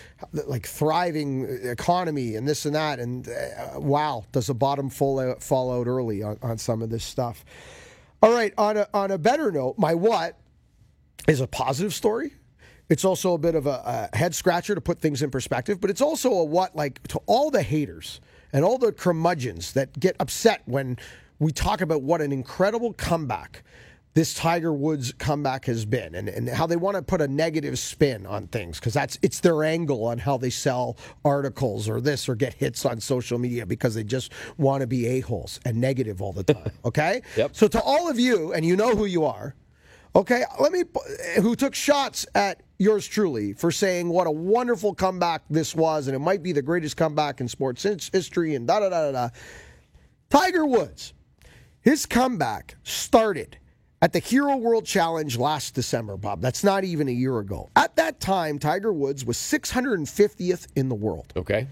like 0.47 0.65
thriving 0.65 1.45
economy 1.63 2.35
and 2.35 2.47
this 2.47 2.65
and 2.65 2.73
that. 2.73 2.99
And 2.99 3.27
uh, 3.29 3.79
does 4.31 4.47
the 4.47 4.53
bottom 4.53 4.89
fall 4.89 5.19
out, 5.19 5.41
fall 5.41 5.71
out 5.71 5.87
early 5.87 6.23
on, 6.23 6.37
on 6.41 6.57
some 6.57 6.81
of 6.81 6.89
this 6.89 7.03
stuff. 7.03 7.43
All 8.21 8.31
right, 8.31 8.53
on 8.57 8.77
a, 8.77 8.87
on 8.93 9.11
a 9.11 9.17
better 9.17 9.51
note, 9.51 9.77
my 9.77 9.93
what 9.93 10.37
is 11.27 11.41
a 11.41 11.47
positive 11.47 11.93
story. 11.93 12.33
It's 12.89 13.05
also 13.05 13.33
a 13.33 13.37
bit 13.37 13.55
of 13.55 13.65
a, 13.65 14.09
a 14.13 14.17
head 14.17 14.35
scratcher 14.35 14.75
to 14.75 14.81
put 14.81 14.99
things 14.99 15.21
in 15.21 15.31
perspective, 15.31 15.79
but 15.81 15.89
it's 15.89 16.01
also 16.01 16.31
a 16.31 16.43
what 16.43 16.75
like 16.75 17.05
to 17.09 17.19
all 17.25 17.49
the 17.49 17.63
haters 17.63 18.21
and 18.51 18.63
all 18.63 18.77
the 18.77 18.91
curmudgeons 18.91 19.73
that 19.73 19.99
get 19.99 20.15
upset 20.19 20.61
when 20.65 20.97
we 21.39 21.51
talk 21.51 21.81
about 21.81 22.01
what 22.01 22.21
an 22.21 22.31
incredible 22.31 22.93
comeback 22.93 23.63
this 24.13 24.33
Tiger 24.33 24.71
Woods 24.71 25.11
comeback 25.13 25.65
has 25.65 25.85
been 25.85 26.13
and, 26.13 26.29
and 26.29 26.47
how 26.47 26.67
they 26.67 26.75
want 26.75 26.95
to 26.95 27.01
put 27.01 27.21
a 27.21 27.27
negative 27.27 27.79
spin 27.79 28.25
on 28.25 28.47
things 28.47 28.79
because 28.79 28.93
that's 28.93 29.17
it's 29.21 29.39
their 29.39 29.63
angle 29.63 30.05
on 30.05 30.19
how 30.19 30.37
they 30.37 30.49
sell 30.49 30.97
articles 31.25 31.89
or 31.89 31.99
this 31.99 32.29
or 32.29 32.35
get 32.35 32.53
hits 32.53 32.85
on 32.85 32.99
social 32.99 33.39
media 33.39 33.65
because 33.65 33.95
they 33.95 34.03
just 34.03 34.31
want 34.57 34.81
to 34.81 34.87
be 34.87 35.07
a-holes 35.07 35.59
and 35.65 35.79
negative 35.79 36.21
all 36.21 36.33
the 36.33 36.43
time. 36.43 36.71
Okay? 36.85 37.21
Yep. 37.37 37.55
So 37.55 37.67
to 37.69 37.81
all 37.81 38.09
of 38.09 38.19
you, 38.19 38.53
and 38.53 38.65
you 38.65 38.75
know 38.75 38.95
who 38.95 39.05
you 39.05 39.25
are, 39.25 39.55
okay, 40.15 40.43
let 40.59 40.71
me 40.71 40.83
who 41.41 41.55
took 41.55 41.73
shots 41.73 42.25
at 42.35 42.61
yours 42.77 43.07
truly 43.07 43.53
for 43.53 43.71
saying 43.71 44.09
what 44.09 44.27
a 44.27 44.31
wonderful 44.31 44.93
comeback 44.93 45.43
this 45.49 45.75
was, 45.75 46.07
and 46.07 46.15
it 46.15 46.19
might 46.19 46.43
be 46.43 46.51
the 46.51 46.61
greatest 46.61 46.97
comeback 46.97 47.41
in 47.41 47.47
sports 47.47 47.81
since 47.81 48.09
history, 48.09 48.55
and 48.55 48.67
da 48.67 48.79
da 48.79 48.89
da 48.89 49.11
da 49.11 49.11
da. 49.11 49.29
Tiger 50.29 50.65
Woods, 50.65 51.13
his 51.81 52.05
comeback 52.05 52.75
started 52.83 53.57
at 54.03 54.11
the 54.11 54.19
Hero 54.19 54.57
World 54.57 54.85
Challenge 54.85 55.37
last 55.37 55.75
December, 55.75 56.17
Bob. 56.17 56.41
That's 56.41 56.61
not 56.61 56.83
even 56.83 57.07
a 57.07 57.11
year 57.11 57.39
ago. 57.39 57.69
At 57.77 57.95
that 57.95 58.19
time, 58.19 58.59
Tiger 58.59 58.91
Woods 58.91 59.23
was 59.23 59.37
650th 59.37 60.67
in 60.75 60.89
the 60.89 60.95
world. 60.95 61.31
Okay. 61.37 61.69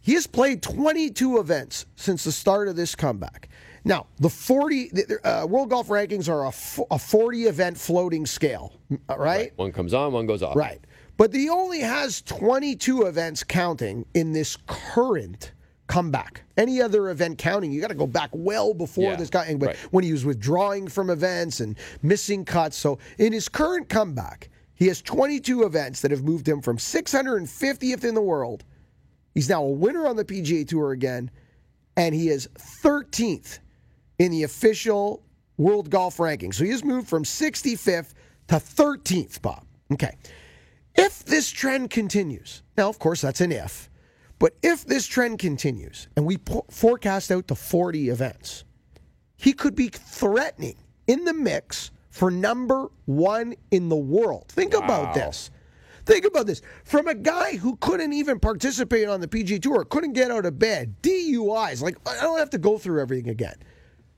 He 0.00 0.14
has 0.14 0.26
played 0.26 0.64
22 0.64 1.38
events 1.38 1.86
since 1.94 2.24
the 2.24 2.32
start 2.32 2.66
of 2.66 2.74
this 2.74 2.96
comeback. 2.96 3.50
Now, 3.84 4.08
the 4.18 4.28
40 4.28 4.88
the, 4.88 5.20
uh, 5.22 5.46
World 5.46 5.70
Golf 5.70 5.86
Rankings 5.86 6.28
are 6.28 6.42
a, 6.42 6.48
f- 6.48 6.80
a 6.90 6.98
40 6.98 7.44
event 7.44 7.78
floating 7.78 8.26
scale, 8.26 8.72
uh, 9.08 9.16
right? 9.16 9.52
One 9.54 9.70
comes 9.70 9.94
on, 9.94 10.12
one 10.12 10.26
goes 10.26 10.42
off. 10.42 10.56
Right. 10.56 10.80
But 11.18 11.32
he 11.32 11.48
only 11.48 11.80
has 11.80 12.20
22 12.22 13.02
events 13.02 13.44
counting 13.44 14.06
in 14.14 14.32
this 14.32 14.56
current 14.66 15.52
comeback. 15.90 16.42
Any 16.56 16.80
other 16.80 17.10
event 17.10 17.36
counting, 17.36 17.72
you 17.72 17.80
got 17.80 17.88
to 17.88 17.94
go 17.94 18.06
back 18.06 18.30
well 18.32 18.72
before 18.72 19.10
Yeah, 19.10 19.16
this 19.16 19.28
guy. 19.28 19.52
But 19.54 19.66
right. 19.66 19.76
when 19.90 20.04
he 20.04 20.12
was 20.12 20.24
withdrawing 20.24 20.86
from 20.86 21.10
events 21.10 21.58
and 21.58 21.76
missing 22.00 22.44
cuts, 22.44 22.76
so 22.76 22.98
in 23.18 23.32
his 23.32 23.48
current 23.48 23.88
comeback, 23.88 24.50
he 24.74 24.86
has 24.86 25.02
22 25.02 25.64
events 25.64 26.00
that 26.02 26.12
have 26.12 26.22
moved 26.22 26.48
him 26.48 26.62
from 26.62 26.76
650th 26.76 28.04
in 28.04 28.14
the 28.14 28.22
world. 28.22 28.64
He's 29.34 29.48
now 29.48 29.64
a 29.64 29.70
winner 29.70 30.06
on 30.06 30.14
the 30.14 30.24
PGA 30.24 30.66
Tour 30.66 30.92
again, 30.92 31.28
and 31.96 32.14
he 32.14 32.28
is 32.28 32.48
13th 32.56 33.58
in 34.20 34.30
the 34.30 34.44
official 34.44 35.24
World 35.56 35.90
Golf 35.90 36.20
ranking. 36.20 36.52
So 36.52 36.64
he 36.64 36.70
has 36.70 36.84
moved 36.84 37.08
from 37.08 37.24
65th 37.24 38.14
to 38.48 38.54
13th, 38.54 39.42
Bob. 39.42 39.64
Okay. 39.92 40.16
If 40.94 41.24
this 41.24 41.50
trend 41.50 41.90
continues, 41.90 42.62
now, 42.76 42.88
of 42.88 42.98
course, 43.00 43.20
that's 43.20 43.40
an 43.40 43.50
if, 43.50 43.89
but 44.40 44.56
if 44.62 44.86
this 44.86 45.06
trend 45.06 45.38
continues 45.38 46.08
and 46.16 46.26
we 46.26 46.38
po- 46.38 46.64
forecast 46.70 47.30
out 47.30 47.46
to 47.48 47.54
40 47.54 48.08
events, 48.08 48.64
he 49.36 49.52
could 49.52 49.76
be 49.76 49.88
threatening 49.88 50.76
in 51.06 51.24
the 51.24 51.34
mix 51.34 51.92
for 52.10 52.30
number 52.30 52.88
one 53.04 53.54
in 53.70 53.88
the 53.88 53.96
world. 53.96 54.46
Think 54.48 54.74
about 54.74 55.14
this. 55.14 55.50
Think 56.06 56.24
about 56.24 56.46
this. 56.46 56.62
From 56.84 57.06
a 57.06 57.14
guy 57.14 57.56
who 57.56 57.76
couldn't 57.76 58.14
even 58.14 58.40
participate 58.40 59.08
on 59.08 59.20
the 59.20 59.28
PG 59.28 59.60
Tour, 59.60 59.84
couldn't 59.84 60.14
get 60.14 60.30
out 60.30 60.46
of 60.46 60.58
bed, 60.58 60.96
DUIs, 61.02 61.82
like, 61.82 61.98
I 62.08 62.20
don't 62.22 62.38
have 62.38 62.50
to 62.50 62.58
go 62.58 62.78
through 62.78 63.00
everything 63.00 63.28
again. 63.28 63.56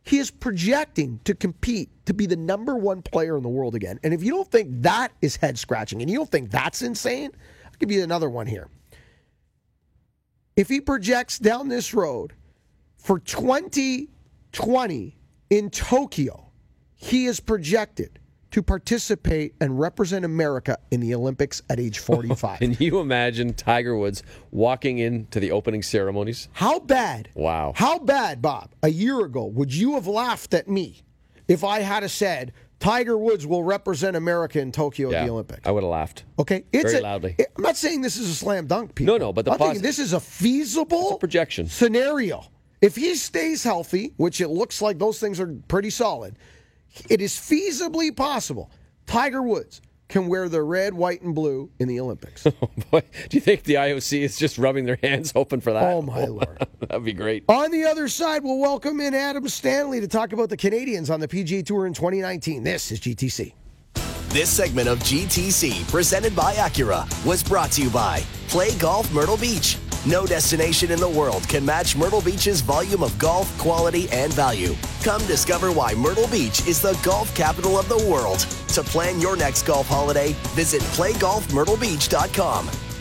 He 0.05 0.19
is 0.19 0.31
projecting 0.31 1.21
to 1.25 1.35
compete 1.35 1.91
to 2.07 2.15
be 2.15 2.27
the 2.27 2.37
number 2.37 2.77
one 2.77 3.03
player 3.03 3.37
in 3.37 3.43
the 3.43 3.49
world 3.49 3.75
again. 3.75 3.99
And 4.03 4.15
if 4.15 4.23
you 4.23 4.31
don't 4.31 4.51
think 4.51 4.69
that 4.83 5.13
is 5.21 5.37
head 5.37 5.59
scratching 5.59 6.01
and 6.01 6.11
you 6.11 6.17
don't 6.17 6.31
think 6.31 6.51
that's 6.51 6.83
insane, 6.83 7.33
I'll 7.65 7.73
give 7.79 7.91
you 7.91 8.03
another 8.03 8.31
one 8.31 8.47
here. 8.47 8.69
If 10.55 10.69
he 10.69 10.81
projects 10.83 11.39
down 11.39 11.69
this 11.69 11.95
road 11.95 12.35
for 12.99 13.19
2020 13.19 15.17
in 15.51 15.71
Tokyo, 15.71 16.51
he 16.95 17.25
is 17.27 17.41
projected 17.41 18.19
to 18.51 18.63
participate 18.63 19.55
and 19.63 19.81
represent 19.81 20.27
America 20.27 20.77
in 20.91 21.01
the 21.01 21.15
Olympics 21.15 21.63
at 21.71 21.81
age 21.81 21.99
45. 22.01 22.59
Can 22.59 22.77
you 22.79 23.01
imagine 23.01 23.55
Tiger 23.55 23.97
Woods 23.97 24.23
walking 24.51 24.99
into 24.99 25.41
the 25.41 25.53
opening 25.53 25.83
ceremonies? 25.83 26.49
How 26.53 26.81
bad? 26.81 27.31
Wow. 27.35 27.73
How 27.75 27.99
bad, 27.99 28.43
Bob? 28.43 28.75
A 28.83 28.91
year 28.91 29.25
ago, 29.25 29.47
would 29.47 29.73
you 29.73 29.95
have 29.95 30.07
laughed 30.07 30.53
at 30.53 30.69
me 30.69 31.01
if 31.49 31.65
I 31.65 31.81
had 31.81 32.09
said 32.11 32.53
Tiger 32.83 33.17
Woods 33.17 33.47
will 33.47 33.63
represent 33.63 34.17
America 34.17 34.59
in 34.61 34.73
Tokyo 34.73 35.13
at 35.13 35.25
the 35.25 35.31
Olympics? 35.31 35.61
I 35.65 35.71
would 35.71 35.85
have 35.85 35.91
laughed. 35.91 36.25
Okay, 36.39 36.65
it's 36.73 36.91
Very 36.91 36.99
a- 36.99 37.03
loudly. 37.03 37.35
it- 37.39 37.53
I'm 37.57 37.63
not 37.63 37.77
saying 37.77 38.01
this 38.01 38.17
is 38.17 38.29
a 38.29 38.35
slam 38.35 38.67
dunk, 38.67 38.97
people. 38.97 39.15
No, 39.15 39.27
no, 39.27 39.33
but 39.33 39.45
the 39.45 39.53
I'm 39.53 39.59
posi- 39.59 39.79
this 39.81 40.01
is 40.01 40.13
a 40.13 40.19
feasible 40.21 41.13
a 41.15 41.19
projection. 41.19 41.69
scenario. 41.69 42.45
If 42.81 42.97
he 42.97 43.15
stays 43.15 43.63
healthy, 43.63 44.15
which 44.17 44.41
it 44.41 44.49
looks 44.49 44.83
like 44.83 44.99
those 44.99 45.21
things 45.21 45.39
are 45.39 45.55
pretty 45.69 45.91
solid, 45.91 46.37
it 47.09 47.21
is 47.21 47.35
feasibly 47.35 48.15
possible. 48.15 48.69
Tiger 49.07 49.43
Woods 49.43 49.81
can 50.13 50.29
wear 50.29 50.47
the 50.49 50.63
red, 50.63 50.93
white, 50.93 51.23
and 51.23 51.35
blue 51.35 51.71
in 51.79 51.89
the 51.89 51.99
Olympics. 51.99 52.47
Oh, 52.63 52.69
boy, 52.91 53.03
do 53.29 53.37
you 53.37 53.41
think 53.41 53.65
the 53.65 53.75
IOC 53.75 54.21
is 54.21 54.37
just 54.37 54.57
rubbing 54.59 54.85
their 54.85 54.99
hands 55.03 55.33
open 55.37 55.61
for 55.61 55.73
that? 55.73 55.83
Oh, 55.83 56.03
my 56.03 56.25
Lord. 56.27 56.65
That'd 56.81 57.05
be 57.05 57.13
great. 57.13 57.45
On 57.49 57.71
the 57.71 57.85
other 57.85 58.07
side, 58.09 58.45
we'll 58.45 58.59
welcome 58.59 59.01
in 59.01 59.15
Adam 59.15 59.49
Stanley 59.49 60.01
to 60.01 60.07
talk 60.07 60.33
about 60.33 60.49
the 60.49 60.57
Canadians 60.57 61.11
on 61.11 61.19
the 61.19 61.27
PGA 61.27 61.65
Tour 61.65 61.87
in 61.87 61.95
2019. 61.95 62.63
This 62.63 62.93
is 62.93 63.01
GTC. 63.01 63.55
This 64.29 64.51
segment 64.51 64.89
of 64.89 64.99
GTC, 65.01 65.91
presented 65.91 66.37
by 66.37 66.55
Acura, 66.55 67.07
was 67.27 67.43
brought 67.43 67.73
to 67.73 67.83
you 67.83 67.91
by 67.91 68.23
Play 68.49 68.77
Golf 68.79 69.13
Myrtle 69.13 69.39
Beach. 69.39 69.77
No 70.05 70.27
destination 70.27 70.91
in 70.91 70.99
the 70.99 71.09
world 71.09 71.49
can 71.49 71.65
match 71.65 71.95
Myrtle 71.95 72.21
Beach's 72.21 72.61
volume 72.61 73.05
of 73.05 73.17
golf, 73.19 73.57
quality, 73.57 74.09
and 74.11 74.33
value. 74.33 74.75
Come 75.05 75.25
discover 75.27 75.71
why 75.71 75.95
Myrtle 75.95 76.27
Beach 76.27 76.67
is 76.67 76.83
the 76.83 76.99
golf 77.05 77.33
capital 77.37 77.79
of 77.79 77.89
the 77.89 78.05
world. 78.11 78.41
To 78.71 78.83
plan 78.83 79.21
your 79.21 79.37
next 79.37 79.63
golf 79.63 79.87
holiday, 79.87 80.33
visit 80.55 80.83
playgolfmyrtlebeach.com. 80.83 82.92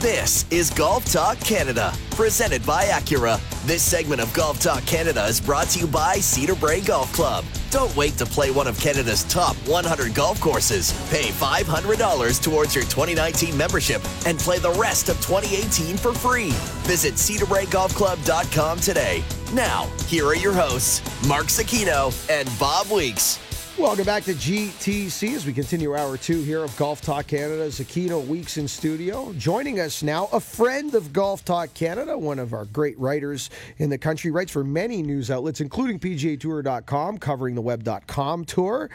This 0.00 0.44
is 0.50 0.68
Golf 0.68 1.10
Talk 1.10 1.40
Canada, 1.40 1.90
presented 2.10 2.64
by 2.66 2.84
Acura. 2.84 3.40
This 3.66 3.82
segment 3.82 4.20
of 4.20 4.30
Golf 4.34 4.60
Talk 4.60 4.84
Canada 4.84 5.24
is 5.24 5.40
brought 5.40 5.68
to 5.68 5.80
you 5.80 5.86
by 5.86 6.18
Cedarbrae 6.18 6.86
Golf 6.86 7.10
Club. 7.14 7.46
Don't 7.70 7.94
wait 7.96 8.12
to 8.18 8.26
play 8.26 8.50
one 8.50 8.66
of 8.66 8.78
Canada's 8.78 9.24
top 9.24 9.56
100 9.66 10.14
golf 10.14 10.38
courses. 10.38 10.92
Pay 11.10 11.28
$500 11.30 12.42
towards 12.42 12.74
your 12.74 12.84
2019 12.84 13.56
membership 13.56 14.02
and 14.26 14.38
play 14.38 14.58
the 14.58 14.72
rest 14.72 15.08
of 15.08 15.16
2018 15.22 15.96
for 15.96 16.12
free. 16.12 16.50
Visit 16.84 17.14
cedarbraegolfclub.com 17.14 18.80
today. 18.80 19.24
Now, 19.54 19.88
here 20.08 20.26
are 20.26 20.36
your 20.36 20.52
hosts, 20.52 21.00
Mark 21.26 21.46
Zecchino 21.46 22.12
and 22.28 22.50
Bob 22.58 22.90
Weeks. 22.90 23.38
Welcome 23.78 24.06
back 24.06 24.24
to 24.24 24.32
GTC 24.32 25.34
as 25.34 25.44
we 25.44 25.52
continue 25.52 25.94
hour 25.94 26.16
two 26.16 26.40
here 26.40 26.64
of 26.64 26.74
Golf 26.78 27.02
Talk 27.02 27.26
Canada. 27.26 27.66
Zecchino 27.66 28.26
Weeks 28.26 28.56
in 28.56 28.66
studio. 28.66 29.34
Joining 29.34 29.80
us 29.80 30.02
now, 30.02 30.30
a 30.32 30.40
friend 30.40 30.94
of 30.94 31.12
Golf 31.12 31.44
Talk 31.44 31.74
Canada, 31.74 32.16
one 32.16 32.38
of 32.38 32.54
our 32.54 32.64
great 32.64 32.98
writers 32.98 33.50
in 33.76 33.90
the 33.90 33.98
country, 33.98 34.30
writes 34.30 34.50
for 34.50 34.64
many 34.64 35.02
news 35.02 35.30
outlets, 35.30 35.60
including 35.60 36.00
PGAtour.com, 36.00 37.18
covering 37.18 37.54
the 37.54 37.60
web.com 37.60 38.46
tour. 38.46 38.88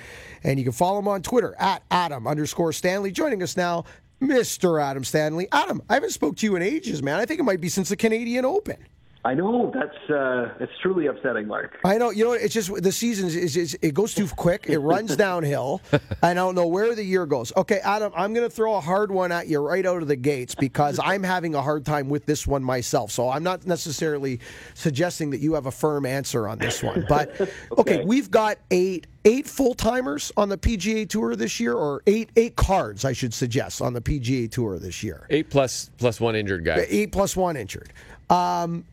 And 0.43 0.57
you 0.57 0.65
can 0.65 0.73
follow 0.73 0.97
him 0.97 1.07
on 1.07 1.21
Twitter 1.21 1.53
at 1.59 1.83
Adam 1.91 2.25
underscore 2.25 2.73
Stanley. 2.73 3.11
Joining 3.11 3.43
us 3.43 3.55
now, 3.55 3.85
Mr. 4.19 4.81
Adam 4.81 5.03
Stanley. 5.03 5.47
Adam, 5.51 5.83
I 5.91 5.93
haven't 5.93 6.09
spoke 6.09 6.37
to 6.37 6.45
you 6.47 6.55
in 6.55 6.63
ages, 6.63 7.03
man. 7.03 7.19
I 7.19 7.27
think 7.27 7.39
it 7.39 7.43
might 7.43 7.61
be 7.61 7.69
since 7.69 7.89
the 7.89 7.95
Canadian 7.95 8.45
Open. 8.45 8.77
I 9.23 9.35
know 9.35 9.71
that's 9.71 10.09
uh, 10.09 10.55
it's 10.59 10.71
truly 10.81 11.05
upsetting, 11.05 11.45
Mark. 11.45 11.77
I 11.85 11.99
know, 11.99 12.09
you 12.09 12.23
know, 12.25 12.31
it's 12.31 12.55
just 12.55 12.73
the 12.81 12.91
season 12.91 13.27
is, 13.27 13.35
is, 13.35 13.55
is 13.55 13.77
it 13.79 13.93
goes 13.93 14.15
too 14.15 14.27
quick. 14.27 14.65
It 14.67 14.79
runs 14.79 15.15
downhill. 15.15 15.79
I 16.23 16.33
don't 16.33 16.55
know 16.55 16.65
where 16.65 16.95
the 16.95 17.03
year 17.03 17.27
goes. 17.27 17.53
Okay, 17.55 17.79
Adam, 17.83 18.11
I'm 18.15 18.33
going 18.33 18.49
to 18.49 18.53
throw 18.55 18.73
a 18.75 18.79
hard 18.79 19.11
one 19.11 19.31
at 19.31 19.47
you 19.47 19.59
right 19.59 19.85
out 19.85 20.01
of 20.01 20.07
the 20.07 20.15
gates 20.15 20.55
because 20.55 20.99
I'm 21.03 21.21
having 21.21 21.53
a 21.53 21.61
hard 21.61 21.85
time 21.85 22.09
with 22.09 22.25
this 22.25 22.47
one 22.47 22.63
myself. 22.63 23.11
So 23.11 23.29
I'm 23.29 23.43
not 23.43 23.67
necessarily 23.67 24.39
suggesting 24.73 25.29
that 25.31 25.39
you 25.39 25.53
have 25.53 25.67
a 25.67 25.71
firm 25.71 26.07
answer 26.07 26.47
on 26.47 26.57
this 26.57 26.81
one. 26.81 27.05
But 27.07 27.39
okay, 27.41 27.51
Okay. 27.77 28.03
we've 28.03 28.31
got 28.31 28.57
eight 28.71 29.05
eight 29.23 29.47
full 29.47 29.75
timers 29.75 30.31
on 30.35 30.49
the 30.49 30.57
PGA 30.57 31.07
Tour 31.07 31.35
this 31.35 31.59
year, 31.59 31.75
or 31.75 32.01
eight 32.07 32.31
eight 32.37 32.55
cards, 32.55 33.05
I 33.05 33.13
should 33.13 33.35
suggest, 33.35 33.83
on 33.83 33.93
the 33.93 34.01
PGA 34.01 34.49
Tour 34.49 34.79
this 34.79 35.03
year. 35.03 35.27
Eight 35.29 35.51
plus 35.51 35.91
plus 35.99 36.19
one 36.19 36.35
injured 36.35 36.65
guy. 36.65 36.87
Eight 36.89 37.11
plus 37.11 37.37
one 37.37 37.55
injured. 37.55 37.93
Um, 38.31 38.85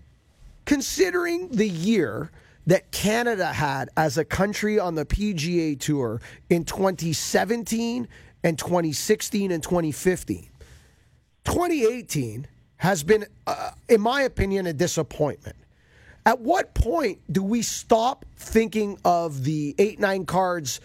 considering 0.69 1.49
the 1.49 1.67
year 1.67 2.31
that 2.67 2.93
Canada 2.93 3.47
had 3.47 3.89
as 3.97 4.19
a 4.19 4.25
country 4.25 4.79
on 4.79 4.95
the 4.95 5.07
PGA 5.07 5.81
Tour 5.81 6.21
in 6.51 6.63
2017 6.63 8.07
and 8.45 8.59
2016 8.59 9.51
and 9.51 9.63
2015, 9.63 10.51
2018 11.45 12.47
has 12.77 13.03
been, 13.03 13.25
uh, 13.47 13.71
in 13.89 14.03
my 14.03 14.23
opinion, 14.23 14.67
a 14.67 14.75
disappointment. 14.75 15.57
At 16.27 16.39
what 16.39 16.75
point 16.75 17.21
do 17.33 17.43
we 17.43 17.63
stop 17.63 18.27
thinking 18.37 18.99
of 19.07 19.45
the 19.45 19.75
eight 19.79 19.99
nine 19.99 20.27
cards 20.27 20.83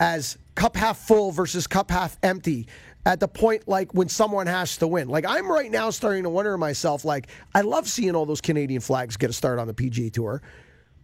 as 0.00 0.38
cup 0.54 0.74
half 0.74 0.96
full 0.96 1.32
versus 1.32 1.66
cup 1.66 1.90
half 1.90 2.16
empty? 2.22 2.66
At 3.08 3.20
the 3.20 3.28
point 3.28 3.66
like 3.66 3.94
when 3.94 4.10
someone 4.10 4.46
has 4.46 4.76
to 4.76 4.86
win, 4.86 5.08
like 5.08 5.24
I'm 5.26 5.50
right 5.50 5.70
now 5.70 5.88
starting 5.88 6.24
to 6.24 6.28
wonder 6.28 6.58
myself, 6.58 7.06
like 7.06 7.28
I 7.54 7.62
love 7.62 7.88
seeing 7.88 8.14
all 8.14 8.26
those 8.26 8.42
Canadian 8.42 8.82
flags 8.82 9.16
get 9.16 9.30
a 9.30 9.32
start 9.32 9.58
on 9.58 9.66
the 9.66 9.72
PGA 9.72 10.12
Tour. 10.12 10.42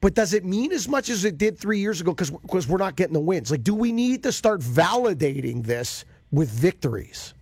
But 0.02 0.12
does 0.12 0.34
it 0.34 0.44
mean 0.44 0.70
as 0.70 0.86
much 0.86 1.08
as 1.08 1.24
it 1.24 1.38
did 1.38 1.58
three 1.58 1.78
years 1.78 2.02
ago 2.02 2.12
because 2.12 2.68
we're 2.68 2.76
not 2.76 2.96
getting 2.96 3.14
the 3.14 3.20
wins? 3.20 3.50
Like, 3.50 3.64
do 3.64 3.74
we 3.74 3.90
need 3.90 4.22
to 4.24 4.32
start 4.32 4.60
validating 4.60 5.64
this 5.64 6.04
with 6.30 6.50
victories? 6.50 7.32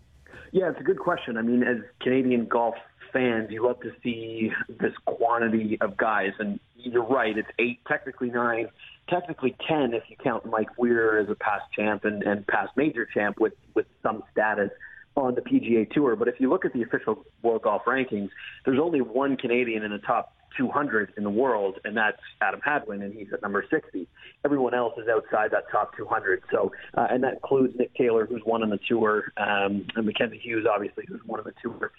Yeah, 0.53 0.71
it's 0.71 0.79
a 0.79 0.85
good 0.85 1.01
question. 1.01 1.37
I 1.37 1.43
mean, 1.43 1.65
as 1.65 1.79
Canadian 2.01 2.47
golf 2.47 2.77
fans, 3.13 3.51
you 3.51 3.67
love 3.67 3.81
to 3.81 3.91
see 4.01 4.53
this 4.69 4.93
quantity 5.07 5.77
of 5.81 5.97
guys, 5.97 6.35
and 6.39 6.61
you're 6.77 7.03
right. 7.03 7.37
It's 7.37 7.49
eight, 7.59 7.81
technically 7.89 8.31
nine, 8.31 8.69
technically 9.09 9.57
ten 9.69 9.95
if 9.95 10.05
you 10.09 10.17
count 10.23 10.47
Mike 10.47 10.79
Weir 10.79 11.19
as 11.19 11.29
a 11.29 11.35
past 11.35 11.65
champ 11.77 12.05
and, 12.05 12.23
and 12.23 12.47
past 12.47 12.71
major 12.77 13.07
champ 13.13 13.39
with 13.39 13.55
with 13.75 13.87
some 14.03 14.23
status 14.33 14.71
on 15.17 15.35
the 15.35 15.43
PGA 15.43 15.91
Tour. 15.91 16.17
But 16.17 16.29
if 16.29 16.37
you 16.39 16.49
look 16.49 16.65
at 16.65 16.73
the 16.73 16.83
official 16.83 17.25
World 17.43 17.63
Golf 17.63 17.83
rankings, 17.87 18.31
there's 18.65 18.81
only 18.81 19.01
one 19.01 19.37
Canadian 19.37 19.83
in 19.83 19.91
the 19.91 19.99
top 19.99 20.35
200 20.57 21.15
in 21.17 21.25
the 21.25 21.31
world, 21.31 21.79
and 21.85 21.97
that's 21.97 22.21
Adam 22.41 22.61
Hadwin, 22.63 23.03
and 23.03 23.15
he's 23.15 23.33
at 23.33 23.43
number 23.43 23.65
60. 23.69 24.07
Everyone 24.45 24.75
else 24.75 24.95
is 24.99 25.09
outside 25.09 25.51
that 25.53 25.65
top 25.71 25.97
200. 25.97 26.43
So, 26.51 26.73
uh, 26.95 27.07
and 27.11 27.23
that 27.25 27.35
includes 27.35 27.75
Nick 27.77 27.95
Taylor, 27.95 28.27
who's 28.27 28.43
won 28.45 28.63
on 28.63 28.71
the 28.71 28.79
tour, 28.89 29.33
um, 29.37 29.87
and 29.97 30.07
Mackenzie 30.07 30.39
Hughes, 30.39 30.67
obviously, 30.71 31.05
who's 31.09 31.21
won 31.27 31.41
on 31.41 31.47
the 31.47 31.55
tour. 31.63 31.93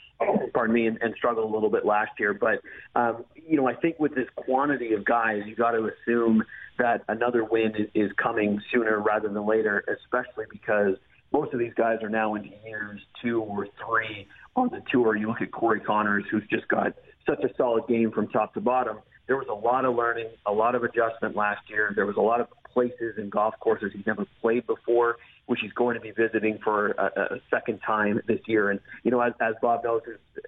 Pardon 0.53 0.73
me, 0.73 0.87
and, 0.87 0.97
and 1.01 1.13
struggled 1.15 1.49
a 1.49 1.53
little 1.53 1.69
bit 1.69 1.85
last 1.85 2.11
year. 2.19 2.33
But 2.33 2.61
um, 2.95 3.25
you 3.47 3.57
know, 3.57 3.67
I 3.67 3.75
think 3.75 3.99
with 3.99 4.15
this 4.15 4.27
quantity 4.35 4.93
of 4.93 5.03
guys, 5.05 5.41
you 5.45 5.55
got 5.55 5.71
to 5.71 5.89
assume 5.89 6.43
that 6.77 7.03
another 7.07 7.43
win 7.43 7.75
is, 7.75 7.87
is 7.93 8.11
coming 8.21 8.61
sooner 8.71 8.99
rather 8.99 9.29
than 9.29 9.45
later, 9.45 9.83
especially 9.87 10.45
because 10.49 10.95
most 11.31 11.53
of 11.53 11.59
these 11.59 11.73
guys 11.75 11.97
are 12.01 12.09
now 12.09 12.35
into 12.35 12.49
years 12.65 13.01
two 13.21 13.41
or 13.41 13.67
three 13.85 14.27
on 14.55 14.69
the 14.69 14.81
tour. 14.91 15.15
You 15.15 15.27
look 15.27 15.41
at 15.41 15.51
Corey 15.51 15.79
Connors, 15.79 16.23
who's 16.31 16.43
just 16.49 16.67
got 16.67 16.93
such 17.27 17.43
a 17.43 17.53
solid 17.57 17.87
game 17.87 18.11
from 18.11 18.27
top 18.29 18.53
to 18.53 18.61
bottom. 18.61 18.99
There 19.27 19.37
was 19.37 19.47
a 19.49 19.53
lot 19.53 19.85
of 19.85 19.95
learning, 19.95 20.27
a 20.45 20.51
lot 20.51 20.75
of 20.75 20.83
adjustment 20.83 21.35
last 21.35 21.61
year. 21.69 21.91
There 21.95 22.05
was 22.05 22.17
a 22.17 22.21
lot 22.21 22.41
of 22.41 22.47
places 22.73 23.15
and 23.17 23.31
golf 23.31 23.55
courses 23.59 23.91
he's 23.95 24.05
never 24.05 24.25
played 24.41 24.67
before, 24.67 25.17
which 25.45 25.59
he's 25.61 25.73
going 25.73 25.95
to 25.95 26.01
be 26.01 26.11
visiting 26.11 26.57
for 26.63 26.91
a, 26.91 27.35
a 27.35 27.39
second 27.49 27.79
time 27.85 28.21
this 28.27 28.39
year. 28.47 28.71
And 28.71 28.79
you 29.03 29.11
know, 29.11 29.21
as, 29.21 29.33
as 29.41 29.55
Bob 29.61 29.83
knows, 29.83 30.01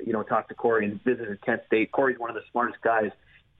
you 0.06 0.14
know, 0.14 0.24
talked 0.24 0.50
to 0.50 0.56
Corey 0.56 0.86
and 0.86 1.04
visited 1.04 1.42
Kent 1.46 1.62
State. 1.68 1.92
Corey's 1.92 2.20
one 2.20 2.30
of 2.30 2.36
the 2.36 2.44
smartest 2.52 2.82
guys 2.82 3.12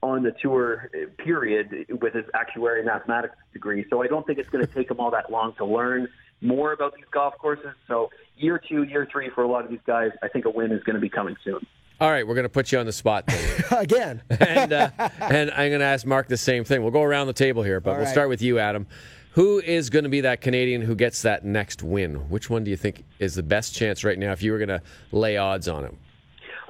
on 0.02 0.22
the 0.22 0.32
tour 0.42 0.90
period 1.18 1.86
with 2.00 2.14
his 2.14 2.24
actuary 2.34 2.84
mathematics 2.84 3.34
degree. 3.52 3.84
So 3.90 4.02
I 4.02 4.06
don't 4.06 4.26
think 4.26 4.38
it's 4.38 4.50
going 4.50 4.66
to 4.66 4.72
take 4.72 4.90
him 4.90 5.00
all 5.00 5.10
that 5.10 5.30
long 5.30 5.54
to 5.58 5.64
learn 5.64 6.08
more 6.40 6.72
about 6.72 6.94
these 6.94 7.06
golf 7.10 7.34
courses. 7.38 7.72
So 7.88 8.10
year 8.36 8.60
two, 8.68 8.82
year 8.84 9.08
three 9.10 9.30
for 9.34 9.42
a 9.42 9.48
lot 9.48 9.64
of 9.64 9.70
these 9.70 9.80
guys, 9.86 10.10
I 10.22 10.28
think 10.28 10.44
a 10.44 10.50
win 10.50 10.70
is 10.70 10.82
going 10.84 10.94
to 10.94 11.00
be 11.00 11.08
coming 11.08 11.36
soon. 11.42 11.66
All 11.98 12.10
right, 12.10 12.26
we're 12.26 12.34
going 12.34 12.44
to 12.44 12.50
put 12.50 12.72
you 12.72 12.78
on 12.78 12.84
the 12.84 12.92
spot 12.92 13.24
again, 13.70 14.22
and 14.30 14.70
uh, 14.70 14.90
and 15.18 15.50
I'm 15.50 15.70
going 15.70 15.80
to 15.80 15.86
ask 15.86 16.04
Mark 16.04 16.28
the 16.28 16.36
same 16.36 16.62
thing. 16.62 16.82
We'll 16.82 16.90
go 16.90 17.02
around 17.02 17.26
the 17.26 17.32
table 17.32 17.62
here, 17.62 17.80
but 17.80 17.90
All 17.90 17.96
we'll 17.96 18.04
right. 18.04 18.12
start 18.12 18.28
with 18.28 18.42
you, 18.42 18.58
Adam. 18.58 18.86
Who 19.36 19.60
is 19.60 19.90
going 19.90 20.04
to 20.04 20.08
be 20.08 20.22
that 20.22 20.40
Canadian 20.40 20.80
who 20.80 20.94
gets 20.94 21.20
that 21.20 21.44
next 21.44 21.82
win? 21.82 22.30
Which 22.30 22.48
one 22.48 22.64
do 22.64 22.70
you 22.70 22.76
think 22.78 23.04
is 23.18 23.34
the 23.34 23.42
best 23.42 23.74
chance 23.74 24.02
right 24.02 24.18
now 24.18 24.32
if 24.32 24.42
you 24.42 24.50
were 24.50 24.56
going 24.56 24.70
to 24.70 24.80
lay 25.12 25.36
odds 25.36 25.68
on 25.68 25.84
it? 25.84 25.94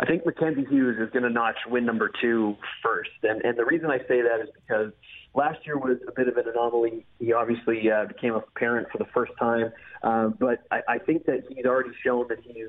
I 0.00 0.04
think 0.04 0.26
Mackenzie 0.26 0.66
Hughes 0.68 0.96
is 0.98 1.08
going 1.12 1.22
to 1.22 1.30
notch 1.30 1.58
win 1.68 1.86
number 1.86 2.10
two 2.20 2.56
first, 2.82 3.10
and 3.22 3.40
and 3.44 3.56
the 3.56 3.64
reason 3.64 3.88
I 3.88 3.98
say 4.08 4.20
that 4.20 4.40
is 4.42 4.48
because 4.52 4.90
last 5.32 5.64
year 5.64 5.78
was 5.78 5.98
a 6.08 6.12
bit 6.16 6.26
of 6.26 6.36
an 6.38 6.48
anomaly. 6.48 7.06
He 7.20 7.32
obviously 7.32 7.88
uh, 7.88 8.06
became 8.06 8.34
a 8.34 8.40
parent 8.58 8.88
for 8.90 8.98
the 8.98 9.06
first 9.14 9.32
time, 9.38 9.72
uh, 10.02 10.28
but 10.30 10.66
I, 10.72 10.80
I 10.88 10.98
think 10.98 11.24
that 11.26 11.44
he's 11.48 11.66
already 11.66 11.92
shown 12.04 12.26
that 12.30 12.40
he's 12.42 12.66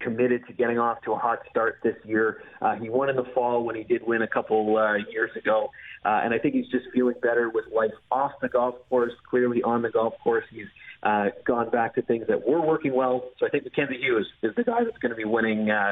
committed 0.00 0.46
to 0.46 0.52
getting 0.52 0.78
off 0.78 1.00
to 1.02 1.12
a 1.12 1.16
hot 1.16 1.40
start 1.50 1.78
this 1.82 1.96
year. 2.04 2.42
Uh, 2.60 2.74
he 2.74 2.90
won 2.90 3.08
in 3.08 3.16
the 3.16 3.24
fall 3.34 3.64
when 3.64 3.76
he 3.76 3.82
did 3.84 4.06
win 4.06 4.22
a 4.22 4.28
couple 4.28 4.76
uh, 4.76 4.94
years 5.10 5.30
ago, 5.36 5.70
uh, 6.06 6.20
and 6.22 6.32
I 6.32 6.38
think 6.38 6.54
he's 6.54 6.68
just 6.68 6.84
feeling 6.94 7.16
better 7.20 7.50
with 7.50 7.64
life 7.74 7.90
off 8.12 8.30
the 8.40 8.48
golf 8.48 8.76
course. 8.88 9.12
Clearly, 9.28 9.60
on 9.64 9.82
the 9.82 9.90
golf 9.90 10.14
course, 10.22 10.44
he's 10.50 10.66
uh, 11.02 11.30
gone 11.44 11.68
back 11.70 11.96
to 11.96 12.02
things 12.02 12.26
that 12.28 12.46
were 12.46 12.60
working 12.60 12.94
well. 12.94 13.24
So 13.38 13.46
I 13.46 13.50
think 13.50 13.64
Mackenzie 13.64 13.98
Hughes 13.98 14.28
is 14.40 14.54
the 14.54 14.62
guy 14.62 14.84
that's 14.84 14.98
going 14.98 15.10
to 15.10 15.16
be 15.16 15.24
winning 15.24 15.68
uh, 15.68 15.90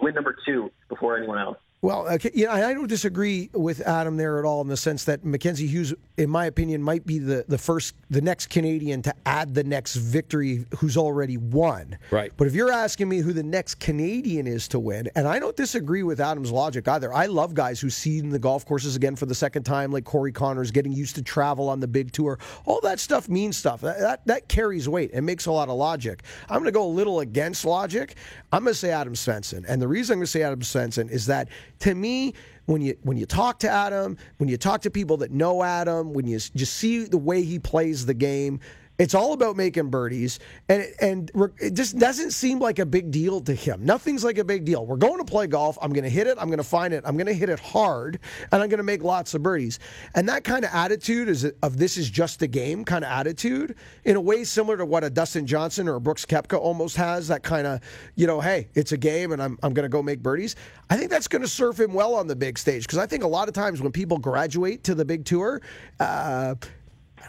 win 0.00 0.14
number 0.14 0.36
two 0.46 0.70
before 0.88 1.16
anyone 1.16 1.38
else. 1.38 1.58
Well, 1.82 2.08
uh, 2.08 2.14
okay, 2.14 2.30
yeah, 2.34 2.52
I 2.52 2.72
don't 2.72 2.88
disagree 2.88 3.50
with 3.52 3.80
Adam 3.82 4.16
there 4.16 4.38
at 4.38 4.46
all 4.46 4.62
in 4.62 4.68
the 4.68 4.78
sense 4.78 5.04
that 5.04 5.24
Mackenzie 5.24 5.66
Hughes, 5.66 5.92
in 6.16 6.30
my 6.30 6.46
opinion, 6.46 6.82
might 6.82 7.06
be 7.06 7.18
the, 7.18 7.44
the 7.48 7.58
first, 7.58 7.94
the 8.08 8.22
next 8.22 8.48
Canadian 8.48 9.02
to 9.02 9.14
add 9.26 9.54
the 9.54 9.62
next 9.62 9.96
victory 9.96 10.64
who's 10.78 10.96
already 10.96 11.36
won. 11.36 11.98
Right. 12.10 12.32
But 12.36 12.46
if 12.46 12.54
you're 12.54 12.72
asking 12.72 13.10
me 13.10 13.18
who 13.18 13.34
the 13.34 13.42
next 13.42 13.74
Canadian 13.74 14.46
is 14.46 14.68
to 14.68 14.78
win, 14.78 15.10
and 15.14 15.28
I 15.28 15.38
don't 15.38 15.54
disagree 15.54 16.02
with 16.02 16.18
Adam's 16.18 16.50
logic 16.50 16.88
either. 16.88 17.12
I 17.12 17.26
love 17.26 17.52
guys 17.52 17.78
who 17.78 17.90
see 17.90 18.22
the 18.22 18.38
golf 18.38 18.64
courses 18.64 18.96
again 18.96 19.14
for 19.14 19.26
the 19.26 19.34
second 19.34 19.64
time, 19.64 19.92
like 19.92 20.04
Corey 20.04 20.32
Conners, 20.32 20.70
getting 20.70 20.92
used 20.92 21.14
to 21.16 21.22
travel 21.22 21.68
on 21.68 21.78
the 21.78 21.88
big 21.88 22.10
tour. 22.10 22.38
All 22.64 22.80
that 22.84 23.00
stuff 23.00 23.28
means 23.28 23.58
stuff. 23.58 23.82
That, 23.82 23.98
that, 23.98 24.26
that 24.26 24.48
carries 24.48 24.88
weight 24.88 25.10
and 25.12 25.26
makes 25.26 25.44
a 25.44 25.52
lot 25.52 25.68
of 25.68 25.76
logic. 25.76 26.22
I'm 26.48 26.56
going 26.60 26.64
to 26.64 26.72
go 26.72 26.86
a 26.86 26.88
little 26.88 27.20
against 27.20 27.66
logic. 27.66 28.16
I'm 28.50 28.64
going 28.64 28.72
to 28.72 28.78
say 28.78 28.92
Adam 28.92 29.12
Svensson. 29.12 29.66
And 29.68 29.80
the 29.80 29.88
reason 29.88 30.14
I'm 30.14 30.18
going 30.20 30.24
to 30.26 30.30
say 30.32 30.42
Adam 30.42 30.60
Svensson 30.60 31.10
is 31.10 31.26
that 31.26 31.48
to 31.80 31.94
me, 31.94 32.34
when 32.66 32.82
you 32.82 32.96
when 33.02 33.16
you 33.16 33.26
talk 33.26 33.60
to 33.60 33.68
Adam, 33.68 34.16
when 34.38 34.48
you 34.48 34.56
talk 34.56 34.82
to 34.82 34.90
people 34.90 35.16
that 35.18 35.30
know 35.30 35.62
Adam, 35.62 36.12
when 36.12 36.26
you 36.26 36.38
just 36.38 36.74
see 36.74 37.04
the 37.04 37.18
way 37.18 37.42
he 37.42 37.58
plays 37.58 38.06
the 38.06 38.14
game, 38.14 38.60
it's 38.98 39.14
all 39.14 39.32
about 39.32 39.56
making 39.56 39.90
birdies, 39.90 40.38
and 40.68 40.86
and 41.00 41.30
it 41.58 41.74
just 41.74 41.98
doesn't 41.98 42.30
seem 42.30 42.58
like 42.58 42.78
a 42.78 42.86
big 42.86 43.10
deal 43.10 43.40
to 43.42 43.54
him. 43.54 43.84
Nothing's 43.84 44.24
like 44.24 44.38
a 44.38 44.44
big 44.44 44.64
deal. 44.64 44.86
We're 44.86 44.96
going 44.96 45.18
to 45.18 45.24
play 45.24 45.46
golf. 45.46 45.76
I'm 45.82 45.92
going 45.92 46.04
to 46.04 46.10
hit 46.10 46.26
it. 46.26 46.38
I'm 46.40 46.46
going 46.46 46.58
to 46.58 46.64
find 46.64 46.94
it. 46.94 47.04
I'm 47.06 47.16
going 47.16 47.26
to 47.26 47.34
hit 47.34 47.50
it 47.50 47.60
hard, 47.60 48.18
and 48.52 48.62
I'm 48.62 48.68
going 48.68 48.78
to 48.78 48.84
make 48.84 49.02
lots 49.02 49.34
of 49.34 49.42
birdies. 49.42 49.78
And 50.14 50.28
that 50.28 50.44
kind 50.44 50.64
of 50.64 50.70
attitude 50.72 51.28
is 51.28 51.44
of 51.62 51.76
this 51.76 51.98
is 51.98 52.08
just 52.08 52.40
a 52.40 52.46
game 52.46 52.84
kind 52.84 53.04
of 53.04 53.10
attitude, 53.10 53.76
in 54.04 54.16
a 54.16 54.20
way 54.20 54.44
similar 54.44 54.78
to 54.78 54.86
what 54.86 55.04
a 55.04 55.10
Dustin 55.10 55.46
Johnson 55.46 55.88
or 55.88 55.96
a 55.96 56.00
Brooks 56.00 56.24
Koepka 56.24 56.58
almost 56.58 56.96
has. 56.96 57.28
That 57.28 57.42
kind 57.42 57.66
of 57.66 57.80
you 58.14 58.26
know, 58.26 58.40
hey, 58.40 58.68
it's 58.74 58.92
a 58.92 58.98
game, 58.98 59.32
and 59.32 59.42
I'm 59.42 59.58
I'm 59.62 59.74
going 59.74 59.84
to 59.84 59.90
go 59.90 60.02
make 60.02 60.22
birdies. 60.22 60.56
I 60.88 60.96
think 60.96 61.10
that's 61.10 61.28
going 61.28 61.42
to 61.42 61.48
serve 61.48 61.78
him 61.78 61.92
well 61.92 62.14
on 62.14 62.28
the 62.28 62.36
big 62.36 62.58
stage 62.58 62.84
because 62.84 62.98
I 62.98 63.06
think 63.06 63.24
a 63.24 63.28
lot 63.28 63.48
of 63.48 63.54
times 63.54 63.82
when 63.82 63.92
people 63.92 64.18
graduate 64.18 64.84
to 64.84 64.94
the 64.94 65.04
big 65.04 65.24
tour. 65.26 65.60
Uh, 66.00 66.54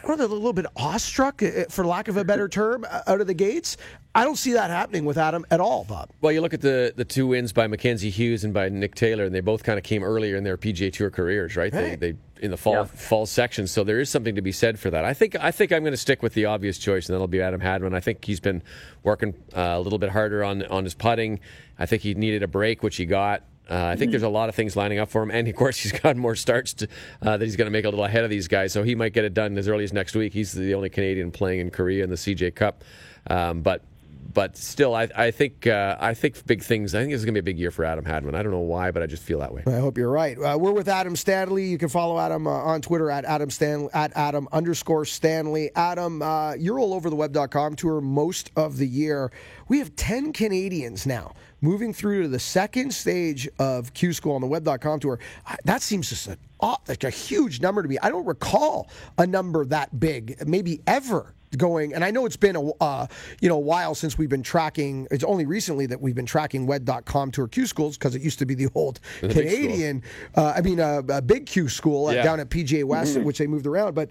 I 0.02 0.06
don't 0.06 0.18
know, 0.18 0.24
a 0.24 0.26
little 0.26 0.52
bit 0.52 0.66
awestruck, 0.76 1.42
uh, 1.42 1.64
for 1.68 1.84
lack 1.84 2.08
of 2.08 2.16
a 2.16 2.24
better 2.24 2.48
term, 2.48 2.84
uh, 2.88 3.02
out 3.06 3.20
of 3.20 3.26
the 3.26 3.34
gates. 3.34 3.76
I 4.14 4.24
don't 4.24 4.36
see 4.36 4.52
that 4.54 4.70
happening 4.70 5.04
with 5.04 5.18
Adam 5.18 5.46
at 5.50 5.60
all, 5.60 5.84
Bob. 5.84 6.10
Well, 6.20 6.32
you 6.32 6.40
look 6.40 6.54
at 6.54 6.60
the 6.60 6.92
the 6.96 7.04
two 7.04 7.28
wins 7.28 7.52
by 7.52 7.66
Mackenzie 7.66 8.10
Hughes 8.10 8.42
and 8.42 8.52
by 8.52 8.68
Nick 8.68 8.94
Taylor, 8.94 9.24
and 9.24 9.34
they 9.34 9.40
both 9.40 9.62
kind 9.62 9.78
of 9.78 9.84
came 9.84 10.02
earlier 10.02 10.36
in 10.36 10.44
their 10.44 10.56
PGA 10.56 10.92
Tour 10.92 11.10
careers, 11.10 11.56
right? 11.56 11.72
Hey. 11.72 11.96
They, 11.96 12.12
they 12.12 12.18
in 12.40 12.50
the 12.50 12.56
fall 12.56 12.74
yeah. 12.74 12.84
fall 12.84 13.26
section, 13.26 13.66
so 13.66 13.84
there 13.84 14.00
is 14.00 14.10
something 14.10 14.34
to 14.34 14.42
be 14.42 14.52
said 14.52 14.78
for 14.78 14.90
that. 14.90 15.04
I 15.04 15.14
think 15.14 15.36
I 15.36 15.50
think 15.50 15.72
I'm 15.72 15.82
going 15.82 15.92
to 15.92 15.98
stick 15.98 16.22
with 16.22 16.34
the 16.34 16.46
obvious 16.46 16.78
choice, 16.78 17.08
and 17.08 17.14
that'll 17.14 17.28
be 17.28 17.40
Adam 17.40 17.60
Hadwin. 17.60 17.94
I 17.94 18.00
think 18.00 18.24
he's 18.24 18.40
been 18.40 18.62
working 19.02 19.34
uh, 19.56 19.74
a 19.76 19.80
little 19.80 19.98
bit 19.98 20.10
harder 20.10 20.42
on 20.42 20.64
on 20.64 20.84
his 20.84 20.94
putting. 20.94 21.40
I 21.78 21.86
think 21.86 22.02
he 22.02 22.14
needed 22.14 22.42
a 22.42 22.48
break, 22.48 22.82
which 22.82 22.96
he 22.96 23.06
got. 23.06 23.42
Uh, 23.70 23.86
I 23.86 23.96
think 23.96 24.10
there's 24.10 24.22
a 24.22 24.28
lot 24.28 24.48
of 24.48 24.54
things 24.54 24.76
lining 24.76 24.98
up 24.98 25.08
for 25.10 25.22
him, 25.22 25.30
and 25.30 25.46
of 25.46 25.54
course 25.54 25.78
he's 25.82 25.92
got 25.92 26.16
more 26.16 26.34
starts 26.34 26.74
to, 26.74 26.88
uh, 27.22 27.36
that 27.36 27.44
he's 27.44 27.56
going 27.56 27.66
to 27.66 27.70
make 27.70 27.84
a 27.84 27.88
little 27.88 28.04
ahead 28.04 28.24
of 28.24 28.30
these 28.30 28.48
guys. 28.48 28.72
So 28.72 28.82
he 28.82 28.94
might 28.94 29.12
get 29.12 29.24
it 29.24 29.34
done 29.34 29.56
as 29.58 29.68
early 29.68 29.84
as 29.84 29.92
next 29.92 30.14
week. 30.14 30.32
He's 30.32 30.52
the 30.52 30.74
only 30.74 30.90
Canadian 30.90 31.30
playing 31.30 31.60
in 31.60 31.70
Korea 31.70 32.04
in 32.04 32.10
the 32.10 32.16
CJ 32.16 32.54
Cup, 32.54 32.84
um, 33.28 33.62
but 33.62 33.82
but 34.32 34.56
still, 34.56 34.94
I, 34.94 35.08
I 35.16 35.30
think 35.30 35.66
uh, 35.66 35.96
I 35.98 36.14
think 36.14 36.44
big 36.46 36.62
things. 36.62 36.94
I 36.94 37.00
think 37.00 37.12
this 37.12 37.18
is 37.20 37.24
going 37.24 37.34
to 37.34 37.42
be 37.42 37.50
a 37.50 37.50
big 37.54 37.58
year 37.58 37.70
for 37.70 37.84
Adam 37.84 38.04
Hadwin. 38.04 38.34
I 38.34 38.42
don't 38.42 38.52
know 38.52 38.58
why, 38.58 38.90
but 38.90 39.02
I 39.02 39.06
just 39.06 39.22
feel 39.22 39.40
that 39.40 39.52
way. 39.52 39.62
I 39.66 39.78
hope 39.78 39.96
you're 39.96 40.10
right. 40.10 40.36
Uh, 40.38 40.56
we're 40.60 40.72
with 40.72 40.88
Adam 40.88 41.16
Stanley. 41.16 41.64
You 41.64 41.78
can 41.78 41.88
follow 41.88 42.18
Adam 42.18 42.46
uh, 42.46 42.50
on 42.50 42.82
Twitter 42.82 43.10
at 43.10 43.24
Adam 43.24 43.50
Stanley 43.50 43.88
at 43.94 44.12
Adam 44.14 44.46
underscore 44.52 45.06
Stanley. 45.06 45.70
Adam, 45.74 46.22
uh, 46.22 46.52
you're 46.54 46.78
all 46.78 46.94
over 46.94 47.08
the 47.10 47.16
web.com 47.16 47.74
tour 47.74 48.00
most 48.00 48.50
of 48.54 48.76
the 48.76 48.86
year. 48.86 49.32
We 49.68 49.78
have 49.78 49.96
ten 49.96 50.32
Canadians 50.32 51.06
now 51.06 51.34
moving 51.60 51.92
through 51.92 52.22
to 52.22 52.28
the 52.28 52.38
second 52.38 52.92
stage 52.92 53.48
of 53.58 53.92
Q 53.94 54.12
School 54.12 54.34
on 54.34 54.40
the 54.40 54.46
web.com 54.46 55.00
tour. 55.00 55.18
That 55.64 55.82
seems 55.82 56.08
just 56.08 56.28
a, 56.28 56.38
like 56.60 57.04
a 57.04 57.10
huge 57.10 57.60
number 57.60 57.82
to 57.82 57.88
me. 57.88 57.98
I 58.02 58.08
don't 58.08 58.26
recall 58.26 58.88
a 59.16 59.26
number 59.26 59.64
that 59.66 59.98
big, 59.98 60.46
maybe 60.46 60.80
ever 60.86 61.34
going 61.56 61.94
and 61.94 62.04
i 62.04 62.10
know 62.10 62.26
it's 62.26 62.36
been 62.36 62.56
a 62.56 62.70
uh, 62.82 63.06
you 63.40 63.48
know 63.48 63.56
a 63.56 63.60
while 63.60 63.94
since 63.94 64.18
we've 64.18 64.28
been 64.28 64.42
tracking 64.42 65.08
it's 65.10 65.24
only 65.24 65.46
recently 65.46 65.86
that 65.86 65.98
we've 65.98 66.14
been 66.14 66.26
tracking 66.26 66.66
web.com 66.66 67.30
tour 67.30 67.48
q 67.48 67.66
schools 67.66 67.96
because 67.96 68.14
it 68.14 68.20
used 68.20 68.38
to 68.38 68.44
be 68.44 68.54
the 68.54 68.68
old 68.74 69.00
the 69.22 69.28
canadian 69.28 70.02
uh, 70.34 70.52
i 70.54 70.60
mean 70.60 70.78
uh, 70.78 71.00
a 71.08 71.22
big 71.22 71.46
q 71.46 71.66
school 71.68 72.12
yeah. 72.12 72.22
down 72.22 72.38
at 72.38 72.50
pga 72.50 72.84
west 72.84 73.14
mm-hmm. 73.14 73.24
which 73.24 73.38
they 73.38 73.46
moved 73.46 73.66
around 73.66 73.94
but 73.94 74.10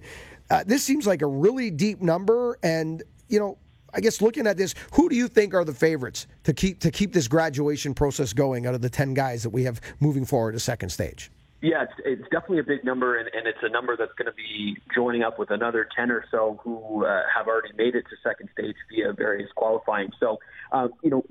uh, 0.50 0.64
this 0.66 0.82
seems 0.84 1.06
like 1.06 1.22
a 1.22 1.28
really 1.28 1.70
deep 1.70 2.02
number 2.02 2.58
and 2.64 3.04
you 3.28 3.40
know 3.40 3.56
I 3.94 4.02
guess 4.02 4.22
looking 4.22 4.48
at 4.48 4.58
this, 4.58 4.76
who 4.94 5.10
do 5.10 5.16
you 5.16 5.28
think 5.28 5.54
are 5.54 5.64
the 5.64 5.74
favorites 5.74 6.28
to 6.44 6.54
keep 6.54 6.80
to 6.82 6.92
keep 6.92 7.14
this 7.14 7.28
graduation 7.28 7.94
process 7.94 8.34
going 8.34 8.66
out 8.66 8.76
of 8.76 8.82
the 8.82 8.90
ten 8.90 9.14
guys 9.14 9.44
that 9.44 9.50
we 9.50 9.64
have 9.64 9.82
moving 10.00 10.26
forward 10.26 10.54
to 10.54 10.60
second 10.60 10.90
stage? 10.90 11.32
Yeah, 11.62 11.84
it's, 11.84 11.94
it's 12.06 12.30
definitely 12.30 12.60
a 12.60 12.64
big 12.64 12.86
number, 12.86 13.18
and, 13.18 13.30
and 13.34 13.48
it's 13.48 13.58
a 13.64 13.70
number 13.70 13.98
that's 13.98 14.14
going 14.14 14.28
to 14.28 14.34
be 14.34 14.78
joining 14.94 15.24
up 15.24 15.40
with 15.40 15.50
another 15.50 15.88
10 15.96 16.12
or 16.12 16.24
so 16.30 16.60
who 16.64 17.04
uh, 17.04 17.24
have 17.36 17.48
already 17.48 17.74
made 17.76 17.96
it 17.96 18.06
to 18.12 18.16
second 18.24 18.50
stage 18.54 18.76
via 18.92 19.12
various 19.12 19.50
qualifying. 19.56 20.12
So, 20.20 20.38
um, 20.72 20.92
you 21.02 21.10
know, 21.10 21.26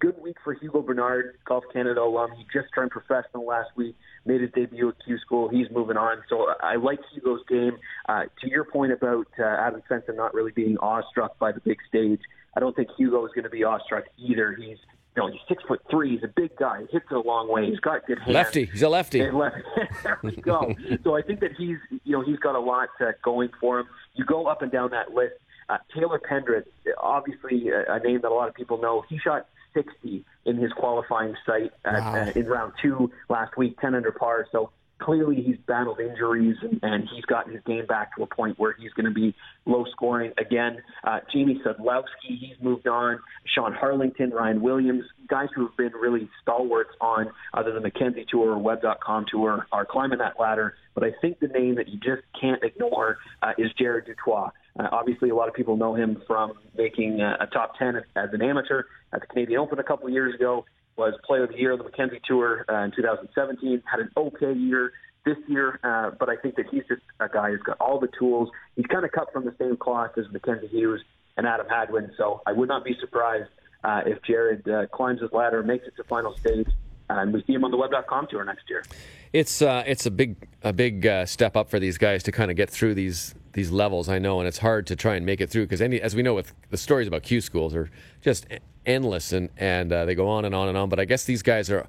good 0.00 0.20
week 0.20 0.36
for 0.42 0.54
Hugo 0.54 0.82
Bernard, 0.82 1.36
Golf 1.46 1.64
Canada 1.72 2.02
alum. 2.02 2.30
He 2.36 2.44
just 2.52 2.72
turned 2.74 2.90
professional 2.90 3.46
last 3.46 3.70
week, 3.76 3.96
made 4.24 4.40
his 4.40 4.50
debut 4.52 4.88
at 4.88 4.94
Q 5.04 5.18
School. 5.18 5.48
He's 5.48 5.66
moving 5.70 5.96
on. 5.96 6.18
So 6.28 6.48
I 6.60 6.76
like 6.76 6.98
Hugo's 7.12 7.42
game. 7.48 7.78
Uh, 8.08 8.24
to 8.40 8.50
your 8.50 8.64
point 8.64 8.92
about 8.92 9.28
uh, 9.38 9.44
Adam 9.44 9.82
Svensson 9.88 10.16
not 10.16 10.34
really 10.34 10.52
being 10.52 10.76
awestruck 10.78 11.38
by 11.38 11.52
the 11.52 11.60
big 11.60 11.78
stage, 11.88 12.20
I 12.56 12.60
don't 12.60 12.74
think 12.74 12.88
Hugo 12.96 13.24
is 13.24 13.32
going 13.32 13.44
to 13.44 13.50
be 13.50 13.64
awestruck 13.64 14.04
either. 14.18 14.54
He's 14.58 14.78
you 15.14 15.22
know, 15.22 15.30
he's 15.30 15.40
six 15.46 15.62
foot 15.68 15.80
three. 15.90 16.12
He's 16.12 16.24
a 16.24 16.32
big 16.34 16.56
guy. 16.56 16.80
He 16.80 16.86
hits 16.90 17.04
it 17.10 17.14
a 17.14 17.20
long 17.20 17.50
way. 17.50 17.66
He's 17.66 17.80
got 17.80 18.06
good 18.06 18.18
hands. 18.18 18.32
Lefty. 18.32 18.64
He's 18.64 18.82
a 18.82 18.88
lefty. 18.88 19.20
And 19.20 19.36
left. 19.36 19.56
there 20.02 20.18
we 20.22 20.32
go. 20.36 20.74
so 21.04 21.14
I 21.14 21.22
think 21.22 21.40
that 21.40 21.52
he's, 21.56 21.76
you 22.04 22.12
know, 22.12 22.22
he's 22.22 22.38
got 22.38 22.54
a 22.54 22.60
lot 22.60 22.88
uh, 23.00 23.12
going 23.22 23.50
for 23.60 23.80
him. 23.80 23.86
You 24.14 24.24
go 24.24 24.46
up 24.46 24.62
and 24.62 24.72
down 24.72 24.90
that 24.92 25.12
list. 25.12 25.34
Uh, 25.68 25.78
Taylor 25.94 26.18
Pendrith, 26.18 26.64
obviously 27.00 27.68
a, 27.68 27.94
a 27.94 27.98
name 28.00 28.20
that 28.22 28.30
a 28.30 28.34
lot 28.34 28.48
of 28.48 28.54
people 28.54 28.80
know. 28.80 29.04
He 29.08 29.18
shot 29.18 29.46
60 29.74 30.24
in 30.44 30.56
his 30.56 30.72
qualifying 30.72 31.34
site 31.46 31.72
at, 31.84 32.00
Wow. 32.00 32.26
uh, 32.26 32.32
in 32.38 32.46
round 32.46 32.72
two 32.80 33.10
last 33.28 33.56
week, 33.56 33.78
10 33.80 33.94
under 33.94 34.12
par. 34.12 34.46
So 34.52 34.70
clearly 35.02 35.42
he's 35.42 35.56
battled 35.66 36.00
injuries 36.00 36.56
and, 36.82 37.08
he's 37.12 37.24
gotten 37.24 37.52
his 37.52 37.62
game 37.64 37.84
back 37.86 38.14
to 38.16 38.22
a 38.22 38.26
point 38.26 38.58
where 38.58 38.74
he's 38.78 38.92
going 38.92 39.06
to 39.06 39.12
be 39.12 39.34
low 39.66 39.84
scoring 39.90 40.32
again. 40.38 40.78
Uh, 41.04 41.18
Jamie 41.32 41.60
Sadlowski, 41.64 42.38
he's 42.38 42.56
moved 42.60 42.86
on. 42.86 43.18
Sean 43.44 43.72
Harlington, 43.72 44.30
Ryan 44.30 44.62
Williams, 44.62 45.04
guys 45.28 45.48
who 45.54 45.66
have 45.66 45.76
been 45.76 45.92
really 45.92 46.30
stalwarts 46.40 46.90
on 47.00 47.30
either 47.54 47.72
the 47.72 47.80
Mackenzie 47.80 48.24
Tour 48.30 48.52
or 48.52 48.58
Web.com 48.58 49.26
Tour 49.30 49.66
are 49.72 49.84
climbing 49.84 50.18
that 50.18 50.38
ladder. 50.38 50.74
But 50.94 51.04
I 51.04 51.10
think 51.20 51.40
the 51.40 51.48
name 51.48 51.74
that 51.76 51.88
you 51.88 51.98
just 51.98 52.22
can't 52.40 52.62
ignore 52.62 53.18
uh, 53.42 53.52
is 53.58 53.70
Jared 53.78 54.06
du 54.06 54.14
Toit. 54.24 54.50
Uh, 54.78 54.88
obviously, 54.92 55.30
a 55.30 55.34
lot 55.34 55.48
of 55.48 55.54
people 55.54 55.76
know 55.76 55.94
him 55.94 56.22
from 56.26 56.52
making 56.76 57.20
uh, 57.20 57.36
a 57.40 57.46
top 57.46 57.78
10 57.78 57.96
as 58.16 58.30
an 58.32 58.42
amateur 58.42 58.84
at 59.12 59.20
the 59.20 59.26
Canadian 59.26 59.60
Open 59.60 59.78
a 59.78 59.82
couple 59.82 60.06
of 60.06 60.12
years 60.12 60.34
ago 60.34 60.64
was 60.96 61.14
Player 61.24 61.44
of 61.44 61.50
the 61.50 61.58
Year 61.58 61.72
on 61.72 61.78
the 61.78 61.84
Mackenzie 61.84 62.20
Tour 62.24 62.64
uh, 62.68 62.84
in 62.84 62.92
2017. 62.92 63.82
Had 63.90 64.00
an 64.00 64.10
okay 64.16 64.52
year 64.52 64.92
this 65.24 65.36
year, 65.46 65.78
uh, 65.84 66.10
but 66.18 66.28
I 66.28 66.36
think 66.36 66.56
that 66.56 66.66
he's 66.70 66.82
just 66.88 67.02
a 67.20 67.28
guy 67.28 67.50
who's 67.50 67.62
got 67.62 67.76
all 67.80 68.00
the 68.00 68.08
tools. 68.18 68.50
He's 68.76 68.86
kind 68.86 69.04
of 69.04 69.12
cut 69.12 69.32
from 69.32 69.44
the 69.44 69.54
same 69.58 69.76
cloth 69.76 70.12
as 70.18 70.24
Mackenzie 70.32 70.66
Hughes 70.66 71.02
and 71.36 71.46
Adam 71.46 71.66
Hadwin, 71.68 72.12
so 72.16 72.42
I 72.46 72.52
would 72.52 72.68
not 72.68 72.84
be 72.84 72.96
surprised 73.00 73.48
uh, 73.84 74.02
if 74.04 74.22
Jared 74.22 74.68
uh, 74.68 74.86
climbs 74.88 75.20
his 75.20 75.32
ladder, 75.32 75.62
makes 75.62 75.86
it 75.86 75.94
to 75.96 76.04
final 76.04 76.36
stage, 76.36 76.68
and 77.08 77.32
we 77.32 77.42
see 77.44 77.54
him 77.54 77.64
on 77.64 77.70
the 77.70 77.76
Web.com 77.76 78.26
Tour 78.30 78.44
next 78.44 78.68
year. 78.68 78.84
It's 79.32 79.62
uh, 79.62 79.82
it's 79.86 80.06
a 80.06 80.10
big 80.10 80.48
a 80.62 80.72
big 80.72 81.06
uh, 81.06 81.24
step 81.24 81.56
up 81.56 81.70
for 81.70 81.78
these 81.78 81.98
guys 81.98 82.22
to 82.24 82.32
kind 82.32 82.50
of 82.50 82.56
get 82.56 82.68
through 82.68 82.94
these 82.94 83.34
these 83.54 83.70
levels. 83.70 84.08
I 84.08 84.18
know, 84.18 84.40
and 84.40 84.48
it's 84.48 84.58
hard 84.58 84.86
to 84.88 84.96
try 84.96 85.14
and 85.14 85.24
make 85.24 85.40
it 85.40 85.48
through 85.48 85.64
because 85.64 85.80
any 85.80 86.00
as 86.00 86.14
we 86.14 86.22
know 86.22 86.34
with 86.34 86.52
the 86.70 86.76
stories 86.76 87.08
about 87.08 87.22
Q 87.22 87.40
schools 87.40 87.74
are 87.74 87.90
just 88.20 88.46
endless 88.86 89.32
and 89.32 89.50
and 89.56 89.92
uh, 89.92 90.04
they 90.04 90.14
go 90.14 90.28
on 90.28 90.44
and 90.44 90.54
on 90.54 90.68
and 90.68 90.76
on. 90.76 90.88
But 90.88 91.00
I 91.00 91.04
guess 91.04 91.24
these 91.24 91.42
guys 91.42 91.70
are 91.70 91.86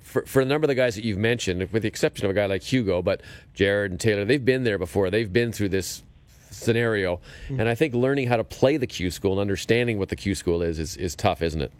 for 0.00 0.22
for 0.26 0.40
a 0.40 0.44
number 0.44 0.64
of 0.64 0.68
the 0.68 0.74
guys 0.74 0.94
that 0.94 1.04
you've 1.04 1.18
mentioned, 1.18 1.70
with 1.72 1.82
the 1.82 1.88
exception 1.88 2.24
of 2.24 2.30
a 2.30 2.34
guy 2.34 2.46
like 2.46 2.62
Hugo, 2.62 3.02
but 3.02 3.22
Jared 3.54 3.90
and 3.90 4.00
Taylor, 4.00 4.24
they've 4.24 4.44
been 4.44 4.64
there 4.64 4.78
before. 4.78 5.10
They've 5.10 5.32
been 5.32 5.52
through 5.52 5.70
this 5.70 6.02
scenario, 6.50 7.20
and 7.48 7.68
I 7.68 7.74
think 7.74 7.94
learning 7.94 8.28
how 8.28 8.36
to 8.36 8.44
play 8.44 8.76
the 8.76 8.86
Q 8.86 9.10
school 9.10 9.32
and 9.32 9.40
understanding 9.40 9.98
what 9.98 10.08
the 10.08 10.16
Q 10.16 10.34
school 10.34 10.62
is 10.62 10.78
is, 10.78 10.96
is 10.96 11.14
tough, 11.14 11.42
isn't 11.42 11.60
it? 11.60 11.72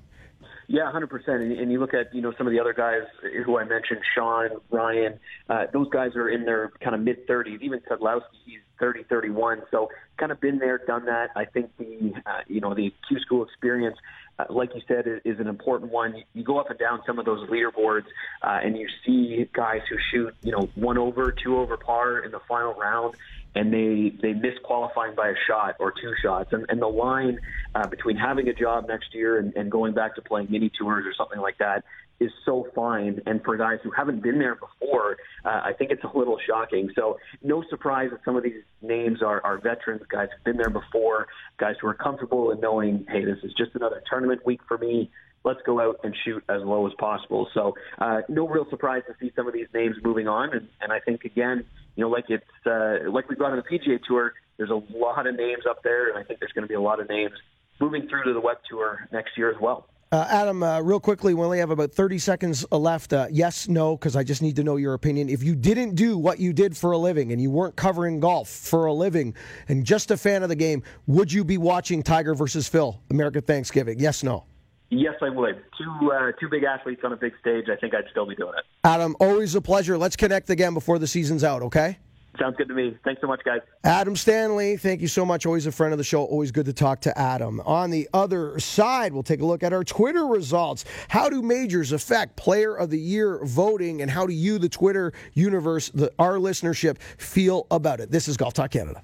Yeah, 0.73 0.89
hundred 0.93 1.11
percent. 1.11 1.43
And, 1.43 1.53
and 1.53 1.73
you 1.73 1.81
look 1.81 1.95
at 1.95 2.15
you 2.15 2.23
know 2.23 2.33
some 2.39 2.47
of 2.47 2.53
the 2.53 2.61
other 2.61 2.73
guys 2.73 3.03
who 3.45 3.59
I 3.59 3.65
mentioned, 3.65 4.01
Sean, 4.15 4.51
Ryan. 4.71 5.19
Uh, 5.49 5.67
those 5.73 5.89
guys 5.91 6.15
are 6.15 6.29
in 6.29 6.45
their 6.45 6.71
kind 6.81 6.95
of 6.95 7.01
mid 7.01 7.27
thirties. 7.27 7.59
Even 7.61 7.81
Sadlowski, 7.81 8.23
he's 8.47 8.61
30, 8.79 9.03
31. 9.05 9.63
So 9.71 9.91
kind 10.17 10.31
of 10.33 10.41
been 10.41 10.59
there, 10.59 10.79
done 10.79 11.07
that. 11.07 11.31
I 11.37 11.45
think 11.45 11.71
the 11.77 12.13
uh, 12.25 12.41
you 12.47 12.61
know 12.61 12.75
the 12.75 12.93
Q 13.09 13.19
school 13.19 13.45
experience, 13.45 13.97
uh, 14.39 14.45
like 14.51 14.71
you 14.75 14.81
said, 14.89 15.07
is, 15.07 15.21
is 15.25 15.41
an 15.41 15.47
important 15.47 15.91
one. 15.91 16.17
You, 16.17 16.23
you 16.35 16.45
go 16.45 16.59
up 16.59 16.71
and 16.71 16.79
down 16.79 17.01
some 17.07 17.19
of 17.19 17.25
those 17.25 17.49
leaderboards, 17.49 18.07
uh, 18.43 18.59
and 18.63 18.77
you 18.77 18.87
see 19.05 19.49
guys 19.53 19.81
who 19.89 19.97
shoot 20.13 20.35
you 20.43 20.53
know 20.53 20.71
one 20.75 20.99
over, 20.99 21.33
two 21.33 21.59
over 21.59 21.77
par 21.77 22.21
in 22.21 22.31
the 22.31 22.41
final 22.49 22.75
round 22.75 23.15
and 23.55 23.73
they 23.73 24.13
they 24.23 24.33
miss 24.33 24.55
qualifying 24.63 25.15
by 25.15 25.29
a 25.29 25.35
shot 25.47 25.77
or 25.81 25.93
two 25.93 26.15
shots. 26.23 26.53
And, 26.53 26.67
and 26.69 26.81
the 26.81 26.89
line 26.89 27.39
uh, 27.75 27.87
between 27.87 28.17
having 28.17 28.49
a 28.49 28.55
job 28.55 28.87
next 28.89 29.15
year 29.15 29.39
and, 29.39 29.55
and 29.57 29.71
going 29.71 29.95
back 29.95 30.15
to 30.17 30.23
playing 30.23 30.49
mini 30.51 30.71
tours 30.79 31.05
or 31.07 31.15
something 31.17 31.41
like 31.41 31.59
that 31.59 31.85
is 32.21 32.31
so 32.45 32.69
fine. 32.75 33.21
And 33.27 33.43
for 33.43 33.57
guys 33.57 33.79
who 33.83 33.91
haven't 33.91 34.23
been 34.23 34.39
there 34.39 34.55
before, 34.55 35.17
uh, 35.45 35.61
I 35.65 35.73
think 35.73 35.91
it's 35.91 36.05
a 36.05 36.17
little 36.17 36.39
shocking. 36.47 36.91
So 36.95 37.19
no 37.43 37.65
surprise 37.71 38.11
that 38.13 38.21
some 38.25 38.37
of 38.37 38.43
these 38.43 38.63
names 38.83 39.23
are, 39.23 39.43
are 39.43 39.59
veterans, 39.59 40.03
guys 40.09 40.29
who've 40.35 40.45
been 40.45 40.59
there 40.59 40.71
before, 40.71 41.29
guys 41.57 41.77
who 41.81 41.89
are 41.89 41.95
comfortable 41.95 42.51
in 42.51 42.61
knowing, 42.61 43.07
hey, 43.09 43.25
this 43.25 43.39
is 43.43 43.53
just 43.57 43.75
another 43.75 44.03
tournament 44.09 44.45
week 44.45 44.61
for 44.69 44.77
me 44.77 45.11
let's 45.45 45.61
go 45.65 45.81
out 45.81 45.99
and 46.05 46.15
shoot 46.25 46.45
as 46.49 46.63
low 46.63 46.87
as 46.87 46.93
possible. 46.99 47.49
So 47.55 47.75
uh, 47.99 48.21
no 48.29 48.47
real 48.47 48.67
surprise 48.69 49.03
to 49.09 49.15
see 49.21 49.33
some 49.35 49.47
of 49.47 49.55
these 49.55 49.69
names 49.73 49.97
moving 50.03 50.29
on, 50.29 50.55
and, 50.55 50.69
and 50.81 50.93
I 50.93 51.01
think 51.01 51.25
again, 51.25 51.65
you 51.97 52.05
know, 52.05 52.11
like 52.11 52.27
it's 52.29 52.45
uh, 52.67 53.11
like 53.11 53.29
we've 53.29 53.39
got 53.39 53.53
on 53.53 53.57
the 53.57 53.79
PGA 53.79 54.01
Tour, 54.03 54.35
there's 54.57 54.71
a 54.71 54.83
lot 54.97 55.27
of 55.27 55.37
names 55.37 55.65
up 55.69 55.83
there, 55.83 56.09
and 56.11 56.19
I 56.19 56.23
think 56.23 56.41
there's 56.41 56.53
going 56.53 56.65
to 56.65 56.69
be 56.69 56.75
a 56.75 56.81
lot 56.81 57.01
of 57.01 57.09
names 57.09 57.33
moving 57.81 58.09
through 58.09 58.25
to 58.25 58.33
the 58.33 58.41
Web 58.41 58.59
Tour 58.69 59.09
next 59.13 59.37
year 59.37 59.51
as 59.51 59.57
well. 59.61 59.87
Uh, 60.13 60.27
Adam, 60.29 60.61
uh, 60.65 60.81
real 60.81 60.99
quickly, 60.99 61.35
we 61.35 61.45
only 61.45 61.61
have 61.61 61.71
about 61.71 61.93
30 61.93 62.19
seconds 62.19 62.67
left. 62.73 63.13
Uh, 63.13 63.29
yes, 63.31 63.69
no, 63.69 63.97
because 63.97 64.17
I 64.17 64.25
just 64.25 64.43
need 64.43 64.57
to 64.57 64.65
know 64.65 64.75
your 64.75 64.95
opinion. 64.95 65.29
If 65.29 65.45
you 65.45 65.55
didn't 65.55 65.95
do 65.95 66.19
what 66.19 66.41
you 66.41 66.53
did 66.53 66.77
for 66.77 66.91
a 66.91 66.99
living 66.99 67.31
and 67.31 67.41
you 67.41 67.49
weren't 67.49 67.77
covering 67.77 68.19
golf 68.19 68.49
for 68.49 68.87
a 68.87 68.93
living 68.93 69.35
and 69.69 69.85
just 69.85 70.11
a 70.11 70.17
fan 70.17 70.43
of 70.43 70.49
the 70.49 70.57
game, 70.57 70.83
would 71.07 71.33
you 71.33 71.45
be 71.45 71.59
watching 71.59 72.03
Tiger 72.03 72.35
versus 72.35 72.67
Phil, 72.67 73.01
American 73.09 73.43
Thanksgiving? 73.43 74.01
Yes, 74.01 74.25
no. 74.25 74.47
Yes, 74.91 75.15
I 75.23 75.29
would. 75.29 75.63
Two 75.79 76.13
uh, 76.13 76.33
two 76.39 76.49
big 76.49 76.65
athletes 76.65 77.03
on 77.05 77.13
a 77.13 77.17
big 77.17 77.33
stage. 77.41 77.67
I 77.71 77.77
think 77.77 77.95
I'd 77.95 78.11
still 78.11 78.27
be 78.27 78.35
doing 78.35 78.55
it. 78.59 78.65
Adam, 78.85 79.15
always 79.21 79.55
a 79.55 79.61
pleasure. 79.61 79.97
Let's 79.97 80.17
connect 80.17 80.51
again 80.51 80.75
before 80.75 80.99
the 80.99 81.07
season's 81.07 81.45
out, 81.45 81.63
okay? 81.63 81.99
Sounds 82.39 82.57
good 82.57 82.69
to 82.69 82.75
me. 82.75 82.97
Thanks 83.05 83.21
so 83.21 83.27
much, 83.27 83.43
guys. 83.45 83.61
Adam 83.85 84.15
Stanley, 84.15 84.77
thank 84.77 85.01
you 85.01 85.09
so 85.09 85.25
much. 85.25 85.47
Always 85.47 85.67
a 85.67 85.73
friend 85.73 85.93
of 85.93 85.99
the 85.99 86.05
show. 86.05 86.25
Always 86.25 86.53
good 86.53 86.67
to 86.67 86.73
talk 86.73 87.01
to 87.03 87.19
Adam. 87.19 87.61
On 87.61 87.91
the 87.91 88.09
other 88.15 88.59
side, 88.61 89.13
we'll 89.13 89.25
take 89.25 89.41
a 89.41 89.45
look 89.45 89.63
at 89.63 89.73
our 89.73 89.85
Twitter 89.85 90.27
results. 90.27 90.85
How 91.09 91.29
do 91.29 91.43
majors 91.43 91.93
affect 91.93 92.37
Player 92.37 92.75
of 92.75 92.91
the 92.91 92.99
Year 92.99 93.45
voting, 93.45 94.01
and 94.01 94.11
how 94.11 94.27
do 94.27 94.33
you, 94.33 94.59
the 94.59 94.69
Twitter 94.69 95.13
universe, 95.35 95.91
the, 95.91 96.13
our 96.19 96.37
listenership, 96.37 96.99
feel 97.19 97.67
about 97.71 98.01
it? 98.01 98.11
This 98.11 98.29
is 98.29 98.37
Golf 98.37 98.55
Talk 98.55 98.71
Canada. 98.71 99.03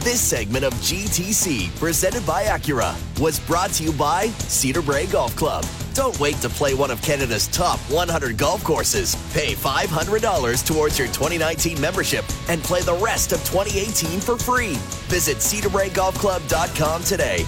This 0.00 0.18
segment 0.22 0.64
of 0.64 0.72
GTC, 0.76 1.78
presented 1.78 2.24
by 2.26 2.44
Acura, 2.44 2.96
was 3.20 3.38
brought 3.38 3.70
to 3.72 3.84
you 3.84 3.92
by 3.92 4.28
Cedarbrae 4.48 5.12
Golf 5.12 5.36
Club. 5.36 5.62
Don't 5.92 6.18
wait 6.18 6.36
to 6.36 6.48
play 6.48 6.72
one 6.72 6.90
of 6.90 7.02
Canada's 7.02 7.48
top 7.48 7.78
100 7.90 8.38
golf 8.38 8.64
courses. 8.64 9.14
Pay 9.34 9.52
$500 9.52 10.66
towards 10.66 10.98
your 10.98 11.08
2019 11.08 11.78
membership 11.78 12.24
and 12.48 12.62
play 12.62 12.80
the 12.80 12.94
rest 12.94 13.32
of 13.32 13.40
2018 13.40 14.20
for 14.20 14.38
free. 14.38 14.76
Visit 15.08 15.36
cedarbraegolfclub.com 15.36 17.04
today. 17.04 17.44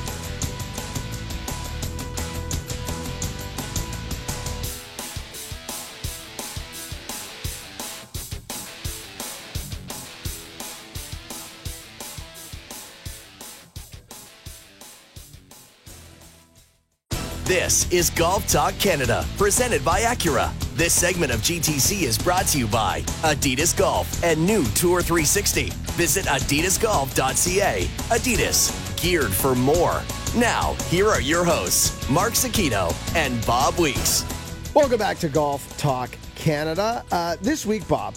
This 17.53 17.86
is 17.92 18.09
Golf 18.09 18.48
Talk 18.48 18.72
Canada, 18.78 19.26
presented 19.36 19.84
by 19.84 20.00
Acura. 20.00 20.50
This 20.74 20.94
segment 20.94 21.30
of 21.30 21.40
GTC 21.40 22.00
is 22.00 22.16
brought 22.16 22.46
to 22.46 22.59
you 22.59 22.66
by 22.66 23.03
Adidas 23.20 23.76
Golf 23.76 24.24
and 24.24 24.46
new 24.46 24.64
Tour 24.68 25.03
360. 25.03 25.68
Visit 25.92 26.24
adidasgolf.ca. 26.24 27.85
Adidas, 28.09 29.02
geared 29.02 29.35
for 29.35 29.55
more. 29.55 30.01
Now, 30.35 30.72
here 30.89 31.09
are 31.09 31.20
your 31.20 31.44
hosts, 31.44 32.09
Mark 32.09 32.32
Zecchino 32.32 32.90
and 33.14 33.44
Bob 33.44 33.78
Weeks. 33.78 34.24
Welcome 34.72 34.98
back 34.98 35.18
to 35.18 35.28
Golf 35.28 35.76
Talk 35.76 36.09
Canada. 36.35 37.05
Uh, 37.12 37.36
this 37.43 37.66
week, 37.66 37.86
Bob, 37.86 38.14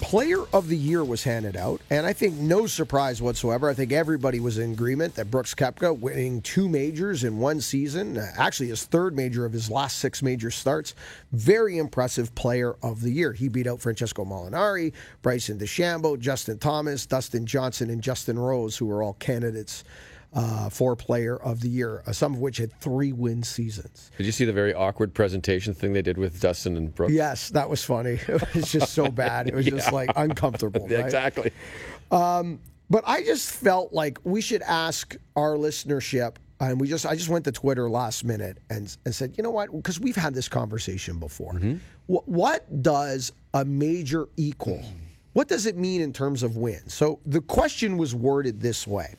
Player 0.00 0.44
of 0.52 0.68
the 0.68 0.76
Year 0.76 1.02
was 1.02 1.24
handed 1.24 1.56
out, 1.56 1.80
and 1.90 2.06
I 2.06 2.12
think 2.12 2.34
no 2.34 2.66
surprise 2.66 3.20
whatsoever. 3.20 3.68
I 3.68 3.74
think 3.74 3.92
everybody 3.92 4.38
was 4.38 4.56
in 4.56 4.72
agreement 4.72 5.16
that 5.16 5.30
Brooks 5.30 5.54
Koepka 5.54 5.98
winning 5.98 6.40
two 6.40 6.68
majors 6.68 7.24
in 7.24 7.38
one 7.38 7.60
season, 7.60 8.16
uh, 8.16 8.30
actually 8.36 8.68
his 8.68 8.84
third 8.84 9.16
major 9.16 9.44
of 9.44 9.52
his 9.52 9.70
last 9.70 9.98
six 9.98 10.22
major 10.22 10.52
starts. 10.52 10.94
Very 11.32 11.78
impressive 11.78 12.32
Player 12.36 12.76
of 12.82 13.02
the 13.02 13.10
Year. 13.10 13.32
He 13.32 13.48
beat 13.48 13.66
out 13.66 13.80
Francesco 13.80 14.24
Molinari, 14.24 14.92
Bryson 15.20 15.58
DeChambeau, 15.58 16.18
Justin 16.18 16.58
Thomas, 16.58 17.04
Dustin 17.04 17.44
Johnson, 17.44 17.90
and 17.90 18.00
Justin 18.00 18.38
Rose, 18.38 18.76
who 18.76 18.86
were 18.86 19.02
all 19.02 19.14
candidates 19.14 19.82
uh, 20.34 20.68
for 20.68 20.94
Player 20.94 21.36
of 21.36 21.60
the 21.60 21.68
Year, 21.68 22.02
uh, 22.06 22.12
some 22.12 22.34
of 22.34 22.40
which 22.40 22.58
had 22.58 22.72
three 22.80 23.12
win 23.12 23.42
seasons. 23.42 24.10
Did 24.16 24.26
you 24.26 24.32
see 24.32 24.44
the 24.44 24.52
very 24.52 24.74
awkward 24.74 25.14
presentation 25.14 25.72
thing 25.74 25.92
they 25.92 26.02
did 26.02 26.18
with 26.18 26.40
Dustin 26.40 26.76
and 26.76 26.94
Brooks? 26.94 27.12
Yes, 27.12 27.48
that 27.50 27.68
was 27.68 27.84
funny. 27.84 28.18
It 28.28 28.54
was 28.54 28.70
just 28.72 28.92
so 28.92 29.08
bad. 29.10 29.48
It 29.48 29.54
was 29.54 29.66
just 29.76 29.92
like 29.92 30.10
uncomfortable. 30.16 30.86
Yeah, 30.88 30.96
right? 30.98 31.04
exactly. 31.06 31.52
But 32.90 33.04
I 33.06 33.22
just 33.22 33.50
felt 33.50 33.92
like 33.92 34.18
we 34.24 34.40
should 34.40 34.62
ask 34.62 35.14
our 35.36 35.56
listenership, 35.56 36.36
and 36.60 36.80
we 36.80 36.88
just 36.88 37.04
I 37.04 37.14
just 37.14 37.28
went 37.28 37.44
to 37.44 37.52
Twitter 37.52 37.88
last 37.90 38.24
minute 38.24 38.58
and 38.70 38.96
and 39.04 39.14
said, 39.14 39.34
you 39.36 39.44
know 39.44 39.50
what? 39.50 39.70
Because 39.72 40.00
we've 40.00 40.16
had 40.16 40.34
this 40.34 40.48
conversation 40.48 41.18
before. 41.18 41.54
Wh- 42.06 42.26
what 42.26 42.82
does 42.82 43.32
a 43.54 43.64
major 43.64 44.28
equal? 44.36 44.82
What 45.34 45.48
does 45.48 45.66
it 45.66 45.76
mean 45.76 46.00
in 46.00 46.12
terms 46.12 46.42
of 46.42 46.56
wins? 46.56 46.94
So 46.94 47.20
the 47.26 47.42
question 47.42 47.98
was 47.98 48.14
worded 48.14 48.60
this 48.60 48.86
way: 48.86 49.14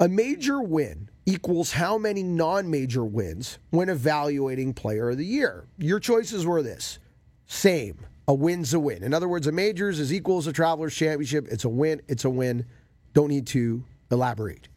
A 0.00 0.08
major 0.08 0.62
win 0.62 1.10
equals 1.26 1.72
how 1.72 1.98
many 1.98 2.22
non-major 2.22 3.04
wins 3.04 3.58
when 3.68 3.90
evaluating 3.90 4.72
Player 4.72 5.10
of 5.10 5.18
the 5.18 5.26
Year. 5.26 5.66
Your 5.76 6.00
choices 6.00 6.46
were 6.46 6.62
this: 6.62 6.98
same. 7.46 8.06
A 8.26 8.32
win's 8.32 8.72
a 8.72 8.80
win. 8.80 9.02
In 9.02 9.12
other 9.12 9.28
words, 9.28 9.46
a 9.46 9.52
majors 9.52 10.00
is 10.00 10.12
equals 10.12 10.46
a 10.46 10.52
travelers 10.52 10.94
championship. 10.94 11.48
It's 11.50 11.64
a 11.64 11.68
win. 11.68 12.00
It's 12.08 12.24
a 12.24 12.30
win. 12.30 12.64
Don't 13.12 13.28
need 13.28 13.46
to 13.48 13.84
elaborate. 14.10 14.68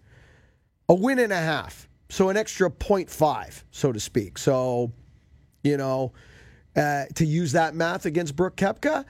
A 0.89 0.93
win 0.93 1.19
and 1.19 1.31
a 1.31 1.37
half. 1.37 1.87
So 2.09 2.29
an 2.29 2.37
extra 2.37 2.69
0.5, 2.69 3.63
so 3.71 3.91
to 3.91 3.99
speak. 3.99 4.37
So, 4.37 4.91
you 5.63 5.77
know, 5.77 6.13
uh, 6.75 7.05
to 7.15 7.25
use 7.25 7.53
that 7.53 7.75
math 7.75 8.05
against 8.05 8.35
Brooks 8.35 8.61
Koepka, 8.61 9.05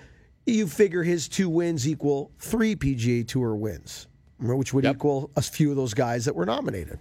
you 0.46 0.68
figure 0.68 1.04
his 1.04 1.28
two 1.28 1.50
wins 1.50 1.88
equal 1.88 2.32
three 2.40 2.76
PGA 2.76 3.28
Tour 3.28 3.56
wins, 3.56 4.08
which 4.44 4.74
would 4.74 4.84
Yep. 4.84 4.96
equal 4.98 5.32
a 5.36 5.42
few 5.42 5.70
of 5.70 5.76
those 5.76 5.94
guys 5.94 6.26
that 6.26 6.36
were 6.36 6.46
nominated. 6.46 7.00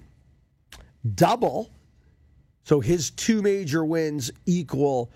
Double. 1.14 1.70
So 2.64 2.80
his 2.80 3.10
two 3.10 3.42
major 3.42 3.84
wins 3.84 4.30
equal 4.46 5.10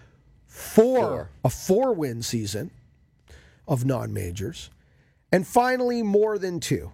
four, 0.47 0.98
Four. 1.01 1.31
a 1.44 1.51
four 1.51 1.93
win 1.93 2.23
season 2.23 2.70
of 3.69 3.85
non 3.85 4.12
majors. 4.12 4.70
And 5.32 5.47
finally, 5.47 6.03
more 6.03 6.39
than 6.39 6.61
two. 6.61 6.93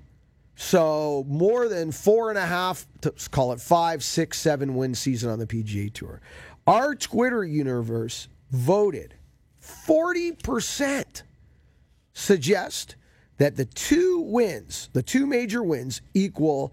So 0.57 1.25
more 1.29 1.69
than 1.69 1.91
four 1.93 2.29
and 2.29 2.39
a 2.39 2.45
half, 2.47 2.87
let's 3.05 3.29
call 3.29 3.53
it 3.53 3.61
five, 3.61 4.05
six, 4.05 4.39
seven 4.39 4.75
win 4.75 4.95
season 4.95 5.31
on 5.31 5.39
the 5.39 5.47
PGA 5.47 5.89
Tour. 5.93 6.21
Our 6.67 6.95
Twitter 6.95 7.45
universe 7.45 8.29
voted 8.51 9.15
40% 9.61 11.23
suggest 12.13 12.97
that 13.43 13.57
the 13.57 13.65
two 13.65 14.21
wins, 14.21 14.89
the 14.93 15.03
two 15.03 15.27
major 15.27 15.65
wins, 15.65 16.01
equal 16.15 16.73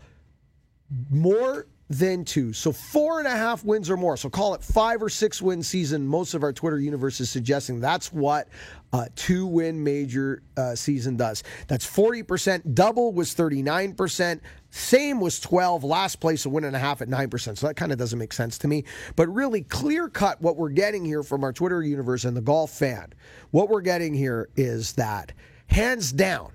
more 1.10 1.66
than 1.90 2.24
two. 2.24 2.54
So 2.54 2.72
four 2.72 3.18
and 3.18 3.28
a 3.28 3.32
half 3.32 3.66
wins 3.66 3.90
or 3.90 3.98
more. 3.98 4.16
So 4.16 4.30
call 4.30 4.54
it 4.54 4.64
five 4.64 5.02
or 5.02 5.10
six 5.10 5.42
win 5.42 5.64
season. 5.64 6.06
Most 6.06 6.36
of 6.36 6.44
our 6.44 6.54
Twitter 6.54 6.80
universe 6.80 7.20
is 7.22 7.32
suggesting 7.32 7.80
that's 7.80 8.14
what 8.14 8.50
a 8.94 9.10
two 9.16 9.48
win 9.48 9.84
major 9.84 10.44
uh, 10.58 10.76
season 10.76 11.18
does. 11.18 11.42
That's 11.68 11.88
40%. 11.88 12.76
Double 12.76 13.14
was 13.14 13.34
39%. 13.34 14.40
Same 14.70 15.20
was 15.20 15.40
12. 15.40 15.84
Last 15.84 16.18
place 16.18 16.46
a 16.46 16.50
win 16.50 16.66
and 16.66 16.76
a 16.76 16.80
half 16.80 17.02
at 17.02 17.08
9%. 17.08 17.58
So 17.58 17.66
that 17.66 17.78
kind 17.78 17.92
of 17.92 17.98
doesn't 17.98 18.20
make 18.20 18.34
sense 18.34 18.60
to 18.60 18.68
me. 18.68 18.84
But 19.16 19.28
really 19.28 19.64
clear 19.64 20.08
cut 20.08 20.40
what 20.40 20.56
we're 20.56 20.70
getting 20.70 21.04
here 21.04 21.24
from 21.24 21.44
our 21.44 21.52
Twitter 21.52 21.82
universe 21.82 22.26
and 22.26 22.38
the 22.38 22.42
golf 22.42 22.70
fan. 22.70 23.12
What 23.50 23.70
we're 23.70 23.82
getting 23.82 24.14
here 24.14 24.50
is 24.56 24.94
that 24.94 25.32
hands 25.70 26.12
down, 26.12 26.52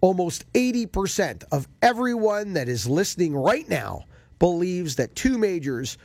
almost 0.00 0.50
80% 0.52 1.44
of 1.50 1.68
everyone 1.82 2.52
that 2.54 2.68
is 2.68 2.88
listening 2.88 3.34
right 3.34 3.68
now 3.68 4.04
believes 4.38 4.96
that 4.96 5.14
two 5.14 5.38
majors 5.38 5.98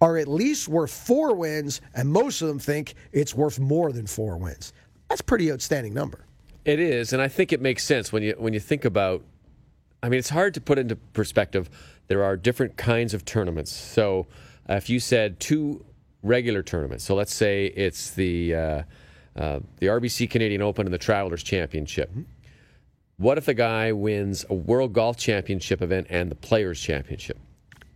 are 0.00 0.16
at 0.16 0.28
least 0.28 0.68
worth 0.68 0.92
four 0.92 1.34
wins, 1.34 1.80
and 1.94 2.08
most 2.08 2.40
of 2.40 2.48
them 2.48 2.58
think 2.58 2.94
it's 3.12 3.34
worth 3.34 3.58
more 3.58 3.92
than 3.92 4.06
four 4.06 4.36
wins. 4.36 4.72
That's 5.08 5.20
a 5.20 5.24
pretty 5.24 5.52
outstanding 5.52 5.92
number. 5.92 6.24
It 6.64 6.80
is, 6.80 7.12
and 7.12 7.20
I 7.20 7.28
think 7.28 7.52
it 7.52 7.60
makes 7.60 7.84
sense 7.84 8.12
when 8.12 8.22
you 8.22 8.34
when 8.38 8.52
you 8.52 8.60
think 8.60 8.84
about. 8.84 9.22
I 10.02 10.08
mean, 10.08 10.18
it's 10.18 10.30
hard 10.30 10.54
to 10.54 10.60
put 10.60 10.78
into 10.78 10.96
perspective. 10.96 11.68
There 12.06 12.24
are 12.24 12.36
different 12.36 12.76
kinds 12.76 13.12
of 13.12 13.24
tournaments. 13.24 13.72
So, 13.72 14.26
uh, 14.68 14.74
if 14.74 14.88
you 14.88 15.00
said 15.00 15.40
two 15.40 15.84
regular 16.22 16.62
tournaments, 16.62 17.04
so 17.04 17.14
let's 17.14 17.34
say 17.34 17.66
it's 17.66 18.10
the 18.10 18.54
uh, 18.54 18.82
uh, 19.36 19.60
the 19.78 19.86
RBC 19.86 20.30
Canadian 20.30 20.62
Open 20.62 20.86
and 20.86 20.94
the 20.94 20.98
Travelers 20.98 21.42
Championship. 21.42 22.10
What 23.20 23.36
if 23.36 23.44
the 23.44 23.52
guy 23.52 23.92
wins 23.92 24.46
a 24.48 24.54
World 24.54 24.94
Golf 24.94 25.18
Championship 25.18 25.82
event 25.82 26.06
and 26.08 26.30
the 26.30 26.34
Players 26.34 26.80
Championship? 26.80 27.38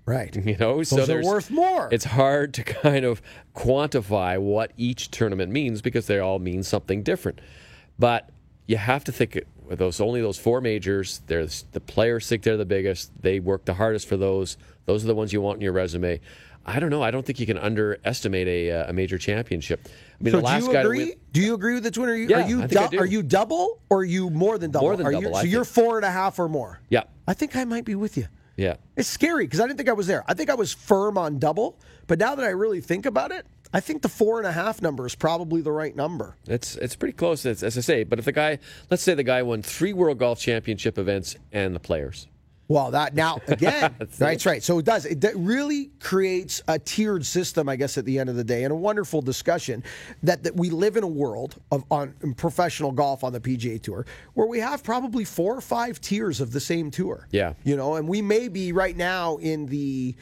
Right. 0.04 0.36
You 0.44 0.54
know, 0.58 0.82
so 0.82 1.06
they're 1.06 1.22
worth 1.22 1.50
more. 1.50 1.88
It's 1.90 2.04
hard 2.04 2.52
to 2.54 2.62
kind 2.82 3.06
of 3.06 3.22
quantify 3.56 4.38
what 4.38 4.72
each 4.76 5.10
tournament 5.10 5.50
means 5.50 5.80
because 5.80 6.08
they 6.08 6.18
all 6.18 6.38
mean 6.40 6.62
something 6.62 7.02
different. 7.02 7.40
But 7.98 8.28
you 8.66 8.76
have 8.76 9.02
to 9.04 9.12
think 9.12 9.40
those 9.70 10.00
only 10.00 10.20
those 10.20 10.38
four 10.38 10.60
majors. 10.60 11.20
There's 11.26 11.64
the 11.72 11.80
players 11.80 12.28
think 12.28 12.42
they're 12.42 12.56
the 12.56 12.64
biggest. 12.64 13.10
They 13.22 13.40
work 13.40 13.64
the 13.64 13.74
hardest 13.74 14.08
for 14.08 14.16
those. 14.16 14.56
Those 14.86 15.04
are 15.04 15.06
the 15.06 15.14
ones 15.14 15.32
you 15.32 15.40
want 15.40 15.56
in 15.56 15.62
your 15.62 15.72
resume. 15.72 16.20
I 16.66 16.80
don't 16.80 16.88
know. 16.90 17.02
I 17.02 17.10
don't 17.10 17.24
think 17.26 17.40
you 17.40 17.46
can 17.46 17.58
underestimate 17.58 18.48
a, 18.48 18.70
uh, 18.70 18.88
a 18.90 18.92
major 18.94 19.18
championship. 19.18 19.86
I 19.86 20.22
mean, 20.24 20.32
So 20.32 20.38
the 20.38 20.42
do 20.42 20.46
last 20.46 20.66
you 20.66 20.72
guy 20.72 20.80
agree? 20.80 20.98
win- 20.98 21.12
do 21.32 21.40
you 21.42 21.54
agree 21.54 21.74
with 21.74 21.84
the? 21.84 22.26
Yeah, 22.28 22.42
are 22.44 22.48
you 22.48 22.62
I 22.62 22.66
think 22.66 22.80
I 22.80 22.84
dou- 22.86 22.90
do. 22.96 22.98
are 23.00 23.06
you 23.06 23.22
double 23.22 23.80
or 23.90 23.98
are 23.98 24.04
you 24.04 24.30
more 24.30 24.56
than 24.56 24.70
double? 24.70 24.86
More 24.88 24.96
than 24.96 25.06
Are 25.06 25.12
You, 25.12 25.34
so 25.34 25.42
you're 25.42 25.64
four 25.64 25.96
and 25.96 26.06
a 26.06 26.10
half 26.10 26.38
or 26.38 26.48
more. 26.48 26.80
Yeah, 26.88 27.02
I 27.28 27.34
think 27.34 27.54
I 27.54 27.64
might 27.64 27.84
be 27.84 27.94
with 27.94 28.16
you. 28.16 28.26
yeah. 28.56 28.76
It's 28.96 29.08
scary 29.08 29.44
because 29.44 29.60
I 29.60 29.66
didn't 29.66 29.76
think 29.76 29.88
I 29.90 29.92
was 29.94 30.06
there. 30.06 30.24
I 30.26 30.32
think 30.34 30.48
I 30.48 30.54
was 30.54 30.72
firm 30.72 31.18
on 31.18 31.38
double, 31.38 31.78
but 32.06 32.18
now 32.18 32.34
that 32.34 32.44
I 32.46 32.50
really 32.50 32.80
think 32.80 33.04
about 33.04 33.30
it, 33.30 33.46
I 33.74 33.80
think 33.80 34.02
the 34.02 34.08
four 34.08 34.38
and 34.38 34.46
a 34.46 34.52
half 34.52 34.80
number 34.80 35.04
is 35.04 35.16
probably 35.16 35.60
the 35.60 35.72
right 35.72 35.94
number. 35.94 36.36
It's 36.46 36.76
it's 36.76 36.94
pretty 36.94 37.14
close, 37.14 37.44
as, 37.44 37.62
as 37.64 37.76
I 37.76 37.80
say. 37.80 38.04
But 38.04 38.20
if 38.20 38.24
the 38.24 38.32
guy, 38.32 38.60
let's 38.88 39.02
say 39.02 39.14
the 39.14 39.24
guy 39.24 39.42
won 39.42 39.62
three 39.62 39.92
World 39.92 40.18
Golf 40.18 40.38
Championship 40.38 40.96
events 40.96 41.34
and 41.52 41.74
the 41.74 41.80
players, 41.80 42.28
Well, 42.68 42.92
that 42.92 43.14
now 43.16 43.40
again, 43.48 43.96
that's 44.16 44.46
right. 44.46 44.62
So 44.62 44.78
it 44.78 44.84
does. 44.84 45.06
It 45.06 45.24
really 45.34 45.90
creates 45.98 46.62
a 46.68 46.78
tiered 46.78 47.26
system, 47.26 47.68
I 47.68 47.74
guess, 47.74 47.98
at 47.98 48.04
the 48.04 48.18
end 48.20 48.30
of 48.30 48.36
the 48.36 48.44
day, 48.44 48.62
and 48.62 48.70
a 48.70 48.76
wonderful 48.76 49.20
discussion 49.20 49.82
that, 50.22 50.44
that 50.44 50.54
we 50.54 50.70
live 50.70 50.96
in 50.96 51.02
a 51.02 51.08
world 51.08 51.56
of 51.72 51.84
on 51.90 52.14
in 52.22 52.32
professional 52.32 52.92
golf 52.92 53.24
on 53.24 53.32
the 53.32 53.40
PGA 53.40 53.82
Tour 53.82 54.06
where 54.34 54.46
we 54.46 54.60
have 54.60 54.84
probably 54.84 55.24
four 55.24 55.56
or 55.56 55.60
five 55.60 56.00
tiers 56.00 56.40
of 56.40 56.52
the 56.52 56.60
same 56.60 56.92
tour. 56.92 57.26
Yeah. 57.32 57.54
you 57.64 57.76
know, 57.76 57.96
and 57.96 58.06
we 58.08 58.22
may 58.22 58.46
be 58.46 58.70
right 58.70 58.96
now 58.96 59.36
in 59.38 59.66
the. 59.66 60.14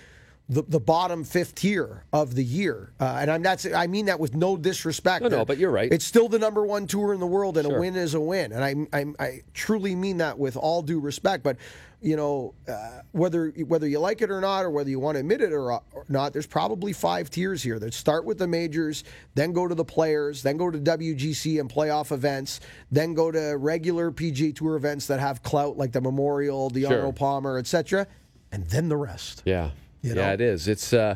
The, 0.48 0.62
the 0.62 0.80
bottom 0.80 1.24
fifth 1.24 1.54
tier 1.54 2.04
of 2.12 2.34
the 2.34 2.44
year, 2.44 2.92
uh, 3.00 3.18
and 3.20 3.30
I'm 3.30 3.42
that's 3.42 3.64
I 3.64 3.86
mean 3.86 4.06
that 4.06 4.20
with 4.20 4.34
no 4.34 4.56
disrespect. 4.56 5.22
No, 5.22 5.28
no, 5.28 5.44
but 5.44 5.56
you're 5.56 5.70
right. 5.70 5.90
It's 5.90 6.04
still 6.04 6.28
the 6.28 6.38
number 6.38 6.66
one 6.66 6.86
tour 6.86 7.14
in 7.14 7.20
the 7.20 7.26
world, 7.26 7.56
and 7.56 7.72
a 7.72 7.78
win 7.78 7.96
is 7.96 8.12
a 8.14 8.20
win, 8.20 8.52
and 8.52 8.62
I, 8.92 8.98
I, 8.98 9.06
I 9.18 9.40
truly 9.54 9.94
mean 9.94 10.18
that 10.18 10.38
with 10.38 10.56
all 10.56 10.82
due 10.82 11.00
respect. 11.00 11.42
But 11.42 11.56
you 12.02 12.16
know, 12.16 12.54
uh, 12.68 13.00
whether 13.12 13.50
whether 13.66 13.86
you 13.86 14.00
like 14.00 14.20
it 14.20 14.30
or 14.30 14.40
not, 14.40 14.64
or 14.64 14.70
whether 14.70 14.90
you 14.90 14.98
want 14.98 15.14
to 15.14 15.20
admit 15.20 15.40
it 15.40 15.52
or, 15.52 15.72
or 15.72 16.04
not, 16.08 16.32
there's 16.32 16.46
probably 16.46 16.92
five 16.92 17.30
tiers 17.30 17.62
here 17.62 17.78
that 17.78 17.94
start 17.94 18.24
with 18.24 18.38
the 18.38 18.48
majors, 18.48 19.04
then 19.34 19.52
go 19.52 19.68
to 19.68 19.74
the 19.74 19.84
players, 19.84 20.42
then 20.42 20.56
go 20.56 20.70
to 20.70 20.78
WGC 20.78 21.60
and 21.60 21.70
playoff 21.70 22.10
events, 22.10 22.60
then 22.90 23.14
go 23.14 23.30
to 23.30 23.56
regular 23.56 24.10
PGA 24.10 24.54
Tour 24.54 24.76
events 24.76 25.06
that 25.06 25.20
have 25.20 25.42
clout 25.42 25.78
like 25.78 25.92
the 25.92 26.00
Memorial, 26.00 26.68
the 26.68 26.82
Sure. 26.82 26.96
Arnold 26.96 27.16
Palmer, 27.16 27.56
etc., 27.56 28.06
and 28.50 28.66
then 28.66 28.88
the 28.88 28.96
rest. 28.96 29.42
Yeah. 29.46 29.70
You 30.02 30.14
yeah, 30.16 30.32
it 30.32 30.40
is. 30.40 30.66
It's 30.66 30.92
uh, 30.92 31.14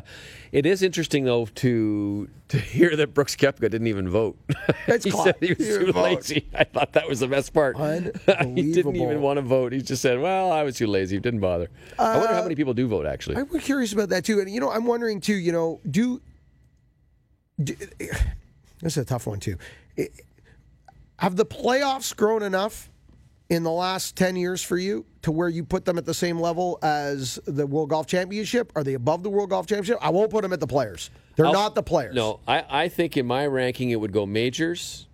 it 0.53 0.65
is 0.65 0.81
interesting 0.81 1.25
though 1.25 1.45
to 1.55 2.29
to 2.47 2.57
hear 2.75 2.95
that 2.95 3.13
Brooks 3.13 3.35
Koepka 3.35 3.69
didn't 3.69 3.87
even 3.87 4.07
vote. 4.09 4.37
It's 4.87 5.03
he 5.09 5.11
said 5.11 5.35
he 5.41 5.49
was 5.53 5.57
too 5.67 5.91
vote. 5.91 6.03
lazy. 6.03 6.47
I 6.55 6.63
thought 6.63 6.93
that 6.93 7.07
was 7.09 7.19
the 7.19 7.27
best 7.27 7.53
part. 7.53 7.75
he 8.55 8.71
didn't 8.71 8.95
even 8.95 9.21
want 9.21 9.37
to 9.37 9.41
vote. 9.41 9.73
He 9.73 9.81
just 9.81 10.01
said, 10.01 10.19
"Well, 10.21 10.51
I 10.53 10.63
was 10.63 10.77
too 10.77 10.87
lazy. 10.87 11.19
Didn't 11.19 11.41
bother." 11.41 11.69
I 11.99 12.17
wonder 12.17 12.33
how 12.33 12.43
many 12.43 12.55
people 12.55 12.73
do 12.73 12.87
vote 12.87 13.05
actually. 13.05 13.35
I'm 13.35 13.47
curious 13.59 13.91
about 13.91 14.07
that 14.09 14.23
too, 14.23 14.39
and 14.39 14.49
you 14.49 14.61
know, 14.61 14.71
I'm 14.71 14.85
wondering 14.85 15.19
too. 15.19 15.35
You 15.35 15.51
know, 15.51 15.81
do, 15.89 16.21
do 17.61 17.75
this 18.81 18.95
is 18.95 18.97
a 18.97 19.05
tough 19.05 19.27
one 19.27 19.41
too. 19.41 19.57
I- 19.99 20.07
Have 21.19 21.35
the 21.35 21.45
playoffs 21.45 22.15
grown 22.15 22.41
enough 22.41 22.89
in 23.49 23.63
the 23.63 23.71
last 23.71 24.15
ten 24.15 24.35
years 24.35 24.61
for 24.61 24.77
you 24.77 25.05
to 25.21 25.31
where 25.31 25.49
you 25.49 25.63
put 25.63 25.85
them 25.85 25.97
at 25.97 26.05
the 26.05 26.13
same 26.13 26.39
level 26.39 26.79
as 26.81 27.39
the 27.45 27.65
World 27.65 27.89
Golf 27.89 28.07
Championship? 28.07 28.71
Are 28.75 28.83
they 28.83 28.93
above 28.93 29.23
the 29.23 29.29
World 29.29 29.49
Golf 29.51 29.67
Championship? 29.67 29.97
I 30.01 30.09
won't 30.09 30.29
put 30.31 30.41
them 30.41 30.53
at 30.53 30.59
the 30.59 30.67
players. 30.67 31.09
They're 31.35 31.45
I'll- 31.45 31.53
not 31.53 31.75
the 31.75 31.83
players. 31.83 32.15
No, 32.15 32.39
I, 32.47 32.63
I 32.69 32.87
think 32.89 33.15
in 33.17 33.25
my 33.25 33.45
ranking 33.47 33.91
it 33.91 33.95
would 33.99 34.11
go 34.11 34.25
majors, 34.25 35.07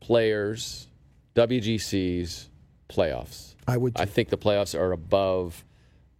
players, 0.00 0.88
WGCs, 1.34 2.46
playoffs. 2.88 3.54
I 3.68 3.76
would 3.76 3.94
I 3.98 4.04
think 4.04 4.28
the 4.28 4.38
playoffs 4.38 4.78
are 4.78 4.92
above 4.92 5.64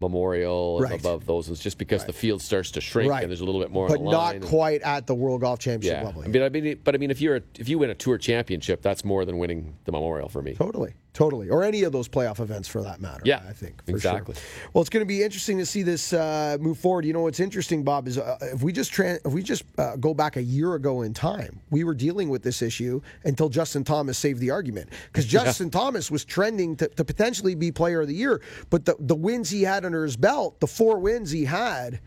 Memorial 0.01 0.79
Right. 0.81 0.99
above 1.01 1.25
those. 1.25 1.49
It's 1.49 1.63
just 1.63 1.79
because 1.79 2.05
the 2.05 2.13
field 2.13 2.43
starts 2.43 2.73
to 2.73 2.81
shrink 2.83 3.11
right. 3.11 3.23
and 3.23 3.31
there's 3.31 3.41
a 3.41 3.45
little 3.45 3.61
bit 3.63 3.71
more. 3.71 3.89
but 3.89 3.99
on 3.99 4.05
the 4.05 4.11
not 4.11 4.41
quite 4.43 4.83
at 4.83 5.07
the 5.07 5.15
World 5.15 5.41
Golf 5.41 5.59
Championship 5.59 6.01
Yeah, 6.03 6.07
level. 6.07 6.23
I 6.23 6.27
mean, 6.29 6.43
I 6.43 6.49
mean, 6.51 6.81
but 6.85 6.95
I 6.95 6.99
mean, 6.99 7.11
if 7.11 7.21
you're 7.23 7.37
a, 7.37 7.43
if 7.59 7.69
you 7.69 7.79
win 7.79 7.89
a 7.89 7.95
tour 7.95 8.19
championship, 8.19 8.83
that's 8.83 9.05
more 9.07 9.25
than 9.25 9.39
winning 9.39 9.77
the 9.85 9.93
Memorial 9.93 10.29
for 10.29 10.43
me. 10.43 10.53
Totally, 10.55 10.93
totally. 11.17 11.49
Or 11.49 11.65
any 11.65 11.83
of 11.83 11.93
those 11.93 12.09
playoff 12.09 12.41
events 12.41 12.69
for 12.69 12.83
that 12.83 13.01
matter. 13.01 13.23
Yeah, 13.25 13.43
I 13.49 13.53
think 13.53 13.83
for 13.85 13.91
exactly. 13.91 14.35
Sure. 14.35 14.71
Well, 14.75 14.83
it's 14.83 14.91
going 14.91 15.01
to 15.01 15.09
be 15.09 15.23
interesting 15.23 15.57
to 15.57 15.65
see 15.65 15.83
this 15.83 16.13
uh, 16.13 16.59
move 16.61 16.79
forward. 16.79 17.07
You 17.07 17.15
know 17.15 17.23
what's 17.23 17.41
interesting, 17.41 17.83
Bob, 17.83 18.07
is 18.07 18.19
uh, 18.19 18.37
if 18.43 18.63
we 18.63 18.71
just 18.71 18.93
tran 18.93 19.19
if 19.25 19.33
we 19.33 19.43
just 19.43 19.65
uh, 19.79 19.97
go 19.97 20.13
back 20.13 20.37
a 20.37 20.43
year 20.43 20.75
ago 20.75 21.03
in 21.03 21.15
time, 21.15 21.59
we 21.71 21.85
were 21.85 21.95
dealing 21.95 22.29
with 22.29 22.43
this 22.43 22.61
issue 22.61 23.01
until 23.25 23.49
Justin 23.49 23.83
Thomas 23.83 24.19
saved 24.19 24.41
the 24.41 24.51
argument 24.51 24.91
because 25.07 25.25
Justin 25.37 25.71
Thomas 25.71 26.11
was 26.11 26.25
trending 26.25 26.77
to, 26.77 26.89
to 26.89 27.05
potentially 27.05 27.55
be 27.55 27.73
Player 27.73 28.03
of 28.03 28.09
the 28.09 28.15
Year, 28.15 28.43
but 28.69 28.85
the 28.85 28.95
the 29.01 29.17
wins 29.17 29.49
he 29.49 29.63
had 29.63 29.87
under 29.87 30.05
his 30.05 30.19
belt, 30.19 30.61
the 30.61 30.67
four 30.67 30.99
wins 30.99 31.31
he 31.31 31.45
had, 31.47 32.01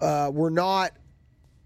uh, 0.00 0.30
were 0.32 0.50
not 0.50 0.92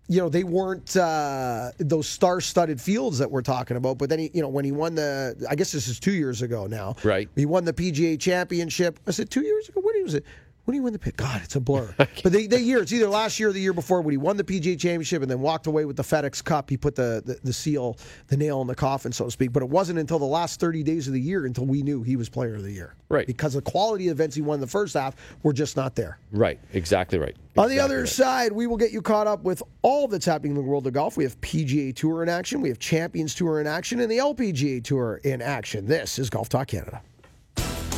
you 0.09 0.21
know 0.21 0.29
they 0.29 0.45
weren't 0.45 0.97
uh, 0.97 1.71
those 1.79 2.09
star-studded 2.09 2.81
fields 2.81 3.19
that 3.19 3.31
we're 3.31 3.43
talking 3.43 3.77
about. 3.77 3.99
But 3.99 4.11
then 4.11 4.19
he, 4.19 4.31
you 4.35 4.43
know, 4.43 4.49
when 4.49 4.65
he 4.65 4.73
won 4.73 4.95
the, 4.95 5.47
I 5.49 5.55
guess 5.55 5.73
this 5.73 5.89
is 5.89 6.01
two 6.01 6.13
years 6.13 6.43
ago 6.43 6.67
now. 6.67 6.97
Right. 7.03 7.29
He 7.37 7.47
won 7.47 7.65
the 7.65 7.73
PGA 7.73 8.19
Championship. 8.19 8.99
Was 9.07 9.19
it 9.21 9.31
two 9.31 9.43
years 9.43 9.69
ago? 9.69 9.81
When 9.83 10.03
was 10.03 10.15
it? 10.15 10.25
When 10.65 10.75
he 10.75 10.81
win 10.81 10.93
the 10.93 10.99
pit? 10.99 11.17
God, 11.17 11.41
it's 11.43 11.57
a 11.57 11.61
blur. 11.61 11.93
but 11.97 12.09
the, 12.25 12.47
the 12.47 12.61
year, 12.61 12.83
it's 12.83 12.93
either 12.93 13.09
last 13.09 13.41
year 13.41 13.49
or 13.49 13.53
the 13.53 13.61
year 13.61 13.73
before 13.73 14.01
when 14.01 14.13
he 14.13 14.17
won 14.17 14.37
the 14.37 14.45
PGA 14.45 14.79
Championship 14.79 15.21
and 15.21 15.31
then 15.31 15.41
walked 15.41 15.67
away 15.67 15.85
with 15.85 15.97
the 15.97 16.05
FedEx 16.05 16.43
Cup. 16.45 16.71
He 16.71 16.77
put 16.77 16.95
the, 16.95 17.21
the, 17.25 17.39
the 17.43 17.53
seal, 17.53 17.97
the 18.29 18.37
nail 18.37 18.61
in 18.61 18.69
the 18.69 18.75
coffin, 18.75 19.11
so 19.11 19.25
to 19.25 19.31
speak. 19.31 19.53
But 19.53 19.65
it 19.65 19.69
wasn't 19.69 19.99
until 19.99 20.21
the 20.21 20.25
last 20.25 20.61
30 20.61 20.85
days 20.85 21.09
of 21.09 21.15
the 21.15 21.21
year 21.21 21.47
until 21.47 21.67
we 21.67 21.83
knew 21.83 22.05
he 22.05 22.15
was 22.15 22.29
Player 22.29 22.55
of 22.55 22.63
the 22.63 22.71
Year. 22.71 22.95
Right. 23.09 23.27
Because 23.27 23.55
the 23.55 23.63
quality 23.63 24.07
of 24.07 24.13
events 24.13 24.37
he 24.37 24.43
won 24.43 24.55
in 24.55 24.61
the 24.61 24.69
first 24.69 24.95
half 24.95 25.17
were 25.43 25.53
just 25.53 25.77
not 25.77 25.97
there. 25.97 26.19
Right, 26.31 26.61
exactly 26.73 27.19
right. 27.19 27.37
On 27.59 27.69
the 27.69 27.81
other 27.81 28.01
right. 28.01 28.09
side, 28.09 28.53
we 28.53 28.69
will 28.69 28.77
get 28.77 28.93
you 28.93 29.03
caught 29.03 29.27
up 29.27 29.43
with 29.43 29.63
all 29.83 30.07
that's 30.07 30.25
happening 30.25 30.53
in 30.53 30.57
the 30.57 30.63
world 30.63 30.87
of 30.87 30.93
golf. 30.93 31.17
We 31.17 31.25
have 31.25 31.39
PGA 31.41 31.95
Tour 31.95 32.23
in 32.23 32.29
action, 32.29 32.61
we 32.61 32.69
have 32.69 32.79
Champions 32.79 33.35
Tour 33.35 33.61
in 33.61 33.67
action, 33.67 34.01
and 34.01 34.11
the 34.11 34.19
LPGA 34.19 34.83
Tour 34.83 35.21
in 35.25 35.43
action. 35.43 35.87
This 35.87 36.19
is 36.19 36.31
Golf 36.31 36.49
Talk 36.49 36.69
Canada. 36.69 37.03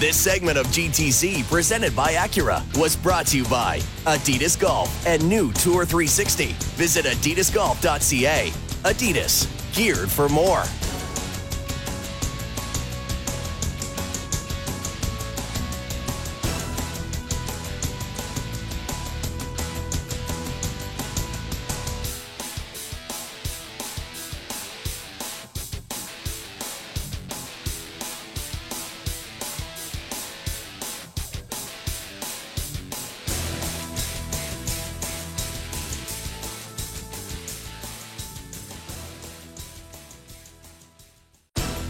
This 0.04 0.20
segment 0.20 0.58
of 0.58 0.66
GTC, 0.66 1.48
presented 1.48 1.96
by 1.96 2.12
Acura, 2.12 2.60
was 2.78 2.94
brought 2.94 3.26
to 3.28 3.38
you 3.38 3.44
by 3.44 3.78
Adidas 4.04 4.60
Golf 4.60 5.06
and 5.06 5.26
new 5.26 5.50
Tour 5.52 5.86
360. 5.86 6.48
Visit 6.76 7.06
adidasgolf.ca. 7.06 8.50
Adidas, 8.82 9.74
geared 9.74 10.10
for 10.10 10.28
more. 10.28 10.64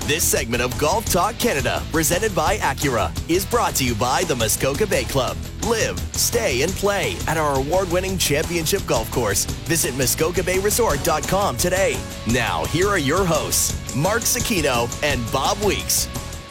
This 0.07 0.23
segment 0.23 0.63
of 0.63 0.77
Golf 0.77 1.07
Talk 1.07 1.39
Canada, 1.39 1.83
presented 1.91 2.35
by 2.35 2.59
Acura, 2.59 3.11
is 3.27 3.47
brought 3.47 3.75
to 3.77 3.87
you 3.87 3.95
by 3.95 4.23
the 4.25 4.37
Muskoka 4.37 4.87
Bay 4.87 5.05
Club. 5.05 5.35
Live, 5.67 5.99
stay, 6.13 6.61
and 6.61 6.71
play 6.73 7.17
at 7.27 7.39
our 7.39 7.57
award 7.57 7.91
winning 7.91 8.19
championship 8.19 8.85
golf 8.85 9.11
course. 9.11 9.47
Visit 9.65 9.95
MuskokaBayResort.com 9.95 11.57
today. 11.57 11.97
Now, 12.31 12.67
here 12.67 12.87
are 12.89 12.99
your 12.99 13.25
hosts, 13.25 13.97
Mark 13.97 14.25
Zecchino 14.25 14.91
and 15.03 15.25
Bob 15.33 15.57
Weeks. 15.65 16.07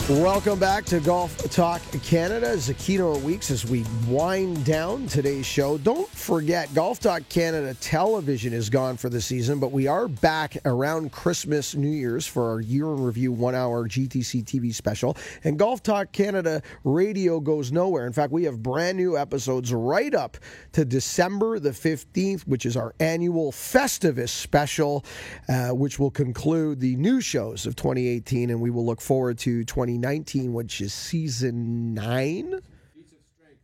Welcome 0.09 0.59
back 0.59 0.83
to 0.87 0.99
Golf 0.99 1.37
Talk 1.49 1.81
Canada. 2.03 2.57
Zecchino 2.57 3.21
Weeks 3.21 3.49
as 3.49 3.65
we 3.65 3.85
wind 4.05 4.65
down 4.65 5.07
today's 5.07 5.45
show. 5.45 5.77
Don't 5.77 6.09
forget, 6.09 6.73
Golf 6.73 6.99
Talk 6.99 7.21
Canada 7.29 7.73
television 7.75 8.51
is 8.51 8.69
gone 8.69 8.97
for 8.97 9.07
the 9.07 9.21
season, 9.21 9.61
but 9.61 9.71
we 9.71 9.87
are 9.87 10.09
back 10.09 10.57
around 10.65 11.13
Christmas, 11.13 11.73
New 11.73 11.87
Year's 11.87 12.27
for 12.27 12.49
our 12.49 12.59
year 12.59 12.87
in 12.87 13.01
review 13.01 13.31
one 13.31 13.55
hour 13.55 13.87
GTC 13.87 14.43
TV 14.43 14.75
special. 14.75 15.15
And 15.45 15.57
Golf 15.57 15.81
Talk 15.81 16.11
Canada 16.11 16.61
radio 16.83 17.39
goes 17.39 17.71
nowhere. 17.71 18.05
In 18.05 18.11
fact, 18.11 18.33
we 18.33 18.43
have 18.43 18.61
brand 18.61 18.97
new 18.97 19.17
episodes 19.17 19.73
right 19.73 20.13
up 20.13 20.35
to 20.73 20.83
December 20.83 21.59
the 21.59 21.69
15th, 21.69 22.41
which 22.41 22.65
is 22.65 22.75
our 22.75 22.93
annual 22.99 23.53
Festivus 23.53 24.31
special, 24.31 25.05
uh, 25.47 25.69
which 25.69 25.97
will 25.97 26.11
conclude 26.11 26.81
the 26.81 26.97
new 26.97 27.21
shows 27.21 27.65
of 27.65 27.77
2018. 27.77 28.49
And 28.49 28.59
we 28.59 28.69
will 28.69 28.85
look 28.85 28.99
forward 28.99 29.37
to 29.39 29.63
2019, 30.01 30.53
which 30.53 30.81
is 30.81 30.93
season 30.93 31.93
nine. 31.93 32.59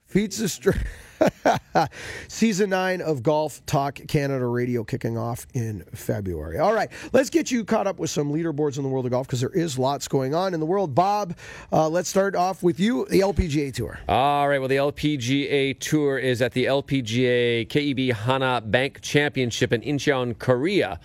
Feats 0.05 0.39
of 0.41 0.49
Strength. 0.49 0.87
Season 2.27 2.69
nine 2.69 3.01
of 3.01 3.21
Golf 3.21 3.63
Talk 3.67 3.99
Canada 4.07 4.45
Radio 4.47 4.83
kicking 4.83 5.17
off 5.17 5.45
in 5.53 5.83
February. 5.93 6.57
All 6.57 6.73
right, 6.73 6.89
let's 7.13 7.29
get 7.29 7.51
you 7.51 7.63
caught 7.63 7.85
up 7.85 7.99
with 7.99 8.09
some 8.09 8.33
leaderboards 8.33 8.77
in 8.77 8.83
the 8.83 8.89
world 8.89 9.05
of 9.05 9.11
golf 9.11 9.27
because 9.27 9.41
there 9.41 9.51
is 9.51 9.77
lots 9.77 10.07
going 10.07 10.33
on 10.33 10.55
in 10.55 10.59
the 10.59 10.65
world. 10.65 10.95
Bob, 10.95 11.37
uh, 11.71 11.87
let's 11.87 12.09
start 12.09 12.35
off 12.35 12.63
with 12.63 12.79
you, 12.79 13.05
the 13.09 13.19
LPGA 13.19 13.71
Tour. 13.71 13.99
All 14.07 14.47
right. 14.49 14.57
Well, 14.57 14.67
the 14.67 14.77
LPGA 14.77 15.79
Tour 15.79 16.17
is 16.17 16.41
at 16.41 16.53
the 16.53 16.65
LPGA 16.65 17.67
KEB 17.69 18.15
Hana 18.15 18.61
Bank 18.61 19.01
Championship 19.01 19.73
in 19.73 19.81
Incheon, 19.81 20.39
Korea. 20.39 20.99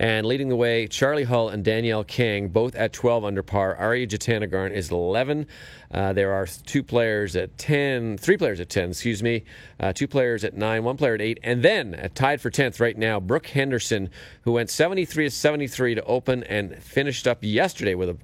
And 0.00 0.26
leading 0.26 0.48
the 0.48 0.56
way, 0.56 0.86
Charley 0.86 1.24
Hull 1.24 1.50
and 1.50 1.62
Danielle 1.62 2.04
Kang, 2.04 2.48
both 2.48 2.74
at 2.74 2.94
12 2.94 3.22
under 3.22 3.42
par. 3.42 3.76
Ariya 3.78 4.08
Jutanugarn 4.08 4.72
is 4.72 4.90
11. 4.90 5.46
Uh, 5.92 6.14
there 6.14 6.32
are 6.32 6.46
two 6.46 6.82
players 6.82 7.36
at 7.36 7.58
10, 7.58 8.16
three 8.16 8.38
players 8.38 8.60
at 8.60 8.70
10, 8.70 8.92
excuse 8.92 9.22
me, 9.22 9.44
uh, 9.78 9.92
two 9.92 10.08
players 10.08 10.42
at 10.42 10.56
9, 10.56 10.84
one 10.84 10.96
player 10.96 11.12
at 11.12 11.20
8. 11.20 11.40
And 11.42 11.62
then, 11.62 11.94
uh, 11.94 12.08
tied 12.14 12.40
for 12.40 12.50
10th 12.50 12.80
right 12.80 12.96
now, 12.96 13.20
Brooke 13.20 13.48
Henderson, 13.48 14.08
who 14.44 14.52
went 14.52 14.70
73 14.70 15.24
to 15.24 15.30
73 15.30 15.96
to 15.96 16.04
open 16.04 16.44
and 16.44 16.82
finished 16.82 17.28
up 17.28 17.40
yesterday 17.42 17.94
with 17.94 18.08
a 18.08 18.16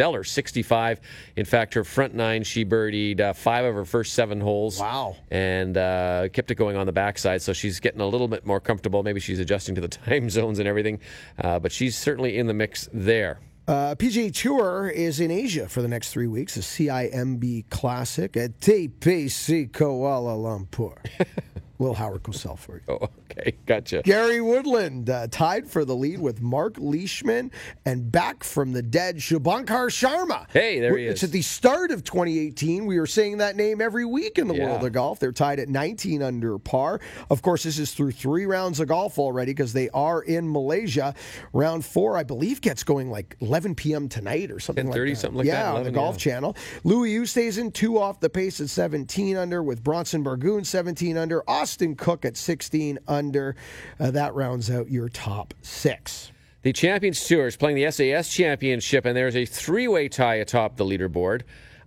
stellar 0.00 0.24
65. 0.24 0.98
In 1.36 1.44
fact, 1.44 1.74
her 1.74 1.84
front 1.84 2.14
nine, 2.14 2.42
she 2.42 2.64
birdied 2.64 3.20
uh, 3.20 3.34
five 3.34 3.66
of 3.66 3.74
her 3.74 3.84
first 3.84 4.14
seven 4.14 4.40
holes. 4.40 4.80
Wow. 4.80 5.16
And 5.30 5.76
uh, 5.76 6.28
kept 6.32 6.50
it 6.50 6.54
going 6.54 6.78
on 6.78 6.86
the 6.86 6.92
backside. 6.92 7.42
So 7.42 7.52
she's 7.52 7.80
getting 7.80 8.00
a 8.00 8.06
little 8.06 8.26
bit 8.26 8.46
more 8.46 8.60
comfortable. 8.60 9.02
Maybe 9.02 9.20
she's 9.20 9.40
adjusting 9.40 9.74
to 9.74 9.82
the 9.82 9.88
time 10.06 10.30
zones 10.30 10.58
and 10.58 10.66
everything. 10.66 11.00
Uh, 11.38 11.58
but 11.58 11.70
she's 11.70 11.98
certainly 11.98 12.38
in 12.38 12.46
the 12.46 12.54
mix 12.54 12.88
there. 12.94 13.40
Uh, 13.68 13.94
PGA 13.94 14.34
Tour 14.34 14.88
is 14.88 15.20
in 15.20 15.30
Asia 15.30 15.68
for 15.68 15.82
the 15.82 15.88
next 15.88 16.12
three 16.12 16.26
weeks. 16.26 16.54
The 16.54 16.62
CIMB 16.62 17.68
Classic 17.68 18.34
at 18.38 18.58
TPC 18.58 19.70
Kuala 19.70 20.34
Lumpur. 20.34 20.96
Will 21.80 21.94
Howard 21.94 22.22
Cosell 22.22 22.58
for 22.58 22.74
you. 22.74 22.80
Oh, 22.88 23.08
okay. 23.30 23.56
Gotcha. 23.64 24.02
Gary 24.04 24.42
Woodland 24.42 25.08
uh, 25.08 25.26
tied 25.28 25.66
for 25.66 25.86
the 25.86 25.96
lead 25.96 26.20
with 26.20 26.42
Marc 26.42 26.76
Leishman 26.78 27.50
and 27.86 28.12
back 28.12 28.44
from 28.44 28.72
the 28.72 28.82
dead 28.82 29.16
Shubhankar 29.16 29.88
Sharma. 29.88 30.46
Hey, 30.52 30.78
there 30.78 30.94
he 30.98 31.06
It's 31.06 31.20
is. 31.20 31.22
It's 31.22 31.24
at 31.24 31.32
the 31.32 31.40
start 31.40 31.90
of 31.90 32.04
2018. 32.04 32.84
We 32.84 33.00
were 33.00 33.06
saying 33.06 33.38
that 33.38 33.56
name 33.56 33.80
every 33.80 34.04
week 34.04 34.38
in 34.38 34.46
the 34.46 34.54
Yeah. 34.54 34.66
world 34.66 34.84
of 34.84 34.92
golf. 34.92 35.18
They're 35.20 35.32
tied 35.32 35.58
at 35.58 35.70
19 35.70 36.22
under 36.22 36.58
par. 36.58 37.00
Of 37.30 37.40
course, 37.40 37.62
this 37.62 37.78
is 37.78 37.92
through 37.92 38.12
three 38.12 38.44
rounds 38.44 38.78
of 38.78 38.88
golf 38.88 39.18
already 39.18 39.52
because 39.52 39.72
they 39.72 39.88
are 39.90 40.20
in 40.20 40.52
Malaysia. 40.52 41.14
Round 41.54 41.82
four, 41.82 42.18
I 42.18 42.24
believe, 42.24 42.60
gets 42.60 42.82
going 42.84 43.10
like 43.10 43.36
11 43.40 43.74
p.m. 43.74 44.06
tonight 44.10 44.50
or 44.50 44.60
something 44.60 44.86
like 44.86 44.94
10:30, 45.00 45.10
that. 45.12 45.16
something 45.16 45.38
like 45.38 45.46
yeah, 45.46 45.72
that, 45.72 45.76
on 45.78 45.84
the 45.84 45.90
Golf 45.90 46.16
yeah. 46.16 46.32
Channel. 46.32 46.56
Louis 46.84 47.14
Oosthuizen 47.16 47.72
two 47.72 47.98
off 47.98 48.20
the 48.20 48.28
pace 48.28 48.60
at 48.60 48.68
17 48.68 49.38
under 49.38 49.62
with 49.62 49.82
Bronson 49.82 50.22
Burgoon 50.22 50.62
17 50.62 51.16
under. 51.16 51.42
Austin 51.48 51.69
Cook 51.76 52.24
at 52.24 52.36
16 52.36 52.98
under. 53.08 53.56
Uh, 53.98 54.10
that 54.10 54.34
rounds 54.34 54.70
out 54.70 54.90
your 54.90 55.08
top 55.08 55.54
six. 55.62 56.32
The 56.62 56.72
Champions 56.72 57.26
Tour 57.26 57.46
is 57.46 57.56
playing 57.56 57.76
the 57.76 57.90
SAS 57.90 58.28
Championship, 58.28 59.04
and 59.06 59.16
there's 59.16 59.36
a 59.36 59.46
three 59.46 59.88
way 59.88 60.08
tie 60.08 60.34
atop 60.36 60.76
the 60.76 60.84
leaderboard. 60.84 61.42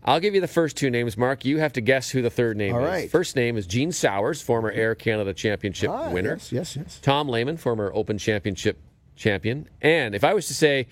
I'll 0.06 0.20
give 0.20 0.36
you 0.36 0.42
the 0.42 0.48
first 0.48 0.76
two 0.76 0.90
names, 0.90 1.16
Mark. 1.18 1.46
You 1.46 1.60
have 1.60 1.74
to 1.74 1.82
guess 1.82 2.10
who 2.10 2.22
the 2.22 2.30
third 2.30 2.58
name 2.58 2.76
All 2.76 2.82
is. 2.84 2.88
right. 2.90 3.10
First 3.10 3.36
name 3.36 3.56
is 3.56 3.66
Gene 3.68 3.92
Sauers, 3.92 4.42
former 4.42 4.70
Air 4.72 4.96
Canada 4.96 5.34
Championship 5.34 5.90
Ah, 5.92 6.10
winner. 6.12 6.32
Yes, 6.34 6.52
yes, 6.52 6.76
yes. 6.76 7.00
Tom 7.02 7.30
Lehman, 7.30 7.56
former 7.58 7.92
Open 7.94 8.18
Championship 8.18 8.78
champion. 9.16 9.70
And 9.82 10.16
if 10.16 10.24
I 10.24 10.34
was 10.34 10.48
to 10.48 10.54
say, 10.54 10.88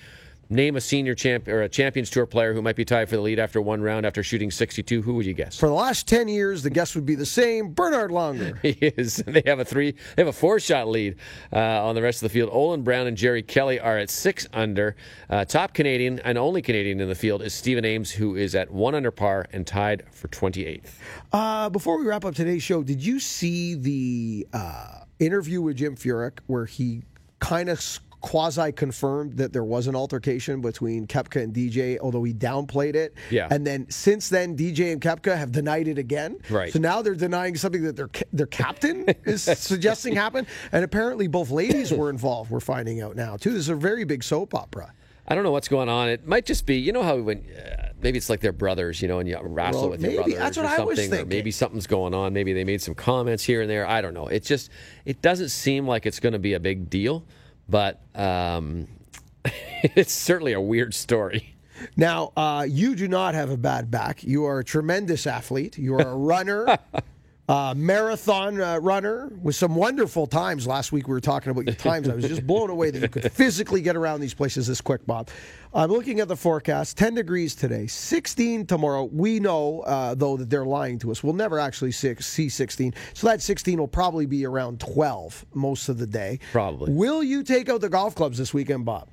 name 0.51 0.75
a 0.75 0.81
senior 0.81 1.15
champ 1.15 1.47
or 1.47 1.61
a 1.63 1.69
Champions 1.69 2.09
Tour 2.09 2.25
player 2.25 2.53
who 2.53 2.61
might 2.61 2.75
be 2.75 2.85
tied 2.85 3.09
for 3.09 3.15
the 3.15 3.21
lead 3.21 3.39
after 3.39 3.61
one 3.61 3.81
round 3.81 4.05
after 4.05 4.21
shooting 4.21 4.51
62, 4.51 5.01
who 5.01 5.13
would 5.15 5.25
you 5.25 5.33
guess? 5.33 5.57
For 5.57 5.67
the 5.67 5.73
last 5.73 6.07
10 6.07 6.27
years, 6.27 6.61
the 6.61 6.69
guess 6.69 6.93
would 6.93 7.05
be 7.05 7.15
the 7.15 7.25
same 7.25 7.71
Bernhard 7.71 8.11
Langer. 8.11 8.59
He 8.61 8.71
is. 8.71 9.23
They 9.31 9.43
have 9.45 9.59
a 9.59 9.65
three. 9.65 9.91
They 9.91 10.21
have 10.21 10.27
a 10.27 10.33
four-shot 10.33 10.89
lead 10.89 11.15
uh, 11.53 11.85
on 11.85 11.95
the 11.95 12.01
rest 12.01 12.21
of 12.21 12.29
the 12.29 12.33
field. 12.33 12.49
Olin 12.51 12.83
Brown 12.83 13.07
and 13.07 13.15
Jerry 13.15 13.41
Kelly 13.41 13.79
are 13.79 13.97
at 13.97 14.09
six 14.09 14.45
under. 14.51 14.95
Uh, 15.29 15.45
top 15.45 15.73
Canadian 15.73 16.19
and 16.19 16.37
only 16.37 16.61
Canadian 16.61 16.99
in 16.99 17.07
the 17.07 17.15
field 17.15 17.41
is 17.41 17.53
Stephen 17.53 17.85
Ames, 17.85 18.11
who 18.11 18.35
is 18.35 18.53
at 18.55 18.69
one 18.69 18.93
under 18.93 19.09
par 19.09 19.47
and 19.53 19.65
tied 19.65 20.03
for 20.11 20.27
28th. 20.27 20.91
Uh, 21.31 21.69
before 21.69 21.97
we 21.97 22.05
wrap 22.05 22.25
up 22.25 22.35
today's 22.35 22.61
show, 22.61 22.83
did 22.83 23.01
you 23.01 23.19
see 23.21 23.75
the 23.75 24.47
uh, 24.53 25.05
interview 25.19 25.61
with 25.61 25.77
Jim 25.77 25.95
Furyk 25.95 26.39
where 26.47 26.65
he 26.65 27.03
kind 27.39 27.69
of 27.69 27.81
quasi 28.21 28.71
confirmed 28.71 29.37
that 29.37 29.51
there 29.51 29.63
was 29.63 29.87
an 29.87 29.95
altercation 29.95 30.61
between 30.61 31.07
Koepka 31.07 31.41
and 31.43 31.53
DJ, 31.53 31.97
although 31.99 32.23
he 32.23 32.33
downplayed 32.33 32.95
it. 32.95 33.15
Yeah. 33.29 33.47
And 33.51 33.65
then 33.65 33.89
since 33.89 34.29
then, 34.29 34.55
DJ 34.55 34.91
and 34.93 35.01
Koepka 35.01 35.35
have 35.35 35.51
denied 35.51 35.87
it 35.87 35.97
again. 35.97 36.39
Right. 36.49 36.71
So 36.71 36.79
now 36.79 37.01
they're 37.01 37.15
denying 37.15 37.55
something 37.55 37.83
that 37.83 37.95
their 37.95 38.09
their 38.31 38.47
captain 38.47 39.05
is 39.25 39.41
suggesting 39.57 40.15
happened, 40.15 40.47
and 40.71 40.83
apparently 40.83 41.27
both 41.27 41.49
ladies 41.49 41.91
were 41.91 42.09
involved. 42.09 42.51
We're 42.51 42.59
finding 42.59 43.01
out 43.01 43.15
now 43.15 43.37
too. 43.37 43.51
This 43.51 43.59
is 43.61 43.69
a 43.69 43.75
very 43.75 44.03
big 44.03 44.23
soap 44.23 44.53
opera. 44.53 44.93
I 45.27 45.35
don't 45.35 45.43
know 45.43 45.51
what's 45.51 45.67
going 45.69 45.87
on. 45.87 46.09
It 46.09 46.27
might 46.27 46.45
just 46.45 46.65
be, 46.65 46.75
you 46.77 46.91
know 46.91 47.03
how 47.03 47.15
when 47.17 47.45
uh, 47.55 47.89
maybe 48.01 48.17
it's 48.17 48.29
like 48.29 48.41
they're 48.41 48.51
brothers, 48.51 49.01
you 49.01 49.07
know, 49.07 49.19
and 49.19 49.29
you 49.29 49.37
wrestle 49.41 49.81
Well, 49.81 49.89
with 49.91 50.01
maybe. 50.01 50.13
your 50.15 50.23
brothers 50.23 50.39
That's 50.39 50.57
or 50.57 50.63
what 50.63 50.79
I 50.79 50.83
was 50.83 50.99
something, 50.99 51.21
or 51.21 51.25
maybe 51.25 51.51
something's 51.51 51.87
going 51.87 52.13
on. 52.13 52.33
Maybe 52.33 52.51
they 52.53 52.63
made 52.65 52.81
some 52.81 52.95
comments 52.95 53.43
here 53.43 53.61
and 53.61 53.69
there. 53.69 53.87
I 53.87 54.01
don't 54.01 54.13
know. 54.13 54.27
It 54.27 54.43
just 54.43 54.69
it 55.05 55.21
doesn't 55.21 55.49
seem 55.49 55.87
like 55.87 56.05
it's 56.05 56.19
going 56.19 56.33
to 56.33 56.39
be 56.39 56.53
a 56.53 56.59
big 56.59 56.89
deal, 56.89 57.23
but 57.67 58.01
um, 58.15 58.87
it's 59.45 60.13
certainly 60.13 60.53
a 60.53 60.61
weird 60.61 60.93
story. 60.93 61.55
Now, 61.97 62.31
uh, 62.37 62.65
you 62.69 62.95
do 62.95 63.07
not 63.07 63.33
have 63.33 63.49
a 63.49 63.57
bad 63.57 63.89
back. 63.89 64.23
You 64.23 64.45
are 64.45 64.59
a 64.59 64.63
tremendous 64.63 65.25
athlete. 65.25 65.77
You 65.77 65.95
are 65.95 66.07
a 66.07 66.15
runner, 66.15 66.77
uh, 67.51 67.73
marathon 67.75 68.61
uh, 68.61 68.77
runner 68.77 69.29
with 69.41 69.57
some 69.57 69.75
wonderful 69.75 70.25
times. 70.25 70.65
Last 70.65 70.93
week 70.93 71.09
we 71.09 71.13
were 71.13 71.19
talking 71.19 71.51
about 71.51 71.65
your 71.65 71.75
times. 71.75 72.07
I 72.07 72.15
was 72.15 72.25
just 72.25 72.47
blown 72.47 72.69
away 72.69 72.91
that 72.91 73.01
you 73.01 73.09
could 73.09 73.29
physically 73.33 73.81
get 73.81 73.97
around 73.97 74.21
these 74.21 74.33
places 74.33 74.67
this 74.67 74.79
quick, 74.79 75.05
Bob. 75.05 75.27
I'm 75.73 75.91
looking 75.91 76.21
at 76.21 76.29
the 76.29 76.37
forecast 76.37 76.97
10 76.97 77.15
degrees 77.15 77.53
today, 77.53 77.87
16 77.87 78.67
tomorrow. 78.67 79.03
We 79.11 79.41
know, 79.41 79.81
uh, 79.81 80.15
though, 80.15 80.37
that 80.37 80.49
they're 80.49 80.65
lying 80.65 80.97
to 80.99 81.11
us. 81.11 81.23
We'll 81.23 81.33
never 81.33 81.59
actually 81.59 81.91
see 81.91 82.15
see 82.19 82.47
16. 82.47 82.93
So 83.13 83.27
that 83.27 83.41
16 83.41 83.77
will 83.77 83.87
probably 83.87 84.25
be 84.25 84.45
around 84.45 84.79
12 84.79 85.45
most 85.53 85.89
of 85.89 85.97
the 85.97 86.07
day. 86.07 86.39
Probably. 86.53 86.93
Will 86.93 87.21
you 87.21 87.43
take 87.43 87.67
out 87.67 87.81
the 87.81 87.89
golf 87.89 88.15
clubs 88.15 88.37
this 88.37 88.53
weekend, 88.53 88.85
Bob? 88.85 89.09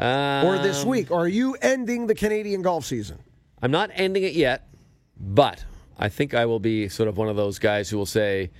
Or 0.00 0.58
this 0.58 0.82
Um, 0.82 0.88
week? 0.88 1.12
Or 1.12 1.20
are 1.20 1.28
you 1.28 1.54
ending 1.62 2.08
the 2.08 2.14
Canadian 2.16 2.62
golf 2.62 2.84
season? 2.84 3.18
I'm 3.62 3.70
not 3.70 3.90
ending 3.94 4.24
it 4.24 4.34
yet, 4.34 4.68
but 5.16 5.64
I 5.98 6.08
think 6.08 6.34
I 6.34 6.46
will 6.46 6.60
be 6.60 6.88
sort 6.88 7.08
of 7.08 7.16
one 7.16 7.28
of 7.28 7.36
those 7.36 7.58
guys 7.58 7.90
who 7.90 7.98
will 7.98 8.06
say, 8.06 8.50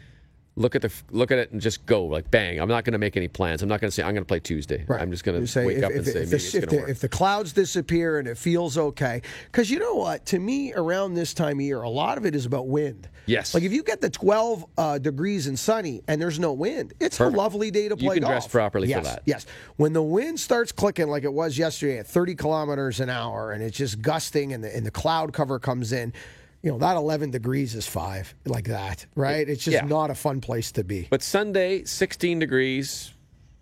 look 0.59 0.75
at 0.75 0.83
the 0.83 0.93
look 1.11 1.31
at 1.31 1.39
it 1.39 1.53
and 1.53 1.61
just 1.61 1.87
go 1.87 2.05
like 2.05 2.31
bang. 2.31 2.61
I'm 2.61 2.69
not 2.69 2.85
going 2.85 2.93
to 2.93 2.99
make 2.99 3.17
any 3.17 3.29
plans. 3.29 3.63
I'm 3.63 3.69
not 3.69 3.81
going 3.81 3.89
to 3.89 3.95
say 3.95 4.03
I'm 4.03 4.13
going 4.13 4.25
to 4.25 4.29
play 4.29 4.41
Tuesday. 4.41 4.85
Right. 4.87 5.01
I'm 5.01 5.11
just 5.11 5.25
going 5.25 5.47
to 5.47 5.67
wake 5.67 5.79
if, 5.79 5.85
up 5.85 5.93
if, 5.93 5.97
and 5.97 6.07
say 6.07 6.11
if, 6.11 6.15
maybe 6.17 6.31
the, 6.31 6.37
it's 6.37 6.55
if, 6.55 6.69
the, 6.69 6.77
work. 6.77 6.89
if 6.89 7.01
the 7.01 7.09
clouds 7.09 7.53
disappear 7.53 8.19
and 8.19 8.27
it 8.27 8.37
feels 8.37 8.77
okay. 8.77 9.23
Because 9.47 9.71
you 9.71 9.79
know 9.79 9.95
what? 9.95 10.27
To 10.27 10.39
me, 10.39 10.75
around 10.75 11.15
this 11.15 11.33
time 11.33 11.59
of 11.59 11.63
year, 11.63 11.83
a 11.83 11.89
lot 11.89 12.19
of 12.19 12.27
it 12.27 12.35
is 12.35 12.45
about 12.45 12.67
wind. 12.67 13.09
Yes. 13.27 13.55
Like 13.55 13.63
if 13.63 13.73
you 13.73 13.83
get 13.83 14.01
the 14.01 14.11
12 14.11 14.67
uh, 14.77 14.99
degrees 14.99 15.47
and 15.47 15.59
sunny 15.59 16.03
and 16.09 16.21
there's 16.21 16.41
no 16.41 16.53
wind, 16.53 16.93
it's 16.99 17.19
Perfect. 17.19 17.37
a 17.37 17.39
lovely 17.39 17.71
day 17.71 17.89
to 17.89 17.97
play. 17.97 18.07
You 18.07 18.13
can 18.13 18.23
golf. 18.23 18.33
dress 18.33 18.49
properly 18.49 18.89
for 18.89 18.99
yes, 18.99 19.05
that. 19.05 19.23
Yes. 19.27 19.47
When 19.77 19.93
the 19.93 20.03
wind 20.03 20.41
starts 20.41 20.73
clicking 20.73 21.09
like 21.09 21.25
it 21.25 21.33
was 21.33 21.57
yesterday 21.57 21.99
at 21.99 22.07
30 22.07 22.35
kilometers 22.35 23.01
an 23.01 23.11
hour 23.11 23.53
and 23.53 23.63
it's 23.63 23.77
just 23.77 24.03
gusting 24.03 24.53
and 24.53 24.65
the, 24.65 24.75
and 24.75 24.85
the 24.85 24.91
cloud 24.91 25.33
cover 25.33 25.59
comes 25.59 25.93
in, 25.93 26.13
you 26.63 26.71
know, 26.73 26.79
that 26.79 26.97
11 26.97 27.31
degrees 27.31 27.75
is 27.75 27.87
five, 27.87 28.35
like 28.45 28.65
that, 28.67 29.07
right? 29.15 29.49
It's 29.49 29.63
just 29.65 29.75
Yeah. 29.77 29.85
not 29.85 30.11
a 30.11 30.15
fun 30.15 30.41
place 30.41 30.73
to 30.73 30.85
be. 30.85 31.07
But 31.11 31.23
Sunday, 31.23 31.85
16 31.85 32.39
degrees, 32.39 33.13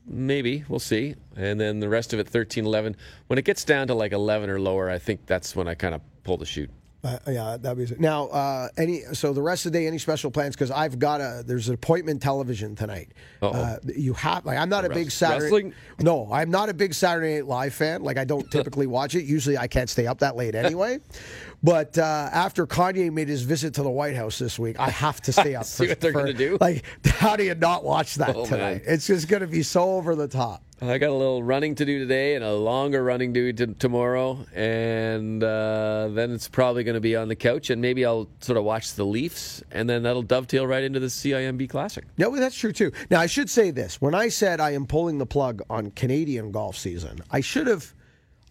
maybe 0.07 0.65
we'll 0.69 0.79
see, 0.79 1.15
and 1.37 1.61
then 1.61 1.81
the 1.81 1.89
rest 1.89 2.13
of 2.13 2.19
it 2.21 2.29
13, 2.29 2.65
11. 2.65 2.97
When 3.27 3.39
it 3.39 3.45
gets 3.45 3.65
down 3.65 3.89
to 3.89 3.95
like 3.95 4.13
11 4.13 4.49
or 4.49 4.59
lower, 4.61 4.89
I 4.91 4.99
think 4.99 5.27
that's 5.27 5.55
when 5.55 5.69
I 5.69 5.75
kind 5.75 5.95
of 5.95 6.01
pull 6.25 6.37
the 6.39 6.47
chute. 6.47 6.71
Uh, 7.05 7.19
yeah, 7.29 7.57
that'd 7.61 7.89
be 7.89 7.95
now. 8.01 8.27
Uh, 8.29 8.69
any 8.77 9.03
so 9.13 9.33
the 9.33 9.43
rest 9.43 9.65
of 9.65 9.71
the 9.71 9.79
day, 9.79 9.87
any 9.87 9.99
special 9.99 10.29
plans? 10.29 10.57
Because 10.57 10.73
I've 10.73 10.99
got 10.99 11.21
a 11.21 11.45
there's 11.47 11.69
an 11.69 11.75
appointment 11.75 12.21
television 12.21 12.75
tonight. 12.75 13.13
Uh, 13.41 13.77
you 13.95 14.13
have 14.15 14.45
like 14.45 14.59
I'm 14.59 14.69
not 14.69 14.85
a 14.85 14.89
big 14.89 15.13
Saturday. 15.13 15.45
wrestling? 15.45 15.75
No, 16.01 16.29
I'm 16.33 16.51
not 16.51 16.69
a 16.69 16.75
big 16.75 16.95
Saturday 16.95 17.37
Night 17.37 17.47
Live 17.47 17.75
fan. 17.75 18.03
Like 18.03 18.17
I 18.19 18.25
don't 18.25 18.51
typically 18.51 18.89
watch 18.89 19.15
it. 19.15 19.23
Usually 19.25 19.57
I 19.57 19.69
can't 19.69 19.89
stay 19.89 20.09
up 20.09 20.19
that 20.19 20.35
late 20.35 20.57
anyway. 20.57 20.99
But 21.63 21.99
uh, 21.99 22.03
after 22.33 22.67
Kanye 22.67 23.13
made 23.13 23.29
his 23.29 23.43
visit 23.43 23.75
to 23.75 23.83
the 23.83 23.91
White 23.91 24.15
House 24.17 24.39
this 24.39 24.59
week, 24.59 24.79
I 24.79 24.91
have 24.91 25.21
to 25.23 25.33
stay 25.33 25.55
up. 25.57 25.65
See 25.65 25.85
for, 25.85 25.91
what 25.91 26.01
they're 26.01 26.13
gonna 26.13 26.33
do? 26.33 26.59
Like, 26.61 26.85
how 27.07 27.37
do 27.37 27.45
you 27.45 27.55
not 27.55 27.85
watch 27.85 28.17
that 28.17 28.37
Oh, 28.37 28.47
tonight? 28.47 28.83
man. 28.87 28.95
It's 28.95 29.07
just 29.07 29.29
going 29.29 29.41
to 29.43 29.47
be 29.49 29.63
so 29.63 29.83
over 29.97 30.15
the 30.15 30.29
top. 30.29 30.63
I 30.83 30.99
got 30.99 31.09
a 31.09 31.15
little 31.15 31.43
running 31.43 31.75
to 31.77 31.87
do 31.87 31.99
today 31.99 32.35
and 32.35 32.45
a 32.45 32.53
longer 32.53 33.03
running 33.03 33.33
to 33.33 33.51
do 33.53 33.75
tomorrow, 33.75 34.45
and 34.55 35.43
uh, 35.43 36.09
then 36.11 36.31
it's 36.33 36.49
probably 36.49 36.85
going 36.85 36.97
to 36.97 37.01
be 37.01 37.17
on 37.17 37.29
the 37.29 37.35
couch, 37.35 37.71
and 37.71 37.81
maybe 37.81 38.05
I'll 38.05 38.29
sort 38.41 38.59
of 38.59 38.65
watch 38.65 38.93
the 38.93 39.05
Leafs, 39.07 39.63
and 39.71 39.89
then 39.89 40.03
that'll 40.03 40.21
dovetail 40.23 40.67
right 40.67 40.85
into 40.85 41.01
the 41.01 41.07
CIMB 41.07 41.71
Classic. 41.71 42.05
No, 42.19 42.37
that's 42.37 42.55
true 42.57 42.73
too. 42.73 42.93
Now 43.11 43.21
I 43.21 43.27
should 43.27 43.49
say 43.49 43.71
this: 43.71 44.03
when 44.03 44.15
I 44.15 44.29
said 44.29 44.61
I 44.61 44.73
am 44.73 44.87
pulling 44.87 45.17
the 45.17 45.25
plug 45.25 45.63
on 45.71 45.93
Canadian 45.93 46.53
golf 46.53 46.77
season, 46.77 47.21
I 47.31 47.41
should 47.41 47.69
have, 47.69 47.95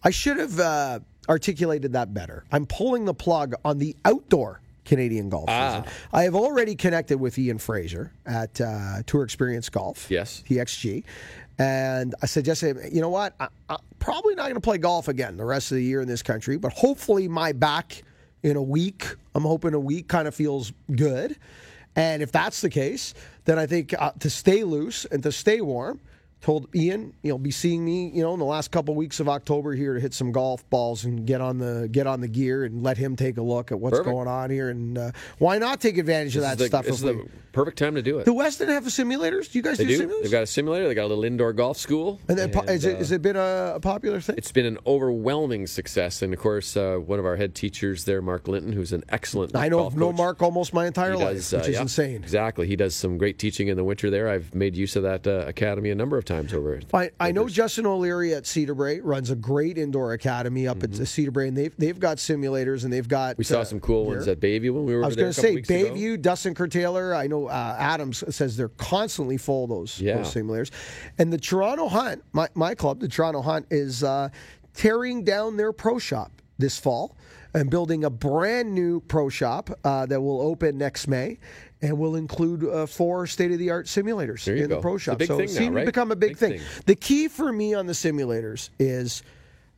I 0.02 0.10
should 0.10 0.38
have 0.38 0.58
uh, 0.58 1.00
articulated 1.28 1.92
that 1.94 2.12
better. 2.14 2.44
I'm 2.52 2.66
pulling 2.66 3.04
the 3.04 3.14
plug 3.14 3.54
on 3.64 3.78
the 3.78 3.94
outdoor 4.04 4.60
Canadian 4.84 5.28
golf 5.28 5.46
Ah. 5.48 5.82
season. 5.82 5.96
I 6.12 6.22
have 6.24 6.34
already 6.34 6.74
connected 6.76 7.18
with 7.18 7.38
Ian 7.38 7.58
Fraser 7.58 8.12
at 8.24 8.60
uh, 8.60 9.02
Tour 9.06 9.24
Experience 9.24 9.68
Golf. 9.68 10.10
Yes. 10.10 10.42
TXG. 10.48 11.02
And 11.58 12.14
I 12.22 12.26
suggested, 12.26 12.76
you 12.92 13.00
know 13.00 13.08
what? 13.08 13.34
I, 13.40 13.48
I'm 13.68 13.78
probably 13.98 14.34
not 14.34 14.42
going 14.44 14.54
to 14.54 14.60
play 14.60 14.78
golf 14.78 15.08
again 15.08 15.36
the 15.36 15.44
rest 15.44 15.72
of 15.72 15.76
the 15.76 15.82
year 15.82 16.00
in 16.02 16.08
this 16.08 16.22
country, 16.22 16.56
but 16.58 16.72
hopefully 16.72 17.28
my 17.28 17.52
back 17.52 18.02
in 18.42 18.56
a 18.56 18.62
week, 18.62 19.06
I'm 19.34 19.42
hoping 19.42 19.74
a 19.74 19.80
week 19.80 20.06
kind 20.06 20.28
of 20.28 20.34
feels 20.34 20.72
good. 20.94 21.36
And 21.96 22.22
if 22.22 22.30
that's 22.30 22.60
the 22.60 22.68
case, 22.70 23.14
then 23.46 23.58
I 23.58 23.64
think 23.66 23.94
uh, 23.98 24.12
to 24.20 24.28
stay 24.28 24.64
loose 24.64 25.06
and 25.06 25.22
to 25.22 25.32
stay 25.32 25.62
warm, 25.62 25.98
told 26.46 26.68
Ian, 26.76 27.12
you'll 27.22 27.38
be 27.38 27.50
seeing 27.50 27.84
me, 27.84 28.08
you 28.10 28.22
know, 28.22 28.32
in 28.32 28.38
the 28.38 28.44
last 28.44 28.70
couple 28.70 28.94
weeks 28.94 29.18
of 29.18 29.28
October 29.28 29.72
here 29.74 29.94
to 29.94 30.00
hit 30.00 30.14
some 30.14 30.30
golf 30.30 30.68
balls 30.70 31.04
and 31.04 31.26
get 31.26 31.40
on 31.40 31.58
the 31.58 31.88
get 31.90 32.06
on 32.06 32.20
the 32.20 32.28
gear 32.28 32.62
and 32.62 32.84
let 32.84 32.96
him 32.96 33.16
take 33.16 33.36
a 33.36 33.42
look 33.42 33.72
at 33.72 33.80
what's 33.80 33.98
Perfect. 33.98 34.14
going 34.14 34.28
on 34.28 34.50
here. 34.50 34.70
And 34.70 34.96
uh, 34.96 35.10
why 35.38 35.58
not 35.58 35.80
take 35.80 35.98
advantage 35.98 36.36
of 36.36 36.42
This 36.42 36.50
that 36.50 36.52
is 36.52 36.58
the, 36.58 36.66
stuff? 36.68 36.84
this 36.84 36.94
is 36.94 37.00
the 37.00 37.26
perfect 37.50 37.78
time 37.78 37.96
to 37.96 38.02
do 38.02 38.20
it. 38.20 38.26
do 38.26 38.34
Weston 38.34 38.68
have 38.68 38.84
the 38.84 38.90
simulators? 38.90 39.50
Do 39.50 39.58
you 39.58 39.62
guys 39.62 39.78
They 39.78 39.86
do, 39.86 39.96
do. 39.98 40.06
simulators? 40.06 40.22
They've 40.22 40.30
got 40.30 40.42
a 40.44 40.46
simulator. 40.46 40.86
They 40.86 40.94
got 40.94 41.06
a 41.06 41.08
little 41.08 41.24
indoor 41.24 41.52
golf 41.52 41.78
school. 41.78 42.20
and 42.28 42.38
then, 42.38 42.56
and, 42.56 42.68
has, 42.68 42.84
it, 42.84 42.94
uh, 42.94 42.98
has 42.98 43.10
it 43.10 43.22
been 43.22 43.34
a, 43.36 43.72
a 43.74 43.80
popular 43.80 44.20
thing? 44.20 44.36
It's 44.38 44.52
been 44.52 44.66
an 44.66 44.78
overwhelming 44.86 45.66
success, 45.66 46.22
and 46.22 46.32
of 46.32 46.38
course, 46.38 46.76
uh, 46.76 46.98
one 46.98 47.18
of 47.18 47.26
our 47.26 47.34
head 47.34 47.56
teachers 47.56 48.04
there, 48.04 48.22
Mark 48.22 48.46
Linton, 48.46 48.72
who's 48.72 48.92
an 48.92 49.02
excellent. 49.08 49.56
I 49.56 49.68
know 49.68 49.90
coach. 49.90 50.14
Mark 50.16 50.42
almost 50.42 50.72
my 50.72 50.86
entire 50.86 51.14
He 51.14 51.18
life, 51.18 51.34
does, 51.38 51.54
uh, 51.54 51.56
which 51.56 51.68
is 51.70 51.74
yeah, 51.74 51.82
insane. 51.82 52.16
Exactly, 52.22 52.68
he 52.68 52.76
does 52.76 52.94
some 52.94 53.18
great 53.18 53.40
teaching 53.40 53.66
in 53.66 53.76
the 53.76 53.84
winter 53.84 54.10
there. 54.10 54.28
I've 54.28 54.54
made 54.54 54.76
use 54.76 54.94
of 54.94 55.02
that 55.02 55.26
uh, 55.26 55.44
academy 55.48 55.90
a 55.90 55.94
number 55.96 56.16
of 56.16 56.24
times 56.24 56.35
over. 56.52 56.80
I, 56.94 57.10
I 57.18 57.32
know 57.32 57.48
Justin 57.48 57.86
O'Leary 57.86 58.34
at 58.34 58.44
Cedarbrae 58.44 59.00
runs 59.02 59.30
a 59.30 59.36
great 59.36 59.78
indoor 59.78 60.12
academy 60.12 60.66
up 60.68 60.82
at 60.82 60.92
the 60.92 61.04
Cedarbrae, 61.04 61.48
and 61.48 61.56
they've 61.56 61.74
they've 61.76 61.98
got 61.98 62.18
simulators 62.18 62.84
and 62.84 62.92
they've 62.92 63.08
got. 63.08 63.32
Mm-hmm. 63.32 63.38
We 63.38 63.44
saw 63.44 63.60
uh, 63.60 63.64
some 63.64 63.80
cool 63.80 64.06
ones 64.06 64.28
at 64.28 64.40
Bayview 64.40 64.72
when 64.72 64.84
we 64.84 64.94
were 64.94 65.04
I 65.04 65.06
was 65.06 65.16
going 65.16 65.32
to 65.32 65.40
say 65.40 65.54
weeks 65.54 65.70
ago. 65.70 65.94
Bayview, 65.94 66.20
Dustin 66.20 66.54
Curtailer. 66.54 67.14
I 67.14 67.26
know 67.26 67.46
uh, 67.46 67.76
Adams 67.78 68.22
says 68.34 68.56
they're 68.56 68.68
constantly 68.70 69.36
full 69.36 69.66
those, 69.66 70.00
Yeah. 70.00 70.16
those 70.16 70.34
simulators, 70.34 70.70
and 71.18 71.32
the 71.32 71.38
Toronto 71.38 71.88
Hunt, 71.88 72.22
my 72.32 72.48
my 72.54 72.74
club, 72.74 73.00
the 73.00 73.08
Toronto 73.08 73.42
Hunt, 73.42 73.66
is 73.70 74.02
uh, 74.04 74.28
tearing 74.74 75.24
down 75.24 75.56
their 75.56 75.72
pro 75.72 75.98
shop 75.98 76.32
this 76.58 76.78
fall 76.78 77.16
and 77.56 77.70
building 77.70 78.04
a 78.04 78.10
brand 78.10 78.74
new 78.74 79.00
pro 79.00 79.28
shop 79.28 79.70
uh, 79.84 80.06
that 80.06 80.20
will 80.20 80.40
open 80.40 80.78
next 80.78 81.08
May. 81.08 81.38
And 81.82 81.98
will 81.98 82.16
include 82.16 82.64
uh, 82.64 82.86
four 82.86 83.26
state-of-the-art 83.26 83.84
simulators 83.86 84.44
There 84.44 84.56
you 84.56 84.64
in 84.64 84.70
the 84.70 84.76
go. 84.76 84.80
pro 84.80 84.94
It's 84.94 85.02
a 85.02 85.04
shop. 85.04 85.18
so 85.20 85.34
it 85.38 85.70
right? 85.74 85.80
to 85.82 85.86
become 85.86 86.10
a 86.10 86.16
big, 86.16 86.30
Big 86.30 86.36
thing. 86.38 86.58
thing. 86.58 86.68
The 86.86 86.94
key 86.94 87.28
for 87.28 87.52
me 87.52 87.74
on 87.74 87.86
the 87.86 87.92
simulators 87.92 88.70
is 88.78 89.22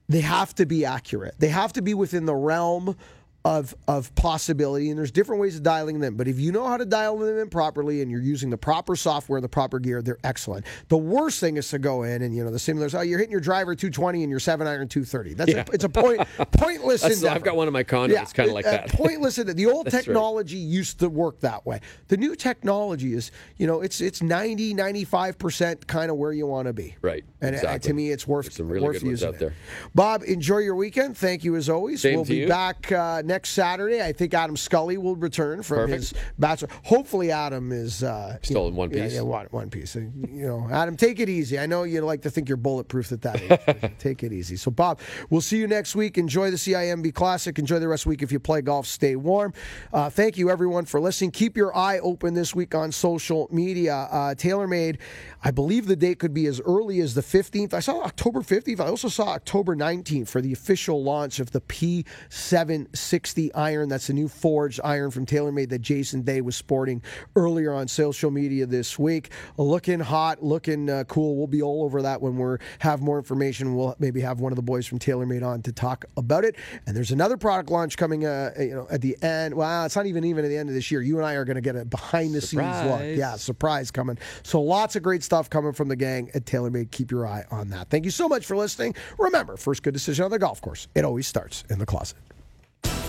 they 0.08 0.20
have 0.20 0.54
to 0.54 0.64
be 0.64 0.84
accurate. 0.84 1.34
They 1.38 1.48
have 1.48 1.72
to 1.74 1.82
be 1.82 1.94
within 1.94 2.24
the 2.24 2.36
realm 2.36 2.96
of 3.44 3.74
of 3.86 4.14
possibility, 4.16 4.90
and 4.90 4.98
there's 4.98 5.12
different 5.12 5.40
ways 5.40 5.56
of 5.56 5.62
dialing 5.62 6.00
them. 6.00 6.16
But 6.16 6.26
if 6.28 6.38
you 6.40 6.52
know 6.52 6.66
how 6.66 6.76
to 6.76 6.84
dial 6.84 7.16
them 7.16 7.38
in 7.38 7.48
properly, 7.48 8.02
and 8.02 8.10
you're 8.10 8.20
using 8.20 8.50
the 8.50 8.58
proper 8.58 8.96
software, 8.96 9.40
the 9.40 9.48
proper 9.48 9.78
gear, 9.78 10.02
they're 10.02 10.18
excellent. 10.24 10.66
The 10.88 10.96
worst 10.98 11.38
thing 11.40 11.56
is 11.56 11.68
to 11.70 11.78
go 11.78 12.02
in 12.02 12.22
and 12.22 12.34
you 12.34 12.44
know 12.44 12.50
the 12.50 12.58
simulators. 12.58 12.98
Oh, 12.98 13.02
you're 13.02 13.18
hitting 13.18 13.30
your 13.32 13.40
driver 13.40 13.74
220 13.74 14.22
and 14.24 14.30
your 14.30 14.40
seven 14.40 14.66
iron 14.66 14.88
230. 14.88 15.34
That's 15.34 15.50
Yeah. 15.52 15.64
a, 15.68 15.72
it's 15.72 15.84
a 15.84 15.88
point 15.88 16.20
pointless. 16.52 17.04
I've 17.24 17.42
got 17.42 17.56
one 17.56 17.68
in 17.68 17.72
my 17.72 17.84
condo 17.84 18.14
that's 18.14 18.32
kinda 18.32 18.52
like 18.52 18.66
uh, 18.66 18.72
that. 18.72 18.88
pointless. 18.92 19.36
The 19.36 19.66
old 19.66 19.86
That's 19.86 19.94
right. 19.94 20.04
technology 20.04 20.56
used 20.58 20.98
to 21.00 21.08
work 21.08 21.40
that 21.40 21.64
way. 21.64 21.80
The 22.08 22.16
new 22.16 22.34
technology 22.34 23.14
is 23.14 23.30
you 23.56 23.66
know 23.66 23.80
it's 23.80 24.00
it's 24.00 24.20
90 24.20 24.74
95 24.74 25.38
percent 25.38 25.86
kind 25.86 26.10
of 26.10 26.16
where 26.16 26.32
you 26.32 26.46
want 26.46 26.66
to 26.66 26.72
be. 26.72 26.96
Right, 27.00 27.24
And 27.40 27.54
uh, 27.54 27.58
exactly. 27.58 27.88
to 27.88 27.94
me, 27.94 28.10
it's 28.10 28.26
worth 28.26 28.46
There's 28.46 28.56
some 28.56 28.68
really 28.68 28.86
worth 28.86 28.98
good 29.00 29.06
ones 29.06 29.22
out 29.22 29.34
it. 29.34 29.40
there. 29.40 29.54
Bob, 29.94 30.22
enjoy 30.24 30.58
your 30.58 30.74
weekend. 30.74 31.16
Thank 31.16 31.44
you 31.44 31.54
as 31.56 31.68
always. 31.68 32.02
Same 32.02 32.16
we'll 32.16 32.24
be 32.24 32.36
you. 32.38 32.48
back 32.48 32.90
uh, 32.92 33.22
next 33.28 33.50
Saturday. 33.50 34.02
I 34.02 34.12
think 34.12 34.34
Adam 34.34 34.56
Scully 34.56 34.98
will 34.98 35.14
return 35.14 35.62
from 35.62 35.76
Perfect. 35.78 35.98
his 36.00 36.14
bachelor. 36.38 36.68
Hopefully, 36.84 37.30
Adam 37.30 37.70
is 37.70 38.02
uh, 38.02 38.38
Still 38.42 38.66
in 38.66 38.74
one 38.74 38.90
piece? 38.90 39.14
Yeah, 39.14 39.20
one, 39.20 39.46
one 39.50 39.70
piece. 39.70 39.94
You 39.94 40.10
know, 40.26 40.68
Adam, 40.70 40.96
take 40.96 41.20
it 41.20 41.28
easy. 41.28 41.58
I 41.58 41.66
know 41.66 41.84
you 41.84 42.00
like 42.00 42.22
to 42.22 42.30
think 42.30 42.48
you're 42.48 42.56
bulletproof 42.56 43.12
at 43.12 43.22
that 43.22 43.40
age. 43.40 43.92
take 43.98 44.24
it 44.24 44.32
easy. 44.32 44.56
So, 44.56 44.70
Bob, 44.70 44.98
we'll 45.30 45.40
see 45.40 45.58
you 45.58 45.68
next 45.68 45.94
week. 45.94 46.18
Enjoy 46.18 46.50
the 46.50 46.56
CIMB 46.56 47.14
Classic. 47.14 47.56
Enjoy 47.58 47.78
the 47.78 47.86
rest 47.86 48.02
of 48.02 48.04
the 48.04 48.10
week. 48.10 48.22
If 48.22 48.32
you 48.32 48.40
play 48.40 48.62
golf, 48.62 48.86
stay 48.86 49.14
warm. 49.14 49.52
Uh, 49.92 50.10
thank 50.10 50.36
you, 50.36 50.50
everyone, 50.50 50.86
for 50.86 51.00
listening. 51.00 51.30
Keep 51.30 51.56
your 51.56 51.76
eye 51.76 51.98
open 52.00 52.34
this 52.34 52.54
week 52.54 52.74
on 52.74 52.90
social 52.90 53.48
media. 53.52 53.94
Uh, 54.10 54.34
TaylorMade, 54.34 54.98
I 55.42 55.52
believe 55.52 55.86
the 55.86 55.96
date 55.96 56.18
could 56.18 56.34
be 56.34 56.46
as 56.46 56.60
early 56.60 57.00
as 57.00 57.14
the 57.14 57.20
15th. 57.20 57.72
I 57.72 57.80
saw 57.80 58.02
October 58.02 58.40
15th. 58.40 58.80
I 58.80 58.86
also 58.86 59.08
saw 59.08 59.28
October 59.28 59.76
19th 59.76 60.28
for 60.28 60.40
the 60.40 60.52
official 60.52 61.02
launch 61.02 61.38
of 61.38 61.52
the 61.52 61.60
P760 61.60 63.50
iron. 63.54 63.88
That's 63.88 64.08
the 64.08 64.14
new 64.14 64.26
forged 64.26 64.80
iron 64.82 65.12
from 65.12 65.26
TaylorMade 65.26 65.68
that 65.68 65.80
Jason 65.80 66.22
Day 66.22 66.40
was 66.40 66.56
sporting 66.56 67.02
earlier 67.36 67.72
on 67.72 67.86
social 67.86 68.30
media 68.32 68.66
this 68.66 68.98
week. 68.98 69.30
Looking 69.56 70.00
hot, 70.00 70.42
looking 70.42 70.90
uh, 70.90 71.04
cool. 71.04 71.36
We'll 71.36 71.46
be 71.46 71.62
all 71.62 71.84
over 71.84 72.02
that 72.02 72.20
when 72.20 72.36
we 72.36 72.56
have 72.80 73.00
more 73.00 73.18
information. 73.18 73.76
We'll 73.76 73.94
maybe 74.00 74.20
have 74.22 74.40
one 74.40 74.50
of 74.50 74.56
the 74.56 74.62
boys 74.62 74.86
from 74.86 74.98
TaylorMade 74.98 75.46
on 75.46 75.62
to 75.62 75.72
talk 75.72 76.04
about 76.16 76.44
it. 76.44 76.56
And 76.86 76.96
there's 76.96 77.12
another 77.12 77.36
product 77.36 77.70
launch 77.70 77.96
coming, 77.96 78.26
uh, 78.26 78.50
you 78.58 78.74
know, 78.74 78.88
at 78.90 79.02
the 79.02 79.16
end. 79.22 79.54
Well, 79.54 79.84
it's 79.84 79.94
not 79.94 80.06
even 80.06 80.24
even 80.24 80.44
at 80.44 80.48
the 80.48 80.56
end 80.56 80.68
of 80.68 80.74
this 80.74 80.90
year. 80.90 81.00
You 81.00 81.16
and 81.18 81.26
I 81.26 81.34
are 81.34 81.44
going 81.44 81.56
to 81.56 81.60
get 81.60 81.76
a 81.76 81.84
behind 81.84 82.34
the 82.34 82.40
scenes 82.40 82.82
look. 82.84 83.02
Yeah, 83.02 83.36
surprise 83.36 83.92
coming. 83.92 84.18
So 84.42 84.60
lots 84.60 84.96
of 84.96 85.02
great 85.02 85.22
stuff 85.28 85.50
coming 85.50 85.74
from 85.74 85.88
the 85.88 85.96
gang 85.96 86.30
at 86.34 86.46
TaylorMade. 86.46 86.90
Keep 86.90 87.10
your 87.10 87.26
eye 87.26 87.44
on 87.50 87.68
that. 87.68 87.90
Thank 87.90 88.06
you 88.06 88.10
so 88.10 88.28
much 88.28 88.46
for 88.46 88.56
listening. 88.56 88.94
Remember, 89.18 89.58
first 89.58 89.82
good 89.82 89.92
decision 89.92 90.24
on 90.24 90.30
the 90.30 90.38
golf 90.38 90.62
course. 90.62 90.88
It 90.94 91.04
always 91.04 91.26
starts 91.26 91.64
in 91.68 91.78
the 91.78 91.84
closet. 91.84 92.16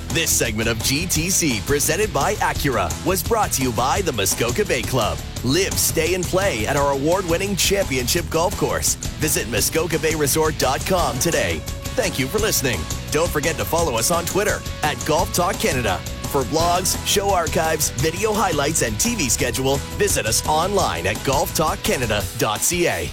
This 0.10 0.30
segment 0.32 0.68
of 0.68 0.78
GTC, 0.80 1.66
presented 1.66 2.12
by 2.12 2.34
Acura, 2.36 2.90
was 3.06 3.24
brought 3.24 3.52
to 3.54 3.64
you 3.64 3.72
by 3.72 4.02
the 4.02 4.12
Muskoka 4.12 4.66
Bay 4.66 4.82
Club. 4.82 5.18
Live, 5.46 5.74
stay, 5.76 6.14
and 6.14 6.26
play 6.26 6.68
at 6.68 6.76
our 6.76 6.92
award 6.92 7.26
winning 7.30 7.56
championship 7.56 8.30
golf 8.30 8.58
course. 8.58 8.96
Visit 9.22 9.46
MuskokaBayResort.com 9.48 11.20
today. 11.20 11.62
Thank 11.96 12.20
you 12.20 12.28
for 12.28 12.40
listening. 12.40 12.80
Don't 13.12 13.30
forget 13.30 13.56
to 13.58 13.66
follow 13.66 13.96
us 13.98 14.12
on 14.12 14.26
Twitter 14.26 14.60
at 14.84 14.98
Golf 15.06 15.34
Talk 15.34 15.56
Canada. 15.60 16.02
For 16.30 16.44
blogs, 16.44 16.96
show 17.08 17.34
archives, 17.34 17.90
video 17.90 18.32
highlights, 18.32 18.84
and 18.84 18.96
TV 18.98 19.32
schedule, 19.32 19.78
visit 19.98 20.28
us 20.28 20.48
online 20.48 21.08
at 21.08 21.16
golftalkcanada.ca. 21.18 23.10